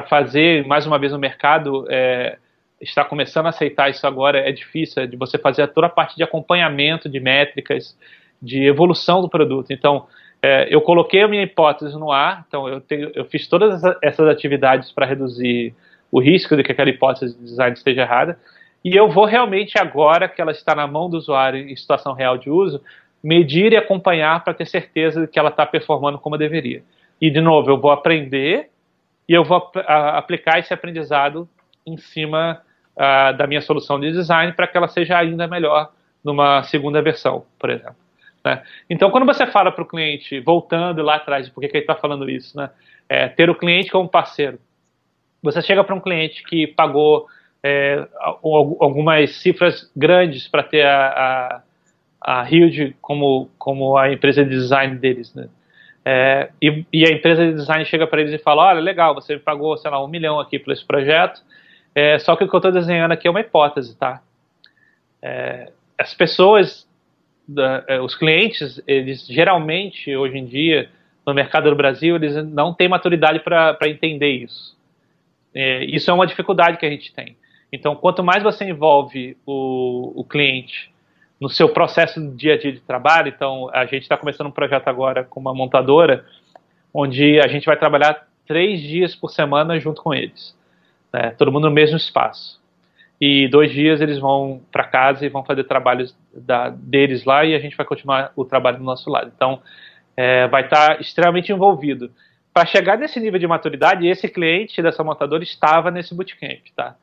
fazer, 0.08 0.66
mais 0.66 0.88
uma 0.88 0.98
vez 0.98 1.12
o 1.12 1.20
mercado 1.20 1.86
é, 1.90 2.38
está 2.80 3.04
começando 3.04 3.48
a 3.48 3.50
aceitar 3.50 3.90
isso 3.90 4.08
agora, 4.08 4.40
é 4.40 4.54
difícil, 4.54 5.04
é 5.04 5.06
de 5.06 5.18
você 5.18 5.38
fazer 5.38 5.68
toda 5.68 5.88
a 5.88 5.90
parte 5.90 6.16
de 6.16 6.24
acompanhamento 6.24 7.10
de 7.10 7.20
métricas, 7.20 7.98
de 8.42 8.64
evolução 8.64 9.22
do 9.22 9.28
produto. 9.28 9.72
Então, 9.72 10.08
é, 10.42 10.74
eu 10.74 10.80
coloquei 10.80 11.24
a 11.24 11.28
minha 11.28 11.44
hipótese 11.44 11.94
no 11.98 12.10
ar, 12.10 12.46
então 12.48 12.70
eu, 12.70 12.80
tenho, 12.80 13.12
eu 13.14 13.26
fiz 13.26 13.48
todas 13.50 13.82
essas 14.02 14.28
atividades 14.30 14.92
para 14.94 15.06
reduzir 15.06 15.76
o 16.10 16.22
risco 16.22 16.56
de 16.56 16.64
que 16.64 16.72
aquela 16.72 16.90
hipótese 16.90 17.38
de 17.38 17.44
design 17.44 17.74
esteja 17.74 18.02
errada, 18.02 18.40
e 18.84 18.96
eu 18.96 19.10
vou 19.10 19.26
realmente, 19.26 19.80
agora 19.80 20.28
que 20.28 20.42
ela 20.42 20.52
está 20.52 20.76
na 20.76 20.86
mão 20.86 21.10
do 21.10 21.18
usuário 21.18 21.70
em 21.70 21.76
situação 21.76 22.14
real 22.14 22.38
de 22.38 22.50
uso, 22.50 22.82
medir 23.24 23.72
e 23.72 23.78
acompanhar 23.78 24.44
para 24.44 24.54
ter 24.54 24.66
certeza 24.66 25.22
de 25.22 25.28
que 25.28 25.40
ela 25.40 25.50
está 25.50 25.66
performando 25.66 26.20
como 26.20 26.38
deveria. 26.38 26.84
E, 27.22 27.30
de 27.30 27.40
novo, 27.40 27.72
eu 27.72 27.80
vou 27.80 27.92
aprender 27.92 28.70
e 29.28 29.34
eu 29.34 29.46
vou 29.46 29.72
a, 29.88 30.18
aplicar 30.18 30.60
esse 30.60 30.74
aprendizado 30.74 31.48
em 31.86 31.96
cima 31.96 32.62
da 33.38 33.48
minha 33.48 33.62
solução 33.62 34.00
de 34.00 34.12
design 34.12 34.54
para 34.54 34.68
que 34.68 34.78
ela 34.78 34.88
seja 34.88 35.18
ainda 35.18 35.48
melhor 35.48 35.92
numa 36.24 36.62
segunda 36.64 37.02
versão, 37.02 37.44
por 37.58 37.72
exemplo. 37.72 37.96
Né? 38.46 38.62
Então, 38.90 39.10
quando 39.10 39.26
você 39.26 39.48
fala 39.48 39.72
para 39.72 39.84
o 39.84 39.88
cliente, 39.88 40.40
voltando 40.40 41.02
lá 41.02 41.16
atrás, 41.16 41.50
por 41.50 41.62
que 41.62 41.68
ele 41.68 41.80
está 41.80 41.96
falando 41.96 42.30
isso, 42.30 42.56
né? 42.56 42.70
É, 43.10 43.28
ter 43.28 43.50
o 43.50 43.56
cliente 43.56 43.92
como 43.92 44.08
parceiro. 44.08 44.60
Você 45.42 45.62
chega 45.62 45.84
para 45.84 45.96
um 45.96 46.00
cliente 46.00 46.44
que 46.44 46.68
pagou 46.68 47.28
é, 47.64 48.06
algumas 48.20 49.38
cifras 49.38 49.90
grandes 49.96 50.48
para 50.48 50.64
ter 50.64 50.86
a, 50.86 51.62
a, 52.22 52.42
a 52.42 52.52
Hilde 52.52 52.96
como, 53.02 53.50
como 53.58 53.98
a 53.98 54.12
empresa 54.12 54.44
de 54.44 54.50
design 54.50 54.98
deles, 54.98 55.34
né? 55.34 55.48
É, 56.06 56.50
e, 56.62 56.86
e, 56.92 57.06
a 57.06 57.12
empresa 57.12 57.46
de 57.46 57.54
design 57.54 57.86
chega 57.86 58.06
para 58.06 58.20
eles 58.20 58.34
e 58.34 58.38
fala, 58.38 58.68
olha, 58.68 58.82
legal, 58.82 59.16
você 59.16 59.38
pagou, 59.38 59.78
sei 59.78 59.90
lá, 59.90 60.04
um 60.04 60.08
milhão 60.10 60.38
aqui 60.38 60.60
por 60.60 60.74
esse 60.74 60.86
projeto, 60.86 61.42
é, 61.96 62.20
só 62.20 62.36
que 62.36 62.44
o 62.44 62.50
que 62.50 62.54
eu 62.54 62.58
estou 62.58 62.74
desenhando 62.74 63.14
aqui 63.14 63.26
é 63.26 63.32
uma 63.32 63.40
hipótese, 63.40 63.98
tá? 63.98 64.22
É, 65.22 65.72
as 65.98 66.14
pessoas, 66.14 66.86
da, 67.48 67.86
é, 67.88 68.02
os 68.02 68.16
clientes, 68.16 68.84
eles 68.86 69.26
geralmente, 69.26 70.14
hoje 70.14 70.38
em 70.38 70.46
dia, 70.46 70.90
no 71.26 71.34
mercado 71.34 71.70
do 71.70 71.76
Brasil, 71.76 72.18
eles 72.18 72.36
não 72.48 72.74
têm 72.74 72.90
maturidade 72.90 73.40
para 73.40 73.78
entender 73.84 74.32
isso. 74.32 74.78
É, 75.56 75.86
isso 75.86 76.12
é 76.12 76.14
uma 76.14 76.28
dificuldade 76.28 76.78
que 76.78 76.86
a 76.86 76.90
gente 76.90 77.14
tem. 77.14 77.38
Então, 77.74 77.96
quanto 77.96 78.24
mais 78.24 78.44
você 78.44 78.66
envolve 78.66 79.36
o, 79.48 80.22
o 80.22 80.24
cliente 80.24 80.94
no 81.42 81.50
seu 81.50 81.68
processo 81.68 82.22
do 82.22 82.36
dia 82.36 82.54
a 82.54 82.58
dia 82.58 82.72
de 82.72 82.80
trabalho, 82.80 83.30
então 83.30 83.68
a 83.74 83.84
gente 83.86 84.04
está 84.04 84.16
começando 84.16 84.46
um 84.46 84.52
projeto 84.52 84.88
agora 84.88 85.24
com 85.24 85.40
uma 85.40 85.56
montadora, 85.56 86.24
onde 86.94 87.40
a 87.40 87.48
gente 87.48 87.66
vai 87.66 87.76
trabalhar 87.76 88.28
três 88.46 88.80
dias 88.80 89.16
por 89.16 89.30
semana 89.30 89.80
junto 89.80 90.04
com 90.04 90.14
eles, 90.14 90.56
né, 91.12 91.32
todo 91.32 91.52
mundo 91.52 91.68
no 91.68 91.74
mesmo 91.74 91.98
espaço. 91.98 92.62
E 93.20 93.48
dois 93.48 93.72
dias 93.72 94.02
eles 94.02 94.20
vão 94.20 94.62
para 94.72 94.84
casa 94.84 95.26
e 95.26 95.30
vão 95.30 95.44
fazer 95.44 95.64
trabalhos 95.64 96.16
da, 96.32 96.70
deles 96.70 97.26
lá 97.26 97.44
e 97.44 97.56
a 97.56 97.60
gente 97.60 97.76
vai 97.76 97.88
continuar 97.88 98.32
o 98.36 98.46
trabalho 98.46 98.78
do 98.78 98.84
nosso 98.84 99.10
lado. 99.10 99.32
Então, 99.36 99.60
é, 100.16 100.48
vai 100.48 100.66
estar 100.66 100.90
tá 100.90 101.02
extremamente 101.02 101.52
envolvido. 101.52 102.12
Para 102.54 102.68
chegar 102.68 103.00
nesse 103.00 103.20
nível 103.20 103.40
de 103.40 103.48
maturidade, 103.48 104.08
esse 104.08 104.30
cliente 104.30 104.80
dessa 104.80 105.04
montadora 105.04 105.42
estava 105.42 105.90
nesse 105.90 106.14
bootcamp, 106.14 106.62
tá? 106.76 106.96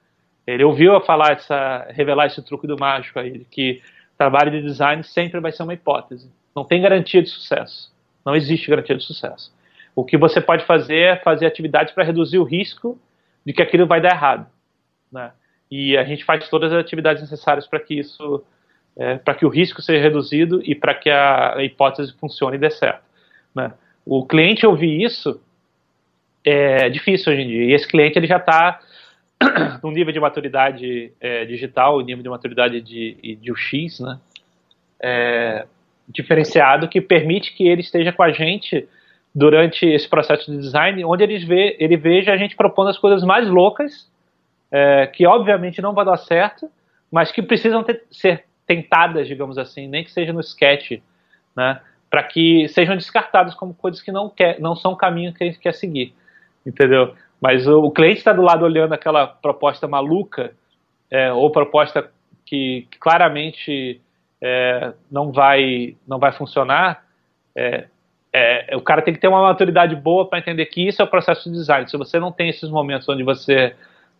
Ele 0.46 0.64
ouviu 0.64 0.96
a 0.96 1.00
falar 1.00 1.32
essa, 1.32 1.86
revelar 1.90 2.26
esse 2.26 2.42
truque 2.42 2.66
do 2.66 2.78
mágico 2.78 3.18
aí, 3.18 3.44
que 3.50 3.82
trabalho 4.16 4.50
de 4.50 4.62
design 4.62 5.02
sempre 5.02 5.40
vai 5.40 5.52
ser 5.52 5.62
uma 5.62 5.74
hipótese. 5.74 6.30
Não 6.54 6.64
tem 6.64 6.82
garantia 6.82 7.22
de 7.22 7.28
sucesso. 7.28 7.90
Não 8.24 8.36
existe 8.36 8.68
garantia 8.68 8.96
de 8.96 9.02
sucesso. 9.02 9.52
O 9.94 10.04
que 10.04 10.16
você 10.16 10.40
pode 10.40 10.64
fazer 10.64 10.98
é 10.98 11.16
fazer 11.16 11.46
atividades 11.46 11.94
para 11.94 12.04
reduzir 12.04 12.38
o 12.38 12.44
risco 12.44 12.98
de 13.44 13.52
que 13.52 13.62
aquilo 13.62 13.86
vai 13.86 14.00
dar 14.00 14.12
errado. 14.12 14.46
Né? 15.10 15.32
E 15.70 15.96
a 15.96 16.04
gente 16.04 16.24
faz 16.24 16.48
todas 16.48 16.72
as 16.72 16.80
atividades 16.80 17.22
necessárias 17.22 17.66
para 17.66 17.80
que 17.80 17.98
isso, 17.98 18.44
é, 18.96 19.16
para 19.16 19.34
que 19.34 19.46
o 19.46 19.48
risco 19.48 19.80
seja 19.80 20.02
reduzido 20.02 20.60
e 20.64 20.74
para 20.74 20.94
que 20.94 21.08
a, 21.08 21.56
hipótese 21.62 22.12
funcione 22.18 22.56
e 22.56 22.60
dê 22.60 22.70
certo. 22.70 23.02
Né? 23.54 23.72
O 24.04 24.26
cliente 24.26 24.66
ouvir 24.66 25.02
isso 25.02 25.40
é 26.44 26.88
difícil 26.88 27.32
hoje 27.32 27.42
em 27.42 27.48
dia. 27.48 27.64
E 27.64 27.72
esse 27.72 27.86
cliente 27.86 28.18
ele 28.18 28.26
já 28.26 28.36
está 28.36 28.80
um 29.82 29.90
nível 29.90 30.12
de 30.12 30.20
maturidade 30.20 31.12
é, 31.20 31.44
digital, 31.44 31.98
um 31.98 32.02
nível 32.02 32.22
de 32.22 32.28
maturidade 32.28 32.80
de, 32.80 33.36
de 33.40 33.52
UX, 33.52 34.00
né? 34.00 34.18
É, 35.02 35.66
diferenciado 36.08 36.88
que 36.88 37.00
permite 37.00 37.54
que 37.54 37.66
ele 37.66 37.80
esteja 37.80 38.12
com 38.12 38.22
a 38.22 38.32
gente 38.32 38.86
durante 39.34 39.86
esse 39.86 40.08
processo 40.08 40.50
de 40.50 40.58
design, 40.58 41.04
onde 41.04 41.22
ele, 41.22 41.38
vê, 41.38 41.76
ele 41.78 41.96
veja 41.96 42.32
a 42.32 42.36
gente 42.36 42.56
propondo 42.56 42.90
as 42.90 42.98
coisas 42.98 43.22
mais 43.22 43.48
loucas, 43.48 44.10
é, 44.70 45.06
que 45.06 45.26
obviamente 45.26 45.80
não 45.80 45.94
vai 45.94 46.04
dar 46.04 46.16
certo, 46.16 46.70
mas 47.10 47.32
que 47.32 47.40
precisam 47.40 47.82
ter, 47.82 48.04
ser 48.10 48.44
tentadas, 48.66 49.26
digamos 49.26 49.56
assim, 49.56 49.88
nem 49.88 50.04
que 50.04 50.12
seja 50.12 50.32
no 50.32 50.40
sketch, 50.40 51.00
né? 51.56 51.80
Para 52.08 52.24
que 52.24 52.68
sejam 52.68 52.96
descartadas 52.96 53.54
como 53.54 53.72
coisas 53.72 54.02
que 54.02 54.10
não, 54.10 54.28
quer, 54.28 54.60
não 54.60 54.74
são 54.74 54.92
o 54.92 54.96
caminho 54.96 55.32
que 55.32 55.44
a 55.44 55.46
gente 55.46 55.60
quer 55.60 55.74
seguir, 55.74 56.12
entendeu? 56.66 57.14
Mas 57.40 57.66
o, 57.66 57.90
cliente 57.90 58.18
está 58.18 58.32
do 58.32 58.42
lado 58.42 58.64
olhando 58.64 58.92
aquela 58.92 59.26
proposta 59.26 59.88
maluca, 59.88 60.52
é, 61.10 61.32
ou 61.32 61.50
proposta 61.50 62.10
que, 62.44 62.86
que 62.90 62.98
claramente 62.98 64.00
é, 64.40 64.92
não, 65.10 65.32
vai, 65.32 65.96
não 66.06 66.18
vai 66.18 66.32
funcionar, 66.32 67.04
é, 67.56 67.86
é 68.32 68.76
o 68.76 68.82
cara 68.82 69.02
tem 69.02 69.14
que 69.14 69.20
ter 69.20 69.28
uma 69.28 69.42
maturidade 69.42 69.96
boa 69.96 70.28
para 70.28 70.38
entender 70.38 70.66
que 70.66 70.86
isso 70.86 71.00
é 71.00 71.04
o 71.04 71.08
processo 71.08 71.50
de 71.50 71.56
design. 71.56 71.88
Se 71.88 71.96
você 71.96 72.20
não 72.20 72.30
tem 72.30 72.48
esses 72.48 72.68
momentos 72.68 73.08
onde 73.08 73.22
você 73.22 73.74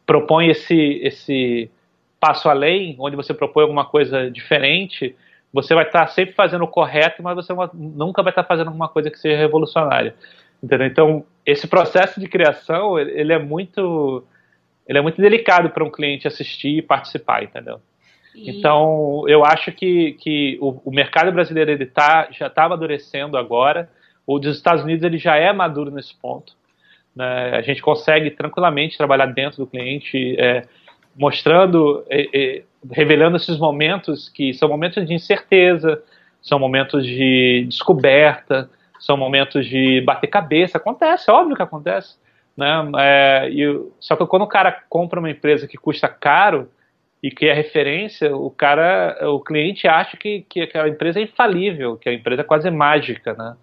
propõe 0.06 0.48
esse, 0.48 1.00
esse 1.02 1.70
passo 2.18 2.48
além, 2.48 2.96
onde 2.98 3.16
você 3.16 3.32
propõe 3.32 3.62
alguma 3.62 3.84
coisa 3.84 4.30
diferente, 4.30 5.14
você 5.52 5.74
vai 5.74 5.84
estar 5.84 6.00
tá 6.00 6.06
sempre 6.08 6.34
fazendo 6.34 6.64
o 6.64 6.68
correto, 6.68 7.22
mas 7.22 7.34
você 7.34 7.52
nunca 7.74 8.22
vai 8.22 8.30
estar 8.30 8.42
tá 8.42 8.48
fazendo 8.48 8.68
alguma 8.68 8.88
coisa 8.88 9.10
que 9.10 9.18
seja 9.18 9.36
revolucionária. 9.36 10.14
Entendeu? 10.62 10.86
Então, 10.86 11.24
esse 11.44 11.66
processo 11.66 12.20
de 12.20 12.28
criação, 12.28 12.98
ele 12.98 13.32
é 13.32 13.38
muito 13.38 14.24
ele 14.86 14.98
é 14.98 15.02
muito 15.02 15.22
delicado 15.22 15.70
para 15.70 15.84
um 15.84 15.90
cliente 15.90 16.26
assistir 16.26 16.78
e 16.78 16.82
participar, 16.82 17.44
entendeu? 17.44 17.80
E... 18.34 18.50
Então, 18.50 19.24
eu 19.28 19.44
acho 19.44 19.70
que, 19.70 20.12
que 20.14 20.58
o, 20.60 20.80
o 20.84 20.90
mercado 20.90 21.30
brasileiro 21.30 21.70
ele 21.70 21.86
tá, 21.86 22.28
já 22.32 22.48
está 22.48 22.64
amadurecendo 22.64 23.36
agora, 23.36 23.88
o 24.26 24.38
dos 24.38 24.56
Estados 24.56 24.82
Unidos 24.82 25.04
ele 25.04 25.18
já 25.18 25.36
é 25.36 25.52
maduro 25.52 25.90
nesse 25.90 26.14
ponto. 26.16 26.54
Né? 27.14 27.50
A 27.56 27.62
gente 27.62 27.80
consegue 27.82 28.30
tranquilamente 28.30 28.96
trabalhar 28.96 29.26
dentro 29.26 29.58
do 29.58 29.66
cliente, 29.66 30.36
é, 30.38 30.62
mostrando, 31.16 32.04
é, 32.08 32.28
é, 32.32 32.62
revelando 32.90 33.36
esses 33.36 33.58
momentos 33.58 34.28
que 34.28 34.52
são 34.54 34.68
momentos 34.68 35.06
de 35.06 35.14
incerteza, 35.14 36.02
são 36.42 36.58
momentos 36.58 37.04
de 37.04 37.64
descoberta, 37.68 38.70
são 39.00 39.16
momentos 39.16 39.66
de 39.66 40.00
bater 40.02 40.28
cabeça, 40.28 40.78
acontece, 40.78 41.28
é 41.28 41.32
óbvio 41.32 41.56
que 41.56 41.62
acontece. 41.62 42.16
Né? 42.56 42.66
É, 42.98 43.48
e, 43.50 43.90
só 43.98 44.14
que 44.14 44.26
quando 44.26 44.42
o 44.42 44.48
cara 44.48 44.84
compra 44.88 45.18
uma 45.18 45.30
empresa 45.30 45.66
que 45.66 45.76
custa 45.76 46.08
caro 46.08 46.70
e 47.22 47.30
que 47.30 47.46
é 47.46 47.52
referência, 47.52 48.34
o 48.34 48.50
cara, 48.50 49.18
o 49.30 49.40
cliente 49.40 49.88
acha 49.88 50.16
que, 50.16 50.42
que 50.48 50.62
aquela 50.62 50.88
empresa 50.88 51.18
é 51.18 51.22
infalível, 51.22 51.96
que 51.96 52.08
a 52.08 52.12
empresa 52.12 52.42
é 52.42 52.44
quase 52.44 52.70
mágica, 52.70 53.34
né? 53.34 53.56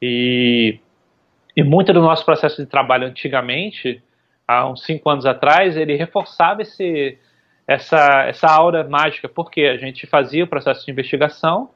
E, 0.00 0.78
e 1.56 1.62
muito 1.62 1.92
do 1.92 2.00
nosso 2.00 2.24
processo 2.24 2.62
de 2.62 2.66
trabalho 2.66 3.06
antigamente, 3.06 4.02
há 4.46 4.68
uns 4.68 4.84
cinco 4.84 5.08
anos 5.08 5.26
atrás, 5.26 5.76
ele 5.76 5.96
reforçava 5.96 6.62
esse, 6.62 7.18
essa, 7.66 8.24
essa 8.26 8.46
aura 8.48 8.84
mágica, 8.84 9.28
porque 9.28 9.62
a 9.62 9.76
gente 9.76 10.06
fazia 10.06 10.44
o 10.44 10.48
processo 10.48 10.84
de 10.84 10.92
investigação, 10.92 11.70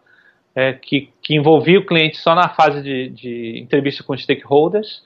é, 0.59 0.73
que, 0.73 1.09
que, 1.23 1.37
envolvia 1.37 1.79
o 1.79 1.87
cliente 1.87 2.17
só 2.17 2.35
na 2.35 2.49
fase 2.49 2.83
de, 2.83 3.11
de 3.11 3.61
entrevista 3.61 4.03
com 4.03 4.17
stakeholders, 4.17 5.05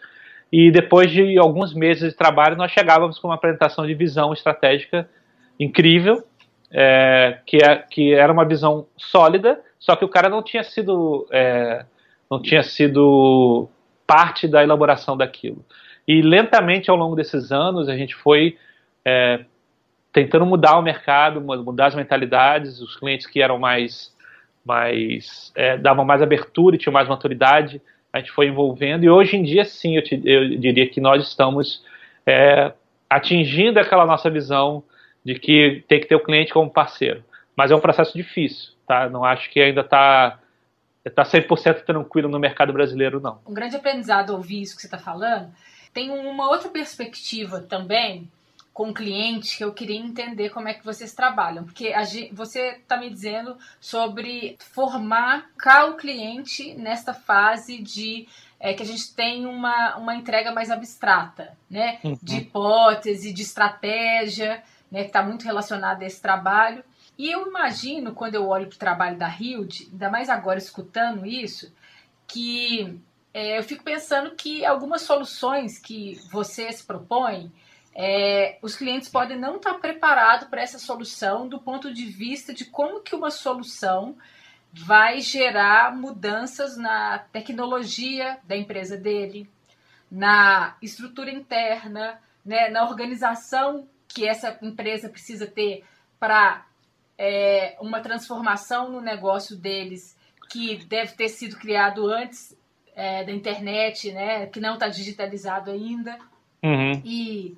e 0.51 0.71
depois 0.71 1.11
de 1.11 1.39
alguns 1.39 1.75
meses 1.75 2.11
de 2.11 2.17
trabalho, 2.17 2.57
nós 2.57 2.73
chegávamos 2.73 3.19
com 3.19 3.29
uma 3.29 3.35
apresentação 3.35 3.87
de 3.87 3.93
visão 3.93 4.33
estratégica 4.33 5.07
incrível, 5.61 6.25
é, 6.71 7.39
que, 7.45 7.59
é, 7.59 7.77
que 7.77 8.15
era 8.15 8.33
uma 8.33 8.47
visão 8.47 8.87
sólida, 8.97 9.61
só 9.79 9.95
que 9.95 10.07
o 10.07 10.09
cara 10.09 10.31
não 10.31 10.43
tinha 10.43 10.65
sido 10.65 11.29
é, 11.31 11.85
não 12.31 12.41
tinha 12.41 12.63
sido 12.63 13.69
parte 14.07 14.49
da 14.49 14.63
elaboração 14.63 15.19
daquilo. 15.19 15.63
E 16.09 16.23
lentamente 16.23 16.91
ao 16.91 16.97
longo 16.97 17.15
desses 17.15 17.53
anos 17.53 17.91
a 17.91 17.97
gente 17.97 18.15
foi 18.15 18.57
é, 19.05 19.45
tentando 20.15 20.47
mudar 20.47 20.79
o 20.79 20.83
mercado, 20.83 21.43
mudar 21.43 21.89
as 21.89 21.95
mentalidades, 21.95 22.81
os 22.81 22.97
clientes 22.97 23.27
que 23.27 23.43
eram 23.43 23.59
mais, 23.59 24.12
mais 24.65 25.53
é, 25.55 25.77
davam 25.77 26.05
mais 26.05 26.23
abertura 26.23 26.77
e 26.77 26.79
tinham 26.79 26.93
mais 26.93 27.09
maturidade, 27.09 27.81
a 28.13 28.19
gente 28.19 28.31
foi 28.31 28.47
envolvendo 28.47 29.05
e 29.05 29.11
hoje 29.11 29.37
em 29.37 29.43
dia 29.43 29.65
sim, 29.65 29.97
eu, 29.97 30.03
te, 30.03 30.21
eu 30.25 30.59
diria 30.59 30.89
que 30.89 31.01
nós 31.01 31.27
estamos 31.27 31.85
é, 32.27 32.73
atingindo 33.09 33.79
aquela 33.79 34.07
nossa 34.07 34.31
visão 34.31 34.83
de 35.25 35.39
que 35.39 35.85
tem 35.89 36.01
que 36.01 36.07
ter 36.07 36.17
o 36.17 36.23
cliente 36.23 36.53
como 36.53 36.71
parceiro. 36.71 37.23
Mas 37.57 37.71
é 37.71 37.77
um 37.77 37.81
processo 37.81 38.17
difícil, 38.17 38.73
tá? 38.87 39.09
Não 39.09 39.25
acho 39.25 39.51
que 39.51 39.61
ainda 39.61 39.83
está 39.83 40.39
tá 41.15 41.23
100% 41.23 41.85
tranquilo 41.85 42.29
no 42.29 42.39
mercado 42.39 42.73
brasileiro, 42.73 43.21
não. 43.21 43.39
Um 43.47 43.55
grande 43.55 43.77
aprendizado 43.77 44.31
ouvir 44.31 44.63
isso 44.63 44.75
que 44.75 44.81
você 44.81 44.87
está 44.87 44.99
falando. 44.99 45.53
Tem 45.93 46.11
uma 46.11 46.49
outra 46.49 46.71
perspectiva 46.71 47.61
também 47.61 48.31
com 48.73 48.91
o 48.91 48.95
cliente 48.95 49.57
que 49.57 49.65
eu 49.65 49.73
queria 49.73 49.99
entender 49.99 50.51
como 50.51 50.69
é 50.69 50.75
que 50.75 50.85
vocês 50.85 51.13
trabalham. 51.13 51.65
Porque 51.65 51.93
gente, 52.05 52.35
você 52.35 52.77
está 52.77 52.97
me 52.97 53.11
dizendo 53.11 53.57
sobre 53.81 54.57
formar 54.59 55.51
o 55.89 55.97
cliente 55.97 56.75
nesta 56.75 57.13
fase 57.13 57.83
de 57.83 58.27
é, 58.59 58.73
que 58.73 58.83
a 58.83 58.87
gente 58.87 59.13
tem 59.15 59.45
uma, 59.45 59.97
uma 59.97 60.15
entrega 60.15 60.53
mais 60.53 60.71
abstrata, 60.71 61.57
né? 61.69 61.99
Uhum. 62.03 62.19
De 62.23 62.37
hipótese, 62.39 63.33
de 63.33 63.43
estratégia 63.43 64.63
né, 64.93 65.01
que 65.01 65.07
está 65.09 65.23
muito 65.23 65.45
relacionada 65.45 66.05
a 66.05 66.07
esse 66.07 66.21
trabalho. 66.21 66.85
E 67.19 67.31
eu 67.31 67.49
imagino, 67.49 68.15
quando 68.15 68.35
eu 68.35 68.47
olho 68.47 68.67
para 68.67 68.77
o 68.77 68.79
trabalho 68.79 69.17
da 69.17 69.29
Hilde, 69.29 69.89
ainda 69.91 70.11
mais 70.11 70.29
agora 70.29 70.59
escutando 70.59 71.25
isso, 71.25 71.75
que 72.27 73.01
é, 73.33 73.59
eu 73.59 73.63
fico 73.63 73.83
pensando 73.83 74.33
que 74.33 74.65
algumas 74.65 75.03
soluções 75.03 75.79
que 75.79 76.21
vocês 76.31 76.83
propõem, 76.83 77.51
é, 77.95 78.59
os 78.63 78.75
clientes 78.75 79.09
podem 79.09 79.39
não 79.39 79.57
estar 79.57 79.75
preparados 79.75 80.49
para 80.49 80.63
essa 80.63 80.79
solução 80.79 81.47
do 81.47 81.59
ponto 81.59 81.93
de 81.93 82.07
vista 82.07 82.55
de 82.55 82.65
como 82.65 83.01
que 83.01 83.15
uma 83.15 83.31
solução 83.31 84.17
vai 84.73 85.21
gerar 85.21 85.95
mudanças 85.95 86.77
na 86.79 87.19
tecnologia 87.31 88.39
da 88.45 88.57
empresa 88.57 88.97
dele, 88.97 89.47
na 90.11 90.77
estrutura 90.81 91.31
interna, 91.31 92.19
né, 92.45 92.71
na 92.71 92.85
organização 92.89 93.87
que 94.09 94.27
essa 94.27 94.59
empresa 94.63 95.09
precisa 95.09 95.47
ter 95.47 95.85
para 96.19 96.65
é, 97.19 97.77
uma 97.81 98.01
transformação 98.01 98.91
no 98.91 99.01
negócio 99.01 99.57
deles 99.57 100.17
que 100.51 100.77
deve 100.87 101.13
ter 101.13 101.29
sido 101.29 101.57
criado 101.57 102.07
antes 102.07 102.57
é, 102.95 103.25
da 103.25 103.33
internet, 103.33 104.13
né, 104.13 104.47
que 104.47 104.61
não 104.61 104.75
está 104.75 104.89
digitalizado 104.89 105.71
ainda, 105.71 106.19
uhum. 106.63 107.03
e 107.05 107.57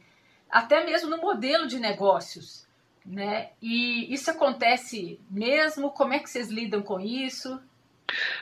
até 0.55 0.85
mesmo 0.85 1.11
no 1.11 1.19
modelo 1.19 1.67
de 1.67 1.81
negócios, 1.81 2.65
né? 3.05 3.49
E 3.61 4.15
isso 4.15 4.31
acontece 4.31 5.19
mesmo? 5.29 5.91
Como 5.91 6.13
é 6.13 6.21
que 6.21 6.31
vocês 6.31 6.49
lidam 6.49 6.81
com 6.81 7.01
isso? 7.01 7.61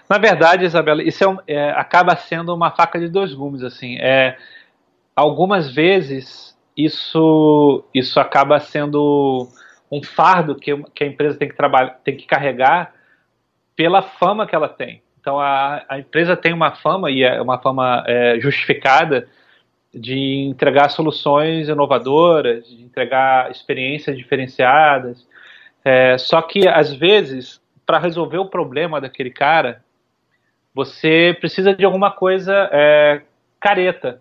Na 0.06 0.18
verdade, 0.18 0.66
Isabela, 0.66 1.02
isso 1.02 1.24
é, 1.24 1.28
um, 1.28 1.38
é 1.46 1.70
acaba 1.70 2.14
sendo 2.14 2.54
uma 2.54 2.70
faca 2.70 3.00
de 3.00 3.08
dois 3.08 3.32
gumes, 3.32 3.62
assim. 3.62 3.96
É, 3.98 4.36
algumas 5.16 5.72
vezes 5.74 6.54
isso, 6.76 7.82
isso 7.94 8.20
acaba 8.20 8.60
sendo 8.60 9.48
um 9.90 10.02
fardo 10.02 10.54
que, 10.54 10.76
que 10.94 11.04
a 11.04 11.06
empresa 11.06 11.38
tem 11.38 11.48
que 11.48 11.56
trabalhar, 11.56 11.98
tem 12.04 12.14
que 12.14 12.26
carregar 12.26 12.92
pela 13.74 14.02
fama 14.02 14.46
que 14.46 14.54
ela 14.54 14.68
tem. 14.68 15.02
Então 15.18 15.40
a, 15.40 15.82
a 15.88 15.98
empresa 15.98 16.36
tem 16.36 16.52
uma 16.52 16.72
fama 16.72 17.10
e 17.10 17.22
é 17.22 17.40
uma 17.40 17.58
fama 17.58 18.04
é, 18.06 18.38
justificada 18.38 19.26
de 19.94 20.46
entregar 20.48 20.88
soluções 20.88 21.68
inovadoras, 21.68 22.66
de 22.66 22.82
entregar 22.82 23.50
experiências 23.50 24.16
diferenciadas. 24.16 25.26
É, 25.84 26.16
só 26.18 26.40
que 26.40 26.66
às 26.66 26.92
vezes 26.92 27.60
para 27.84 27.98
resolver 27.98 28.38
o 28.38 28.46
problema 28.46 29.00
daquele 29.00 29.30
cara, 29.30 29.82
você 30.74 31.36
precisa 31.38 31.74
de 31.74 31.84
alguma 31.84 32.10
coisa 32.10 32.70
é, 32.72 33.22
careta 33.60 34.20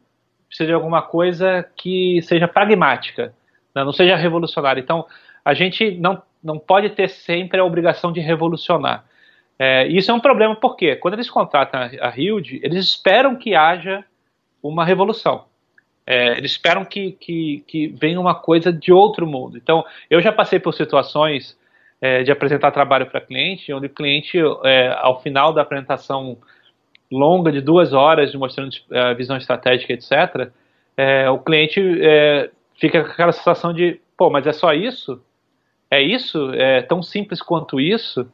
precisa 0.51 0.67
de 0.67 0.73
alguma 0.73 1.01
coisa 1.01 1.65
que 1.77 2.21
seja 2.23 2.45
pragmática, 2.45 3.33
né? 3.73 3.85
não 3.85 3.93
seja 3.93 4.17
revolucionária. 4.17 4.81
Então, 4.81 5.07
a 5.45 5.53
gente 5.53 5.91
não, 5.91 6.21
não 6.43 6.59
pode 6.59 6.89
ter 6.89 7.07
sempre 7.07 7.61
a 7.61 7.63
obrigação 7.63 8.11
de 8.11 8.19
revolucionar. 8.19 9.05
É, 9.57 9.87
isso 9.87 10.11
é 10.11 10.13
um 10.13 10.19
problema 10.19 10.53
porque 10.53 10.97
quando 10.97 11.13
eles 11.13 11.29
contratam 11.29 11.79
a 11.79 12.13
Hilde, 12.19 12.59
eles 12.61 12.83
esperam 12.85 13.37
que 13.37 13.55
haja 13.55 14.03
uma 14.61 14.83
revolução. 14.83 15.45
É, 16.11 16.37
eles 16.37 16.51
esperam 16.51 16.83
que, 16.83 17.13
que, 17.13 17.63
que 17.65 17.87
venha 17.87 18.19
uma 18.19 18.35
coisa 18.35 18.73
de 18.73 18.91
outro 18.91 19.25
mundo. 19.25 19.57
Então, 19.57 19.85
eu 20.09 20.21
já 20.21 20.29
passei 20.29 20.59
por 20.59 20.73
situações 20.73 21.57
é, 22.01 22.21
de 22.21 22.29
apresentar 22.29 22.71
trabalho 22.71 23.05
para 23.05 23.21
cliente, 23.21 23.71
onde 23.71 23.85
o 23.85 23.89
cliente, 23.89 24.37
é, 24.65 24.93
ao 24.99 25.21
final 25.21 25.53
da 25.53 25.61
apresentação 25.61 26.37
longa 27.09 27.49
de 27.49 27.61
duas 27.61 27.93
horas, 27.93 28.35
mostrando 28.35 28.71
a 28.91 28.97
eh, 28.97 29.13
visão 29.13 29.37
estratégica, 29.37 29.93
etc., 29.93 30.51
é, 30.97 31.29
o 31.29 31.39
cliente 31.39 31.79
é, 32.01 32.49
fica 32.77 33.01
com 33.03 33.11
aquela 33.11 33.31
sensação 33.31 33.73
de, 33.73 33.99
pô, 34.17 34.29
mas 34.29 34.45
é 34.45 34.51
só 34.51 34.73
isso? 34.73 35.21
É 35.89 36.01
isso? 36.01 36.51
É 36.55 36.81
tão 36.81 37.01
simples 37.01 37.41
quanto 37.41 37.79
isso? 37.79 38.29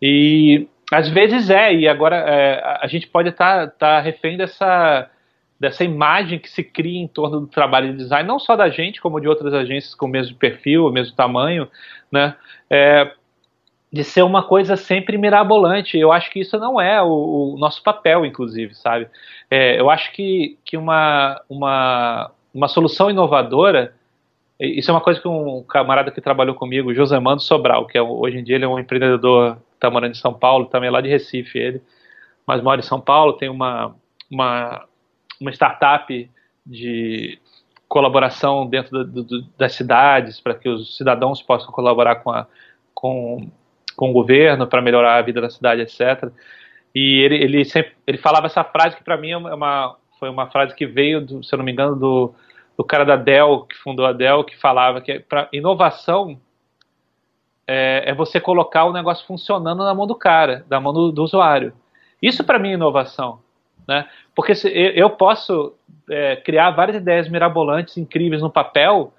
E 0.00 0.66
às 0.90 1.10
vezes 1.10 1.50
é, 1.50 1.74
e 1.74 1.86
agora 1.86 2.16
é, 2.16 2.78
a 2.80 2.86
gente 2.86 3.06
pode 3.06 3.28
estar 3.28 3.66
tá, 3.66 3.96
tá 3.96 4.00
refém 4.00 4.38
dessa, 4.38 5.10
dessa 5.62 5.84
imagem 5.84 6.40
que 6.40 6.50
se 6.50 6.64
cria 6.64 7.00
em 7.00 7.06
torno 7.06 7.38
do 7.38 7.46
trabalho 7.46 7.92
de 7.92 7.98
design, 7.98 8.28
não 8.28 8.40
só 8.40 8.56
da 8.56 8.68
gente, 8.68 9.00
como 9.00 9.20
de 9.20 9.28
outras 9.28 9.54
agências 9.54 9.94
com 9.94 10.06
o 10.06 10.08
mesmo 10.08 10.36
perfil, 10.36 10.86
o 10.86 10.90
mesmo 10.90 11.14
tamanho, 11.14 11.68
né? 12.10 12.34
É, 12.68 13.12
de 13.92 14.02
ser 14.02 14.22
uma 14.22 14.42
coisa 14.42 14.76
sempre 14.76 15.16
mirabolante. 15.16 15.96
Eu 15.96 16.10
acho 16.10 16.32
que 16.32 16.40
isso 16.40 16.58
não 16.58 16.80
é 16.80 17.00
o, 17.00 17.54
o 17.54 17.58
nosso 17.60 17.80
papel, 17.80 18.26
inclusive, 18.26 18.74
sabe? 18.74 19.06
É, 19.48 19.78
eu 19.78 19.88
acho 19.88 20.10
que, 20.10 20.58
que 20.64 20.76
uma, 20.76 21.40
uma, 21.48 22.32
uma 22.52 22.66
solução 22.66 23.08
inovadora, 23.08 23.94
isso 24.58 24.90
é 24.90 24.94
uma 24.94 25.00
coisa 25.00 25.20
que 25.20 25.28
um 25.28 25.62
camarada 25.62 26.10
que 26.10 26.20
trabalhou 26.20 26.56
comigo, 26.56 26.92
José 26.92 27.20
Mando 27.20 27.40
Sobral, 27.40 27.86
que 27.86 27.96
é, 27.96 28.02
hoje 28.02 28.38
em 28.38 28.42
dia 28.42 28.56
ele 28.56 28.64
é 28.64 28.68
um 28.68 28.80
empreendedor 28.80 29.58
está 29.76 29.88
morando 29.88 30.10
em 30.10 30.18
São 30.18 30.34
Paulo, 30.34 30.66
também 30.66 30.88
é 30.88 30.90
lá 30.90 31.00
de 31.00 31.08
Recife 31.08 31.56
ele, 31.56 31.82
mas 32.44 32.60
mora 32.60 32.80
em 32.80 32.84
São 32.84 33.00
Paulo, 33.00 33.34
tem 33.34 33.48
uma, 33.48 33.94
uma, 34.28 34.84
uma 35.42 35.52
startup 35.52 36.30
de 36.64 37.38
colaboração 37.88 38.66
dentro 38.66 39.04
do, 39.04 39.42
das 39.58 39.74
cidades, 39.74 40.40
para 40.40 40.54
que 40.54 40.68
os 40.68 40.96
cidadãos 40.96 41.42
possam 41.42 41.70
colaborar 41.70 42.16
com 42.16 42.30
a 42.30 42.46
com 42.94 43.50
com 43.94 44.10
o 44.10 44.12
governo 44.12 44.66
para 44.66 44.80
melhorar 44.80 45.16
a 45.16 45.22
vida 45.22 45.40
da 45.40 45.50
cidade, 45.50 45.82
etc. 45.82 46.30
E 46.94 47.20
ele, 47.20 47.36
ele 47.36 47.64
sempre 47.64 47.92
ele 48.06 48.18
falava 48.18 48.46
essa 48.46 48.64
frase 48.64 48.96
que 48.96 49.04
para 49.04 49.16
mim 49.16 49.32
é 49.32 49.36
uma, 49.36 49.96
foi 50.18 50.30
uma 50.30 50.46
frase 50.46 50.74
que 50.74 50.86
veio, 50.86 51.20
do, 51.20 51.42
se 51.42 51.54
eu 51.54 51.58
não 51.58 51.64
me 51.64 51.72
engano, 51.72 51.96
do, 51.96 52.34
do 52.76 52.84
cara 52.84 53.04
da 53.04 53.16
Dell, 53.16 53.66
que 53.68 53.76
fundou 53.76 54.06
a 54.06 54.12
Dell, 54.12 54.44
que 54.44 54.56
falava 54.56 55.00
que 55.00 55.20
para 55.20 55.48
inovação 55.52 56.40
é, 57.66 58.04
é, 58.06 58.14
você 58.14 58.40
colocar 58.40 58.84
o 58.84 58.92
negócio 58.92 59.26
funcionando 59.26 59.84
na 59.84 59.94
mão 59.94 60.06
do 60.06 60.14
cara, 60.14 60.64
na 60.68 60.80
mão 60.80 60.92
do, 60.92 61.12
do 61.12 61.22
usuário. 61.22 61.72
Isso 62.20 62.44
para 62.44 62.58
mim 62.58 62.70
é 62.70 62.74
inovação. 62.74 63.40
Né? 63.86 64.06
Porque 64.34 64.54
se, 64.54 64.68
eu, 64.68 65.10
posso 65.10 65.74
é, 66.10 66.36
criar 66.36 66.70
várias 66.70 66.96
ideias 66.96 67.28
mirabolantes, 67.28 67.96
incríveis 67.96 68.42
no 68.42 68.50
papel, 68.50 69.12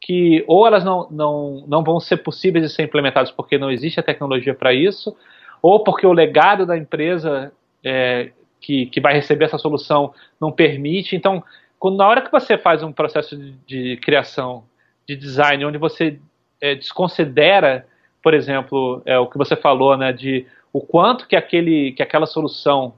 que 0.00 0.44
ou 0.46 0.66
elas 0.66 0.84
não, 0.84 1.08
não, 1.10 1.64
não 1.66 1.82
vão 1.82 1.98
ser 2.00 2.18
possíveis 2.18 2.64
de 2.64 2.72
ser 2.72 2.82
implementadas 2.82 3.30
porque 3.30 3.58
não 3.58 3.70
existe 3.70 3.98
a 3.98 4.02
tecnologia 4.02 4.54
para 4.54 4.72
isso, 4.72 5.16
ou 5.62 5.82
porque 5.82 6.06
o 6.06 6.12
legado 6.12 6.64
da 6.64 6.76
empresa 6.76 7.52
é, 7.84 8.30
que, 8.60 8.86
que 8.86 9.00
vai 9.00 9.14
receber 9.14 9.46
essa 9.46 9.58
solução 9.58 10.12
não 10.40 10.52
permite. 10.52 11.16
Então, 11.16 11.42
quando, 11.78 11.96
na 11.96 12.06
hora 12.06 12.22
que 12.22 12.30
você 12.30 12.56
faz 12.56 12.82
um 12.82 12.92
processo 12.92 13.36
de, 13.36 13.52
de 13.66 13.96
criação, 13.98 14.64
de 15.08 15.16
design, 15.16 15.64
onde 15.64 15.78
você 15.78 16.20
é, 16.60 16.74
desconsidera, 16.74 17.86
por 18.22 18.34
exemplo, 18.34 19.02
é, 19.04 19.18
o 19.18 19.26
que 19.26 19.38
você 19.38 19.56
falou, 19.56 19.96
né, 19.96 20.12
de 20.12 20.46
o 20.72 20.80
quanto 20.80 21.26
que, 21.26 21.36
aquele, 21.36 21.92
que 21.92 22.02
aquela 22.02 22.26
solução 22.26 22.94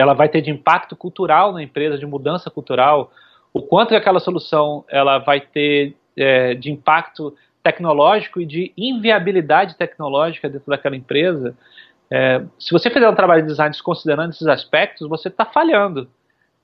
ela 0.00 0.14
vai 0.14 0.28
ter 0.28 0.40
de 0.40 0.50
impacto 0.50 0.94
cultural 0.94 1.52
na 1.52 1.62
empresa, 1.62 1.98
de 1.98 2.06
mudança 2.06 2.50
cultural, 2.50 3.10
o 3.52 3.62
quanto 3.62 3.90
que 3.90 3.96
aquela 3.96 4.20
solução 4.20 4.84
ela 4.88 5.18
vai 5.18 5.40
ter 5.40 5.96
é, 6.16 6.54
de 6.54 6.70
impacto 6.70 7.34
tecnológico 7.62 8.40
e 8.40 8.46
de 8.46 8.72
inviabilidade 8.76 9.76
tecnológica 9.76 10.48
dentro 10.48 10.70
daquela 10.70 10.96
empresa, 10.96 11.56
é, 12.10 12.42
se 12.58 12.70
você 12.70 12.88
fizer 12.90 13.08
um 13.08 13.14
trabalho 13.14 13.42
de 13.42 13.48
design 13.48 13.70
desconsiderando 13.70 14.30
esses 14.30 14.46
aspectos, 14.46 15.08
você 15.08 15.28
está 15.28 15.44
falhando, 15.44 16.08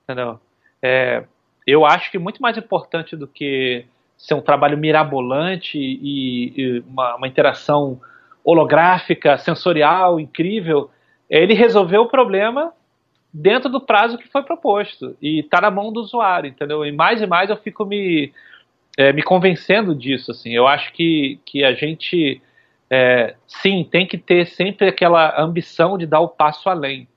entendeu? 0.03 0.39
É, 0.81 1.23
eu 1.67 1.85
acho 1.85 2.09
que 2.11 2.17
muito 2.17 2.41
mais 2.41 2.57
importante 2.57 3.15
do 3.15 3.27
que 3.27 3.85
ser 4.17 4.33
um 4.33 4.41
trabalho 4.41 4.77
mirabolante 4.77 5.77
e, 5.77 6.53
e 6.55 6.79
uma, 6.87 7.15
uma, 7.15 7.27
interação 7.27 7.99
holográfica, 8.43 9.37
sensorial, 9.37 10.19
incrível, 10.19 10.89
é 11.29 11.41
ele 11.41 11.53
resolver 11.53 11.97
o 11.97 12.07
problema 12.07 12.71
dentro 13.35 13.69
do 13.69 13.81
prazo 13.81 14.17
que 14.17 14.29
foi 14.29 14.43
proposto 14.43 15.17
e 15.21 15.41
está 15.41 15.59
na 15.59 15.69
mão 15.69 15.91
do 15.91 15.99
usuário, 15.99 16.49
entendeu? 16.49 16.85
E 16.85 16.91
mais 16.91 17.21
e 17.21 17.27
mais 17.27 17.49
eu 17.49 17.57
fico 17.57 17.85
me, 17.85 18.31
é, 18.97 19.11
me 19.11 19.21
convencendo 19.21 19.93
disso, 19.93 20.31
assim. 20.31 20.51
Eu 20.51 20.65
acho 20.65 20.93
que, 20.93 21.37
que 21.45 21.61
a 21.61 21.73
gente 21.73 22.41
é, 22.89 23.35
sim, 23.45 23.85
tem 23.91 24.07
que 24.07 24.17
ter 24.17 24.45
sempre 24.47 24.87
aquela 24.87 25.41
ambição 25.41 25.97
de 25.97 26.05
dar 26.05 26.21
o 26.21 26.29
passo 26.29 26.69
além, 26.69 27.09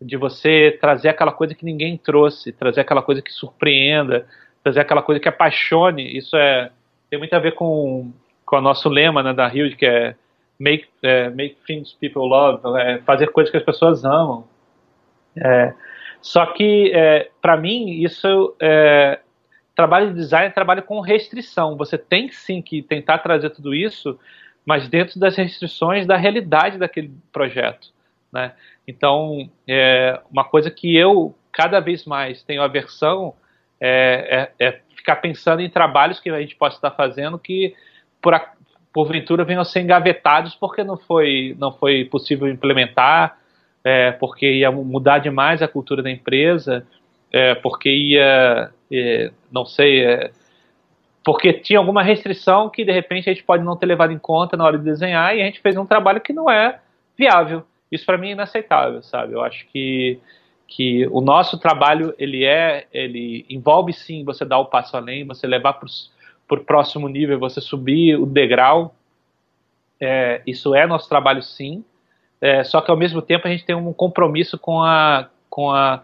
de 0.00 0.18
você 0.18 0.76
trazer 0.78 1.08
aquela 1.08 1.32
coisa 1.32 1.54
que 1.54 1.64
ninguém 1.64 1.96
trouxe, 1.96 2.52
trazer 2.52 2.82
aquela 2.82 3.00
coisa 3.00 3.22
que 3.22 3.32
surpreenda, 3.32 4.26
trazer 4.62 4.80
aquela 4.80 5.00
coisa 5.00 5.20
que 5.20 5.28
apaixone. 5.28 6.16
Isso 6.16 6.36
é 6.36 6.70
tem 7.08 7.18
muito 7.18 7.32
a 7.34 7.38
ver 7.38 7.52
com, 7.52 8.12
com 8.44 8.56
o 8.56 8.60
nosso 8.60 8.90
lema 8.90 9.22
né, 9.22 9.32
da 9.32 9.48
Rio, 9.48 9.74
que 9.74 9.86
é 9.86 10.14
make, 10.58 10.86
é, 11.02 11.30
make 11.30 11.56
things 11.66 11.94
people 11.94 12.28
love, 12.28 12.60
é, 12.78 12.98
fazer 13.06 13.28
coisas 13.28 13.50
que 13.50 13.56
as 13.56 13.62
pessoas 13.62 14.04
amam. 14.04 14.44
É, 15.36 15.72
só 16.20 16.46
que, 16.46 16.92
é, 16.94 17.30
para 17.40 17.56
mim, 17.56 18.02
isso 18.02 18.54
é, 18.60 19.20
trabalho 19.74 20.08
de 20.08 20.14
design 20.14 20.46
é 20.48 20.50
trabalho 20.50 20.82
com 20.82 21.00
restrição. 21.00 21.76
Você 21.76 21.98
tem 21.98 22.30
sim 22.30 22.62
que 22.62 22.82
tentar 22.82 23.18
trazer 23.18 23.50
tudo 23.50 23.74
isso 23.74 24.18
mas 24.64 24.88
dentro 24.88 25.18
das 25.18 25.36
restrições 25.36 26.06
da 26.06 26.16
realidade 26.16 26.78
daquele 26.78 27.12
projeto. 27.32 27.88
Né? 28.32 28.52
Então, 28.86 29.50
é, 29.68 30.20
uma 30.30 30.44
coisa 30.44 30.70
que 30.70 30.96
eu 30.96 31.34
cada 31.52 31.80
vez 31.80 32.04
mais 32.04 32.42
tenho 32.42 32.62
aversão 32.62 33.34
é, 33.80 34.50
é, 34.58 34.66
é, 34.66 34.80
ficar 34.96 35.16
pensando 35.16 35.60
em 35.60 35.68
trabalhos 35.68 36.20
que 36.20 36.30
a 36.30 36.40
gente 36.40 36.56
possa 36.56 36.76
estar 36.76 36.92
fazendo 36.92 37.38
que, 37.38 37.74
por 38.20 38.32
a, 38.34 38.52
porventura, 38.92 39.44
venham 39.44 39.62
a 39.62 39.64
ser 39.64 39.80
engavetados 39.80 40.54
porque 40.54 40.84
não 40.84 40.96
foi, 40.96 41.56
não 41.58 41.72
foi 41.72 42.04
possível 42.04 42.48
implementar, 42.48 43.38
é, 43.84 44.12
porque 44.12 44.50
ia 44.50 44.70
mudar 44.70 45.18
demais 45.18 45.62
a 45.62 45.68
cultura 45.68 46.02
da 46.02 46.10
empresa, 46.10 46.86
é, 47.32 47.54
porque 47.54 47.90
ia, 47.90 48.70
é, 48.90 49.30
não 49.50 49.64
sei, 49.64 50.30
porque 51.24 51.52
tinha 51.52 51.78
alguma 51.78 52.02
restrição 52.02 52.68
que 52.68 52.84
de 52.84 52.92
repente 52.92 53.28
a 53.28 53.32
gente 53.32 53.44
pode 53.44 53.62
não 53.62 53.76
ter 53.76 53.86
levado 53.86 54.12
em 54.12 54.18
conta 54.18 54.56
na 54.56 54.64
hora 54.64 54.78
de 54.78 54.84
desenhar 54.84 55.36
e 55.36 55.42
a 55.42 55.44
gente 55.44 55.60
fez 55.60 55.76
um 55.76 55.86
trabalho 55.86 56.20
que 56.20 56.32
não 56.32 56.50
é 56.50 56.80
viável. 57.16 57.64
Isso 57.90 58.04
para 58.04 58.18
mim 58.18 58.28
é 58.28 58.32
inaceitável, 58.32 59.02
sabe? 59.02 59.34
Eu 59.34 59.42
acho 59.42 59.66
que 59.68 60.18
que 60.66 61.06
o 61.08 61.20
nosso 61.20 61.58
trabalho 61.58 62.14
ele 62.18 62.46
é 62.46 62.86
ele 62.92 63.44
envolve 63.48 63.92
sim 63.92 64.24
você 64.24 64.42
dar 64.42 64.58
o 64.58 64.64
passo 64.64 64.96
além, 64.96 65.26
você 65.26 65.46
levar 65.46 65.74
para 65.74 65.86
o 66.50 66.64
próximo 66.64 67.08
nível, 67.08 67.38
você 67.38 67.60
subir 67.60 68.16
o 68.16 68.24
degrau. 68.24 68.94
É, 70.00 70.40
isso 70.46 70.74
é 70.74 70.86
nosso 70.86 71.08
trabalho 71.08 71.42
sim. 71.42 71.84
É, 72.42 72.64
só 72.64 72.80
que 72.80 72.90
ao 72.90 72.96
mesmo 72.96 73.22
tempo 73.22 73.46
a 73.46 73.50
gente 73.50 73.64
tem 73.64 73.76
um 73.76 73.92
compromisso 73.92 74.58
com 74.58 74.82
a 74.82 75.28
com 75.48 75.70
a 75.70 76.02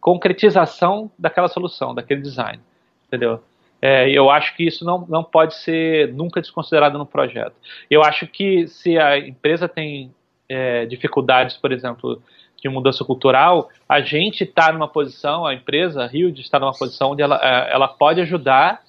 concretização 0.00 1.10
daquela 1.18 1.48
solução, 1.48 1.94
daquele 1.94 2.20
design, 2.20 2.60
entendeu? 3.06 3.42
É, 3.82 4.08
eu 4.08 4.30
acho 4.30 4.56
que 4.56 4.62
isso 4.62 4.84
não, 4.84 5.04
não 5.06 5.22
pode 5.22 5.54
ser 5.56 6.12
nunca 6.14 6.40
desconsiderado 6.40 6.96
no 6.96 7.04
projeto. 7.04 7.54
Eu 7.90 8.02
acho 8.02 8.26
que 8.26 8.66
se 8.68 8.96
a 8.96 9.18
empresa 9.18 9.68
tem 9.68 10.14
é, 10.48 10.86
dificuldades, 10.86 11.56
por 11.56 11.72
exemplo, 11.72 12.22
de 12.62 12.68
mudança 12.68 13.04
cultural, 13.04 13.68
a 13.88 14.00
gente 14.00 14.44
está 14.44 14.72
numa 14.72 14.88
posição, 14.88 15.44
a 15.44 15.52
empresa, 15.52 16.04
a 16.04 16.06
Rio, 16.06 16.30
está 16.30 16.58
numa 16.58 16.72
posição 16.72 17.10
onde 17.10 17.20
ela, 17.20 17.38
é, 17.42 17.74
ela 17.74 17.88
pode 17.88 18.20
ajudar 18.20 18.82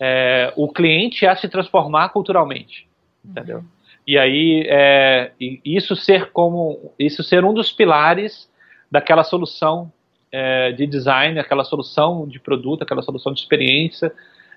é, 0.00 0.52
o 0.56 0.68
cliente 0.68 1.26
a 1.26 1.36
se 1.36 1.48
transformar 1.48 2.08
culturalmente, 2.10 2.88
entendeu? 3.22 3.58
Uhum. 3.58 3.79
E 4.06 4.18
aí 4.18 4.64
é, 4.66 5.32
isso 5.64 5.94
ser 5.94 6.30
como 6.32 6.92
isso 6.98 7.22
ser 7.22 7.44
um 7.44 7.54
dos 7.54 7.70
pilares 7.70 8.50
daquela 8.90 9.22
solução 9.22 9.92
é, 10.32 10.72
de 10.72 10.86
design, 10.86 11.38
aquela 11.38 11.64
solução 11.64 12.26
de 12.26 12.40
produto, 12.40 12.82
aquela 12.82 13.02
solução 13.02 13.32
de 13.32 13.40
experiência, 13.40 14.12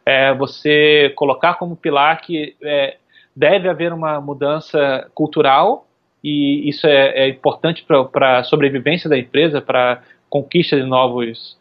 é, 0.05 0.33
você 0.33 1.11
colocar 1.15 1.55
como 1.55 1.75
pilar 1.75 2.21
que 2.21 2.55
é, 2.61 2.97
deve 3.35 3.69
haver 3.69 3.93
uma 3.93 4.19
mudança 4.19 5.09
cultural 5.13 5.87
e 6.23 6.67
isso 6.69 6.87
é, 6.87 7.25
é 7.25 7.29
importante 7.29 7.85
para 8.11 8.39
a 8.39 8.43
sobrevivência 8.43 9.09
da 9.09 9.17
empresa, 9.17 9.61
para 9.61 10.01
conquista 10.29 10.75
de 10.75 10.83
novos 10.83 11.57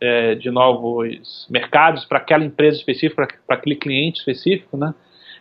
é, 0.00 0.36
de 0.36 0.50
novos 0.50 1.46
mercados 1.50 2.04
para 2.04 2.18
aquela 2.18 2.44
empresa 2.44 2.76
específica, 2.76 3.28
para 3.46 3.56
aquele 3.56 3.74
cliente 3.74 4.20
específico, 4.20 4.76
né? 4.76 4.94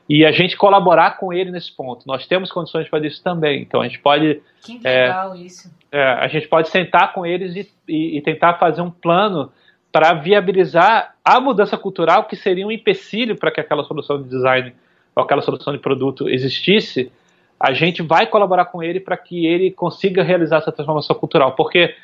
E 0.10 0.26
a 0.26 0.32
gente 0.32 0.56
colaborar 0.56 1.18
com 1.18 1.34
ele 1.34 1.52
nesse 1.52 1.72
ponto. 1.72 2.08
Nós 2.08 2.26
temos 2.26 2.52
condições 2.52 2.86
de 2.86 2.90
fazer 2.90 3.08
isso 3.08 3.22
também. 3.22 3.62
Então 3.62 3.82
a 3.82 3.88
gente 3.88 4.00
pode. 4.00 4.42
Que 4.64 4.80
legal 4.80 5.36
é, 5.36 5.38
isso. 5.38 5.72
É, 5.92 6.02
a 6.02 6.28
gente 6.28 6.48
pode 6.48 6.70
sentar 6.70 7.14
com 7.14 7.26
eles 7.26 7.56
e, 7.56 7.70
e, 7.88 8.18
e 8.18 8.22
tentar 8.22 8.56
fazer 8.56 8.82
um 8.82 8.92
plano 8.92 9.52
para 9.92 10.14
viabilizar 10.14 11.16
a 11.24 11.40
mudança 11.40 11.78
cultural 11.78 12.26
que 12.26 12.36
seria 12.36 12.66
um 12.66 12.72
empecilho 12.72 13.36
para 13.36 13.52
que 13.52 13.60
aquela 13.60 13.84
solução 13.84 14.22
de 14.22 14.30
design 14.30 14.74
ou 15.16 15.24
aquela 15.24 15.42
solução 15.42 15.74
de 15.74 15.80
produto 15.80 16.30
existisse. 16.30 17.12
A 17.60 17.74
gente 17.74 18.04
vai 18.04 18.28
colaborar 18.28 18.66
com 18.66 18.84
ele 18.84 19.00
para 19.00 19.18
que 19.18 19.46
ele 19.46 19.72
consiga 19.72 20.24
realizar 20.24 20.58
essa 20.58 20.72
transformação 20.72 21.16
cultural, 21.16 21.54
porque 21.54 21.96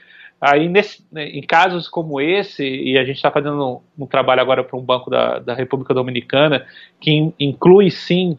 Aí, 0.46 0.68
nesse, 0.68 1.06
né, 1.10 1.26
em 1.30 1.42
casos 1.42 1.88
como 1.88 2.20
esse, 2.20 2.68
e 2.68 2.98
a 2.98 3.06
gente 3.06 3.16
está 3.16 3.32
fazendo 3.32 3.82
um, 3.98 4.04
um, 4.04 4.06
trabalho 4.06 4.42
agora 4.42 4.62
para 4.62 4.78
um 4.78 4.82
banco 4.82 5.10
da, 5.10 5.40
da 5.40 5.54
República 5.54 5.94
Dominicana, 5.94 6.66
que 7.00 7.12
in, 7.12 7.34
inclui 7.40 7.90
sim 7.90 8.38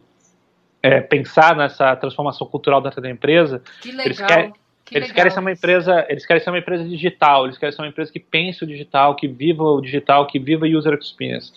é, 0.83 1.01
pensar 1.01 1.55
nessa 1.55 1.95
transformação 1.95 2.45
cultural 2.45 2.79
dentro 2.79 3.01
da 3.01 3.09
empresa. 3.09 3.59
Que 3.81 3.89
legal. 3.89 4.05
Eles 4.05 4.21
querem, 4.21 4.53
que 4.85 4.95
eles 4.95 5.07
legal. 5.09 5.15
querem 5.15 5.31
ser 5.31 5.39
uma 5.39 5.51
empresa, 5.51 6.05
eles 6.07 6.25
querem 6.27 6.43
ser 6.43 6.49
uma 6.51 6.59
empresa 6.59 6.83
digital, 6.83 7.45
eles 7.45 7.57
querem 7.57 7.75
ser 7.75 7.81
uma 7.81 7.87
empresa 7.87 8.13
que 8.13 8.19
pense 8.19 8.63
o 8.63 8.67
digital, 8.67 9.15
que 9.15 9.27
viva 9.27 9.63
o 9.63 9.81
digital, 9.81 10.27
que 10.27 10.37
viva 10.37 10.67
user 10.67 10.93
experience. 10.93 11.51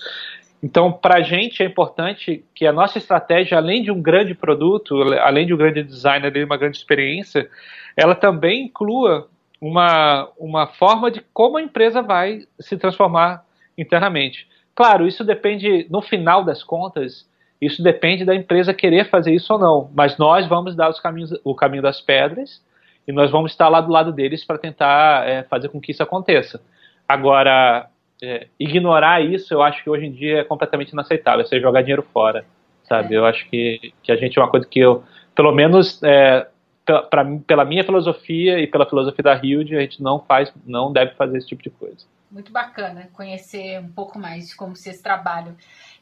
Então, 0.62 0.90
para 0.90 1.16
a 1.16 1.20
gente 1.20 1.62
é 1.62 1.66
importante 1.66 2.42
que 2.54 2.66
a 2.66 2.72
nossa 2.72 2.96
estratégia, 2.96 3.58
além 3.58 3.82
de 3.82 3.90
um 3.90 4.00
grande 4.00 4.34
produto, 4.34 5.02
além 5.20 5.46
de 5.46 5.52
um 5.52 5.58
grande 5.58 5.82
design, 5.82 6.26
além 6.26 6.40
de 6.40 6.44
uma 6.44 6.56
grande 6.56 6.78
experiência, 6.78 7.50
ela 7.94 8.14
também 8.14 8.64
inclua 8.64 9.28
uma, 9.60 10.28
uma 10.38 10.66
forma 10.66 11.10
de 11.10 11.20
como 11.32 11.58
a 11.58 11.62
empresa 11.62 12.02
vai 12.02 12.46
se 12.60 12.76
transformar 12.76 13.44
internamente. 13.76 14.46
Claro, 14.74 15.06
isso 15.06 15.24
depende, 15.24 15.86
no 15.90 16.00
final 16.00 16.44
das 16.44 16.62
contas, 16.62 17.28
isso 17.60 17.82
depende 17.82 18.24
da 18.24 18.34
empresa 18.34 18.72
querer 18.72 19.10
fazer 19.10 19.34
isso 19.34 19.52
ou 19.52 19.58
não, 19.58 19.90
mas 19.94 20.16
nós 20.16 20.46
vamos 20.46 20.76
dar 20.76 20.88
os 20.88 21.00
caminhos, 21.00 21.34
o 21.42 21.54
caminho 21.54 21.82
das 21.82 22.00
pedras 22.00 22.62
e 23.06 23.12
nós 23.12 23.30
vamos 23.30 23.50
estar 23.50 23.68
lá 23.68 23.80
do 23.80 23.90
lado 23.90 24.12
deles 24.12 24.44
para 24.44 24.58
tentar 24.58 25.28
é, 25.28 25.42
fazer 25.44 25.68
com 25.68 25.80
que 25.80 25.90
isso 25.90 26.02
aconteça. 26.02 26.60
Agora, 27.08 27.88
é, 28.22 28.46
ignorar 28.60 29.24
isso, 29.24 29.52
eu 29.52 29.62
acho 29.62 29.82
que 29.82 29.90
hoje 29.90 30.06
em 30.06 30.12
dia 30.12 30.40
é 30.40 30.44
completamente 30.44 30.90
inaceitável, 30.90 31.44
você 31.44 31.60
jogar 31.60 31.82
dinheiro 31.82 32.06
fora, 32.12 32.44
sabe? 32.84 33.14
É. 33.14 33.18
Eu 33.18 33.24
acho 33.24 33.48
que, 33.48 33.92
que 34.02 34.12
a 34.12 34.16
gente 34.16 34.38
é 34.38 34.42
uma 34.42 34.50
coisa 34.50 34.66
que 34.66 34.78
eu, 34.78 35.02
pelo 35.34 35.52
menos, 35.52 36.00
é, 36.02 36.46
pra, 37.10 37.24
pela 37.46 37.64
minha 37.64 37.84
filosofia 37.84 38.58
e 38.58 38.66
pela 38.66 38.88
filosofia 38.88 39.22
da 39.22 39.34
Hilde, 39.34 39.76
a 39.76 39.80
gente 39.80 40.02
não 40.02 40.20
faz, 40.20 40.52
não 40.66 40.92
deve 40.92 41.14
fazer 41.14 41.38
esse 41.38 41.48
tipo 41.48 41.62
de 41.62 41.70
coisa. 41.70 42.06
Muito 42.30 42.52
bacana 42.52 43.08
conhecer 43.12 43.80
um 43.80 43.88
pouco 43.88 44.18
mais 44.18 44.48
de 44.48 44.56
como 44.56 44.76
vocês 44.76 45.00
trabalham. 45.00 45.54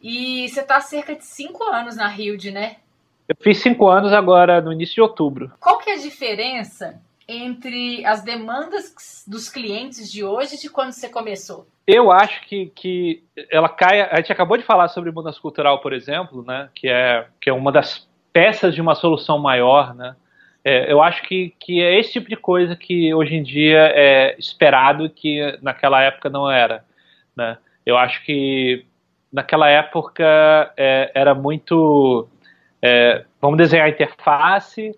E 0.03 0.49
você 0.49 0.61
está 0.61 0.77
há 0.77 0.81
cerca 0.81 1.15
de 1.15 1.25
cinco 1.25 1.65
anos 1.65 1.97
na 1.97 2.13
Hilde, 2.13 2.51
né? 2.51 2.77
Eu 3.29 3.37
fiz 3.41 3.59
cinco 3.59 3.89
anos 3.89 4.13
agora 4.13 4.61
no 4.61 4.73
início 4.73 4.95
de 4.97 5.01
outubro. 5.01 5.53
Qual 5.61 5.79
que 5.79 5.91
é 5.91 5.95
a 5.95 5.99
diferença 6.01 7.01
entre 7.29 8.05
as 8.07 8.23
demandas 8.23 9.25
dos 9.27 9.49
clientes 9.49 10.11
de 10.11 10.25
hoje 10.25 10.55
e 10.55 10.61
de 10.61 10.71
quando 10.71 10.93
você 10.93 11.09
começou? 11.09 11.67
Eu 11.87 12.11
acho 12.11 12.41
que, 12.47 12.67
que 12.75 13.23
ela 13.51 13.69
cai. 13.69 14.01
A 14.01 14.17
gente 14.17 14.33
acabou 14.33 14.57
de 14.57 14.65
falar 14.65 14.89
sobre 14.89 15.11
mudança 15.11 15.41
cultural, 15.41 15.81
por 15.81 15.93
exemplo, 15.93 16.45
né? 16.45 16.69
Que 16.75 16.89
é, 16.89 17.27
que 17.41 17.51
é 17.51 17.53
uma 17.53 17.73
das 17.73 18.07
peças 18.33 18.75
de 18.75 18.81
uma 18.81 18.95
solução 18.95 19.39
maior, 19.39 19.95
né? 19.95 20.15
É, 20.69 20.91
eu 20.93 21.01
acho 21.01 21.23
que, 21.23 21.55
que 21.61 21.81
é 21.81 21.97
esse 21.97 22.15
tipo 22.15 22.29
de 22.29 22.35
coisa 22.35 22.75
que 22.75 23.15
hoje 23.15 23.37
em 23.37 23.43
dia 23.45 23.89
é 23.95 24.35
esperado 24.37 25.09
que 25.09 25.57
naquela 25.63 26.03
época 26.03 26.29
não 26.29 26.51
era. 26.51 26.85
Né? 27.37 27.57
Eu 27.87 27.97
acho 27.97 28.25
que 28.25 28.85
naquela 29.33 29.69
época 29.69 30.25
é, 30.77 31.13
era 31.15 31.37
muito. 31.37 32.27
É, 32.83 33.25
vamos 33.41 33.59
desenhar 33.59 33.87
a 33.87 33.91
interface, 33.91 34.93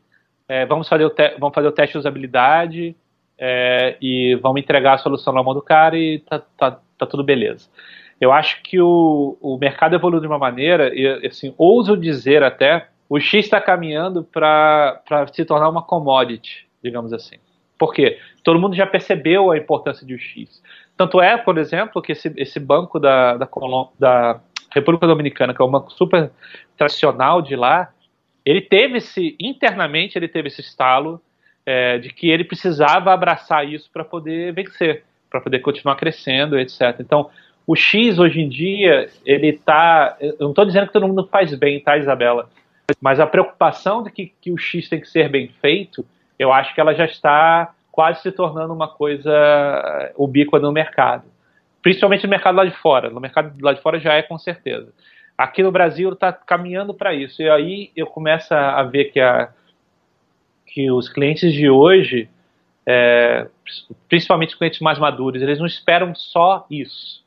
é, 0.49 0.65
vamos, 0.65 0.89
fazer 0.89 1.05
o 1.05 1.15
vamos 1.39 1.55
fazer 1.55 1.69
o 1.69 1.73
teste 1.73 1.93
de 1.93 1.99
usabilidade 1.99 2.97
é, 3.37 3.95
e 4.01 4.37
vamos 4.37 4.63
entregar 4.63 4.95
a 4.95 4.99
solução 4.99 5.35
na 5.35 5.43
mão 5.43 5.53
do 5.53 5.61
cara 5.61 5.99
e 5.99 6.21
tá, 6.21 6.39
tá, 6.57 6.81
tá 6.97 7.05
tudo 7.05 7.23
beleza. 7.23 7.69
Eu 8.19 8.33
acho 8.33 8.63
que 8.63 8.81
o, 8.81 9.37
o 9.39 9.59
mercado 9.59 9.95
evoluiu 9.95 10.23
de 10.23 10.27
uma 10.27 10.39
maneira, 10.39 10.91
e 10.95 11.27
assim, 11.27 11.55
ouso 11.59 11.95
dizer 11.95 12.43
até, 12.43 12.89
o 13.09 13.19
X 13.19 13.45
está 13.45 13.61
caminhando 13.61 14.23
para 14.23 15.01
se 15.33 15.45
tornar 15.45 15.69
uma 15.69 15.83
commodity, 15.83 16.67
digamos 16.83 17.13
assim. 17.13 17.37
Por 17.79 17.95
quê? 17.95 18.19
Todo 18.43 18.59
mundo 18.59 18.75
já 18.75 18.87
percebeu 18.87 19.51
a 19.51 19.57
importância 19.57 20.07
um 20.07 20.19
X. 20.19 20.63
Tanto 20.97 21.21
é, 21.21 21.37
por 21.37 21.59
exemplo, 21.59 22.03
que 22.03 22.13
esse, 22.13 22.33
esse 22.37 22.59
banco 22.59 22.99
da, 22.99 23.37
da, 23.37 23.49
da 23.99 24.41
República 24.75 25.07
Dominicana, 25.07 25.55
que 25.55 25.63
é 25.63 25.65
um 25.65 25.71
banco 25.71 25.93
super 25.93 26.31
tradicional 26.77 27.41
de 27.41 27.55
lá, 27.55 27.91
ele 28.45 28.61
teve 28.61 28.99
esse, 28.99 29.37
internamente, 29.39 30.19
ele 30.19 30.27
teve 30.27 30.49
esse 30.49 30.61
estalo 30.61 31.21
é, 31.65 31.99
de 31.99 32.09
que 32.09 32.31
ele 32.31 32.45
precisava 32.45 33.13
abraçar 33.13 33.67
isso 33.67 33.89
para 33.93 34.05
poder 34.05 34.53
vencer, 34.53 35.05
para 35.31 35.41
poder 35.41 35.61
continuar 35.61 35.97
crescendo, 35.97 36.59
etc. 36.59 36.97
Então, 36.99 37.31
o 37.67 37.77
X 37.77 38.19
hoje 38.19 38.41
em 38.41 38.49
dia, 38.49 39.09
ele 39.25 39.49
está. 39.49 40.17
Eu 40.19 40.37
não 40.41 40.51
estou 40.51 40.65
dizendo 40.65 40.87
que 40.87 40.93
todo 40.95 41.07
mundo 41.07 41.29
faz 41.31 41.55
bem, 41.55 41.79
tá, 41.79 41.99
Isabela? 41.99 42.49
Mas 43.01 43.21
a 43.21 43.27
preocupação 43.27 44.03
de 44.03 44.11
que, 44.11 44.33
que 44.41 44.51
o 44.51 44.57
X 44.57 44.89
tem 44.89 45.01
que 45.01 45.09
ser 45.09 45.29
bem 45.29 45.49
feito, 45.61 46.07
eu 46.39 46.53
acho 46.53 46.75
que 46.75 46.81
ela 46.81 46.95
já 46.95 47.05
está 47.05 47.75
quase 47.93 48.23
se 48.23 48.33
tornando 48.33 48.73
uma 48.73 48.89
coisa 48.89 49.33
ubíqua 50.17 50.59
no 50.59 50.73
mercado. 50.73 51.25
Principalmente 51.83 52.25
no 52.25 52.31
mercado 52.31 52.57
lá 52.57 52.65
de 52.65 52.77
fora. 52.77 53.11
No 53.11 53.21
mercado 53.21 53.53
lá 53.61 53.73
de 53.73 53.83
fora 53.83 53.99
já 54.01 54.15
é 54.15 54.23
com 54.23 54.39
certeza. 54.39 54.93
Aqui 55.37 55.63
no 55.63 55.71
Brasil 55.71 56.13
está 56.13 56.33
caminhando 56.33 56.95
para 56.95 57.15
isso. 57.15 57.43
E 57.43 57.51
aí 57.51 57.91
eu 57.95 58.07
começo 58.07 58.55
a 58.55 58.83
ver 58.85 59.07
que, 59.07 59.21
a, 59.21 59.51
que 60.67 60.91
os 60.91 61.09
clientes 61.09 61.53
de 61.53 61.69
hoje, 61.69 62.29
é, 62.87 63.47
principalmente 64.09 64.51
os 64.51 64.59
clientes 64.59 64.81
mais 64.81 64.99
maduros, 64.99 65.43
eles 65.43 65.59
não 65.59 65.67
esperam 65.67 66.15
só 66.15 66.67
isso. 66.71 67.25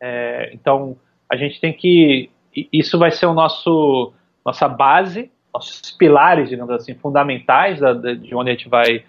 É, 0.00 0.50
então, 0.52 0.96
a 1.28 1.36
gente 1.36 1.60
tem 1.60 1.72
que. 1.72 2.30
Isso 2.72 2.98
vai 2.98 3.10
ser 3.10 3.26
o 3.26 3.34
nosso 3.34 4.12
nossa 4.44 4.68
base, 4.68 5.30
nossos 5.52 5.90
pilares, 5.92 6.48
digamos 6.48 6.74
assim, 6.74 6.94
fundamentais 6.94 7.80
da, 7.80 7.92
de 7.92 8.34
onde 8.34 8.50
a 8.50 8.52
gente 8.52 8.68
vai 8.68 9.04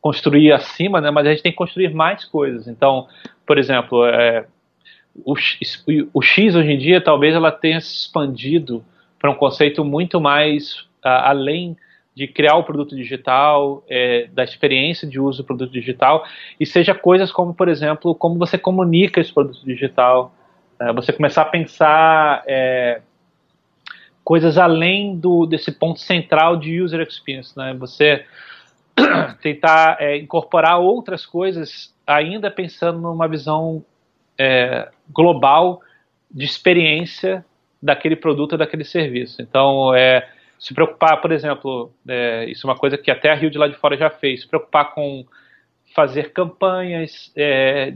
construir 0.00 0.52
acima, 0.52 1.00
né? 1.00 1.10
Mas 1.10 1.26
a 1.26 1.30
gente 1.30 1.42
tem 1.42 1.52
que 1.52 1.58
construir 1.58 1.92
mais 1.92 2.24
coisas. 2.24 2.66
Então, 2.66 3.06
por 3.46 3.58
exemplo, 3.58 4.04
é, 4.06 4.46
o, 5.24 5.34
o, 6.14 6.22
X 6.22 6.54
hoje 6.54 6.72
em 6.72 6.78
dia 6.78 7.00
talvez 7.00 7.34
ela 7.34 7.52
tenha 7.52 7.80
se 7.80 7.94
expandido 7.94 8.84
para 9.18 9.30
um 9.30 9.34
conceito 9.34 9.84
muito 9.84 10.20
mais 10.20 10.88
além 11.02 11.76
de 12.14 12.26
criar 12.26 12.56
o 12.56 12.64
produto 12.64 12.94
digital, 12.94 13.84
é, 13.88 14.28
da 14.32 14.44
experiência 14.44 15.08
de 15.08 15.20
uso 15.20 15.42
do 15.42 15.46
produto 15.46 15.72
digital, 15.72 16.24
e 16.58 16.66
seja 16.66 16.94
coisas 16.94 17.32
como, 17.32 17.54
por 17.54 17.68
exemplo, 17.68 18.14
como 18.14 18.38
você 18.38 18.58
comunica 18.58 19.20
esse 19.20 19.32
produto 19.32 19.64
digital, 19.64 20.34
é, 20.78 20.92
você 20.92 21.12
começar 21.12 21.42
a 21.42 21.46
pensar 21.46 22.42
é, 22.46 23.00
coisas 24.24 24.58
além 24.58 25.16
do, 25.16 25.46
desse 25.46 25.72
ponto 25.72 26.00
central 26.00 26.56
de 26.56 26.80
user 26.80 27.00
experience, 27.00 27.56
né? 27.56 27.74
Você 27.74 28.24
tentar 29.42 29.96
é, 30.00 30.16
incorporar 30.16 30.78
outras 30.78 31.24
coisas, 31.24 31.94
ainda 32.06 32.50
pensando 32.50 33.00
numa 33.00 33.28
visão 33.28 33.84
é, 34.38 34.88
global 35.10 35.80
de 36.30 36.44
experiência 36.44 37.44
daquele 37.82 38.16
produto, 38.16 38.56
daquele 38.56 38.84
serviço. 38.84 39.40
Então, 39.40 39.94
é, 39.94 40.28
se 40.58 40.74
preocupar, 40.74 41.20
por 41.20 41.32
exemplo, 41.32 41.90
é, 42.06 42.44
isso 42.48 42.66
é 42.66 42.70
uma 42.70 42.76
coisa 42.76 42.98
que 42.98 43.10
até 43.10 43.30
a 43.30 43.34
Rio 43.34 43.50
de 43.50 43.58
lá 43.58 43.66
de 43.66 43.76
fora 43.76 43.96
já 43.96 44.10
fez, 44.10 44.42
se 44.42 44.48
preocupar 44.48 44.92
com 44.94 45.24
fazer 45.94 46.32
campanhas 46.32 47.32
é, 47.34 47.94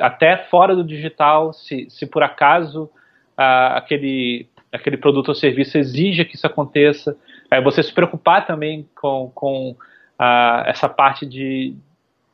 até 0.00 0.36
fora 0.36 0.76
do 0.76 0.84
digital, 0.84 1.52
se, 1.52 1.88
se 1.90 2.06
por 2.06 2.22
acaso 2.22 2.90
a, 3.36 3.78
aquele 3.78 4.46
aquele 4.72 4.96
produto 4.96 5.28
ou 5.28 5.34
serviço 5.34 5.76
exija 5.76 6.24
que 6.24 6.34
isso 6.34 6.46
aconteça. 6.46 7.16
É, 7.50 7.60
você 7.60 7.82
se 7.82 7.92
preocupar 7.92 8.46
também 8.46 8.88
com, 8.94 9.30
com 9.34 9.76
a, 10.18 10.64
essa 10.66 10.88
parte 10.88 11.26
de, 11.26 11.76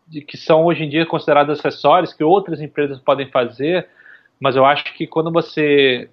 de 0.06 0.20
que 0.20 0.36
são 0.36 0.64
hoje 0.64 0.84
em 0.84 0.88
dia 0.88 1.04
considerados 1.04 1.58
acessórios 1.58 2.12
que 2.12 2.22
outras 2.22 2.60
empresas 2.60 3.00
podem 3.00 3.28
fazer, 3.30 3.88
mas 4.38 4.54
eu 4.54 4.64
acho 4.64 4.94
que 4.94 5.06
quando 5.06 5.32
você 5.32 6.08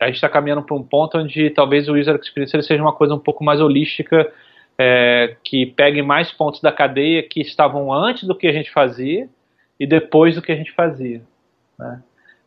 a 0.00 0.06
gente 0.06 0.16
está 0.16 0.28
caminhando 0.28 0.62
para 0.62 0.76
um 0.76 0.82
ponto 0.82 1.16
onde 1.18 1.50
talvez 1.50 1.88
o 1.88 1.96
user 1.96 2.16
experience 2.16 2.62
seja 2.62 2.82
uma 2.82 2.92
coisa 2.92 3.14
um 3.14 3.18
pouco 3.18 3.42
mais 3.42 3.60
holística, 3.60 4.30
é, 4.76 5.36
que 5.42 5.66
pegue 5.66 6.02
mais 6.02 6.32
pontos 6.32 6.60
da 6.60 6.72
cadeia 6.72 7.22
que 7.22 7.40
estavam 7.40 7.92
antes 7.92 8.24
do 8.24 8.34
que 8.34 8.46
a 8.46 8.52
gente 8.52 8.70
fazia 8.72 9.28
e 9.78 9.86
depois 9.86 10.34
do 10.34 10.42
que 10.42 10.52
a 10.52 10.56
gente 10.56 10.72
fazia. 10.72 11.22
Né? 11.78 12.02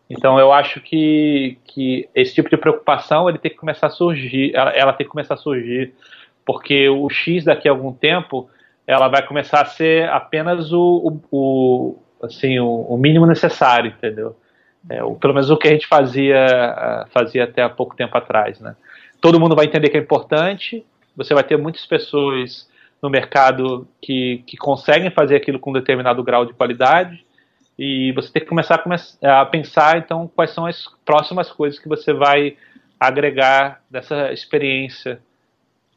Então 0.09 0.39
eu 0.39 0.53
acho 0.53 0.79
que, 0.79 1.57
que 1.65 2.07
esse 2.15 2.33
tipo 2.33 2.49
de 2.49 2.57
preocupação 2.57 3.27
ele 3.27 3.37
tem 3.37 3.51
que 3.51 3.57
começar 3.57 3.87
a 3.87 3.91
surgir, 3.91 4.55
ela, 4.55 4.69
ela, 4.71 4.93
tem 4.93 5.05
que 5.05 5.11
começar 5.11 5.33
a 5.33 5.37
surgir, 5.37 5.93
porque 6.45 6.87
o 6.87 7.09
X 7.09 7.43
daqui 7.43 7.67
a 7.67 7.71
algum 7.71 7.91
tempo 7.91 8.49
ela 8.85 9.09
vai 9.09 9.25
começar 9.25 9.61
a 9.61 9.65
ser 9.65 10.07
apenas 10.09 10.71
o, 10.71 11.19
o, 11.29 11.37
o 11.37 12.25
assim 12.25 12.57
o, 12.57 12.85
o, 12.89 12.97
mínimo 12.97 13.25
necessário, 13.25 13.91
entendeu? 13.91 14.35
É, 14.89 15.03
o, 15.03 15.15
pelo 15.15 15.33
menos 15.33 15.49
o 15.49 15.57
que 15.57 15.67
a 15.67 15.71
gente 15.71 15.85
fazia 15.85 17.05
fazia 17.09 17.43
até 17.43 17.61
há 17.61 17.69
pouco 17.69 17.95
tempo 17.95 18.17
atrás, 18.17 18.61
né? 18.61 18.75
Todo 19.19 19.39
mundo 19.39 19.55
vai 19.55 19.65
entender 19.65 19.89
que 19.89 19.97
é 19.97 19.99
importante. 19.99 20.85
Você 21.17 21.33
vai 21.33 21.43
ter 21.43 21.57
muitas 21.57 21.85
pessoas 21.85 22.69
no 23.01 23.09
mercado 23.09 23.87
que, 24.01 24.43
que 24.47 24.55
conseguem 24.55 25.09
fazer 25.09 25.35
aquilo 25.35 25.59
com 25.59 25.71
um 25.71 25.73
determinado 25.73 26.23
grau 26.23 26.45
de 26.45 26.53
qualidade 26.53 27.26
e 27.77 28.11
você 28.13 28.31
tem 28.31 28.41
que 28.41 28.49
começar 28.49 28.83
a, 29.23 29.45
pensar, 29.45 29.97
então, 29.97 30.27
quais 30.27 30.51
são 30.51 30.65
as 30.65 30.85
próximas 31.05 31.51
coisas 31.51 31.79
que 31.79 31.87
você 31.87 32.11
vai 32.11 32.57
agregar 32.99 33.81
dessa 33.89 34.33
experiência, 34.33 35.19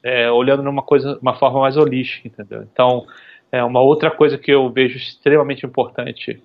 é, 0.03 0.31
olhando 0.31 0.63
numa 0.63 0.83
coisa, 0.83 1.19
uma 1.23 1.35
forma 1.35 1.61
mais 1.61 1.77
holística, 1.77 2.29
entendeu? 2.29 2.69
Então, 2.71 3.07
é 3.51 3.65
uma 3.65 3.81
outra 3.81 4.11
coisa 4.11 4.37
que 4.37 4.51
eu 4.51 4.69
vejo 4.71 4.99
extremamente 4.99 5.65
importante, 5.65 6.43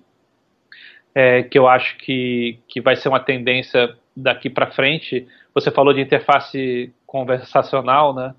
é, 1.14 1.42
que 1.42 1.58
eu 1.58 1.68
acho 1.68 1.98
que, 1.98 2.58
que 2.66 2.80
vai 2.80 2.96
ser 2.96 3.08
uma 3.08 3.20
tendência 3.20 3.94
daqui 4.16 4.48
para 4.48 4.70
frente. 4.70 5.26
Você 5.54 5.70
falou 5.70 5.92
de 5.92 6.00
interface 6.00 6.92
conversacional, 7.06 8.14
né? 8.14 8.34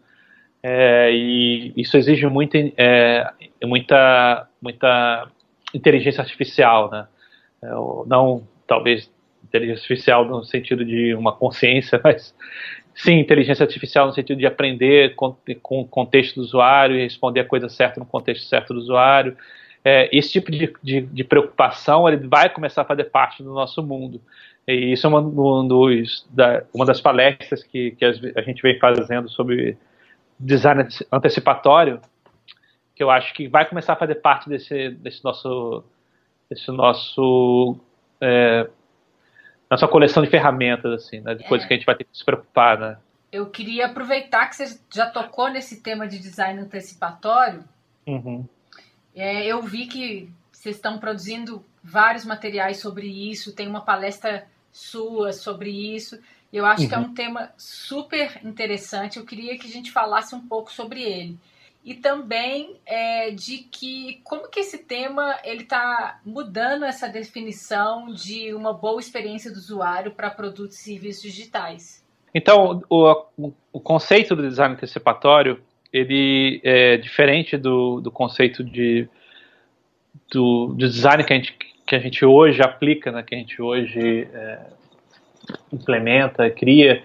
É, 0.61 1.11
e 1.13 1.71
isso 1.77 1.95
exige 1.95 2.25
é, 2.75 3.31
muita, 3.63 4.47
muita 4.61 5.27
inteligência 5.73 6.21
artificial, 6.21 6.89
né? 6.89 7.07
É, 7.61 7.69
não, 8.05 8.47
talvez, 8.65 9.11
inteligência 9.43 9.81
artificial 9.81 10.25
no 10.25 10.43
sentido 10.43 10.85
de 10.85 11.13
uma 11.15 11.33
consciência, 11.33 11.99
mas 12.03 12.33
sim, 12.93 13.19
inteligência 13.19 13.63
artificial 13.63 14.07
no 14.07 14.13
sentido 14.13 14.37
de 14.37 14.45
aprender 14.45 15.15
com, 15.15 15.35
com 15.61 15.81
o 15.81 15.87
contexto 15.87 16.35
do 16.35 16.41
usuário 16.41 16.95
e 16.95 17.03
responder 17.03 17.41
a 17.41 17.45
coisa 17.45 17.69
certa 17.69 17.99
no 17.99 18.05
contexto 18.05 18.45
certo 18.45 18.73
do 18.73 18.79
usuário. 18.79 19.37
É, 19.83 20.09
esse 20.11 20.31
tipo 20.31 20.51
de, 20.51 20.73
de, 20.83 21.01
de, 21.01 21.23
preocupação 21.23 22.07
ele 22.09 22.27
vai 22.27 22.49
começar 22.49 22.81
a 22.81 22.85
fazer 22.85 23.05
parte 23.05 23.41
do 23.41 23.53
nosso 23.53 23.81
mundo. 23.81 24.21
E 24.67 24.91
isso 24.91 25.07
é 25.07 25.09
uma, 25.09 25.21
um 25.21 25.65
dos, 25.65 26.27
da, 26.29 26.63
uma 26.73 26.85
das 26.85 26.99
palestras 26.99 27.63
que, 27.63 27.91
que 27.91 28.03
a 28.03 28.41
gente 28.41 28.61
vem 28.61 28.77
fazendo 28.79 29.29
sobre 29.29 29.77
design 30.37 30.85
antecipatório, 31.11 32.01
que 32.97 33.03
eu 33.03 33.11
acho 33.11 33.31
que 33.35 33.47
vai 33.47 33.63
começar 33.69 33.93
a 33.93 33.95
fazer 33.95 34.15
parte 34.15 34.49
desse, 34.49 34.89
desse 34.89 35.23
nosso, 35.23 35.83
desse 36.49 36.71
nosso 36.71 37.79
é, 38.19 38.67
nossa 39.69 39.87
coleção 39.87 40.23
de 40.23 40.29
ferramentas, 40.29 40.91
assim, 41.03 41.19
né, 41.21 41.35
de 41.35 41.43
é. 41.43 41.47
coisas 41.47 41.67
que 41.67 41.73
a 41.73 41.77
gente 41.77 41.85
vai 41.85 41.95
ter 41.95 42.05
que 42.05 42.17
se 42.17 42.25
preocupar, 42.25 42.79
né? 42.79 42.97
Eu 43.31 43.51
queria 43.51 43.85
aproveitar 43.85 44.47
que 44.47 44.55
você 44.55 44.79
já 44.91 45.07
tocou 45.11 45.47
nesse 45.49 45.83
tema 45.83 46.07
de 46.07 46.17
design 46.17 46.59
antecipatório. 46.59 47.63
Uhum. 48.07 48.47
É, 49.13 49.45
eu 49.45 49.61
vi 49.61 49.85
que 49.85 50.31
vocês 50.51 50.77
estão 50.77 50.97
produzindo 50.97 51.63
vários 51.83 52.25
materiais 52.25 52.79
sobre 52.79 53.05
isso, 53.05 53.53
tem 53.53 53.67
uma 53.67 53.81
palestra 53.81 54.47
sua 54.71 55.33
sobre 55.33 55.69
isso. 55.69 56.19
Eu 56.51 56.65
acho 56.65 56.83
uhum. 56.83 56.89
que 56.89 56.95
é 56.95 56.97
uhum. 56.97 57.03
um 57.03 57.13
tema 57.13 57.51
super 57.57 58.39
interessante. 58.43 59.19
Eu 59.19 59.25
queria 59.25 59.57
que 59.59 59.67
a 59.67 59.71
gente 59.71 59.91
falasse 59.91 60.33
um 60.33 60.47
pouco 60.47 60.71
sobre 60.71 61.03
ele 61.03 61.37
e 61.87 61.93
também 61.93 62.75
é, 62.85 63.31
de 63.31 63.59
que 63.59 64.19
como 64.25 64.49
que 64.49 64.59
esse 64.59 64.79
tema 64.79 65.37
ele 65.41 65.61
está 65.61 66.19
mudando 66.25 66.83
essa 66.83 67.07
definição 67.07 68.07
de 68.07 68.53
uma 68.53 68.73
boa 68.73 68.99
experiência 68.99 69.49
do 69.49 69.55
usuário 69.55 70.11
para 70.11 70.29
produtos 70.29 70.77
e 70.81 70.83
serviços 70.83 71.23
digitais. 71.23 72.05
Então, 72.35 72.83
o, 72.89 73.23
o 73.71 73.79
conceito 73.79 74.35
do 74.35 74.41
design 74.41 74.73
antecipatório 74.73 75.63
ele 75.93 76.59
é 76.61 76.97
diferente 76.97 77.55
do, 77.55 78.01
do 78.01 78.11
conceito 78.11 78.65
de 78.65 79.07
do, 80.29 80.75
design 80.75 81.23
que 81.23 81.31
a 81.31 81.37
gente 81.37 81.55
que 81.87 81.95
a 81.95 81.99
gente 81.99 82.25
hoje 82.25 82.61
aplica, 82.61 83.13
né, 83.13 83.23
que 83.23 83.33
a 83.33 83.37
gente 83.37 83.61
hoje 83.61 84.27
é, 84.33 84.59
implementa, 85.71 86.49
cria, 86.49 87.01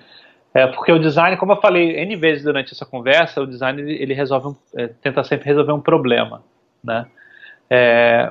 é, 0.55 0.67
porque 0.67 0.93
o 0.93 0.99
design, 0.99 1.37
como 1.37 1.53
eu 1.53 1.61
falei 1.61 1.99
N 2.01 2.15
vezes 2.17 2.45
durante 2.45 2.73
essa 2.73 2.85
conversa, 2.85 3.41
o 3.41 3.47
design 3.47 3.81
ele 3.81 4.13
resolve 4.13 4.49
um, 4.49 4.57
é, 4.77 4.89
tenta 4.89 5.25
sempre 5.25 5.47
resolver 5.47 5.73
um 5.73 5.81
problema, 5.81 6.43
né? 6.85 7.07
É, 7.71 8.31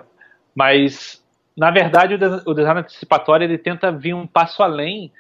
mas 0.54 1.24
na 1.58 1.72
verdade 1.72 2.16
o, 2.46 2.54
design 2.54 2.80
antecipatório 2.80 3.46
ele 3.46 3.58
tenta 3.58 3.92
vir 3.92 4.14
um 4.14 4.28
passo 4.28 4.62
além 4.62 5.12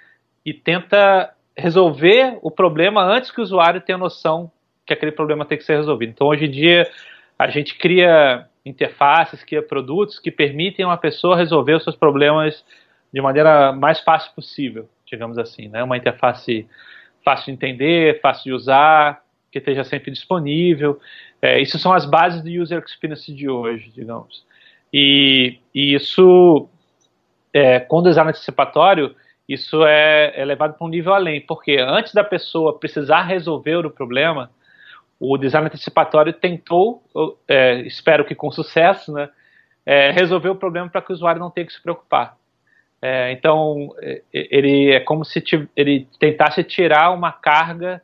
e 0.45 0.53
tenta 0.53 1.33
resolver 1.57 2.37
o 2.41 2.51
problema 2.51 3.03
antes 3.03 3.31
que 3.31 3.41
o 3.41 3.43
usuário 3.43 3.81
tenha 3.81 3.97
noção 3.97 4.51
que 4.85 4.93
aquele 4.93 5.11
problema 5.11 5.45
tem 5.45 5.57
que 5.57 5.63
ser 5.63 5.77
resolvido. 5.77 6.09
Então 6.09 6.27
hoje 6.27 6.45
em 6.45 6.51
dia 6.51 6.87
a 7.37 7.47
gente 7.49 7.77
cria 7.77 8.45
interfaces, 8.63 9.43
cria 9.43 9.63
produtos 9.63 10.19
que 10.19 10.29
permitem 10.29 10.85
uma 10.85 10.97
pessoa 10.97 11.35
resolver 11.35 11.73
os 11.73 11.83
seus 11.83 11.95
problemas 11.95 12.63
de 13.11 13.21
maneira 13.21 13.71
mais 13.71 13.99
fácil 13.99 14.31
possível, 14.33 14.87
digamos 15.11 15.37
assim, 15.37 15.67
né? 15.67 15.83
Uma 15.83 15.97
interface 15.97 16.67
fácil 17.23 17.47
de 17.47 17.51
entender, 17.51 18.19
fácil 18.21 18.45
de 18.45 18.53
usar, 18.53 19.21
que 19.51 19.59
esteja 19.59 19.83
sempre 19.83 20.09
disponível. 20.11 20.99
É, 21.41 21.59
isso 21.61 21.77
são 21.77 21.93
as 21.93 22.05
bases 22.05 22.41
do 22.41 22.49
user 22.49 22.81
experience 22.85 23.33
de 23.33 23.49
hoje, 23.49 23.91
digamos. 23.93 24.45
E, 24.93 25.59
e 25.73 25.93
isso, 25.93 26.67
é, 27.53 27.79
com 27.79 27.97
o 27.97 28.01
design 28.01 28.29
antecipatório, 28.29 29.15
isso 29.47 29.85
é, 29.85 30.33
é 30.35 30.45
levado 30.45 30.77
para 30.77 30.87
um 30.87 30.89
nível 30.89 31.13
além, 31.13 31.41
porque 31.41 31.77
antes 31.77 32.13
da 32.13 32.23
pessoa 32.23 32.79
precisar 32.79 33.23
resolver 33.23 33.85
o 33.85 33.91
problema, 33.91 34.49
o 35.19 35.37
design 35.37 35.67
antecipatório 35.67 36.33
tentou, 36.33 37.03
é, 37.47 37.81
espero 37.81 38.25
que 38.25 38.33
com 38.33 38.49
sucesso, 38.49 39.11
né, 39.11 39.29
é, 39.85 40.11
resolver 40.11 40.49
o 40.49 40.55
problema 40.55 40.89
para 40.89 41.01
que 41.01 41.11
o 41.11 41.15
usuário 41.15 41.39
não 41.39 41.51
tenha 41.51 41.67
que 41.67 41.73
se 41.73 41.81
preocupar. 41.81 42.37
É, 43.01 43.31
então, 43.31 43.95
é, 43.99 44.21
ele 44.31 44.91
é 44.91 44.99
como 44.99 45.25
se 45.25 45.43
ele 45.75 46.07
tentasse 46.19 46.63
tirar 46.63 47.11
uma 47.11 47.31
carga 47.31 48.01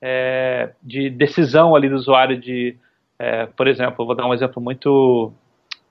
é, 0.00 0.70
de 0.82 1.10
decisão 1.10 1.74
ali 1.74 1.88
do 1.88 1.96
usuário 1.96 2.38
de, 2.38 2.76
é, 3.18 3.46
por 3.46 3.66
exemplo, 3.66 4.06
vou 4.06 4.14
dar 4.14 4.26
um 4.26 4.34
exemplo 4.34 4.62
muito, 4.62 5.32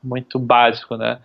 muito 0.02 0.40
básico, 0.40 0.96
né, 0.96 1.20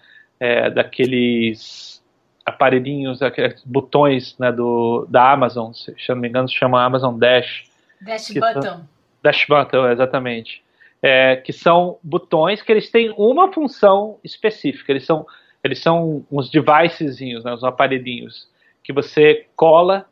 daqueles 0.75 2.01
aparelhinhos, 2.45 3.23
aqueles 3.23 3.63
botões 3.65 4.37
né, 4.39 4.51
do, 4.51 5.07
da 5.09 5.33
Amazon, 5.33 5.73
se 5.73 5.95
não 6.09 6.17
me 6.17 6.29
engano, 6.29 6.49
se 6.49 6.55
chama 6.55 6.83
Amazon 6.83 7.17
Dash. 7.19 7.65
Dash 8.01 8.31
Button. 8.31 8.63
São, 8.63 8.89
Dash 9.23 9.47
Button, 9.47 9.91
exatamente. 9.91 10.63
É, 11.03 11.37
que 11.37 11.53
são 11.53 11.99
botões 12.03 12.63
que 12.63 12.71
eles 12.73 12.91
têm 12.91 13.13
uma 13.17 13.53
função 13.53 14.19
específica. 14.23 14.93
Eles 14.93 15.05
são, 15.05 15.27
eles 15.63 15.81
são 15.81 16.25
uns 16.31 16.51
devicezinhos, 16.51 17.45
né, 17.45 17.53
uns 17.53 17.65
aparelhinhos, 17.65 18.49
que 18.83 18.93
você 18.93 19.47
cola 19.55 20.07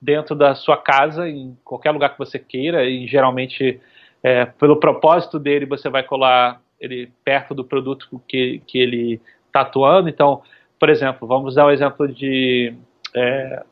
dentro 0.00 0.34
da 0.34 0.54
sua 0.54 0.76
casa, 0.76 1.28
em 1.28 1.56
qualquer 1.64 1.90
lugar 1.90 2.10
que 2.10 2.18
você 2.18 2.38
queira, 2.38 2.84
e 2.84 3.06
geralmente, 3.06 3.80
é, 4.22 4.46
pelo 4.46 4.78
propósito 4.78 5.38
dele, 5.38 5.66
você 5.66 5.88
vai 5.88 6.02
colar 6.02 6.60
ele 6.80 7.12
perto 7.24 7.54
do 7.54 7.64
produto 7.64 8.20
que, 8.26 8.60
que 8.66 8.78
ele 8.78 9.20
está 9.46 9.60
atuando. 9.60 10.08
Então, 10.08 10.42
por 10.78 10.90
exemplo, 10.90 11.28
vamos 11.28 11.54
dar 11.54 11.66
o 11.66 11.68
um 11.68 11.70
exemplo 11.70 12.08
de 12.08 12.74
é, 13.14 13.62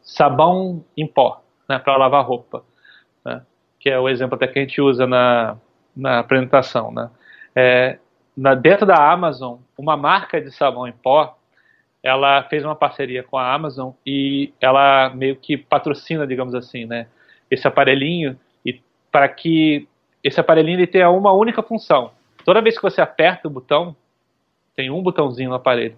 sabão 0.00 0.82
em 0.96 1.06
pó, 1.06 1.42
né, 1.68 1.78
para 1.78 1.96
lavar 1.96 2.24
roupa. 2.24 2.64
Né? 3.24 3.42
que 3.86 3.90
é 3.90 4.00
o 4.00 4.08
exemplo 4.08 4.34
até 4.34 4.48
que 4.48 4.58
a 4.58 4.62
gente 4.62 4.80
usa 4.80 5.06
na, 5.06 5.56
na 5.94 6.18
apresentação, 6.18 6.90
né? 6.90 7.08
É, 7.54 7.98
na, 8.36 8.54
dentro 8.54 8.84
da 8.84 9.10
Amazon, 9.10 9.58
uma 9.78 9.96
marca 9.96 10.40
de 10.40 10.50
sabão 10.50 10.86
em 10.86 10.92
pó, 10.92 11.36
ela 12.02 12.42
fez 12.44 12.64
uma 12.64 12.76
parceria 12.76 13.22
com 13.22 13.36
a 13.38 13.52
Amazon 13.52 13.92
e 14.04 14.52
ela 14.60 15.10
meio 15.10 15.36
que 15.36 15.56
patrocina, 15.56 16.26
digamos 16.26 16.54
assim, 16.54 16.84
né? 16.84 17.08
Esse 17.50 17.66
aparelhinho 17.66 18.38
e 18.64 18.80
para 19.10 19.28
que 19.28 19.88
esse 20.22 20.38
aparelhinho 20.38 20.78
ele 20.78 20.86
tenha 20.86 21.10
uma 21.10 21.32
única 21.32 21.62
função. 21.62 22.12
Toda 22.44 22.62
vez 22.62 22.76
que 22.76 22.82
você 22.82 23.00
aperta 23.00 23.48
o 23.48 23.50
botão, 23.50 23.96
tem 24.76 24.90
um 24.90 25.02
botãozinho 25.02 25.48
no 25.48 25.56
aparelho. 25.56 25.96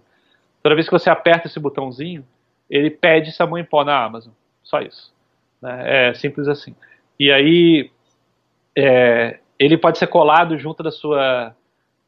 Toda 0.62 0.74
vez 0.74 0.86
que 0.86 0.92
você 0.92 1.10
aperta 1.10 1.46
esse 1.46 1.58
botãozinho, 1.58 2.24
ele 2.70 2.90
pede 2.90 3.32
sabão 3.32 3.58
em 3.58 3.64
pó 3.64 3.84
na 3.84 4.02
Amazon. 4.02 4.32
Só 4.62 4.80
isso. 4.80 5.12
Né? 5.60 6.10
É 6.10 6.14
simples 6.14 6.46
assim. 6.46 6.74
E 7.18 7.32
aí 7.32 7.90
é, 8.76 9.40
ele 9.58 9.76
pode 9.76 9.98
ser 9.98 10.06
colado 10.06 10.56
junto 10.56 10.82
da 10.82 10.90
sua 10.90 11.54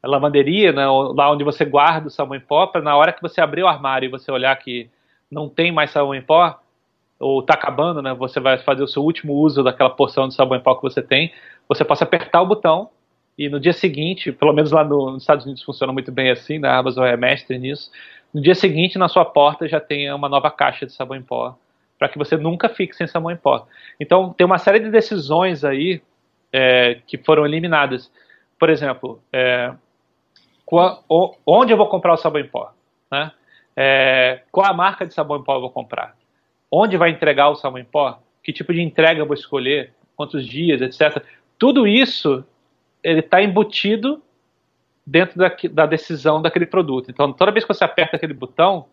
lavanderia, 0.07 0.71
né, 0.71 0.85
lá 0.85 1.31
onde 1.31 1.43
você 1.43 1.63
guarda 1.65 2.07
o 2.07 2.11
sabão 2.11 2.35
em 2.35 2.39
pó, 2.39 2.67
para 2.67 2.81
na 2.81 2.95
hora 2.95 3.13
que 3.13 3.21
você 3.21 3.41
abrir 3.41 3.63
o 3.63 3.67
armário 3.67 4.07
e 4.07 4.11
você 4.11 4.31
olhar 4.31 4.55
que 4.55 4.89
não 5.29 5.47
tem 5.47 5.71
mais 5.71 5.91
sabão 5.91 6.15
em 6.15 6.21
pó, 6.21 6.59
ou 7.19 7.41
está 7.41 7.53
acabando, 7.53 8.01
né, 8.01 8.13
você 8.13 8.39
vai 8.39 8.57
fazer 8.57 8.83
o 8.83 8.87
seu 8.87 9.03
último 9.03 9.33
uso 9.33 9.63
daquela 9.63 9.89
porção 9.89 10.27
de 10.27 10.33
sabão 10.33 10.57
em 10.57 10.61
pó 10.61 10.75
que 10.75 10.81
você 10.81 11.01
tem, 11.01 11.31
você 11.67 11.85
possa 11.85 12.03
apertar 12.03 12.41
o 12.41 12.47
botão 12.47 12.89
e 13.37 13.47
no 13.47 13.59
dia 13.59 13.73
seguinte, 13.73 14.31
pelo 14.31 14.53
menos 14.53 14.71
lá 14.71 14.83
no, 14.83 15.11
nos 15.11 15.23
Estados 15.23 15.45
Unidos 15.45 15.63
funciona 15.63 15.93
muito 15.93 16.11
bem 16.11 16.31
assim, 16.31 16.59
né, 16.59 16.67
a 16.69 16.77
Amazon 16.77 17.05
é 17.05 17.15
mestre 17.15 17.57
nisso, 17.59 17.91
no 18.33 18.41
dia 18.41 18.55
seguinte 18.55 18.97
na 18.97 19.07
sua 19.07 19.25
porta 19.25 19.67
já 19.67 19.79
tem 19.79 20.11
uma 20.13 20.27
nova 20.27 20.49
caixa 20.49 20.85
de 20.85 20.93
sabão 20.93 21.15
em 21.15 21.21
pó 21.21 21.55
para 22.01 22.09
que 22.09 22.17
você 22.17 22.35
nunca 22.35 22.67
fique 22.67 22.95
sem 22.95 23.05
sabão 23.05 23.29
em 23.29 23.37
pó. 23.37 23.67
Então, 23.99 24.33
tem 24.33 24.43
uma 24.43 24.57
série 24.57 24.79
de 24.79 24.89
decisões 24.89 25.63
aí 25.63 26.01
é, 26.51 26.99
que 27.05 27.15
foram 27.19 27.45
eliminadas. 27.45 28.11
Por 28.57 28.71
exemplo, 28.71 29.21
é, 29.31 29.71
onde 31.45 31.73
eu 31.73 31.77
vou 31.77 31.87
comprar 31.87 32.13
o 32.13 32.17
sabão 32.17 32.41
em 32.41 32.47
pó? 32.47 32.73
Né? 33.11 33.31
É, 33.75 34.43
qual 34.51 34.65
a 34.65 34.73
marca 34.73 35.05
de 35.05 35.13
sabão 35.13 35.37
em 35.37 35.43
pó 35.43 35.55
eu 35.55 35.61
vou 35.61 35.71
comprar? 35.71 36.15
Onde 36.71 36.97
vai 36.97 37.09
entregar 37.09 37.49
o 37.49 37.55
sabão 37.55 37.79
em 37.79 37.85
pó? 37.85 38.19
Que 38.43 38.53
tipo 38.53 38.73
de 38.73 38.81
entrega 38.81 39.19
eu 39.19 39.25
vou 39.25 39.35
escolher? 39.35 39.93
Quantos 40.15 40.45
dias, 40.45 40.81
etc. 40.81 41.23
Tudo 41.57 41.87
isso 41.87 42.45
ele 43.03 43.19
está 43.19 43.41
embutido 43.41 44.21
dentro 45.05 45.37
da, 45.37 45.51
da, 45.71 45.85
decisão 45.85 46.41
daquele 46.41 46.65
produto. 46.65 47.09
Então, 47.09 47.33
toda 47.33 47.51
vez 47.51 47.65
que 47.65 47.73
você 47.73 47.83
aperta 47.83 48.15
aquele 48.15 48.33
botão, 48.33 48.85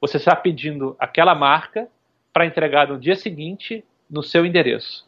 você 0.00 0.16
está 0.16 0.34
pedindo 0.34 0.96
aquela 0.98 1.34
marca 1.34 1.86
para 2.32 2.46
entregar 2.46 2.88
no 2.88 2.98
dia 2.98 3.14
seguinte 3.14 3.84
no 4.08 4.22
seu 4.22 4.46
endereço 4.46 5.06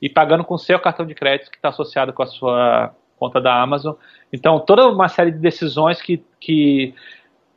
e 0.00 0.08
pagando 0.08 0.44
com 0.44 0.54
o 0.54 0.58
seu 0.58 0.78
cartão 0.80 1.06
de 1.06 1.14
crédito 1.14 1.50
que 1.50 1.56
está 1.56 1.68
associado 1.68 2.12
com 2.12 2.22
a 2.22 2.26
sua 2.26 2.94
conta 3.22 3.40
da 3.40 3.62
Amazon. 3.62 3.94
Então, 4.32 4.58
toda 4.58 4.88
uma 4.88 5.08
série 5.08 5.30
de 5.30 5.38
decisões 5.38 6.02
que, 6.02 6.22
que 6.40 6.92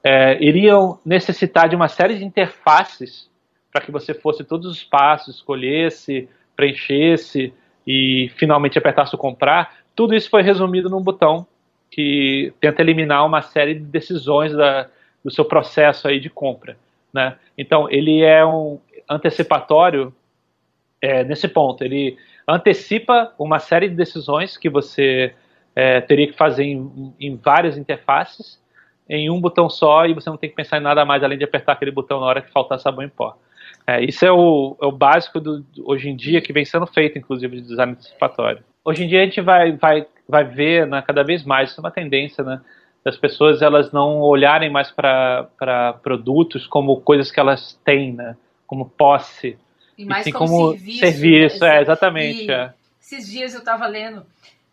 é, 0.04 0.38
iriam 0.44 1.00
necessitar 1.04 1.68
de 1.68 1.76
uma 1.76 1.88
série 1.88 2.16
de 2.16 2.24
interfaces 2.24 3.30
para 3.72 3.82
que 3.82 3.92
você 3.92 4.14
fosse 4.14 4.44
todos 4.44 4.70
os 4.70 4.84
passos, 4.84 5.38
escolhesse, 5.38 6.30
preenchesse 6.56 7.52
e 7.86 8.32
finalmente 8.36 8.78
apertasse 8.78 9.16
o 9.16 9.18
comprar. 9.18 9.74
Tudo 9.96 10.14
isso 10.14 10.30
foi 10.30 10.44
resumido 10.44 10.90
num 10.90 11.02
botão 11.02 11.48
que 11.90 12.54
tenta 12.62 12.82
eliminar 12.82 13.26
uma 13.26 13.42
série 13.42 13.74
de 13.74 13.82
decisões 13.82 14.54
da, 14.54 14.88
do 15.24 15.32
seu 15.32 15.46
processo 15.46 16.08
aí 16.08 16.20
de 16.20 16.30
compra. 16.30 16.78
Né? 17.12 17.36
Então, 17.58 17.90
ele 17.90 18.22
é 18.22 18.46
um, 18.46 18.80
antecipatório 19.10 20.14
é, 21.02 21.24
nesse 21.24 21.48
ponto. 21.48 21.84
Ele 21.84 22.18
antecipa 22.48 23.34
uma 23.38 23.60
série 23.60 23.90
de 23.90 23.96
decisões 23.96 24.58
que 24.58 24.70
você 24.70 25.34
é, 25.76 25.99
teria 26.02 26.27
que 26.27 26.38
fazer 26.38 26.64
em, 26.64 27.14
em, 27.19 27.35
várias 27.35 27.77
interfaces 27.77 28.64
em 29.10 29.30
um 29.30 29.41
botão 29.41 29.69
só 29.69 30.06
e 30.06 30.14
você 30.14 30.30
não 30.30 30.38
tem 30.38 30.49
que 30.49 30.56
pensar 30.56 30.77
em 30.77 30.81
nada 30.81 31.03
mais 31.03 31.23
além 31.23 31.38
de 31.38 31.43
apertar 31.43 31.73
aquele 31.73 31.91
botão 31.91 32.19
na 32.19 32.26
hora 32.26 32.41
que 32.41 32.52
faltar 32.52 32.80
sabão 32.80 33.03
em 33.03 33.10
pó. 33.10 33.38
É, 33.85 34.03
isso 34.03 34.26
é 34.26 34.31
o, 34.31 34.77
é 34.81 34.85
o 34.85 34.91
básico 34.91 35.39
do, 35.39 35.64
hoje 35.84 36.10
em 36.10 36.15
dia 36.15 36.41
que 36.41 36.53
vem 36.53 36.65
sendo 36.65 36.88
feito, 36.88 37.19
inclusive, 37.19 37.57
de 37.61 37.68
design 37.68 37.91
antecipatório. 37.91 38.64
Hoje 38.84 39.03
em 39.03 39.07
dia 39.07 39.22
a 39.22 39.26
gente 39.26 39.41
vai, 39.41 39.73
vai, 39.73 40.07
vai 40.27 40.43
ver 40.43 40.88
né, 40.88 41.03
cada 41.06 41.23
vez 41.23 41.43
mais, 41.43 41.69
isso 41.69 41.80
é 41.80 41.84
uma 41.84 41.91
tendência, 41.91 42.43
né? 42.43 42.61
das 43.03 43.15
pessoas 43.15 43.61
elas 43.61 43.91
não 43.91 44.19
olharem 44.19 44.72
mais 44.72 44.89
para 44.89 45.99
produtos 46.02 46.65
como 46.65 46.99
coisas 47.02 47.30
que 47.30 47.39
elas 47.39 47.80
têm, 47.85 48.14
né? 48.14 48.35
como 48.65 48.89
posse. 48.89 49.60
E 49.95 50.03
mais 50.03 50.26
e 50.26 50.31
como, 50.31 50.47
como, 50.47 50.72
serviço. 50.72 50.99
serviço 50.99 51.60
né? 51.60 51.77
é, 51.77 51.81
exatamente. 51.81 52.52
É. 52.52 52.73
Esses 52.99 53.30
dias 53.30 53.53
eu 53.53 53.60
estava 53.60 53.85
lendo 53.85 54.26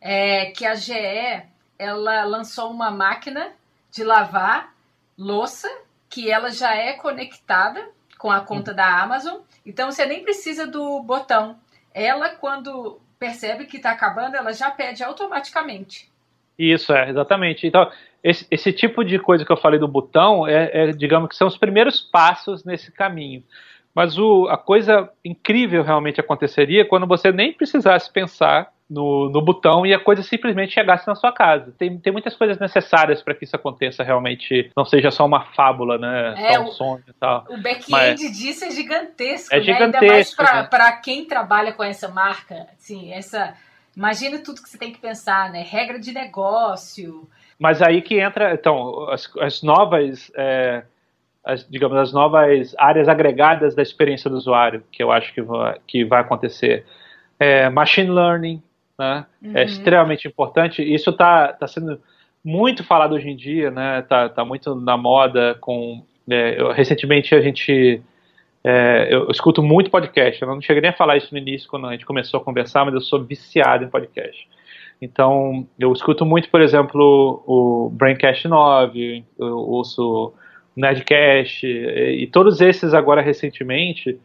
é, 0.02 0.46
que 0.46 0.66
a 0.66 0.74
GE 0.74 1.44
ela 1.78 2.24
lançou 2.24 2.70
uma 2.70 2.90
máquina 2.90 3.52
de 3.90 4.02
lavar 4.02 4.74
louça 5.16 5.68
que 6.10 6.30
ela 6.30 6.50
já 6.50 6.74
é 6.74 6.94
conectada 6.94 7.88
com 8.18 8.30
a 8.30 8.40
conta 8.40 8.74
da 8.74 9.00
Amazon. 9.00 9.40
Então 9.64 9.90
você 9.90 10.04
nem 10.04 10.22
precisa 10.22 10.66
do 10.66 11.00
botão. 11.02 11.56
Ela, 11.94 12.30
quando 12.30 13.00
percebe 13.18 13.66
que 13.66 13.76
está 13.76 13.92
acabando, 13.92 14.36
ela 14.36 14.52
já 14.52 14.70
pede 14.70 15.04
automaticamente. 15.04 16.10
Isso, 16.58 16.92
é, 16.92 17.08
exatamente. 17.08 17.66
Então, 17.66 17.90
esse, 18.22 18.46
esse, 18.50 18.72
tipo 18.72 19.04
de 19.04 19.18
coisa 19.18 19.44
que 19.44 19.52
eu 19.52 19.56
falei 19.56 19.78
do 19.78 19.88
botão, 19.88 20.46
é, 20.46 20.70
é, 20.72 20.92
digamos 20.92 21.28
que 21.28 21.36
são 21.36 21.48
os 21.48 21.56
primeiros 21.56 22.00
passos 22.00 22.64
nesse 22.64 22.90
caminho. 22.92 23.42
Mas 23.94 24.18
o, 24.18 24.48
a 24.48 24.56
coisa 24.56 25.10
incrível 25.24 25.82
realmente 25.82 26.20
aconteceria 26.20 26.84
quando 26.84 27.06
você 27.06 27.30
nem 27.30 27.52
precisasse 27.52 28.12
pensar 28.12 28.71
no, 28.93 29.31
no 29.31 29.40
botão 29.40 29.86
e 29.86 29.94
a 29.94 29.98
coisa 29.98 30.23
simplesmente 30.23 30.74
chegasse 30.74 31.06
na 31.06 31.14
sua 31.14 31.32
casa. 31.32 31.73
Tem, 31.78 31.98
tem 31.98 32.12
muitas 32.12 32.36
coisas 32.36 32.59
necessárias 32.59 33.23
para 33.23 33.35
que 33.35 33.44
isso 33.44 33.56
aconteça 33.56 34.05
realmente, 34.05 34.70
não 34.77 34.85
seja 34.85 35.10
só 35.10 35.24
uma 35.24 35.47
fábula, 35.55 35.97
né? 35.97 36.35
É, 36.36 36.55
só 36.55 36.62
um 36.62 36.66
sonho 36.69 37.05
e 37.09 37.12
tal. 37.14 37.47
O 37.48 37.56
back-end 37.56 38.31
disso 38.31 38.66
é 38.66 38.70
gigantesco, 38.70 39.55
é 39.55 39.59
né? 39.59 39.64
gigantesco. 39.64 40.43
Ainda 40.43 40.52
né? 40.52 40.59
mais 40.59 40.69
para 40.69 40.93
quem 40.93 41.24
trabalha 41.24 41.73
com 41.73 41.82
essa 41.82 42.09
marca, 42.09 42.66
assim, 42.77 43.10
essa. 43.12 43.55
Imagina 43.97 44.39
tudo 44.39 44.62
que 44.62 44.69
você 44.69 44.78
tem 44.78 44.93
que 44.93 45.01
pensar, 45.01 45.51
né? 45.51 45.62
Regra 45.62 45.98
de 45.98 46.12
negócio. 46.12 47.28
Mas 47.59 47.81
aí 47.81 48.02
que 48.02 48.20
entra, 48.20 48.55
então, 48.55 49.09
as, 49.10 49.31
as 49.39 49.62
novas. 49.62 50.31
É, 50.36 50.82
as, 51.44 51.69
digamos, 51.69 51.98
as 51.98 52.12
novas 52.12 52.74
áreas 52.78 53.09
agregadas 53.09 53.74
da 53.74 53.82
experiência 53.82 54.31
do 54.31 54.36
usuário, 54.36 54.85
que 54.93 55.02
eu 55.02 55.10
acho 55.10 55.35
que 55.35 55.43
vai, 55.43 55.77
que 55.86 56.05
vai 56.05 56.20
acontecer. 56.20 56.86
É, 57.39 57.69
machine 57.69 58.09
learning, 58.09 58.62
né? 59.02 59.26
É 59.42 59.46
Uhum. 59.46 59.56
É 59.56 59.64
extremamente 59.64 60.28
importante. 60.28 60.82
Isso 60.82 61.10
está 61.10 61.52
tá 61.52 61.66
sendo 61.66 62.00
muito 62.44 62.84
falado 62.84 63.14
hoje 63.14 63.28
em 63.28 63.36
dia, 63.36 63.70
né? 63.70 64.02
Tá, 64.02 64.28
tá 64.28 64.44
muito 64.44 64.74
na 64.74 64.96
moda. 64.96 65.56
Com 65.60 66.04
é, 66.30 66.60
eu, 66.60 66.72
recentemente 66.72 67.34
a 67.34 67.40
gente 67.40 68.00
é, 68.64 69.08
eu, 69.10 69.24
eu 69.24 69.30
escuto 69.30 69.62
muito 69.62 69.90
podcast. 69.90 70.40
Eu 70.40 70.48
não 70.48 70.60
cheguei 70.60 70.80
nem 70.80 70.90
a 70.90 70.94
falar 70.94 71.16
isso 71.16 71.28
no 71.32 71.38
início 71.38 71.68
quando 71.68 71.86
a 71.86 71.92
gente 71.92 72.06
começou 72.06 72.40
a 72.40 72.44
conversar, 72.44 72.84
mas 72.84 72.94
eu 72.94 73.00
sou 73.00 73.22
viciado 73.22 73.84
em 73.84 73.88
podcast. 73.88 74.48
Então 75.00 75.66
eu 75.78 75.92
escuto 75.92 76.24
muito, 76.24 76.48
por 76.48 76.60
exemplo, 76.60 77.42
o 77.44 77.90
Braincast 77.90 78.46
9, 78.46 79.24
eu 79.36 79.58
ouço 79.58 80.32
o 80.76 80.80
Nerdcast 80.80 81.66
e, 81.66 82.22
e 82.22 82.26
todos 82.28 82.60
esses 82.60 82.94
agora 82.94 83.20
recentemente. 83.20 84.18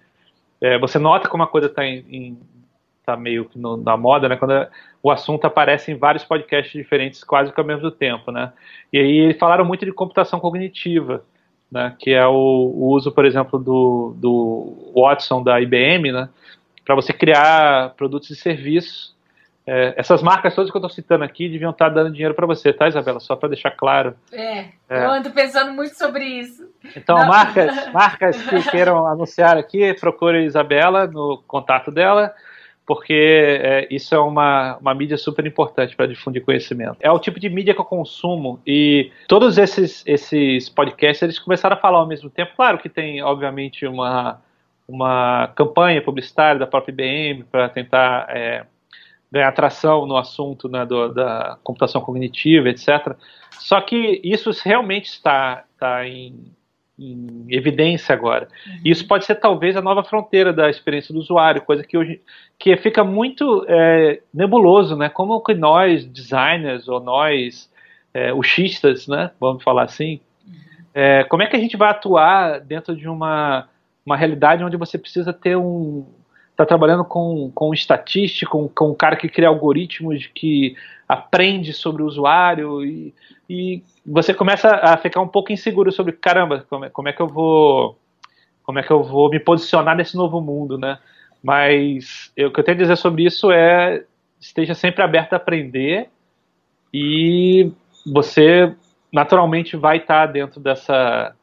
É, 0.62 0.78
você 0.78 1.00
nota 1.00 1.30
como 1.30 1.44
a 1.44 1.48
coisa 1.48 1.68
está 1.68 1.86
em, 1.86 2.06
em 2.10 2.38
tá 3.08 3.16
meio 3.16 3.46
que 3.46 3.58
no, 3.58 3.78
na 3.78 3.96
moda, 3.96 4.28
né? 4.28 4.36
Quando 4.36 4.68
o 5.02 5.10
assunto 5.10 5.46
aparece 5.46 5.94
em 5.94 5.96
vários 5.96 6.26
podcasts 6.26 6.74
diferentes, 6.74 7.24
quase 7.24 7.54
que 7.54 7.60
ao 7.60 7.66
mesmo 7.66 7.90
tempo, 7.90 8.34
né? 8.34 8.52
E 8.92 9.00
aí 9.00 9.34
falaram 9.36 9.64
muito 9.64 9.86
de 9.86 9.94
computação 9.94 10.42
cognitiva, 10.42 11.24
né? 11.72 11.96
Que 11.98 12.12
é 12.12 12.28
o, 12.28 12.34
o 12.34 12.90
uso, 12.90 13.10
por 13.14 13.26
exemplo, 13.26 13.58
do, 13.58 14.14
do 14.18 14.94
Watson 14.94 15.42
da 15.42 15.62
IBM, 15.62 16.12
né? 16.12 16.28
Para 16.84 16.96
você 16.96 17.14
criar 17.14 17.94
produtos 17.96 18.30
e 18.30 18.36
serviços. 18.36 19.16
É, 19.66 19.94
essas 19.98 20.22
marcas 20.22 20.56
todas 20.56 20.70
que 20.70 20.78
eu 20.78 20.80
estou 20.80 20.90
citando 20.90 21.24
aqui 21.24 21.50
deviam 21.50 21.72
estar 21.72 21.90
dando 21.90 22.12
dinheiro 22.12 22.34
para 22.34 22.46
você, 22.46 22.74
tá, 22.74 22.90
Isabela? 22.90 23.22
Só 23.22 23.38
para 23.38 23.50
deixar 23.50 23.72
claro. 23.72 24.16
É, 24.34 24.66
é, 24.90 25.06
eu 25.06 25.12
ando 25.12 25.32
pensando 25.32 25.72
muito 25.72 25.98
sobre 25.98 26.26
isso. 26.26 26.70
Então, 26.94 27.18
Não. 27.18 27.28
marcas, 27.28 27.72
marcas 27.94 28.42
que 28.42 28.70
queiram 28.70 29.08
anunciar 29.08 29.58
aqui, 29.58 29.94
procure 29.94 30.40
a 30.40 30.42
Isabela 30.42 31.08
no 31.08 31.42
contato 31.48 31.90
dela 31.90 32.34
porque 32.88 33.14
é, 33.14 33.88
isso 33.92 34.16
é 34.16 34.18
uma, 34.18 34.78
uma 34.78 34.94
mídia 34.94 35.18
super 35.18 35.46
importante 35.46 35.94
para 35.94 36.08
difundir 36.08 36.42
conhecimento. 36.44 36.96
É 37.02 37.12
o 37.12 37.20
tipo 37.20 37.38
de 37.38 37.50
mídia 37.50 37.74
que 37.74 37.82
eu 37.82 37.86
consumo 37.86 38.62
e 38.66 39.12
todos 39.28 39.58
esses, 39.58 40.02
esses 40.08 40.70
podcasts 40.70 41.22
eles 41.22 41.38
começaram 41.38 41.76
a 41.76 41.80
falar 41.80 42.00
ao 42.00 42.08
mesmo 42.08 42.30
tempo. 42.30 42.54
Claro 42.56 42.78
que 42.78 42.88
tem, 42.88 43.22
obviamente, 43.22 43.86
uma, 43.86 44.42
uma 44.88 45.52
campanha 45.54 46.02
publicitária 46.02 46.58
da 46.58 46.66
própria 46.66 46.94
IBM 46.94 47.44
para 47.44 47.68
tentar 47.68 48.28
é, 48.30 48.66
ganhar 49.30 49.50
atração 49.50 50.06
no 50.06 50.16
assunto 50.16 50.70
né, 50.70 50.86
do, 50.86 51.14
da 51.14 51.58
computação 51.66 52.00
cognitiva, 52.00 52.70
etc. 52.70 53.18
Só 53.52 53.82
que 53.82 54.22
isso 54.24 54.50
realmente 54.64 55.08
está, 55.08 55.66
está 55.74 56.08
em, 56.08 56.54
em 57.00 57.46
evidência 57.50 58.14
agora. 58.14 58.48
Uhum. 58.66 58.80
Isso 58.86 59.08
pode 59.08 59.26
ser 59.26 59.36
talvez 59.36 59.76
a 59.76 59.82
nova 59.82 60.04
fronteira 60.04 60.52
da 60.52 60.70
experiência 60.70 61.14
do 61.14 61.20
usuário, 61.20 61.62
coisa 61.62 61.84
que 61.84 61.98
hoje 61.98 62.22
que 62.58 62.76
fica 62.78 63.04
muito 63.04 63.66
é, 63.68 64.22
nebuloso, 64.34 64.96
né? 64.96 65.10
Como 65.10 65.40
que 65.42 65.54
nós 65.54 66.06
designers 66.06 66.88
ou 66.88 67.00
nós 67.00 67.72
é, 68.14 68.34
uchistas, 68.34 69.08
né? 69.08 69.32
Vamos 69.40 69.64
falar 69.64 69.84
assim, 69.84 70.20
é, 70.94 71.24
como 71.26 71.44
é 71.44 71.48
que 71.48 71.56
a 71.56 71.60
gente 71.60 71.78
vai 71.78 71.90
atuar 71.90 72.60
dentro 72.60 72.96
de 72.96 73.08
uma 73.08 73.68
uma 74.06 74.16
realidade 74.16 74.64
onde 74.64 74.78
você 74.78 74.98
precisa 74.98 75.34
ter 75.34 75.58
um 75.58 76.06
está 76.58 76.66
trabalhando 76.66 77.06
com, 77.06 77.52
com 77.54 77.72
estatístico, 77.72 78.52
com, 78.52 78.68
com 78.68 78.90
um 78.90 78.96
cara 78.96 79.16
que 79.16 79.30
cria 79.30 79.48
algoritmos 79.48 80.26
que 80.34 80.76
aprende 81.08 81.72
sobre 81.72 82.02
o 82.02 82.08
usuário 82.08 82.84
e, 82.84 83.14
e 83.48 83.84
você 84.04 84.34
começa 84.34 84.68
a 84.70 84.98
ficar 84.98 85.22
um 85.22 85.28
pouco 85.28 85.54
inseguro 85.54 85.92
sobre 85.92 86.14
caramba, 86.14 86.66
como 86.68 86.86
é, 86.86 86.90
como 86.90 87.08
é 87.08 87.14
que 87.14 87.22
eu 87.22 87.28
vou 87.28 87.98
como 88.64 88.80
é 88.80 88.84
que 88.84 88.92
eu 88.92 89.04
vou 89.04 89.30
me 89.30 89.40
posicionar 89.40 89.96
nesse 89.96 90.18
novo 90.18 90.42
mundo, 90.42 90.78
né? 90.78 91.00
Mas 91.42 92.34
eu, 92.36 92.50
o 92.50 92.52
que 92.52 92.60
eu 92.60 92.64
tenho 92.64 92.76
a 92.76 92.82
dizer 92.82 92.98
sobre 92.98 93.24
isso 93.24 93.52
é 93.52 94.04
esteja 94.42 94.74
sempre 94.74 95.04
aberto 95.04 95.34
a 95.34 95.38
aprender 95.38 96.10
e 96.92 97.72
você 98.12 98.76
naturalmente 99.14 99.78
vai 99.78 99.98
estar 99.98 100.26
dentro 100.26 100.60
dessa, 100.60 101.36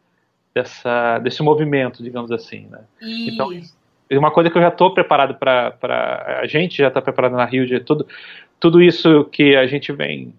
dessa 0.53 1.19
desse 1.21 1.43
movimento, 1.43 2.03
digamos 2.03 2.33
assim, 2.33 2.67
né? 2.67 2.81
E... 3.01 3.31
Então 3.31 3.49
uma 4.13 4.31
coisa 4.31 4.51
que 4.51 4.59
eu 4.59 4.63
já 4.63 4.69
estou 4.69 4.93
preparado 4.93 5.35
para 5.35 6.41
a 6.41 6.47
gente 6.47 6.79
já 6.79 6.89
está 6.89 7.01
preparado 7.01 7.33
na 7.33 7.45
Rio 7.45 7.67
de 7.67 7.81
tudo 7.81 8.07
tudo 8.61 8.83
isso 8.83 9.25
que 9.25 9.57
a 9.57 9.67
gente 9.67 9.93
vem 9.93 10.35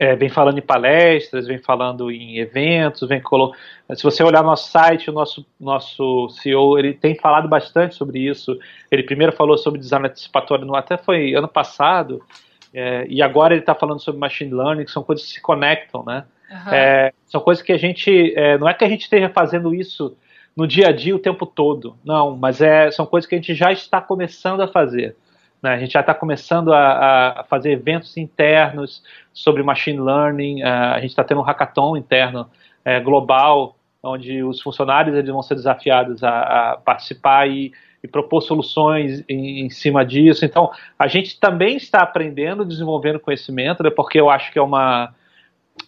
é, 0.00 0.16
vem 0.16 0.30
falando 0.30 0.56
em 0.56 0.62
palestras, 0.62 1.46
vem 1.46 1.58
falando 1.58 2.10
em 2.10 2.38
eventos, 2.38 3.06
vem 3.06 3.20
colo... 3.20 3.54
se 3.94 4.02
você 4.02 4.22
olhar 4.22 4.42
nosso 4.42 4.70
site, 4.70 5.10
o 5.10 5.12
nosso 5.12 5.44
nosso 5.60 6.30
CEO 6.30 6.78
ele 6.78 6.94
tem 6.94 7.14
falado 7.14 7.46
bastante 7.46 7.94
sobre 7.94 8.18
isso. 8.18 8.58
Ele 8.90 9.02
primeiro 9.02 9.30
falou 9.30 9.58
sobre 9.58 9.78
design 9.78 10.06
antecipatório, 10.06 10.64
no, 10.64 10.74
até 10.74 10.96
foi 10.96 11.34
ano 11.34 11.46
passado, 11.46 12.24
é, 12.72 13.06
e 13.10 13.20
agora 13.20 13.52
ele 13.52 13.60
está 13.60 13.74
falando 13.74 14.00
sobre 14.00 14.18
machine 14.18 14.54
learning, 14.54 14.86
que 14.86 14.90
são 14.90 15.02
coisas 15.02 15.26
que 15.26 15.34
se 15.34 15.42
conectam, 15.42 16.02
né? 16.02 16.24
Uhum. 16.50 16.72
É, 16.72 17.12
são 17.26 17.40
coisas 17.42 17.62
que 17.62 17.70
a 17.70 17.76
gente 17.76 18.32
é, 18.34 18.56
não 18.56 18.70
é 18.70 18.72
que 18.72 18.84
a 18.84 18.88
gente 18.88 19.02
esteja 19.02 19.28
fazendo 19.28 19.74
isso 19.74 20.16
no 20.60 20.66
dia 20.66 20.88
a 20.88 20.92
dia 20.92 21.16
o 21.16 21.18
tempo 21.18 21.46
todo, 21.46 21.96
não, 22.04 22.36
mas 22.36 22.60
é, 22.60 22.90
são 22.90 23.06
coisas 23.06 23.26
que 23.26 23.34
a 23.34 23.38
gente 23.38 23.54
já 23.54 23.72
está 23.72 23.98
começando 23.98 24.60
a 24.60 24.68
fazer. 24.68 25.16
Né? 25.62 25.70
A 25.70 25.78
gente 25.78 25.92
já 25.94 26.00
está 26.00 26.12
começando 26.12 26.70
a, 26.70 27.40
a, 27.40 27.44
fazer 27.44 27.70
eventos 27.70 28.14
internos 28.18 29.02
sobre 29.32 29.62
machine 29.62 29.98
learning. 29.98 30.62
Uh, 30.62 30.66
a 30.66 31.00
gente 31.00 31.12
está 31.12 31.24
tendo 31.24 31.40
um 31.40 31.44
hackathon 31.44 31.96
interno 31.96 32.42
uh, 32.42 33.02
global, 33.02 33.74
onde 34.02 34.42
os 34.42 34.60
funcionários 34.60 35.16
eles 35.16 35.30
vão 35.30 35.40
ser 35.40 35.54
desafiados 35.54 36.22
a, 36.22 36.72
a 36.72 36.76
participar 36.76 37.48
e, 37.48 37.72
e, 38.04 38.06
propor 38.06 38.42
soluções 38.42 39.24
em, 39.30 39.60
em, 39.64 39.70
cima 39.70 40.04
disso. 40.04 40.44
Então, 40.44 40.70
a 40.98 41.08
gente 41.08 41.40
também 41.40 41.78
está 41.78 42.00
aprendendo, 42.00 42.66
desenvolvendo 42.66 43.18
conhecimento, 43.18 43.82
né? 43.82 43.88
porque 43.88 44.20
eu 44.20 44.28
acho 44.28 44.52
que 44.52 44.58
é 44.58 44.62
uma 44.62 45.14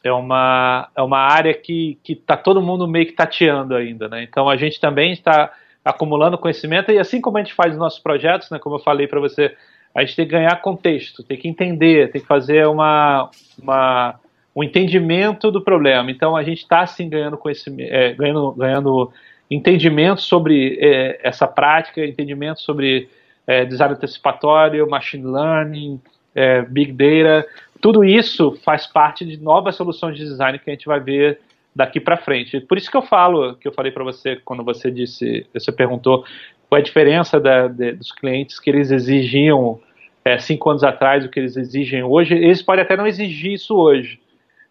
é 0.04 0.12
uma, 0.12 0.88
é 0.96 1.02
uma 1.02 1.18
área 1.18 1.54
que 1.54 1.98
está 2.06 2.36
todo 2.36 2.62
mundo 2.62 2.88
meio 2.88 3.06
que 3.06 3.12
tateando 3.12 3.74
ainda. 3.74 4.08
Né? 4.08 4.22
Então, 4.22 4.48
a 4.48 4.56
gente 4.56 4.80
também 4.80 5.12
está 5.12 5.52
acumulando 5.84 6.38
conhecimento 6.38 6.92
e 6.92 6.98
assim 6.98 7.20
como 7.20 7.38
a 7.38 7.42
gente 7.42 7.54
faz 7.54 7.72
os 7.72 7.78
nossos 7.78 7.98
projetos, 7.98 8.50
né, 8.50 8.58
como 8.58 8.76
eu 8.76 8.80
falei 8.80 9.06
para 9.06 9.18
você, 9.18 9.54
a 9.94 10.00
gente 10.04 10.14
tem 10.14 10.26
que 10.26 10.32
ganhar 10.32 10.62
contexto, 10.62 11.22
tem 11.22 11.36
que 11.36 11.48
entender, 11.48 12.10
tem 12.10 12.20
que 12.20 12.26
fazer 12.26 12.66
uma, 12.66 13.28
uma 13.60 14.14
um 14.54 14.62
entendimento 14.62 15.50
do 15.50 15.60
problema. 15.60 16.10
Então 16.10 16.36
a 16.36 16.42
gente 16.42 16.58
está 16.58 16.80
assim 16.80 17.08
ganhando 17.08 17.36
conhecimento, 17.36 17.92
é, 17.92 18.12
ganhando, 18.12 18.52
ganhando 18.52 19.12
entendimento 19.50 20.20
sobre 20.20 20.78
é, 20.80 21.20
essa 21.22 21.46
prática, 21.46 22.04
entendimento 22.04 22.60
sobre 22.60 23.08
é, 23.46 23.64
design 23.64 23.94
antecipatório, 23.94 24.88
machine 24.88 25.24
learning, 25.24 26.00
é, 26.34 26.62
big 26.62 26.92
data, 26.92 27.46
tudo 27.82 28.04
isso 28.04 28.56
faz 28.64 28.86
parte 28.86 29.26
de 29.26 29.36
novas 29.36 29.74
soluções 29.74 30.16
de 30.16 30.24
design 30.24 30.56
que 30.56 30.70
a 30.70 30.72
gente 30.72 30.86
vai 30.86 31.00
ver 31.00 31.40
daqui 31.74 31.98
para 31.98 32.16
frente. 32.16 32.60
Por 32.60 32.78
isso 32.78 32.88
que 32.88 32.96
eu 32.96 33.02
falo, 33.02 33.56
que 33.56 33.66
eu 33.66 33.72
falei 33.72 33.90
para 33.90 34.04
você 34.04 34.36
quando 34.36 34.62
você 34.62 34.88
disse, 34.88 35.44
você 35.52 35.72
perguntou 35.72 36.24
qual 36.68 36.78
é 36.78 36.80
a 36.80 36.84
diferença 36.84 37.40
da, 37.40 37.66
de, 37.66 37.92
dos 37.92 38.12
clientes 38.12 38.60
que 38.60 38.70
eles 38.70 38.92
exigiam 38.92 39.80
é, 40.24 40.38
cinco 40.38 40.70
anos 40.70 40.84
atrás, 40.84 41.24
o 41.24 41.28
que 41.28 41.40
eles 41.40 41.56
exigem 41.56 42.04
hoje. 42.04 42.34
Eles 42.34 42.62
podem 42.62 42.84
até 42.84 42.96
não 42.96 43.04
exigir 43.04 43.54
isso 43.54 43.74
hoje, 43.74 44.20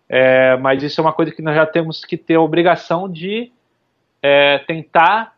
é, 0.08 0.56
mas 0.56 0.82
isso 0.82 1.02
é 1.02 1.04
uma 1.04 1.14
coisa 1.14 1.34
que 1.34 1.42
nós 1.42 1.54
já 1.54 1.66
temos 1.66 2.06
que 2.06 2.16
ter 2.16 2.36
a 2.36 2.42
obrigação 2.42 3.12
de 3.12 3.52
é, 4.24 4.60
tentar 4.60 5.36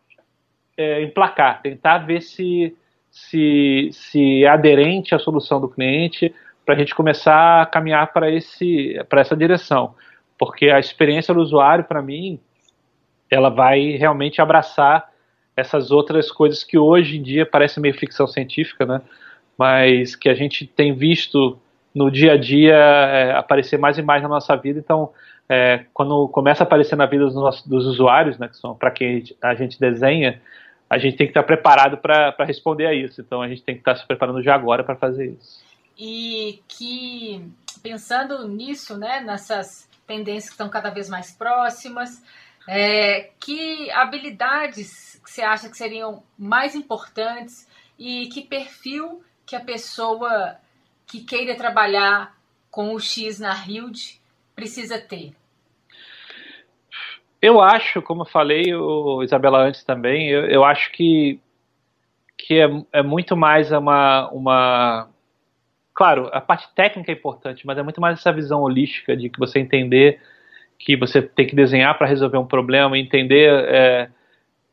é, 0.78 1.02
emplacar, 1.02 1.60
tentar 1.64 1.98
ver 2.00 2.22
se, 2.22 2.76
se, 3.10 3.90
se 3.92 4.44
é 4.44 4.48
aderente 4.48 5.16
à 5.16 5.18
solução 5.18 5.60
do 5.60 5.68
cliente 5.68 6.32
para 6.66 6.76
a 6.76 6.78
gente 6.78 6.96
começar 6.96 7.62
a 7.62 7.66
caminhar 7.66 8.12
para 8.14 8.30
essa 8.32 9.36
direção 9.36 9.96
porque 10.38 10.70
a 10.70 10.78
experiência 10.80 11.34
do 11.34 11.40
usuário, 11.40 11.86
para 11.86 12.02
mim, 12.02 12.40
ela 13.30 13.50
vai 13.50 13.92
realmente 13.92 14.42
abraçar 14.42 15.10
essas 15.56 15.92
outras 15.92 16.30
coisas 16.30 16.66
que 16.66 16.78
hoje 16.78 17.18
em 17.18 17.24
dia 17.24 17.46
parecem 17.46 17.82
meio 17.82 17.98
ficção 17.98 18.28
científica, 18.28 18.86
né? 18.86 19.02
Mas 19.58 20.18
que 20.18 20.28
a 20.28 20.34
gente 20.34 20.68
tem 20.68 20.94
visto 20.94 21.58
no 21.96 22.12
dia 22.12 22.34
a 22.34 22.38
dia 22.38 22.76
é, 22.76 23.32
aparecer 23.34 23.78
mais 23.78 23.98
e 23.98 24.02
mais 24.02 24.22
na 24.22 24.28
nossa 24.28 24.54
vida. 24.58 24.80
Então, 24.80 25.12
é, 25.48 25.86
quando 25.94 26.28
começa 26.28 26.64
a 26.64 26.66
aparecer 26.66 26.96
na 26.96 27.06
vida 27.06 27.24
dos, 27.24 27.36
nossos, 27.36 27.66
dos 27.66 27.86
usuários, 27.86 28.38
né, 28.38 28.50
que 28.50 28.58
são 28.58 28.76
para 28.76 28.92
quem 28.92 29.24
a 29.42 29.56
gente 29.56 29.80
desenha, 29.80 30.42
a 30.90 30.98
gente 30.98 31.16
tem 31.16 31.28
que 31.28 31.32
estar 31.32 31.44
preparado 31.44 31.98
para 31.98 32.36
responder 32.40 32.88
a 32.88 32.94
isso. 32.94 33.22
Então, 33.22 33.42
a 33.42 33.48
gente 33.48 33.64
tem 33.64 33.76
que 33.76 33.82
estar 33.82 33.96
se 33.96 34.06
preparando 34.06 34.42
já 34.42 34.56
agora 34.56 34.84
para 34.84 34.96
fazer 34.96 35.28
isso. 35.28 35.64
E 35.98 36.62
que, 36.68 37.46
pensando 37.82 38.48
nisso, 38.48 38.98
né, 38.98 39.22
nessas 39.22 39.90
tendências 40.06 40.46
que 40.46 40.54
estão 40.54 40.70
cada 40.70 40.90
vez 40.90 41.10
mais 41.10 41.32
próximas, 41.32 42.24
é, 42.68 43.32
que 43.40 43.90
habilidades 43.92 45.20
que 45.24 45.30
você 45.32 45.42
acha 45.42 45.70
que 45.70 45.78
seriam 45.78 46.24
mais 46.38 46.76
importantes 46.76 47.68
e 47.98 48.28
que 48.28 48.42
perfil 48.42 49.24
que 49.46 49.56
a 49.56 49.60
pessoa 49.60 50.58
que 51.06 51.24
queira 51.24 51.56
trabalhar 51.56 52.36
com 52.72 52.94
o 52.94 53.00
X 53.00 53.40
na 53.40 53.54
Hild 53.54 54.20
precisa 54.56 55.00
ter? 55.00 55.34
Eu 57.42 57.60
acho, 57.60 58.02
como 58.02 58.22
eu 58.22 58.26
falei, 58.26 58.74
o 58.74 59.22
Isabela 59.22 59.68
antes 59.68 59.84
também, 59.84 60.30
eu, 60.30 60.46
eu 60.46 60.64
acho 60.64 60.90
que, 60.94 61.40
que 62.38 62.60
é, 62.60 62.70
é, 62.94 63.04
muito 63.04 63.36
mais 63.36 63.70
uma, 63.70 64.30
uma. 64.30 65.10
Claro, 65.94 66.30
a 66.34 66.42
parte 66.42 66.68
técnica 66.74 67.12
é 67.12 67.16
importante, 67.16 67.66
mas 67.68 67.78
é 67.78 67.84
muito 67.84 68.02
mais 68.02 68.20
essa 68.20 68.32
visão 68.32 68.62
holística 68.62 69.16
de 69.16 69.30
que 69.30 69.40
você 69.40 69.60
entender 69.60 70.20
que 70.80 70.98
você 70.98 71.22
tem 71.22 71.46
que 71.46 71.56
desenhar 71.56 71.98
para 71.98 72.08
resolver 72.08 72.38
um 72.38 72.46
problema, 72.46 72.98
entender 72.98 73.50
é, 73.50 74.10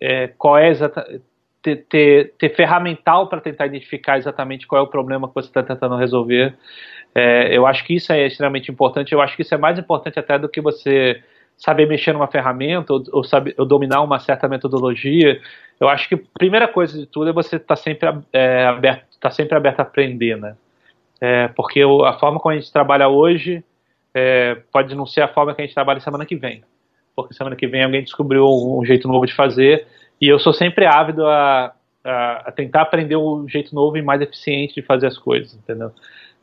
é, 0.00 0.26
qual 0.28 0.58
é 0.58 0.68
exatamente. 0.68 1.22
Ter, 1.62 1.76
ter, 1.90 2.32
ter, 2.38 2.48
ferramental 2.56 3.28
para 3.28 3.38
tentar 3.38 3.66
identificar 3.66 4.16
exatamente 4.16 4.66
qual 4.66 4.80
é 4.80 4.82
o 4.82 4.88
problema 4.88 5.28
que 5.28 5.34
você 5.34 5.48
está 5.48 5.62
tentando 5.62 5.94
resolver. 5.94 6.54
É, 7.14 7.54
eu 7.54 7.66
acho 7.66 7.84
que 7.84 7.94
isso 7.94 8.10
é 8.14 8.26
extremamente 8.26 8.70
importante. 8.70 9.12
Eu 9.12 9.20
acho 9.20 9.36
que 9.36 9.42
isso 9.42 9.54
é 9.54 9.58
mais 9.58 9.78
importante 9.78 10.18
até 10.18 10.38
do 10.38 10.48
que 10.48 10.58
você 10.58 11.22
saber 11.58 11.86
mexer 11.86 12.14
numa 12.14 12.28
ferramenta 12.28 12.94
ou, 12.94 13.04
ou, 13.12 13.22
saber, 13.22 13.54
ou 13.58 13.66
dominar 13.66 14.00
uma 14.00 14.18
certa 14.18 14.48
metodologia. 14.48 15.38
Eu 15.78 15.86
acho 15.86 16.08
que 16.08 16.14
a 16.14 16.20
primeira 16.38 16.66
coisa 16.66 16.98
de 16.98 17.04
tudo 17.04 17.28
é 17.28 17.32
você 17.34 17.56
estar 17.56 17.76
tá 17.76 17.76
sempre 17.76 18.08
é, 18.32 18.64
aberto, 18.64 19.04
tá 19.20 19.30
sempre 19.30 19.54
aberto 19.54 19.80
a 19.80 19.82
aprender, 19.82 20.38
né? 20.38 20.56
É, 21.20 21.48
porque 21.48 21.82
a 21.82 22.12
forma 22.14 22.40
como 22.40 22.54
a 22.54 22.58
gente 22.58 22.72
trabalha 22.72 23.08
hoje 23.08 23.62
é, 24.14 24.56
pode 24.72 24.94
não 24.94 25.06
ser 25.06 25.20
a 25.20 25.28
forma 25.28 25.54
que 25.54 25.60
a 25.60 25.64
gente 25.64 25.74
trabalha 25.74 26.00
semana 26.00 26.24
que 26.24 26.36
vem. 26.36 26.62
Porque 27.14 27.34
semana 27.34 27.56
que 27.56 27.66
vem 27.66 27.84
alguém 27.84 28.02
descobriu 28.02 28.46
um, 28.46 28.80
um 28.80 28.84
jeito 28.84 29.06
novo 29.06 29.26
de 29.26 29.34
fazer 29.34 29.86
e 30.20 30.28
eu 30.28 30.38
sou 30.38 30.52
sempre 30.52 30.86
ávido 30.86 31.26
a, 31.26 31.72
a, 32.04 32.32
a, 32.48 32.52
tentar 32.52 32.82
aprender 32.82 33.16
um 33.16 33.48
jeito 33.48 33.74
novo 33.74 33.96
e 33.96 34.02
mais 34.02 34.20
eficiente 34.20 34.74
de 34.74 34.82
fazer 34.82 35.06
as 35.06 35.18
coisas, 35.18 35.54
entendeu? 35.54 35.92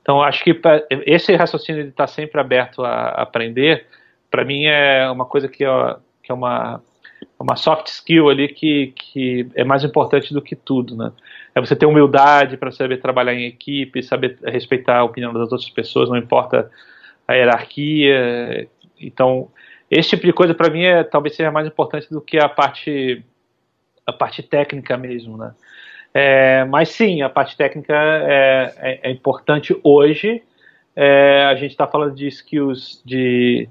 Então 0.01 0.21
acho 0.21 0.43
que 0.43 0.53
pra, 0.53 0.83
esse 0.89 1.35
raciocínio 1.35 1.83
de 1.83 1.89
estar 1.89 2.07
sempre 2.07 2.39
aberto 2.39 2.83
a, 2.83 2.89
a 2.89 3.21
aprender, 3.23 3.87
para 4.29 4.45
mim 4.45 4.65
é 4.65 5.09
uma 5.09 5.25
coisa 5.25 5.47
que 5.47 5.65
é, 5.65 5.95
que 6.23 6.31
é 6.31 6.35
uma 6.35 6.81
uma 7.39 7.55
soft 7.55 7.87
skill 7.87 8.29
ali 8.29 8.47
que, 8.47 8.93
que 8.95 9.47
é 9.55 9.63
mais 9.63 9.83
importante 9.83 10.33
do 10.33 10.41
que 10.41 10.55
tudo, 10.55 10.95
né? 10.95 11.11
É 11.57 11.59
você 11.59 11.75
ter 11.75 11.87
humildade 11.87 12.55
para 12.55 12.71
saber 12.71 12.97
trabalhar 12.97 13.33
em 13.33 13.47
equipe, 13.47 14.03
saber 14.03 14.37
respeitar 14.45 14.99
a 14.99 15.03
opinião 15.03 15.33
das 15.33 15.51
outras 15.51 15.67
pessoas, 15.71 16.07
não 16.07 16.15
importa 16.15 16.69
a 17.27 17.33
hierarquia. 17.33 18.69
Então, 19.01 19.49
esse 19.89 20.09
tipo 20.09 20.27
de 20.27 20.33
coisa 20.33 20.53
para 20.53 20.69
mim 20.69 20.83
é 20.83 21.03
talvez 21.03 21.35
seja 21.35 21.49
mais 21.49 21.65
importante 21.65 22.07
do 22.11 22.21
que 22.21 22.37
a 22.37 22.47
parte 22.47 23.25
a 24.05 24.13
parte 24.13 24.43
técnica 24.43 24.95
mesmo, 24.97 25.35
né? 25.35 25.55
É, 26.13 26.63
mas 26.65 26.89
sim, 26.89 27.23
a 27.23 27.29
parte 27.29 27.57
técnica 27.57 27.95
é, 27.95 28.73
é, 28.77 29.09
é 29.09 29.11
importante 29.11 29.75
hoje. 29.83 30.43
É, 30.95 31.43
a 31.45 31.55
gente 31.55 31.71
está 31.71 31.87
falando 31.87 32.13
de 32.13 32.27
skills 32.27 33.01
de, 33.03 33.67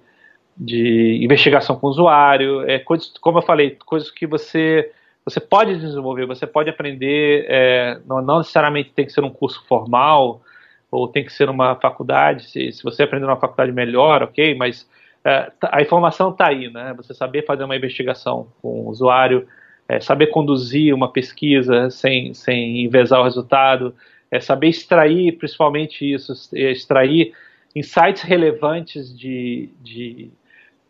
de 0.57 1.21
investigação 1.23 1.77
com 1.77 1.87
o 1.87 1.91
usuário, 1.91 2.69
é, 2.69 2.81
coisas, 2.81 3.13
como 3.21 3.39
eu 3.39 3.43
falei, 3.43 3.79
coisas 3.87 4.11
que 4.11 4.27
você 4.27 4.91
você 5.27 5.41
pode 5.41 5.77
desenvolver, 5.81 6.25
você 6.25 6.47
pode 6.47 6.71
aprender, 6.71 7.47
é, 7.49 7.99
não, 8.07 8.23
não, 8.23 8.39
necessariamente 8.39 8.93
tem 8.95 9.05
que 9.05 9.13
ser 9.13 9.25
um 9.25 9.31
curso 9.31 9.65
formal 9.67 10.41
ou 10.89 11.09
tem 11.09 11.25
que 11.25 11.33
ser 11.33 11.51
uma 11.51 11.75
faculdade. 11.75 12.49
Se, 12.49 12.71
se 12.71 12.83
você 12.85 13.03
aprender 13.03 13.27
numa 13.27 13.37
faculdade 13.37 13.73
melhor, 13.73 14.23
ok, 14.23 14.55
mas 14.55 14.89
é, 15.25 15.51
tá, 15.59 15.69
a 15.73 15.83
informação 15.83 16.31
está 16.31 16.49
aí, 16.49 16.73
né? 16.73 16.95
Você 16.97 17.13
saber 17.13 17.45
fazer 17.45 17.65
uma 17.65 17.75
investigação 17.75 18.47
com 18.63 18.83
o 18.83 18.89
usuário, 18.89 19.49
é, 19.89 19.99
saber 19.99 20.29
conduzir 20.29 20.95
uma 20.95 21.13
pesquisa 21.13 21.91
sem, 21.91 22.33
sem 22.33 22.85
envezar 22.85 23.21
o 23.21 23.25
resultado, 23.25 23.93
é 24.31 24.39
saber 24.39 24.69
extrair, 24.69 25.33
principalmente 25.33 26.09
isso, 26.09 26.33
é, 26.55 26.71
extrair 26.71 27.33
insights 27.75 28.23
relevantes 28.23 29.17
de, 29.17 29.71
de, 29.83 30.31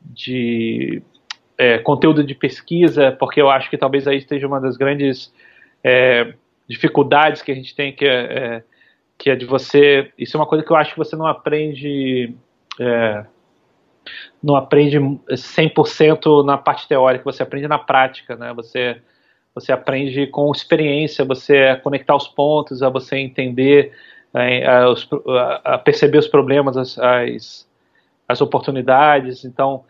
de 0.02 1.02
é, 1.58 1.78
conteúdo 1.78 2.22
de 2.22 2.34
pesquisa, 2.34 3.12
porque 3.12 3.40
eu 3.40 3.48
acho 3.50 3.70
que 3.70 3.78
talvez 3.78 4.06
aí 4.06 4.18
esteja 4.18 4.46
uma 4.46 4.60
das 4.60 4.76
grandes 4.76 5.32
é, 5.82 6.34
dificuldades 6.68 7.42
que 7.42 7.52
a 7.52 7.54
gente 7.54 7.74
tem, 7.74 7.92
que 7.92 8.04
é, 8.04 8.08
é 8.10 8.62
que 9.18 9.30
é 9.30 9.36
de 9.36 9.46
você. 9.46 10.12
Isso 10.18 10.36
é 10.36 10.40
uma 10.40 10.46
coisa 10.46 10.64
que 10.64 10.70
eu 10.70 10.76
acho 10.76 10.92
que 10.92 10.98
você 10.98 11.16
não 11.16 11.26
aprende. 11.26 12.34
É, 12.78 13.24
não 14.42 14.54
aprende 14.54 14.98
100% 14.98 16.44
na 16.44 16.56
parte 16.56 16.86
teórica, 16.86 17.24
você 17.24 17.42
aprende 17.42 17.66
na 17.66 17.78
prática, 17.78 18.36
né? 18.36 18.52
Você, 18.54 19.00
você 19.54 19.72
aprende 19.72 20.26
com 20.28 20.52
experiência, 20.52 21.24
você 21.24 21.74
conectar 21.76 22.14
os 22.14 22.28
pontos, 22.28 22.82
a 22.82 22.88
você 22.88 23.16
entender, 23.16 23.92
é, 24.32 24.64
a, 24.64 24.84
a, 25.64 25.78
perceber 25.78 26.18
os 26.18 26.28
problemas, 26.28 26.76
as, 26.76 26.96
as, 26.98 27.68
as 28.28 28.40
oportunidades. 28.40 29.44
Então, 29.44 29.84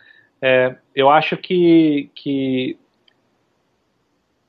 é, 0.49 0.77
eu 0.95 1.11
acho 1.11 1.37
que, 1.37 2.09
que 2.15 2.79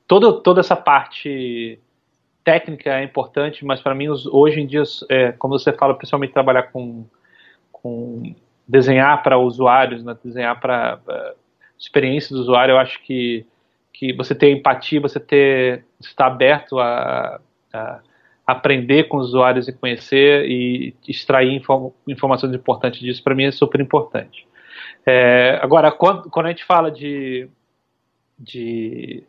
toda 0.07 0.59
essa 0.59 0.75
parte 0.75 1.79
técnica 2.43 2.99
é 2.99 3.03
importante, 3.03 3.65
mas 3.65 3.81
para 3.81 3.95
mim 3.95 4.07
hoje 4.07 4.61
em 4.61 4.67
dia, 4.67 4.83
é, 5.09 5.31
como 5.31 5.57
você 5.57 5.73
fala, 5.73 5.95
principalmente 5.95 6.33
trabalhar 6.33 6.71
com, 6.71 7.03
com 7.71 8.35
desenhar 8.67 9.23
para 9.23 9.39
usuários, 9.39 10.03
né, 10.03 10.15
desenhar 10.23 10.59
para 10.59 10.99
experiência 11.79 12.35
do 12.35 12.43
usuário, 12.43 12.73
eu 12.73 12.77
acho 12.77 13.01
que, 13.01 13.43
que 13.91 14.13
você 14.13 14.35
ter 14.35 14.51
empatia, 14.51 15.01
você 15.01 15.19
ter 15.19 15.83
estar 15.99 16.27
aberto 16.27 16.77
a, 16.77 17.41
a 17.73 18.01
aprender 18.45 19.05
com 19.05 19.17
os 19.17 19.29
usuários 19.29 19.67
e 19.67 19.73
conhecer 19.73 20.45
e 20.47 20.93
extrair 21.07 21.55
inform, 21.55 21.89
informações 22.07 22.53
importantes 22.53 22.99
disso, 22.99 23.23
para 23.23 23.33
mim 23.33 23.45
é 23.45 23.51
super 23.51 23.81
importante. 23.81 24.47
É, 25.09 25.57
agora, 25.61 25.89
quando, 25.89 26.29
quando 26.29 26.47
a 26.47 26.49
gente 26.49 26.65
fala 26.65 26.91
de, 26.91 27.49
de 28.37 29.23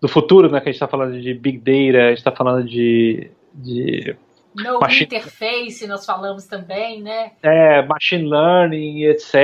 do 0.00 0.08
futuro, 0.08 0.50
né? 0.50 0.58
Que 0.58 0.70
a 0.70 0.72
gente 0.72 0.76
está 0.76 0.88
falando 0.88 1.20
de 1.20 1.34
Big 1.34 1.58
Data, 1.58 2.04
a 2.04 2.08
gente 2.08 2.18
está 2.18 2.32
falando 2.32 2.66
de, 2.66 3.30
de 3.52 4.16
no 4.54 4.80
machine... 4.80 5.04
interface, 5.04 5.86
nós 5.86 6.06
falamos 6.06 6.46
também, 6.46 7.02
né? 7.02 7.32
É, 7.42 7.82
machine 7.82 8.26
learning, 8.26 9.04
etc. 9.04 9.34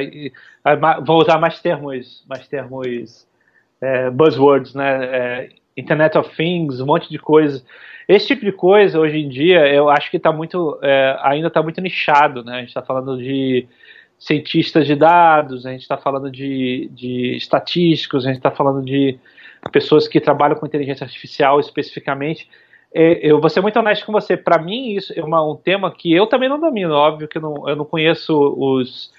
E, 0.00 0.32
vou 1.04 1.20
usar 1.20 1.38
mais 1.38 1.60
termos, 1.60 2.24
mais 2.28 2.46
termos 2.46 3.26
é, 3.80 4.10
buzzwords, 4.10 4.74
né? 4.74 5.04
É, 5.04 5.48
Internet 5.76 6.16
of 6.16 6.36
Things, 6.36 6.80
um 6.80 6.86
monte 6.86 7.10
de 7.10 7.18
coisa. 7.18 7.64
Esse 8.06 8.28
tipo 8.28 8.44
de 8.44 8.52
coisa, 8.52 9.00
hoje 9.00 9.18
em 9.18 9.28
dia, 9.28 9.66
eu 9.66 9.88
acho 9.88 10.08
que 10.08 10.18
está 10.18 10.30
muito, 10.30 10.78
é, 10.82 11.18
ainda 11.20 11.48
está 11.48 11.60
muito 11.60 11.80
nichado, 11.80 12.44
né? 12.44 12.58
A 12.58 12.60
gente 12.60 12.68
está 12.68 12.82
falando 12.82 13.18
de 13.18 13.66
cientistas 14.24 14.86
de 14.86 14.96
dados, 14.96 15.66
a 15.66 15.70
gente 15.70 15.82
está 15.82 15.98
falando 15.98 16.30
de, 16.30 16.88
de 16.92 17.36
estatísticos, 17.36 18.24
a 18.24 18.28
gente 18.28 18.38
está 18.38 18.50
falando 18.50 18.82
de 18.82 19.18
pessoas 19.70 20.08
que 20.08 20.18
trabalham 20.18 20.56
com 20.56 20.64
inteligência 20.64 21.04
artificial 21.04 21.60
especificamente. 21.60 22.48
É, 22.92 23.18
eu 23.22 23.38
vou 23.38 23.50
ser 23.50 23.60
muito 23.60 23.78
honesto 23.78 24.06
com 24.06 24.12
você. 24.12 24.34
Para 24.34 24.58
mim, 24.58 24.94
isso 24.94 25.12
é 25.14 25.22
uma, 25.22 25.46
um 25.46 25.56
tema 25.56 25.92
que 25.94 26.10
eu 26.10 26.26
também 26.26 26.48
não 26.48 26.58
domino. 26.58 26.94
Óbvio 26.94 27.28
que 27.28 27.36
eu 27.36 27.42
não, 27.42 27.68
eu 27.68 27.76
não 27.76 27.84
conheço 27.84 28.34
os, 28.34 29.12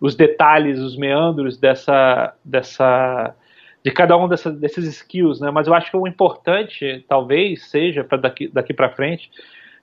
os 0.00 0.16
detalhes, 0.16 0.80
os 0.80 0.96
meandros 0.96 1.56
dessa, 1.56 2.34
dessa, 2.44 3.36
de 3.84 3.92
cada 3.92 4.16
um 4.16 4.26
dessa, 4.26 4.50
desses 4.50 4.86
skills, 4.86 5.40
né? 5.40 5.52
Mas 5.52 5.68
eu 5.68 5.74
acho 5.74 5.88
que 5.88 5.96
o 5.96 6.06
importante, 6.06 7.04
talvez, 7.08 7.62
seja 7.70 8.02
para 8.02 8.18
daqui, 8.18 8.48
daqui 8.48 8.74
para 8.74 8.90
frente, 8.90 9.30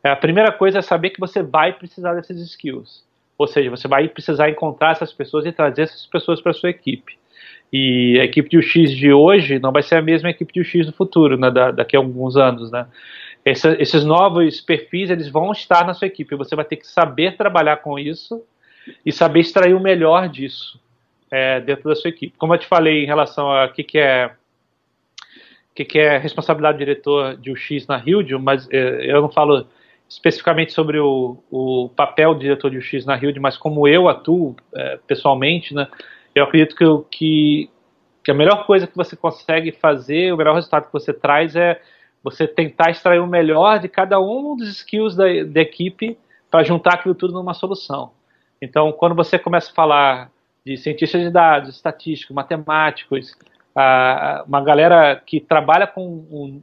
é, 0.04 0.10
a 0.10 0.18
primeira 0.18 0.52
coisa 0.52 0.80
é 0.80 0.82
saber 0.82 1.12
que 1.12 1.20
você 1.20 1.42
vai 1.42 1.72
precisar 1.72 2.14
desses 2.16 2.42
skills. 2.42 3.05
Ou 3.38 3.48
seja, 3.48 3.70
você 3.70 3.88
vai 3.88 4.08
precisar 4.08 4.50
encontrar 4.50 4.92
essas 4.92 5.12
pessoas 5.12 5.46
e 5.46 5.52
trazer 5.52 5.84
essas 5.84 6.06
pessoas 6.06 6.42
para 6.42 6.54
sua 6.54 6.70
equipe. 6.70 7.18
E 7.72 8.18
a 8.20 8.24
equipe 8.24 8.50
de 8.50 8.58
UX 8.58 8.92
de 8.92 9.12
hoje 9.12 9.60
não 9.60 9.72
vai 9.72 9.84
ser 9.84 9.96
a 9.96 10.02
mesma 10.02 10.30
equipe 10.30 10.54
de 10.54 10.62
UX 10.62 10.86
do 10.86 10.94
futuro, 10.94 11.38
né, 11.38 11.52
da, 11.52 11.72
daqui 11.72 11.96
a 11.96 12.00
alguns 12.00 12.38
anos, 12.38 12.72
né? 12.72 12.88
Essa, 13.44 13.80
esses 13.80 14.04
novos 14.04 14.62
perfis, 14.62 15.10
eles 15.10 15.28
vão 15.28 15.52
estar 15.52 15.86
na 15.86 15.94
sua 15.94 16.08
equipe. 16.08 16.36
Você 16.36 16.56
vai 16.56 16.66
ter 16.66 16.78
que 16.78 16.88
saber 16.88 17.38
trabalhar 17.38 17.78
com 17.78 18.00
isso 18.00 18.42
e 19.06 19.12
saber 19.12 19.42
extrair 19.42 19.76
o 19.76 19.80
melhor 19.80 20.28
disso 20.30 20.80
é, 21.30 21.60
dentro 21.60 21.90
da 21.90 21.96
sua 21.96 22.10
equipe. 22.10 22.36
Como 22.38 22.54
eu 22.54 22.58
te 22.58 22.66
falei 22.66 23.04
em 23.04 23.06
relação 23.06 23.52
a 23.52 23.68
que, 23.70 23.84
que 23.84 24.00
é 24.00 24.32
que, 25.76 25.84
que 25.84 26.00
é 26.00 26.18
responsabilidade 26.18 26.78
do 26.78 26.80
diretor 26.80 27.36
de 27.36 27.52
UX 27.52 27.86
na 27.88 28.02
Hilde, 28.04 28.38
mas 28.38 28.68
é, 28.72 29.12
eu 29.12 29.22
não 29.22 29.30
falo 29.30 29.68
especificamente 30.08 30.72
sobre 30.72 31.00
o, 31.00 31.38
o 31.50 31.90
papel 31.96 32.34
do 32.34 32.40
diretor 32.40 32.70
de 32.70 32.78
UX 32.78 33.06
na 33.06 33.18
Hilde, 33.18 33.40
mas 33.40 33.58
como 33.58 33.88
eu 33.88 34.08
atuo 34.08 34.56
é, 34.76 35.00
pessoalmente, 35.08 35.74
né? 35.74 35.88
eu 36.34 36.44
acredito 36.44 36.76
que, 36.76 36.86
que, 37.10 37.70
que, 38.24 38.32
a 38.32 38.34
melhor 38.34 38.66
coisa 38.66 38.88
que 38.88 38.96
você 38.96 39.16
consegue 39.16 39.72
fazer, 39.72 40.34
o 40.34 40.38
melhor 40.38 40.56
resultado 40.56 40.86
que 40.88 40.94
você 40.94 41.14
traz 41.14 41.56
é 41.56 41.82
você 42.24 42.48
tentar 42.48 42.92
extrair 42.92 43.20
o 43.20 43.28
melhor 43.28 43.80
de 43.80 43.88
cada 43.88 44.20
um 44.20 44.56
dos 44.56 44.70
skills 44.70 45.16
da, 45.16 45.26
da 45.46 45.62
equipe 45.62 46.18
para 46.50 46.64
juntar 46.64 46.96
aquilo 46.96 47.16
tudo 47.16 47.34
numa 47.34 47.54
solução. 47.54 48.12
Então, 48.62 48.92
quando 48.92 49.16
você 49.16 49.38
começa 49.38 49.72
a 49.72 49.76
falar 49.76 50.32
de 50.66 50.78
cientistas 50.78 51.22
de 51.22 51.30
dados, 51.30 51.76
estatísticos, 51.76 52.36
matemáticos, 52.36 53.36
uma 54.48 54.62
galera 54.62 55.22
que 55.26 55.40
trabalha 55.40 55.86
com 55.86 56.08
um, 56.08 56.62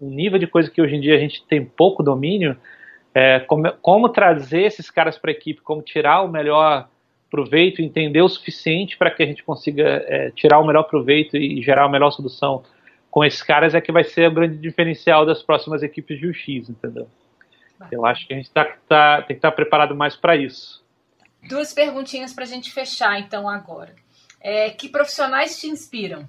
um, 0.00 0.10
nível 0.10 0.38
de 0.38 0.46
coisa 0.46 0.70
que 0.70 0.80
hoje 0.80 0.96
em 0.96 1.00
dia 1.00 1.14
a 1.14 1.18
gente 1.18 1.44
tem 1.46 1.64
pouco 1.64 2.02
domínio, 2.02 2.56
é, 3.14 3.40
como, 3.40 3.72
como, 3.80 4.08
trazer 4.08 4.62
esses 4.62 4.90
caras 4.90 5.16
para 5.16 5.30
a 5.30 5.32
equipe, 5.32 5.60
como 5.60 5.80
tirar 5.80 6.22
o 6.22 6.28
melhor 6.28 6.88
proveito, 7.30 7.80
entender 7.80 8.22
o 8.22 8.28
suficiente 8.28 8.96
para 8.96 9.10
que 9.10 9.22
a 9.22 9.26
gente 9.26 9.42
consiga 9.42 10.04
é, 10.06 10.30
tirar 10.30 10.58
o 10.58 10.66
melhor 10.66 10.84
proveito 10.84 11.36
e 11.36 11.62
gerar 11.62 11.84
a 11.84 11.88
melhor 11.88 12.10
solução 12.10 12.64
com 13.14 13.24
esses 13.24 13.42
caras 13.42 13.76
é 13.76 13.80
que 13.80 13.92
vai 13.92 14.02
ser 14.02 14.28
o 14.28 14.34
grande 14.34 14.58
diferencial 14.58 15.24
das 15.24 15.40
próximas 15.40 15.84
equipes 15.84 16.18
de 16.18 16.26
UX, 16.26 16.68
entendeu? 16.68 17.08
Eu 17.90 18.04
acho 18.04 18.26
que 18.26 18.34
a 18.34 18.36
gente 18.36 18.50
tá, 18.50 18.64
tá, 18.88 19.18
tem 19.18 19.28
que 19.28 19.32
estar 19.34 19.50
tá 19.50 19.54
preparado 19.54 19.94
mais 19.94 20.16
para 20.16 20.34
isso. 20.34 20.84
Duas 21.48 21.72
perguntinhas 21.72 22.32
para 22.32 22.42
a 22.42 22.46
gente 22.46 22.72
fechar, 22.72 23.20
então, 23.20 23.48
agora. 23.48 23.94
É, 24.40 24.70
que 24.70 24.88
profissionais 24.88 25.60
te 25.60 25.68
inspiram? 25.68 26.28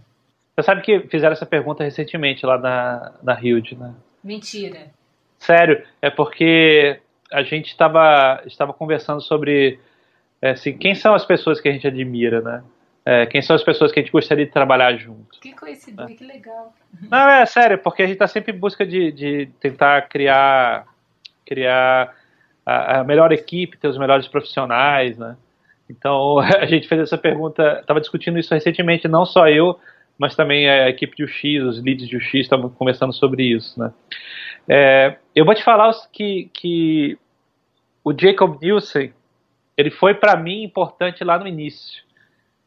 Você 0.55 0.63
sabe 0.63 0.81
que 0.81 0.99
fizeram 1.07 1.33
essa 1.33 1.45
pergunta 1.45 1.83
recentemente 1.83 2.45
lá 2.45 2.57
na, 2.57 3.13
na 3.23 3.41
Hilde, 3.41 3.75
né? 3.75 3.93
Mentira. 4.23 4.91
Sério, 5.37 5.83
é 6.01 6.09
porque 6.09 6.99
a 7.31 7.43
gente 7.43 7.67
estava 7.67 8.41
estava 8.45 8.73
conversando 8.73 9.21
sobre 9.21 9.79
é, 10.41 10.51
assim, 10.51 10.77
quem 10.77 10.95
são 10.95 11.13
as 11.13 11.25
pessoas 11.25 11.59
que 11.59 11.67
a 11.67 11.71
gente 11.71 11.87
admira, 11.87 12.41
né? 12.41 12.63
É, 13.05 13.25
quem 13.27 13.41
são 13.41 13.55
as 13.55 13.63
pessoas 13.63 13.91
que 13.91 13.99
a 13.99 14.03
gente 14.03 14.11
gostaria 14.11 14.45
de 14.45 14.51
trabalhar 14.51 14.95
junto. 14.95 15.39
Que 15.39 15.53
coincidência, 15.53 16.05
né? 16.05 16.15
que 16.15 16.23
legal. 16.23 16.73
Não, 17.09 17.29
é 17.29 17.45
sério, 17.45 17.77
porque 17.77 18.01
a 18.01 18.05
gente 18.05 18.15
está 18.15 18.27
sempre 18.27 18.51
em 18.51 18.57
busca 18.57 18.83
de, 18.83 19.11
de 19.11 19.49
tentar 19.59 20.03
criar, 20.09 20.87
criar 21.45 22.15
a, 22.65 22.99
a, 23.01 23.03
melhor 23.03 23.31
equipe, 23.31 23.77
ter 23.77 23.87
os 23.87 23.97
melhores 23.97 24.27
profissionais, 24.27 25.17
né? 25.19 25.37
Então 25.87 26.39
a 26.59 26.65
gente 26.65 26.87
fez 26.87 27.01
essa 27.01 27.17
pergunta, 27.17 27.79
estava 27.79 28.01
discutindo 28.01 28.39
isso 28.39 28.53
recentemente, 28.53 29.07
não 29.07 29.23
só 29.23 29.47
eu, 29.47 29.79
mas 30.17 30.35
também 30.35 30.69
a 30.69 30.89
equipe 30.89 31.15
de 31.15 31.23
UX, 31.23 31.63
os 31.63 31.83
leads 31.83 32.07
de 32.07 32.17
UX 32.17 32.33
estavam 32.35 32.69
conversando 32.69 33.13
sobre 33.13 33.43
isso, 33.43 33.79
né? 33.79 33.93
É, 34.67 35.17
eu 35.35 35.45
vou 35.45 35.53
te 35.53 35.63
falar 35.63 35.93
que, 36.11 36.49
que 36.53 37.17
o 38.03 38.13
Jacob 38.17 38.59
Nielsen, 38.61 39.13
ele 39.77 39.91
foi 39.91 40.13
para 40.13 40.35
mim 40.35 40.63
importante 40.63 41.23
lá 41.23 41.37
no 41.37 41.47
início 41.47 42.05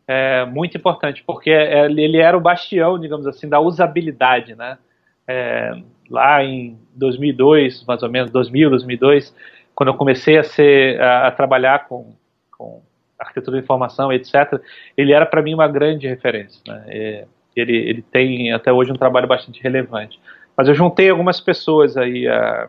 é, 0.09 0.47
muito 0.47 0.75
importante, 0.75 1.23
porque 1.27 1.51
é, 1.51 1.85
ele 1.85 2.17
era 2.17 2.37
o 2.37 2.41
bastião, 2.41 2.99
digamos 2.99 3.27
assim, 3.27 3.47
da 3.47 3.61
usabilidade, 3.61 4.55
né? 4.55 4.79
É, 5.27 5.73
lá 6.09 6.43
em 6.43 6.79
2002, 6.95 7.85
mais 7.85 8.03
ou 8.03 8.09
menos, 8.09 8.31
2000, 8.31 8.71
2002, 8.71 9.37
quando 9.75 9.91
eu 9.91 9.95
comecei 9.95 10.39
a, 10.39 10.43
ser, 10.43 10.99
a, 10.99 11.27
a 11.27 11.31
trabalhar 11.31 11.87
com, 11.87 12.15
com 12.57 12.81
arquitetura 13.19 13.59
de 13.59 13.63
informação, 13.63 14.11
etc., 14.11 14.59
ele 14.97 15.13
era 15.13 15.27
para 15.27 15.43
mim 15.43 15.53
uma 15.53 15.69
grande 15.69 16.09
referência. 16.09 16.63
Né? 16.67 17.27
Ele, 17.61 17.77
ele 17.77 18.03
tem 18.03 18.53
até 18.53 18.73
hoje 18.73 18.93
um 18.93 18.97
trabalho 18.97 19.27
bastante 19.27 19.63
relevante. 19.63 20.19
Mas 20.57 20.69
eu 20.69 20.75
juntei 20.75 21.11
algumas 21.11 21.41
pessoas 21.41 21.97
aí 21.97 22.27
a, 22.27 22.69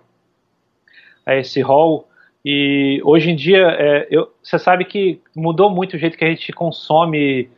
a 1.25 1.35
esse 1.35 1.61
hall 1.61 2.09
e 2.43 3.01
hoje 3.03 3.31
em 3.31 3.35
dia, 3.35 3.67
é, 3.77 4.07
você 4.41 4.57
sabe 4.57 4.85
que 4.85 5.21
mudou 5.35 5.69
muito 5.69 5.95
o 5.95 5.99
jeito 5.99 6.17
que 6.17 6.23
a 6.23 6.29
gente 6.29 6.51
consome 6.53 7.49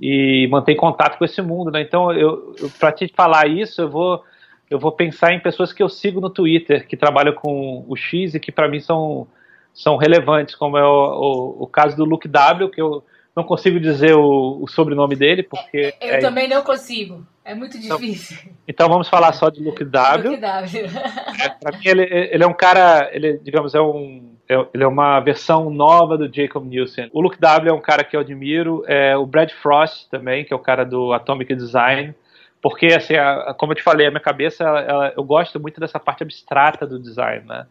e 0.00 0.48
mantém 0.50 0.76
contato 0.76 1.18
com 1.18 1.24
esse 1.24 1.42
mundo, 1.42 1.70
né? 1.70 1.82
Então, 1.82 2.10
eu, 2.12 2.54
eu 2.58 2.70
para 2.78 2.92
te 2.92 3.06
falar 3.08 3.46
isso, 3.46 3.82
eu 3.82 3.90
vou, 3.90 4.24
eu 4.70 4.78
vou 4.78 4.92
pensar 4.92 5.32
em 5.32 5.40
pessoas 5.40 5.72
que 5.72 5.82
eu 5.82 5.88
sigo 5.88 6.20
no 6.20 6.30
Twitter, 6.30 6.86
que 6.86 6.96
trabalham 6.96 7.34
com 7.34 7.84
o 7.86 7.94
X 7.94 8.34
e 8.34 8.40
que 8.40 8.50
para 8.50 8.68
mim 8.68 8.80
são, 8.80 9.26
são 9.72 9.96
relevantes, 9.96 10.54
como 10.54 10.78
é 10.78 10.84
o, 10.84 10.88
o, 10.88 11.62
o, 11.64 11.66
caso 11.66 11.96
do 11.96 12.04
Luke 12.04 12.26
W, 12.26 12.70
que 12.70 12.80
eu 12.80 13.04
não 13.36 13.42
consigo 13.44 13.80
dizer 13.80 14.14
o, 14.14 14.62
o 14.62 14.68
sobrenome 14.68 15.16
dele, 15.16 15.42
porque... 15.42 15.94
Eu 16.00 16.14
é, 16.14 16.18
também 16.18 16.48
não 16.48 16.62
consigo. 16.62 17.26
É 17.44 17.54
muito 17.54 17.76
então, 17.76 17.98
difícil. 17.98 18.38
Então, 18.42 18.56
então, 18.68 18.88
vamos 18.88 19.08
falar 19.08 19.32
só 19.32 19.50
de 19.50 19.62
Luke 19.62 19.84
W. 19.84 20.30
Luke 20.30 20.40
W. 20.40 20.84
É, 21.44 21.48
pra 21.48 21.76
mim, 21.76 21.84
ele, 21.84 22.02
ele 22.02 22.44
é 22.44 22.46
um 22.46 22.54
cara, 22.54 23.10
ele, 23.12 23.38
digamos, 23.38 23.74
é 23.74 23.80
um. 23.80 24.32
É, 24.48 24.54
ele 24.72 24.84
é 24.84 24.86
uma 24.86 25.20
versão 25.20 25.68
nova 25.68 26.16
do 26.16 26.32
Jacob 26.32 26.64
Nielsen. 26.64 27.10
O 27.12 27.20
Luke 27.20 27.38
W 27.38 27.70
é 27.70 27.74
um 27.74 27.80
cara 27.80 28.04
que 28.04 28.16
eu 28.16 28.20
admiro. 28.20 28.84
É, 28.86 29.16
o 29.16 29.26
Brad 29.26 29.50
Frost 29.50 30.08
também, 30.10 30.44
que 30.44 30.52
é 30.52 30.56
o 30.56 30.60
cara 30.60 30.84
do 30.84 31.12
Atomic 31.12 31.54
Design. 31.54 32.14
Porque, 32.62 32.86
assim, 32.86 33.14
a, 33.14 33.54
como 33.58 33.72
eu 33.72 33.76
te 33.76 33.82
falei, 33.82 34.06
a 34.06 34.10
minha 34.10 34.20
cabeça, 34.20 34.64
ela, 34.64 34.80
ela, 34.80 35.12
eu 35.16 35.24
gosto 35.24 35.58
muito 35.60 35.80
dessa 35.80 35.98
parte 35.98 36.22
abstrata 36.22 36.86
do 36.86 36.98
design, 36.98 37.46
né? 37.46 37.66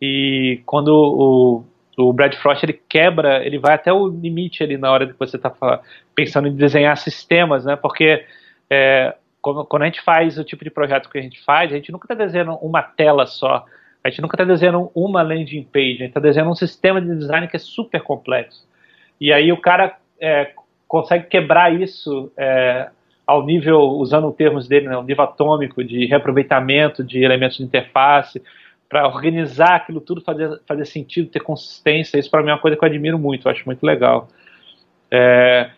E 0.00 0.60
quando 0.66 0.88
o, 0.88 1.64
o 1.96 2.12
Brad 2.12 2.34
Frost 2.34 2.62
ele 2.62 2.80
quebra, 2.88 3.44
ele 3.44 3.58
vai 3.58 3.74
até 3.74 3.92
o 3.92 4.06
limite 4.06 4.62
ali 4.62 4.76
na 4.76 4.90
hora 4.90 5.06
que 5.06 5.18
você 5.18 5.36
está 5.36 5.50
pensando 6.14 6.48
em 6.48 6.54
desenhar 6.54 6.96
sistemas, 6.96 7.64
né? 7.64 7.74
Porque 7.76 8.24
é, 8.68 9.14
quando, 9.40 9.82
a 9.82 9.86
gente 9.86 10.02
faz 10.02 10.38
o 10.38 10.44
tipo 10.44 10.64
de 10.64 10.70
projeto 10.70 11.08
que 11.08 11.18
a 11.18 11.22
gente 11.22 11.42
faz, 11.44 11.72
a 11.72 11.76
gente 11.76 11.92
nunca 11.92 12.04
está 12.04 12.14
desenhando 12.14 12.54
uma 12.56 12.82
tela 12.82 13.26
só, 13.26 13.64
a 14.04 14.10
gente 14.10 14.20
nunca 14.20 14.34
está 14.34 14.44
desenhando 14.44 14.90
uma 14.94 15.22
landing 15.22 15.64
page, 15.64 15.94
a 15.94 15.98
gente 15.98 16.08
está 16.08 16.20
desenhando 16.20 16.50
um 16.50 16.54
sistema 16.54 17.00
de 17.00 17.16
design 17.16 17.48
que 17.48 17.56
é 17.56 17.60
super 17.60 18.02
complexo. 18.02 18.66
E 19.20 19.32
aí 19.32 19.50
o 19.50 19.60
cara 19.60 19.96
é, 20.20 20.52
consegue 20.86 21.26
quebrar 21.26 21.72
isso 21.72 22.30
é, 22.36 22.90
ao 23.26 23.44
nível, 23.44 23.80
usando 23.80 24.28
os 24.28 24.36
termos 24.36 24.68
dele, 24.68 24.88
né, 24.88 24.96
um 24.96 25.02
nível 25.02 25.24
atômico 25.24 25.82
de 25.82 26.06
reaproveitamento 26.06 27.02
de 27.02 27.24
elementos 27.24 27.56
de 27.56 27.64
interface, 27.64 28.42
para 28.88 29.06
organizar 29.06 29.76
aquilo 29.76 30.00
tudo, 30.00 30.20
fazer, 30.20 30.60
fazer 30.66 30.84
sentido, 30.84 31.30
ter 31.30 31.40
consistência. 31.40 32.18
Isso 32.18 32.30
para 32.30 32.42
mim 32.42 32.50
é 32.50 32.52
uma 32.52 32.60
coisa 32.60 32.76
que 32.76 32.84
eu 32.84 32.88
admiro 32.88 33.18
muito, 33.18 33.46
eu 33.46 33.52
acho 33.52 33.64
muito 33.66 33.84
legal. 33.84 34.28
É, 35.10 35.70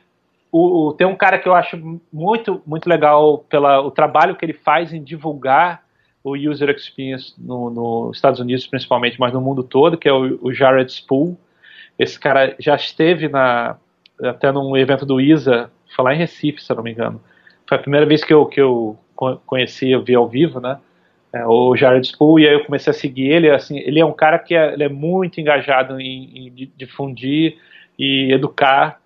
o, 0.51 0.89
o, 0.89 0.93
tem 0.93 1.07
um 1.07 1.17
cara 1.17 1.39
que 1.39 1.49
eu 1.49 1.55
acho 1.55 1.77
muito, 2.13 2.63
muito 2.67 2.89
legal 2.89 3.39
pelo 3.39 3.91
trabalho 3.91 4.37
que 4.37 4.45
ele 4.45 4.53
faz 4.53 4.93
em 4.93 5.03
divulgar 5.03 5.83
o 6.23 6.37
user 6.37 6.69
experience 6.71 7.35
nos 7.39 7.75
no 7.75 8.11
Estados 8.13 8.41
Unidos, 8.41 8.67
principalmente, 8.67 9.19
mas 9.19 9.33
no 9.33 9.41
mundo 9.41 9.63
todo, 9.63 9.97
que 9.97 10.09
é 10.09 10.13
o, 10.13 10.39
o 10.43 10.53
Jared 10.53 10.91
Spool. 10.91 11.39
Esse 11.99 12.19
cara 12.19 12.55
já 12.59 12.75
esteve 12.77 13.29
na, 13.29 13.77
até 14.23 14.53
num 14.53 14.77
evento 14.77 15.07
do 15.07 15.21
ISA, 15.21 15.71
foi 15.95 16.05
lá 16.05 16.15
em 16.15 16.19
Recife, 16.19 16.63
se 16.63 16.71
eu 16.71 16.77
não 16.77 16.83
me 16.83 16.93
engano. 16.93 17.21
Foi 17.67 17.77
a 17.77 17.81
primeira 17.81 18.07
vez 18.07 18.25
que 18.25 18.33
eu, 18.33 18.47
que 18.47 18.61
eu 18.61 18.99
conheci, 19.47 19.91
eu 19.91 20.03
vi 20.03 20.15
ao 20.15 20.29
vivo, 20.29 20.61
né? 20.61 20.79
É, 21.33 21.47
o 21.47 21.77
Jared 21.77 22.07
Spool, 22.07 22.41
e 22.41 22.47
aí 22.47 22.55
eu 22.55 22.65
comecei 22.65 22.91
a 22.91 22.95
seguir 22.95 23.31
ele. 23.31 23.51
Assim, 23.51 23.79
ele 23.79 24.01
é 24.01 24.05
um 24.05 24.13
cara 24.13 24.39
que 24.39 24.55
é, 24.55 24.75
é 24.83 24.89
muito 24.89 25.41
engajado 25.41 26.01
em, 26.01 26.49
em 26.49 26.73
difundir 26.77 27.59
e 27.99 28.33
educar 28.33 29.01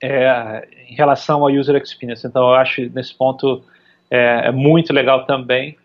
é, 0.00 0.68
em 0.88 0.94
relação 0.94 1.42
ao 1.42 1.50
user 1.50 1.76
experience. 1.76 2.26
Então, 2.26 2.42
eu 2.42 2.54
acho 2.54 2.82
nesse 2.90 3.14
ponto 3.14 3.64
é, 4.10 4.42
é 4.46 4.52
muito 4.52 4.92
legal 4.92 5.26
também. 5.26 5.76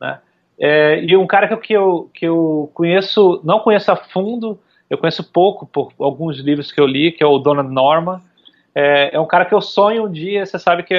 Né? 0.00 0.18
É, 0.58 1.02
e 1.02 1.16
um 1.16 1.26
cara 1.26 1.56
que 1.56 1.72
eu, 1.72 2.08
que 2.14 2.26
eu 2.26 2.70
conheço, 2.72 3.40
não 3.42 3.60
conheço 3.60 3.90
a 3.90 3.96
fundo, 3.96 4.58
eu 4.88 4.98
conheço 4.98 5.24
pouco 5.24 5.66
por 5.66 5.92
alguns 5.98 6.38
livros 6.38 6.70
que 6.70 6.80
eu 6.80 6.86
li, 6.86 7.10
que 7.10 7.22
é 7.22 7.26
o 7.26 7.38
Donald 7.38 7.72
Norman. 7.72 8.20
É, 8.74 9.16
é 9.16 9.20
um 9.20 9.26
cara 9.26 9.44
que 9.44 9.54
eu 9.54 9.60
sonho 9.60 10.04
um 10.04 10.10
dia, 10.10 10.46
você 10.46 10.58
sabe 10.58 10.82
que 10.82 10.94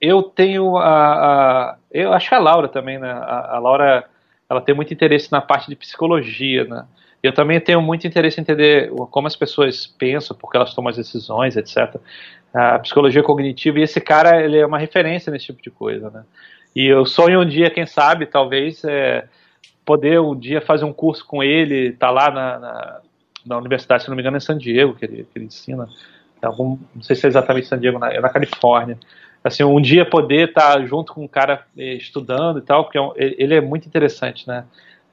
eu 0.00 0.22
tenho 0.22 0.76
a, 0.76 1.12
a, 1.72 1.76
Eu 1.90 2.12
acho 2.12 2.28
que 2.28 2.34
a 2.34 2.38
Laura 2.38 2.68
também, 2.68 2.98
né? 2.98 3.10
A, 3.10 3.56
a 3.56 3.58
Laura 3.58 4.04
ela 4.48 4.60
tem 4.60 4.74
muito 4.74 4.92
interesse 4.94 5.30
na 5.30 5.40
parte 5.40 5.68
de 5.68 5.76
psicologia, 5.76 6.64
né? 6.64 6.86
Eu 7.22 7.32
também 7.32 7.60
tenho 7.60 7.82
muito 7.82 8.06
interesse 8.06 8.40
em 8.40 8.42
entender 8.42 8.90
como 9.10 9.26
as 9.26 9.34
pessoas 9.34 9.86
pensam, 9.86 10.36
porque 10.36 10.56
elas 10.56 10.72
tomam 10.72 10.90
as 10.90 10.96
decisões, 10.96 11.56
etc. 11.56 11.96
A 12.54 12.78
psicologia 12.78 13.22
cognitiva, 13.22 13.78
e 13.78 13.82
esse 13.82 14.00
cara, 14.00 14.40
ele 14.42 14.56
é 14.56 14.64
uma 14.64 14.78
referência 14.78 15.30
nesse 15.30 15.46
tipo 15.46 15.60
de 15.60 15.70
coisa, 15.70 16.10
né? 16.10 16.24
E 16.76 16.86
eu 16.86 17.04
sonho 17.04 17.40
um 17.40 17.46
dia, 17.46 17.70
quem 17.70 17.86
sabe, 17.86 18.26
talvez, 18.26 18.84
é, 18.84 19.26
poder 19.84 20.20
um 20.20 20.38
dia 20.38 20.60
fazer 20.60 20.84
um 20.84 20.92
curso 20.92 21.26
com 21.26 21.42
ele, 21.42 21.92
tá 21.92 22.10
lá 22.10 22.30
na, 22.30 22.58
na, 22.58 23.00
na, 23.46 23.58
universidade, 23.58 24.04
se 24.04 24.08
não 24.08 24.14
me 24.14 24.22
engano, 24.22 24.36
em 24.36 24.40
San 24.40 24.56
Diego, 24.56 24.94
que 24.94 25.04
ele, 25.04 25.24
que 25.24 25.38
ele 25.38 25.46
ensina. 25.46 25.88
Algum, 26.40 26.78
não 26.94 27.02
sei 27.02 27.16
se 27.16 27.26
é 27.26 27.28
exatamente 27.28 27.66
San 27.66 27.80
Diego, 27.80 27.98
na, 27.98 28.12
é 28.12 28.20
na 28.20 28.28
Califórnia. 28.28 28.96
Assim, 29.48 29.64
um 29.64 29.80
dia 29.80 30.04
poder 30.04 30.48
estar 30.48 30.80
junto 30.86 31.12
com 31.12 31.24
um 31.24 31.28
cara 31.28 31.66
eh, 31.76 31.94
estudando 31.94 32.58
e 32.58 32.62
tal, 32.62 32.84
porque 32.84 32.98
é 32.98 33.02
ele 33.16 33.54
é 33.54 33.60
muito 33.60 33.86
interessante, 33.86 34.46
né? 34.46 34.64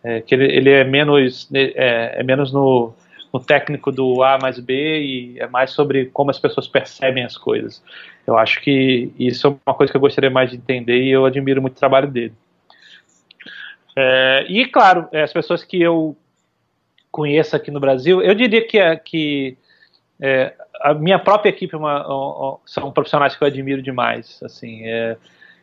é, 0.06 0.22
que 0.22 0.36
ele, 0.36 0.45
ele, 0.45 0.70
é 0.70 0.84
menos, 0.84 1.49
né, 1.49 1.72
é, 1.74 2.20
é 2.20 2.24
menos 2.24 2.53
no, 2.53 2.94
no, 3.34 3.40
técnico 3.40 3.91
do 3.91 4.22
A 4.22 4.38
mais 4.38 4.60
B 4.60 4.99
e 5.02 5.40
é 5.40 5.48
mais 5.48 5.72
sobre 5.72 6.06
como 6.06 6.30
as 6.30 6.38
pessoas 6.38 6.68
percebem 6.68 7.24
as 7.24 7.36
coisas. 7.36 7.84
Eu 8.28 8.38
acho 8.38 8.62
que 8.62 9.12
isso 9.18 9.48
é 9.48 9.56
uma 9.66 9.76
coisa 9.76 9.91
que 9.91 9.98
eu 9.98 10.02
gostaria 10.02 10.30
mais 10.30 10.52
de 10.52 10.57
entender 10.57 11.02
e 11.02 11.10
eu 11.10 11.26
admiro 11.26 11.60
muito 11.60 11.76
o 11.76 11.80
trabalho 11.80 12.07
dele. 12.07 12.34
É, 13.95 14.45
e, 14.48 14.68
claro, 14.68 15.07
é, 15.12 15.24
as 15.24 15.34
pessoas 15.34 15.64
que 15.64 15.82
eu 15.82 16.16
conheço 17.12 17.56
aqui 17.56 17.72
no 17.72 17.80
Brasil, 17.80 18.22
eu 18.22 18.36
diria 18.36 18.68
que, 18.68 18.78
é, 18.78 18.95
que 18.95 19.57
é, 20.22 20.53
a 20.86 20.94
minha 20.94 21.18
própria 21.18 21.49
equipe 21.49 21.74
é 21.74 21.78
uma, 21.80 22.60
são 22.64 22.91
profissionais 22.91 23.36
que 23.36 23.44
eu 23.44 23.48
admiro 23.48 23.82
demais. 23.82 24.40
Assim, 24.44 24.84
é, 24.84 25.18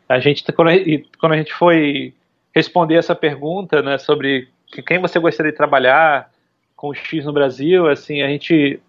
a 0.09 0.19
gente 0.19 0.43
quando, 0.51 0.67
a, 0.67 0.73
quando 1.17 1.31
a 1.31 1.37
gente 1.37 1.53
foi 1.53 2.13
responder 2.53 2.95
essa 2.95 3.15
pergunta, 3.15 3.81
né, 3.81 3.97
sobre 3.97 4.49
quem 4.85 4.99
você 4.99 5.17
gostaria 5.19 5.53
de 5.53 5.57
trabalhar 5.57 6.29
com 6.75 6.89
o 6.89 6.93
X 6.93 7.23
no 7.23 7.31
Brasil, 7.31 7.87
assim, 7.87 8.21
a 8.21 8.27
gente 8.27 8.81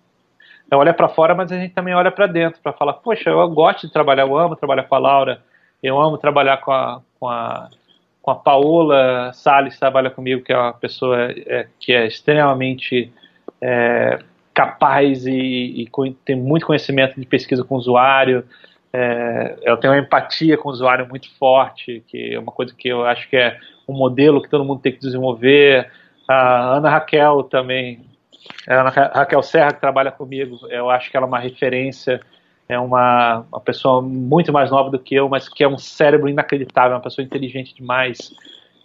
olha 0.72 0.92
para 0.92 1.08
fora, 1.08 1.36
mas 1.36 1.52
a 1.52 1.56
gente 1.56 1.72
também 1.72 1.94
olha 1.94 2.10
para 2.10 2.26
dentro 2.26 2.60
para 2.60 2.72
falar, 2.72 2.94
poxa, 2.94 3.30
eu 3.30 3.48
gosto 3.50 3.86
de 3.86 3.92
trabalhar, 3.92 4.24
eu 4.24 4.36
amo 4.36 4.56
trabalhar 4.56 4.82
com 4.84 4.94
a 4.96 4.98
Laura, 4.98 5.40
eu 5.80 6.00
amo 6.00 6.18
trabalhar 6.18 6.56
com 6.56 6.72
a, 6.72 7.00
com 7.20 7.28
a, 7.28 7.70
com 8.20 8.30
a 8.32 8.34
Paola 8.34 9.32
Salles, 9.32 9.74
que 9.74 9.80
trabalha 9.80 10.10
comigo, 10.10 10.42
que 10.42 10.52
é 10.52 10.58
uma 10.58 10.72
pessoa 10.72 11.30
é, 11.30 11.68
que 11.78 11.92
é 11.92 12.08
extremamente 12.08 13.12
é, 13.60 14.18
capaz 14.54 15.26
e, 15.26 15.32
e, 15.32 15.90
tem 16.24 16.36
muito 16.36 16.66
conhecimento 16.66 17.18
de 17.18 17.26
pesquisa 17.26 17.64
com 17.64 17.74
o 17.74 17.78
usuário, 17.78 18.44
é, 18.92 19.58
ela 19.64 19.76
tem 19.76 19.90
uma 19.90 19.98
empatia 19.98 20.56
com 20.56 20.68
o 20.68 20.72
usuário 20.72 21.08
muito 21.08 21.28
forte, 21.36 22.04
que 22.06 22.34
é 22.34 22.38
uma 22.38 22.52
coisa 22.52 22.72
que 22.72 22.88
eu 22.88 23.04
acho 23.04 23.28
que 23.28 23.36
é 23.36 23.58
um 23.88 23.92
modelo 23.92 24.40
que 24.40 24.48
todo 24.48 24.64
mundo 24.64 24.80
tem 24.80 24.92
que 24.92 25.00
desenvolver. 25.00 25.90
A 26.28 26.76
Ana 26.76 26.88
Raquel 26.88 27.42
também, 27.42 28.06
a 28.68 28.80
Ana 28.80 28.90
Raquel 28.90 29.42
Serra, 29.42 29.72
que 29.72 29.80
trabalha 29.80 30.12
comigo, 30.12 30.60
eu 30.70 30.88
acho 30.88 31.10
que 31.10 31.16
ela 31.16 31.26
é 31.26 31.28
uma 31.28 31.40
referência, 31.40 32.20
é 32.68 32.78
uma, 32.78 33.44
uma 33.50 33.60
pessoa 33.60 34.00
muito 34.00 34.52
mais 34.52 34.70
nova 34.70 34.90
do 34.90 34.98
que 34.98 35.16
eu, 35.16 35.28
mas 35.28 35.48
que 35.48 35.64
é 35.64 35.68
um 35.68 35.76
cérebro 35.76 36.28
inacreditável, 36.28 36.96
uma 36.96 37.02
pessoa 37.02 37.24
inteligente 37.24 37.74
demais, 37.74 38.32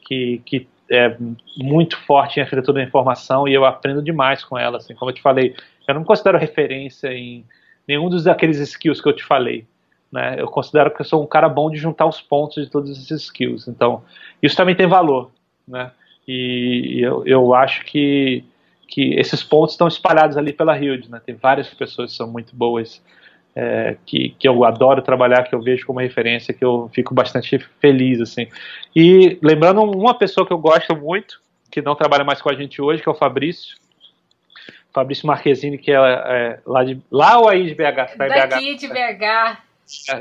que, 0.07 0.41
que 0.43 0.67
é 0.89 1.15
muito 1.57 1.97
forte 2.05 2.37
em 2.37 2.43
arquitetura 2.43 2.79
da 2.79 2.87
informação 2.87 3.47
e 3.47 3.53
eu 3.53 3.63
aprendo 3.63 4.01
demais 4.01 4.43
com 4.43 4.57
ela. 4.57 4.77
Assim, 4.77 4.95
como 4.95 5.11
eu 5.11 5.15
te 5.15 5.21
falei, 5.21 5.55
eu 5.87 5.93
não 5.93 6.03
considero 6.03 6.37
referência 6.37 7.13
em 7.13 7.45
nenhum 7.87 8.09
dos 8.09 8.23
daqueles 8.23 8.57
skills 8.59 9.01
que 9.01 9.07
eu 9.07 9.15
te 9.15 9.23
falei. 9.23 9.65
Né? 10.11 10.35
Eu 10.39 10.47
considero 10.47 10.91
que 10.91 11.01
eu 11.01 11.05
sou 11.05 11.23
um 11.23 11.27
cara 11.27 11.47
bom 11.47 11.69
de 11.69 11.77
juntar 11.77 12.05
os 12.05 12.21
pontos 12.21 12.63
de 12.63 12.69
todos 12.69 12.89
esses 12.89 13.23
skills. 13.23 13.67
Então, 13.67 14.03
isso 14.41 14.55
também 14.55 14.75
tem 14.75 14.87
valor. 14.87 15.31
Né? 15.67 15.91
E 16.27 16.99
eu, 17.01 17.23
eu 17.25 17.53
acho 17.53 17.85
que, 17.85 18.43
que 18.87 19.13
esses 19.15 19.43
pontos 19.43 19.73
estão 19.73 19.87
espalhados 19.87 20.37
ali 20.37 20.53
pela 20.53 20.77
Hilde. 20.77 21.09
Né? 21.11 21.21
Tem 21.23 21.35
várias 21.35 21.71
pessoas 21.73 22.11
que 22.11 22.17
são 22.17 22.31
muito 22.31 22.55
boas, 22.55 23.03
é, 23.55 23.97
que, 24.05 24.29
que 24.37 24.47
eu 24.47 24.63
adoro 24.63 25.01
trabalhar, 25.01 25.43
que 25.43 25.55
eu 25.55 25.61
vejo 25.61 25.85
como 25.85 25.99
referência, 25.99 26.53
que 26.53 26.63
eu 26.63 26.89
fico 26.93 27.13
bastante 27.13 27.57
feliz. 27.79 28.21
assim. 28.21 28.47
E 28.95 29.37
lembrando 29.41 29.81
uma 29.81 30.13
pessoa 30.13 30.45
que 30.45 30.53
eu 30.53 30.57
gosto 30.57 30.95
muito, 30.95 31.41
que 31.71 31.81
não 31.81 31.95
trabalha 31.95 32.23
mais 32.23 32.41
com 32.41 32.49
a 32.49 32.55
gente 32.55 32.81
hoje, 32.81 33.01
que 33.01 33.09
é 33.09 33.11
o 33.11 33.15
Fabrício. 33.15 33.77
Fabrício 34.93 35.27
Marquezine, 35.27 35.77
que 35.77 35.91
é, 35.91 35.95
é 35.95 36.59
lá, 36.65 36.83
de, 36.83 36.99
lá 37.11 37.39
ou 37.39 37.47
aí 37.47 37.67
de 37.67 37.75
BH? 37.75 38.17
Tá 38.17 38.27
Daqui 38.27 38.75
BH? 38.75 38.79
de 38.79 38.87
BH. 38.87 39.57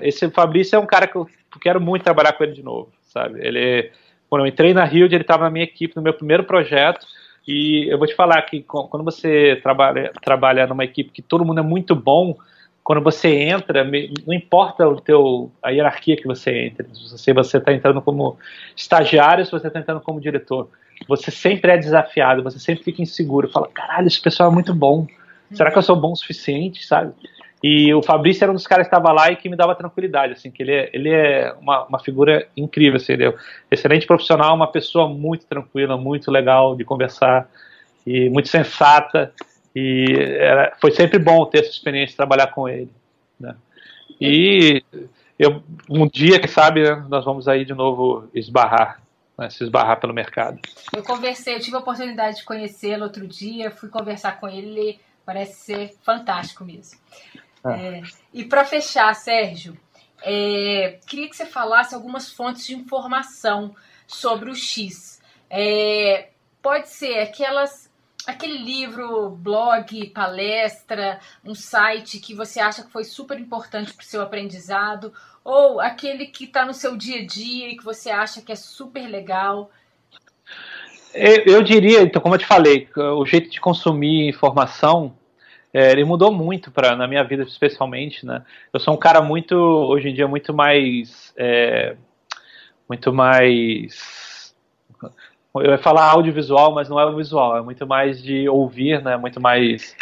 Esse 0.02 0.30
Fabrício 0.30 0.76
é 0.76 0.78
um 0.78 0.86
cara 0.86 1.06
que 1.06 1.16
eu 1.16 1.28
quero 1.60 1.80
muito 1.80 2.02
trabalhar 2.02 2.32
com 2.32 2.44
ele 2.44 2.52
de 2.52 2.62
novo, 2.62 2.90
sabe? 3.02 3.38
Ele, 3.44 3.90
quando 4.28 4.42
eu 4.42 4.46
entrei 4.46 4.74
na 4.74 4.84
Rio, 4.84 5.06
ele 5.06 5.16
estava 5.16 5.44
na 5.44 5.50
minha 5.50 5.64
equipe, 5.64 5.96
no 5.96 6.02
meu 6.02 6.12
primeiro 6.12 6.44
projeto, 6.44 7.06
e 7.46 7.90
eu 7.90 7.98
vou 7.98 8.06
te 8.06 8.14
falar 8.14 8.40
que 8.42 8.62
quando 8.62 9.02
você 9.02 9.58
trabalha, 9.62 10.12
trabalha 10.22 10.66
numa 10.66 10.84
equipe 10.84 11.10
que 11.10 11.22
todo 11.22 11.44
mundo 11.44 11.60
é 11.60 11.62
muito 11.62 11.94
bom, 11.94 12.36
quando 12.88 13.02
você 13.02 13.28
entra, 13.28 13.84
não 13.84 14.32
importa 14.32 14.88
o 14.88 14.98
teu, 14.98 15.52
a 15.62 15.68
hierarquia 15.68 16.16
que 16.16 16.26
você 16.26 16.68
entra, 16.68 16.86
se 16.94 17.34
você 17.34 17.58
está 17.58 17.70
entrando 17.70 18.00
como 18.00 18.38
estagiário, 18.74 19.44
se 19.44 19.52
você 19.52 19.66
está 19.66 19.78
entrando 19.78 20.00
como 20.00 20.18
diretor, 20.18 20.70
você 21.06 21.30
sempre 21.30 21.70
é 21.70 21.76
desafiado, 21.76 22.42
você 22.42 22.58
sempre 22.58 22.84
fica 22.84 23.02
inseguro, 23.02 23.50
fala, 23.50 23.68
caralho, 23.68 24.06
esse 24.06 24.18
pessoal 24.18 24.50
é 24.50 24.54
muito 24.54 24.72
bom, 24.72 25.06
será 25.52 25.70
que 25.70 25.76
eu 25.76 25.82
sou 25.82 25.96
bom 25.96 26.12
o 26.12 26.16
suficiente, 26.16 26.82
sabe? 26.86 27.12
E 27.62 27.92
o 27.92 28.00
Fabrício 28.00 28.44
era 28.44 28.52
um 28.52 28.54
dos 28.54 28.66
caras 28.66 28.88
que 28.88 28.96
estava 28.96 29.12
lá 29.12 29.30
e 29.30 29.36
que 29.36 29.50
me 29.50 29.56
dava 29.56 29.74
tranquilidade, 29.74 30.32
assim, 30.32 30.50
que 30.50 30.62
ele 30.62 30.72
é, 30.72 30.90
ele 30.94 31.10
é 31.10 31.54
uma, 31.60 31.84
uma 31.84 31.98
figura 31.98 32.48
incrível, 32.56 32.96
assim, 32.96 33.12
é 33.12 33.34
excelente 33.70 34.06
profissional, 34.06 34.54
uma 34.56 34.72
pessoa 34.72 35.06
muito 35.06 35.44
tranquila, 35.44 35.98
muito 35.98 36.30
legal 36.30 36.74
de 36.74 36.86
conversar 36.86 37.50
e 38.06 38.30
muito 38.30 38.48
sensata 38.48 39.30
e 39.78 40.12
era, 40.38 40.76
foi 40.80 40.90
sempre 40.90 41.18
bom 41.18 41.44
ter 41.46 41.60
essa 41.60 41.70
experiência 41.70 42.10
de 42.10 42.16
trabalhar 42.16 42.48
com 42.48 42.68
ele, 42.68 42.90
né? 43.38 43.54
E 44.20 44.82
eu, 45.38 45.62
um 45.88 46.08
dia, 46.08 46.40
que 46.40 46.48
sabe, 46.48 46.82
né, 46.82 47.06
nós 47.08 47.24
vamos 47.24 47.46
aí 47.46 47.64
de 47.64 47.74
novo 47.74 48.28
esbarrar, 48.34 49.00
né, 49.38 49.48
se 49.50 49.62
esbarrar 49.62 50.00
pelo 50.00 50.12
mercado. 50.12 50.58
Eu 50.92 51.04
conversei, 51.04 51.54
eu 51.54 51.60
tive 51.60 51.76
a 51.76 51.80
oportunidade 51.80 52.38
de 52.38 52.44
conhecê-lo 52.44 53.04
outro 53.04 53.26
dia, 53.26 53.70
fui 53.70 53.88
conversar 53.88 54.40
com 54.40 54.48
ele, 54.48 54.98
parece 55.24 55.54
ser 55.60 55.94
fantástico 56.02 56.64
mesmo. 56.64 56.98
Ah. 57.62 57.78
É, 57.78 58.02
e 58.34 58.44
para 58.44 58.64
fechar, 58.64 59.14
Sérgio, 59.14 59.78
é, 60.22 60.98
queria 61.06 61.28
que 61.28 61.36
você 61.36 61.46
falasse 61.46 61.94
algumas 61.94 62.32
fontes 62.32 62.66
de 62.66 62.74
informação 62.74 63.76
sobre 64.08 64.50
o 64.50 64.56
X. 64.56 65.22
É, 65.48 66.30
pode 66.60 66.88
ser 66.88 67.20
aquelas, 67.20 67.87
aquele 68.28 68.58
livro, 68.58 69.30
blog, 69.30 70.10
palestra, 70.10 71.18
um 71.42 71.54
site 71.54 72.20
que 72.20 72.34
você 72.34 72.60
acha 72.60 72.82
que 72.82 72.92
foi 72.92 73.02
super 73.02 73.40
importante 73.40 73.94
para 73.94 74.02
o 74.02 74.06
seu 74.06 74.20
aprendizado, 74.20 75.12
ou 75.42 75.80
aquele 75.80 76.26
que 76.26 76.44
está 76.44 76.66
no 76.66 76.74
seu 76.74 76.94
dia 76.94 77.22
a 77.22 77.26
dia 77.26 77.70
e 77.70 77.76
que 77.76 77.84
você 77.84 78.10
acha 78.10 78.42
que 78.42 78.52
é 78.52 78.56
super 78.56 79.08
legal. 79.08 79.70
Eu, 81.14 81.62
diria, 81.62 82.02
então, 82.02 82.20
como 82.20 82.34
eu 82.34 82.38
te 82.38 82.44
falei, 82.44 82.86
o 82.94 83.24
jeito 83.24 83.48
de 83.48 83.60
consumir 83.60 84.28
informação 84.28 85.16
é, 85.72 85.90
ele 85.90 86.04
mudou 86.04 86.30
muito 86.30 86.70
para 86.70 86.94
na 86.94 87.08
minha 87.08 87.24
vida 87.24 87.42
especialmente, 87.42 88.24
né? 88.24 88.42
Eu 88.72 88.80
sou 88.80 88.94
um 88.94 88.98
cara 88.98 89.20
muito 89.20 89.54
hoje 89.54 90.08
em 90.08 90.14
dia 90.14 90.26
muito 90.26 90.54
mais 90.54 91.32
é, 91.36 91.94
muito 92.88 93.12
mais 93.12 94.27
eu 95.54 95.70
ia 95.70 95.78
falar 95.78 96.10
audiovisual, 96.10 96.72
mas 96.72 96.88
não 96.88 97.00
é 97.00 97.06
o 97.06 97.16
visual, 97.16 97.56
é 97.56 97.62
muito 97.62 97.86
mais 97.86 98.22
de 98.22 98.48
ouvir, 98.48 99.02
né? 99.02 99.16
Muito 99.16 99.40
mais 99.40 99.96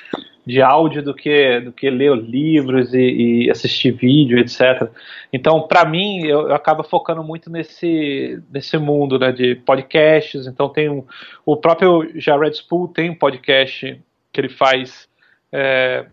de 0.47 0.63
áudio 0.63 1.03
do 1.03 1.13
que 1.13 1.61
do 1.61 1.73
que 1.73 1.91
ler 1.91 2.15
livros 2.17 2.95
e, 2.95 3.47
e 3.47 3.51
assistir 3.51 3.91
vídeo, 3.93 4.39
etc. 4.39 4.89
Então, 5.33 5.63
para 5.63 5.85
mim, 5.85 6.25
eu, 6.25 6.49
eu, 6.49 6.55
acabo 6.55 6.83
focando 6.85 7.23
muito 7.23 7.51
nesse 7.51 8.43
nesse 8.51 8.79
mundo, 8.79 9.19
né? 9.19 9.33
De 9.33 9.55
podcasts. 9.55 10.47
Então, 10.47 10.69
tem 10.69 10.89
um, 10.89 11.05
o 11.45 11.57
próprio 11.57 12.11
Jared 12.15 12.57
Spool 12.57 12.89
tem 12.89 13.11
um 13.11 13.15
podcast 13.15 14.01
que 14.33 14.41
ele 14.41 14.49
faz 14.49 15.09
é, 15.53 16.07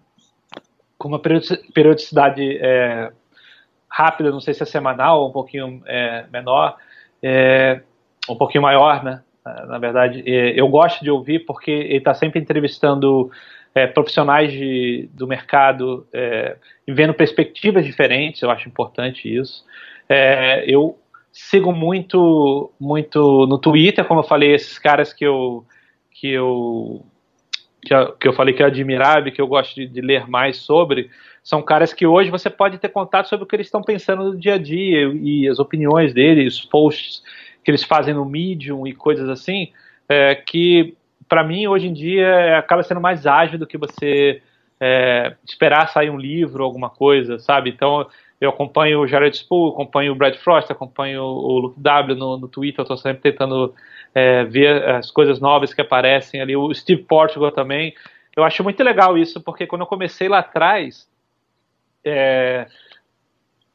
com 0.97 1.09
uma 1.09 1.19
periodicidade 1.19 2.57
é, 2.61 3.11
rápida, 3.89 4.31
não 4.31 4.39
sei 4.39 4.53
se 4.53 4.63
é 4.63 4.65
semanal 4.65 5.21
ou 5.21 5.29
um 5.29 5.31
pouquinho 5.31 5.81
é, 5.85 6.25
menor, 6.31 6.77
é, 7.21 7.81
um 8.29 8.35
pouquinho 8.35 8.61
maior, 8.61 9.03
né? 9.03 9.21
Na 9.67 9.77
verdade, 9.77 10.23
é, 10.25 10.57
eu 10.57 10.67
gosto 10.69 11.03
de 11.03 11.11
ouvir 11.11 11.39
porque 11.39 11.69
ele 11.69 11.97
está 11.97 12.13
sempre 12.13 12.39
entrevistando 12.39 13.29
é, 13.75 13.85
profissionais 13.85 14.51
de, 14.51 15.09
do 15.13 15.27
mercado 15.27 16.07
e 16.87 16.93
vendo 16.93 17.13
perspectivas 17.13 17.85
diferentes. 17.85 18.41
Eu 18.41 18.49
acho 18.49 18.69
importante 18.69 19.27
isso. 19.27 19.65
eu 20.65 20.97
sigo 21.33 21.73
muito, 21.73 22.71
muito 22.79 23.47
no 23.47 23.57
Twitter, 23.57 24.05
como 24.05 24.19
eu 24.19 24.23
falei, 24.23 24.53
esses 24.53 24.77
caras 24.77 25.11
que 25.11 25.25
eu 25.25 25.65
que 26.11 26.31
eu 26.31 27.03
que, 27.81 27.93
eu, 27.93 28.13
que 28.13 28.27
eu 28.27 28.33
falei 28.33 28.53
que 28.53 28.63
é 28.63 28.65
admirável, 28.65 29.33
que 29.33 29.41
eu 29.41 29.47
gosto 29.47 29.75
de, 29.75 29.87
de, 29.87 29.99
ler 29.99 30.27
mais 30.29 30.57
sobre, 30.57 31.09
são 31.43 31.61
caras 31.61 31.93
que 31.93 32.05
hoje 32.05 32.29
você 32.29 32.49
pode 32.49 32.77
ter 32.77 32.87
contato 32.89 33.27
sobre 33.27 33.43
o 33.43 33.47
que 33.47 33.55
eles 33.55 33.67
estão 33.67 33.81
pensando 33.81 34.23
no 34.23 34.37
dia 34.37 34.53
a 34.53 34.57
dia 34.57 35.11
e 35.13 35.49
as 35.49 35.59
opiniões 35.59 36.13
deles, 36.13 36.59
os 36.59 36.65
posts 36.65 37.21
que 37.63 37.71
eles 37.71 37.83
fazem 37.83 38.13
no 38.13 38.25
Medium 38.25 38.85
e 38.85 38.93
coisas 38.93 39.29
assim, 39.29 39.71
é, 40.07 40.35
que 40.35 40.95
para 41.27 41.43
mim 41.43 41.67
hoje 41.67 41.87
em 41.87 41.93
dia 41.93 42.27
é, 42.27 42.55
acaba 42.55 42.83
sendo 42.83 43.01
mais 43.01 43.25
ágil 43.25 43.57
do 43.57 43.67
que 43.67 43.77
você 43.77 44.41
é, 44.79 45.35
esperar 45.45 45.87
sair 45.87 46.09
um 46.09 46.17
livro, 46.17 46.63
alguma 46.63 46.89
coisa, 46.89 47.39
sabe? 47.39 47.69
Então 47.69 48.05
eu 48.39 48.49
acompanho 48.49 48.99
o 48.99 49.07
Jared 49.07 49.35
Spool, 49.37 49.71
acompanho 49.71 50.11
o 50.11 50.15
Brad 50.15 50.35
Frost, 50.35 50.69
acompanho 50.69 51.23
o 51.23 51.59
Luke 51.59 51.79
W 51.79 52.17
no, 52.17 52.37
no 52.37 52.47
Twitter, 52.47 52.81
eu 52.81 52.83
estou 52.83 52.97
sempre 52.97 53.21
tentando 53.21 53.73
é, 54.13 54.43
ver 54.43 54.83
as 54.89 55.09
coisas 55.09 55.39
novas 55.39 55.73
que 55.73 55.81
aparecem 55.81 56.41
ali. 56.41 56.55
O 56.55 56.73
Steve 56.73 57.03
Portugal 57.03 57.51
também. 57.51 57.95
Eu 58.35 58.43
acho 58.43 58.63
muito 58.63 58.83
legal 58.83 59.17
isso, 59.17 59.39
porque 59.41 59.65
quando 59.65 59.81
eu 59.81 59.87
comecei 59.87 60.27
lá 60.27 60.39
atrás, 60.39 61.07
é, 62.03 62.67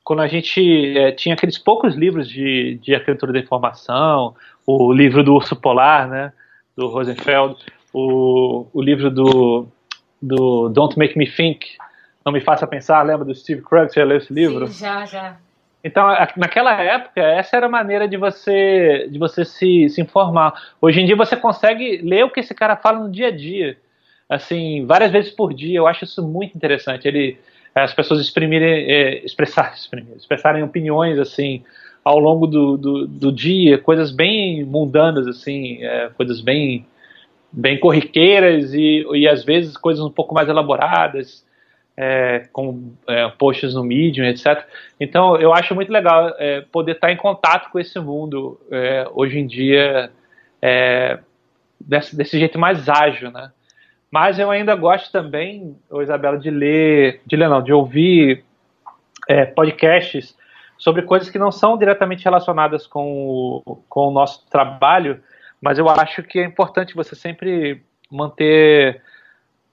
quando 0.09 0.21
a 0.21 0.27
gente 0.27 0.97
é, 0.97 1.13
tinha 1.13 1.35
aqueles 1.35 1.59
poucos 1.59 1.95
livros 1.95 2.27
de, 2.27 2.81
de 2.81 2.95
arquitetura 2.95 3.31
da 3.31 3.39
informação, 3.39 4.35
o 4.67 4.91
livro 4.91 5.23
do 5.23 5.35
Urso 5.35 5.55
Polar, 5.55 6.09
né, 6.09 6.33
do 6.75 6.87
Rosenfeld, 6.87 7.57
o, 7.93 8.67
o 8.73 8.81
livro 8.81 9.11
do, 9.11 9.69
do 10.23 10.71
Don't 10.71 10.99
Make 10.99 11.19
Me 11.19 11.31
Think, 11.31 11.77
Não 12.25 12.33
Me 12.33 12.41
Faça 12.41 12.67
Pensar, 12.67 13.03
lembra 13.03 13.27
do 13.27 13.35
Steve 13.35 13.61
Krug, 13.61 13.93
você 13.93 14.01
já 14.01 14.07
leu 14.07 14.17
esse 14.17 14.33
livro? 14.33 14.67
Sim, 14.69 14.87
já, 14.87 15.05
já. 15.05 15.37
Então, 15.85 16.07
naquela 16.39 16.73
época, 16.81 17.21
essa 17.21 17.59
era 17.59 17.67
a 17.67 17.71
maneira 17.71 18.09
de 18.09 18.17
você, 18.17 19.09
de 19.11 19.19
você 19.19 19.45
se, 19.45 19.91
se 19.91 20.01
informar. 20.01 20.55
Hoje 20.81 21.03
em 21.03 21.05
dia, 21.05 21.17
você 21.17 21.37
consegue 21.37 21.99
ler 21.99 22.25
o 22.25 22.31
que 22.31 22.41
esse 22.41 22.55
cara 22.55 22.77
fala 22.77 23.01
no 23.01 23.11
dia 23.11 23.29
a 23.29 23.31
dia, 23.31 23.77
assim, 24.27 24.87
várias 24.87 25.13
vezes 25.13 25.31
por 25.31 25.53
dia. 25.53 25.77
Eu 25.77 25.87
acho 25.87 26.05
isso 26.05 26.27
muito 26.27 26.57
interessante. 26.57 27.07
Ele, 27.07 27.39
as 27.85 27.95
pessoas 27.95 28.21
exprimirem, 28.21 28.91
é, 28.91 29.25
expressar, 29.25 29.73
exprimir, 29.77 30.17
expressarem 30.17 30.63
opiniões, 30.63 31.19
assim, 31.19 31.63
ao 32.05 32.19
longo 32.19 32.47
do, 32.47 32.77
do, 32.77 33.07
do 33.07 33.33
dia, 33.33 33.79
coisas 33.79 34.11
bem 34.11 34.65
mundanas, 34.65 35.27
assim, 35.27 35.83
é, 35.83 36.11
coisas 36.17 36.41
bem, 36.41 36.87
bem 37.53 37.79
corriqueiras 37.79 38.73
e, 38.73 39.05
e 39.15 39.29
às 39.29 39.45
vezes 39.45 39.77
coisas 39.77 40.05
um 40.05 40.11
pouco 40.11 40.35
mais 40.35 40.49
elaboradas, 40.49 41.45
é, 42.01 42.47
com 42.53 42.93
é, 43.09 43.29
posts 43.31 43.75
no 43.75 43.83
Medium, 43.83 44.25
etc. 44.25 44.65
Então, 45.01 45.37
eu 45.37 45.53
acho 45.53 45.75
muito 45.75 45.93
legal 45.93 46.33
é, 46.39 46.61
poder 46.61 46.93
estar 46.93 47.11
em 47.11 47.17
contato 47.17 47.71
com 47.73 47.81
esse 47.81 47.99
mundo 47.99 48.59
é, 48.71 49.09
hoje 49.13 49.41
em 49.41 49.47
dia 49.47 50.09
é, 50.63 51.19
desse, 51.81 52.17
desse, 52.17 52.39
jeito 52.39 52.57
mais 52.57 52.89
ágil, 52.89 53.33
né? 53.33 53.51
Mas 54.11 54.39
eu 54.39 54.51
ainda 54.51 54.75
gosto 54.75 55.13
também, 55.13 55.77
Isabela, 56.01 56.39
de 56.39 56.51
ler, 56.51 57.21
de 57.27 57.37
ler 57.37 57.49
não, 57.49 57.63
de 57.63 57.73
ouvir 57.73 58.45
é, 59.29 59.45
podcasts 59.45 60.37
sobre 60.79 61.03
coisas 61.03 61.29
que 61.29 61.39
não 61.39 61.53
são 61.53 61.77
diretamente 61.77 62.25
relacionadas 62.25 62.87
com 62.87 63.63
o, 63.67 63.83
com 63.89 64.09
o 64.09 64.11
nosso 64.11 64.47
trabalho, 64.49 65.21
mas 65.61 65.79
eu 65.79 65.89
acho 65.89 66.23
que 66.23 66.39
é 66.39 66.45
importante 66.45 66.95
você 66.95 67.15
sempre 67.15 67.83
manter 68.11 69.03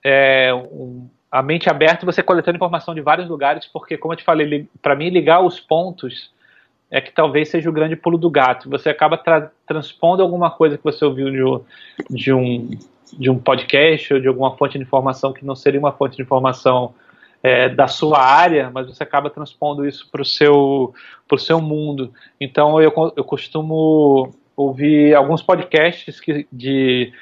é, 0.04 0.54
um, 0.54 1.08
a 1.32 1.42
mente 1.42 1.70
aberta 1.70 2.04
e 2.04 2.06
você 2.06 2.24
coletando 2.24 2.58
informação 2.58 2.94
de 2.94 3.02
vários 3.02 3.30
lugares, 3.30 3.66
porque, 3.66 3.98
como 3.98 4.14
eu 4.14 4.18
te 4.18 4.24
falei, 4.24 4.68
para 4.82 4.96
mim, 4.96 5.10
ligar 5.10 5.42
os 5.42 5.60
pontos 5.60 6.34
é 6.90 7.02
que 7.02 7.12
talvez 7.12 7.50
seja 7.50 7.70
o 7.70 7.74
grande 7.74 7.96
pulo 7.96 8.18
do 8.18 8.30
gato. 8.30 8.70
Você 8.70 8.90
acaba 8.90 9.18
tra 9.18 9.52
transpondo 9.66 10.22
alguma 10.22 10.52
coisa 10.52 10.78
que 10.78 10.84
você 10.84 11.04
ouviu 11.04 11.30
de, 11.30 12.16
de, 12.16 12.34
um, 12.34 12.70
de 13.14 13.30
um 13.30 13.38
podcast 13.38 14.14
ou 14.14 14.20
de 14.20 14.28
alguma 14.28 14.56
fonte 14.58 14.78
de 14.78 14.84
informação 14.84 15.34
que 15.34 15.46
não 15.46 15.56
seria 15.56 15.80
uma 15.80 15.92
fonte 15.92 16.16
de 16.16 16.22
informação 16.22 16.94
é, 17.46 17.70
da 17.70 17.88
sua 17.88 18.20
área, 18.20 18.72
mas 18.74 18.88
você 18.88 19.04
acaba 19.04 19.30
transpondo 19.30 19.86
isso 19.86 20.10
para 20.12 20.22
o 20.22 20.26
seu, 20.26 20.94
pro 21.28 21.38
seu 21.38 21.62
mundo. 21.62 22.12
Então 22.42 22.82
eu, 22.82 22.92
eu 23.16 23.24
costumo 23.24 24.34
ouvir 24.56 25.14
alguns 25.14 25.44
podcasts 25.44 26.20
que, 26.20 26.48
de, 26.52 27.14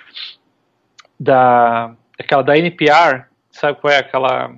da, 1.19 1.93
aquela 2.18 2.41
da 2.41 2.57
NPR, 2.57 3.26
sabe 3.51 3.80
qual 3.81 3.91
é 3.91 3.97
aquela, 3.97 4.55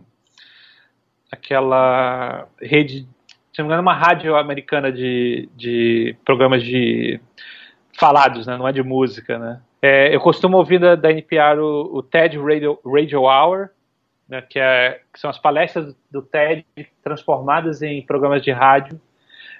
aquela 1.32 2.48
rede, 2.62 3.08
se 3.52 3.60
não 3.60 3.66
me 3.66 3.70
engano, 3.70 3.82
uma 3.82 3.96
rádio 3.96 4.36
americana 4.36 4.92
de, 4.92 5.50
de 5.56 6.16
programas 6.24 6.64
de 6.64 7.20
falados, 7.98 8.46
né? 8.46 8.58
não 8.58 8.68
é 8.68 8.72
de 8.72 8.84
música, 8.84 9.40
né? 9.40 9.62
É, 9.88 10.16
eu 10.16 10.20
costumo 10.20 10.58
ouvir 10.58 10.80
da, 10.80 10.96
da 10.96 11.12
NPR 11.12 11.60
o, 11.60 11.98
o 11.98 12.02
TED 12.02 12.40
Radio, 12.40 12.80
Radio 12.84 13.22
Hour, 13.22 13.70
né, 14.28 14.42
que, 14.42 14.58
é, 14.58 15.00
que, 15.14 15.20
são 15.20 15.30
as 15.30 15.38
palestras 15.38 15.96
do 16.10 16.24
TED 16.24 16.66
transformadas 17.04 17.84
em 17.84 18.02
programas 18.02 18.42
de 18.42 18.50
rádio. 18.50 19.00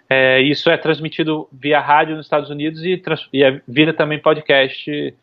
É, 0.10 0.42
isso 0.42 0.68
é 0.72 0.78
transmitido 0.78 1.48
via 1.52 1.80
rádio 1.80 2.16
nos 2.16 2.26
Estados 2.26 2.50
Unidos 2.50 2.84
e, 2.84 2.98
trans, 2.98 3.30
e 3.32 3.44
é, 3.44 3.62
vira 3.68 3.94
também 3.94 4.20
podcast 4.20 5.16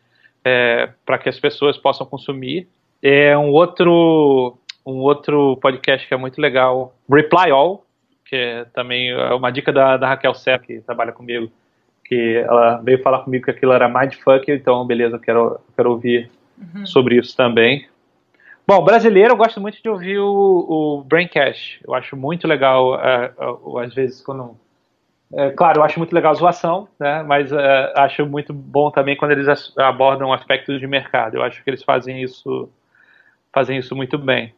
é, 0.44 0.88
para 1.04 1.18
que 1.18 1.28
as 1.28 1.40
pessoas 1.40 1.76
possam 1.76 2.06
consumir. 2.06 2.68
É 3.02 3.36
um 3.36 3.50
outro, 3.50 4.56
um 4.86 4.98
outro 5.00 5.56
podcast 5.56 6.06
que 6.06 6.14
é 6.14 6.16
muito 6.16 6.40
legal, 6.40 6.94
Reply 7.10 7.50
All, 7.50 7.84
que 8.24 8.36
é 8.36 8.64
também 8.66 9.10
é 9.10 9.34
uma 9.34 9.50
dica 9.50 9.72
da, 9.72 9.96
da 9.96 10.06
Raquel 10.06 10.34
Serra, 10.34 10.60
que 10.60 10.80
trabalha 10.82 11.10
comigo, 11.10 11.50
que 12.12 12.36
ela 12.36 12.76
veio 12.76 13.02
falar 13.02 13.20
comigo 13.20 13.46
que 13.46 13.50
aquilo 13.50 13.72
era 13.72 13.88
mindfuck, 13.88 14.50
então 14.52 14.86
beleza, 14.86 15.16
eu 15.16 15.20
quero, 15.20 15.58
quero 15.74 15.90
ouvir 15.92 16.30
uhum. 16.58 16.84
sobre 16.84 17.16
isso 17.16 17.34
também. 17.34 17.88
Bom, 18.66 18.84
brasileiro, 18.84 19.32
eu 19.32 19.36
gosto 19.36 19.60
muito 19.60 19.82
de 19.82 19.88
ouvir 19.88 20.18
o, 20.18 20.28
o 20.28 21.04
Braincast. 21.04 21.80
Eu 21.86 21.94
acho 21.94 22.14
muito 22.14 22.46
legal, 22.46 23.00
é, 23.00 23.32
às 23.82 23.94
vezes, 23.94 24.20
quando. 24.20 24.54
É, 25.32 25.50
claro, 25.50 25.80
eu 25.80 25.84
acho 25.84 25.98
muito 25.98 26.14
legal 26.14 26.32
a 26.32 26.34
zoação, 26.34 26.86
né? 27.00 27.22
Mas 27.22 27.50
é, 27.50 27.92
acho 27.96 28.26
muito 28.26 28.52
bom 28.52 28.90
também 28.90 29.16
quando 29.16 29.32
eles 29.32 29.74
abordam 29.78 30.32
aspectos 30.32 30.78
de 30.78 30.86
mercado. 30.86 31.36
Eu 31.36 31.42
acho 31.42 31.64
que 31.64 31.70
eles 31.70 31.82
fazem 31.82 32.22
isso, 32.22 32.68
fazem 33.52 33.78
isso 33.78 33.96
muito 33.96 34.18
bem. 34.18 34.54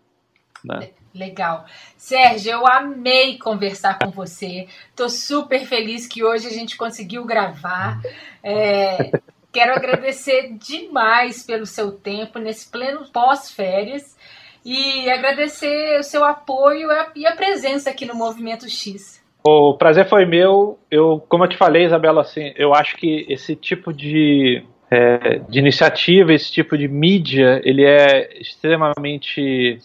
Né? 0.63 0.91
Legal. 1.15 1.65
Sérgio, 1.97 2.53
eu 2.53 2.67
amei 2.67 3.39
conversar 3.39 3.99
com 3.99 4.11
você. 4.11 4.67
Estou 4.91 5.09
super 5.09 5.65
feliz 5.65 6.07
que 6.07 6.23
hoje 6.23 6.47
a 6.47 6.51
gente 6.51 6.77
conseguiu 6.77 7.25
gravar. 7.25 8.01
É, 8.43 9.11
Quero 9.55 9.73
agradecer 9.73 10.53
demais 10.59 11.45
pelo 11.45 11.65
seu 11.65 11.93
tempo 11.93 12.41
nesse 12.41 12.69
pleno 12.69 13.09
pós-férias 13.13 14.17
e 14.65 15.09
agradecer 15.09 16.01
o 16.01 16.03
seu 16.03 16.25
apoio 16.25 16.89
e 17.15 17.25
a 17.25 17.37
presença 17.37 17.89
aqui 17.89 18.05
no 18.05 18.17
Movimento 18.17 18.69
X. 18.69 19.23
O 19.47 19.75
prazer 19.75 20.09
foi 20.09 20.27
meu. 20.27 20.81
Eu, 20.91 21.25
como 21.29 21.45
eu 21.45 21.49
te 21.49 21.57
falei, 21.57 21.85
Isabela, 21.85 22.23
assim, 22.23 22.53
eu 22.57 22.75
acho 22.75 22.97
que 22.97 23.25
esse 23.29 23.55
tipo 23.55 23.93
de, 23.93 24.65
é, 24.91 25.39
de 25.49 25.61
iniciativa, 25.61 26.33
esse 26.33 26.51
tipo 26.51 26.77
de 26.77 26.89
mídia, 26.89 27.61
ele 27.65 27.85
é 27.85 28.37
extremamente 28.41 29.79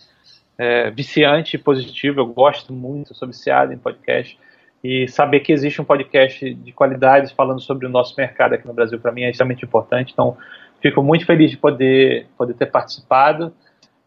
é, 0.60 0.91
viciante 0.91 1.56
e 1.56 1.60
positivo. 1.60 2.19
Eu 2.19 2.26
gosto 2.27 2.73
muito, 2.73 3.15
sou 3.15 3.26
viciado 3.26 3.72
em 3.72 3.77
podcast 3.77 4.38
e 4.84 5.07
saber 5.07 5.40
que 5.40 5.53
existe 5.53 5.81
um 5.81 5.86
podcast 5.86 6.53
de 6.53 6.72
qualidade 6.73 7.34
falando 7.34 7.61
sobre 7.61 7.86
o 7.86 7.90
nosso 7.90 8.14
mercado 8.18 8.53
aqui 8.53 8.68
no 8.68 8.73
Brasil 8.73 8.99
para 8.99 9.11
mim 9.11 9.23
é 9.23 9.30
extremamente 9.30 9.64
importante. 9.64 10.11
Então, 10.11 10.38
fico 10.81 11.02
muito 11.02 11.26
feliz 11.26 11.49
de 11.49 11.57
poder, 11.57 12.27
poder 12.38 12.53
ter 12.53 12.65
participado. 12.65 13.53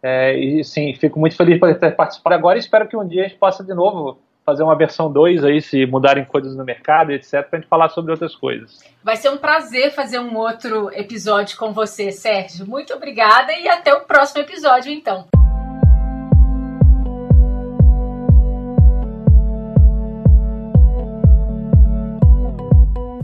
É, 0.02 0.36
e 0.36 0.62
sim, 0.62 0.94
fico 0.94 1.18
muito 1.18 1.36
feliz 1.36 1.54
de 1.54 1.60
poder 1.60 1.78
ter 1.78 1.92
participado 1.92 2.34
agora 2.34 2.58
e 2.58 2.60
espero 2.60 2.86
que 2.86 2.96
um 2.96 3.06
dia 3.06 3.24
a 3.24 3.28
gente 3.28 3.38
possa 3.38 3.64
de 3.64 3.72
novo 3.72 4.18
fazer 4.44 4.64
uma 4.64 4.76
versão 4.76 5.10
2 5.10 5.44
aí, 5.44 5.62
se 5.62 5.86
mudarem 5.86 6.24
coisas 6.24 6.56
no 6.56 6.64
mercado, 6.64 7.12
etc, 7.12 7.30
para 7.48 7.48
a 7.52 7.56
gente 7.56 7.68
falar 7.68 7.88
sobre 7.90 8.10
outras 8.10 8.34
coisas. 8.34 8.80
Vai 9.02 9.16
ser 9.16 9.30
um 9.30 9.36
prazer 9.36 9.92
fazer 9.92 10.18
um 10.18 10.36
outro 10.36 10.90
episódio 10.92 11.56
com 11.56 11.72
você, 11.72 12.10
Sérgio. 12.10 12.66
Muito 12.66 12.92
obrigada 12.92 13.52
e 13.52 13.68
até 13.68 13.94
o 13.94 14.00
próximo 14.00 14.42
episódio, 14.42 14.92
então. 14.92 15.41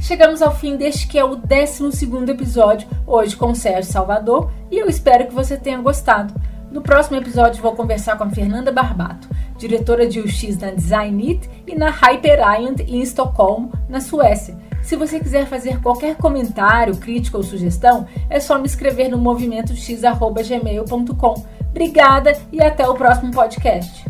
Chegamos 0.01 0.41
ao 0.43 0.55
fim 0.55 0.77
deste 0.77 1.09
que 1.09 1.19
é 1.19 1.25
o 1.25 1.35
12 1.35 2.31
episódio, 2.31 2.89
hoje 3.07 3.35
com 3.37 3.51
o 3.51 3.55
Sérgio 3.55 3.93
Salvador, 3.93 4.51
e 4.70 4.79
eu 4.79 4.89
espero 4.89 5.27
que 5.27 5.35
você 5.35 5.57
tenha 5.57 5.79
gostado. 5.79 6.33
No 6.70 6.83
próximo 6.83 7.16
episódio 7.16 7.62
vou 7.62 7.75
conversar 7.75 8.16
com 8.16 8.23
a 8.25 8.31
Fernanda 8.31 8.70
Barbato, 8.70 9.29
diretora 9.59 10.07
de 10.07 10.20
UX 10.20 10.59
na 10.59 10.70
Design 10.70 11.31
It 11.31 11.51
e 11.66 11.75
na 11.75 11.91
Hyper 11.91 12.39
Island 12.39 12.85
em 12.87 13.01
Estocolmo, 13.01 13.73
na 13.89 14.01
Suécia. 14.01 14.57
Se 14.83 14.95
você 14.95 15.19
quiser 15.19 15.47
fazer 15.47 15.83
qualquer 15.83 16.15
comentário, 16.16 16.97
crítica 16.97 17.37
ou 17.37 17.43
sugestão, 17.43 18.07
é 18.31 18.39
só 18.39 18.57
me 18.59 18.66
escrever 18.66 19.09
no 19.09 19.19
movimentox.gmail.com. 19.19 21.35
Obrigada 21.70 22.39
e 22.53 22.62
até 22.62 22.89
o 22.89 22.95
próximo 22.95 23.33
podcast. 23.33 24.07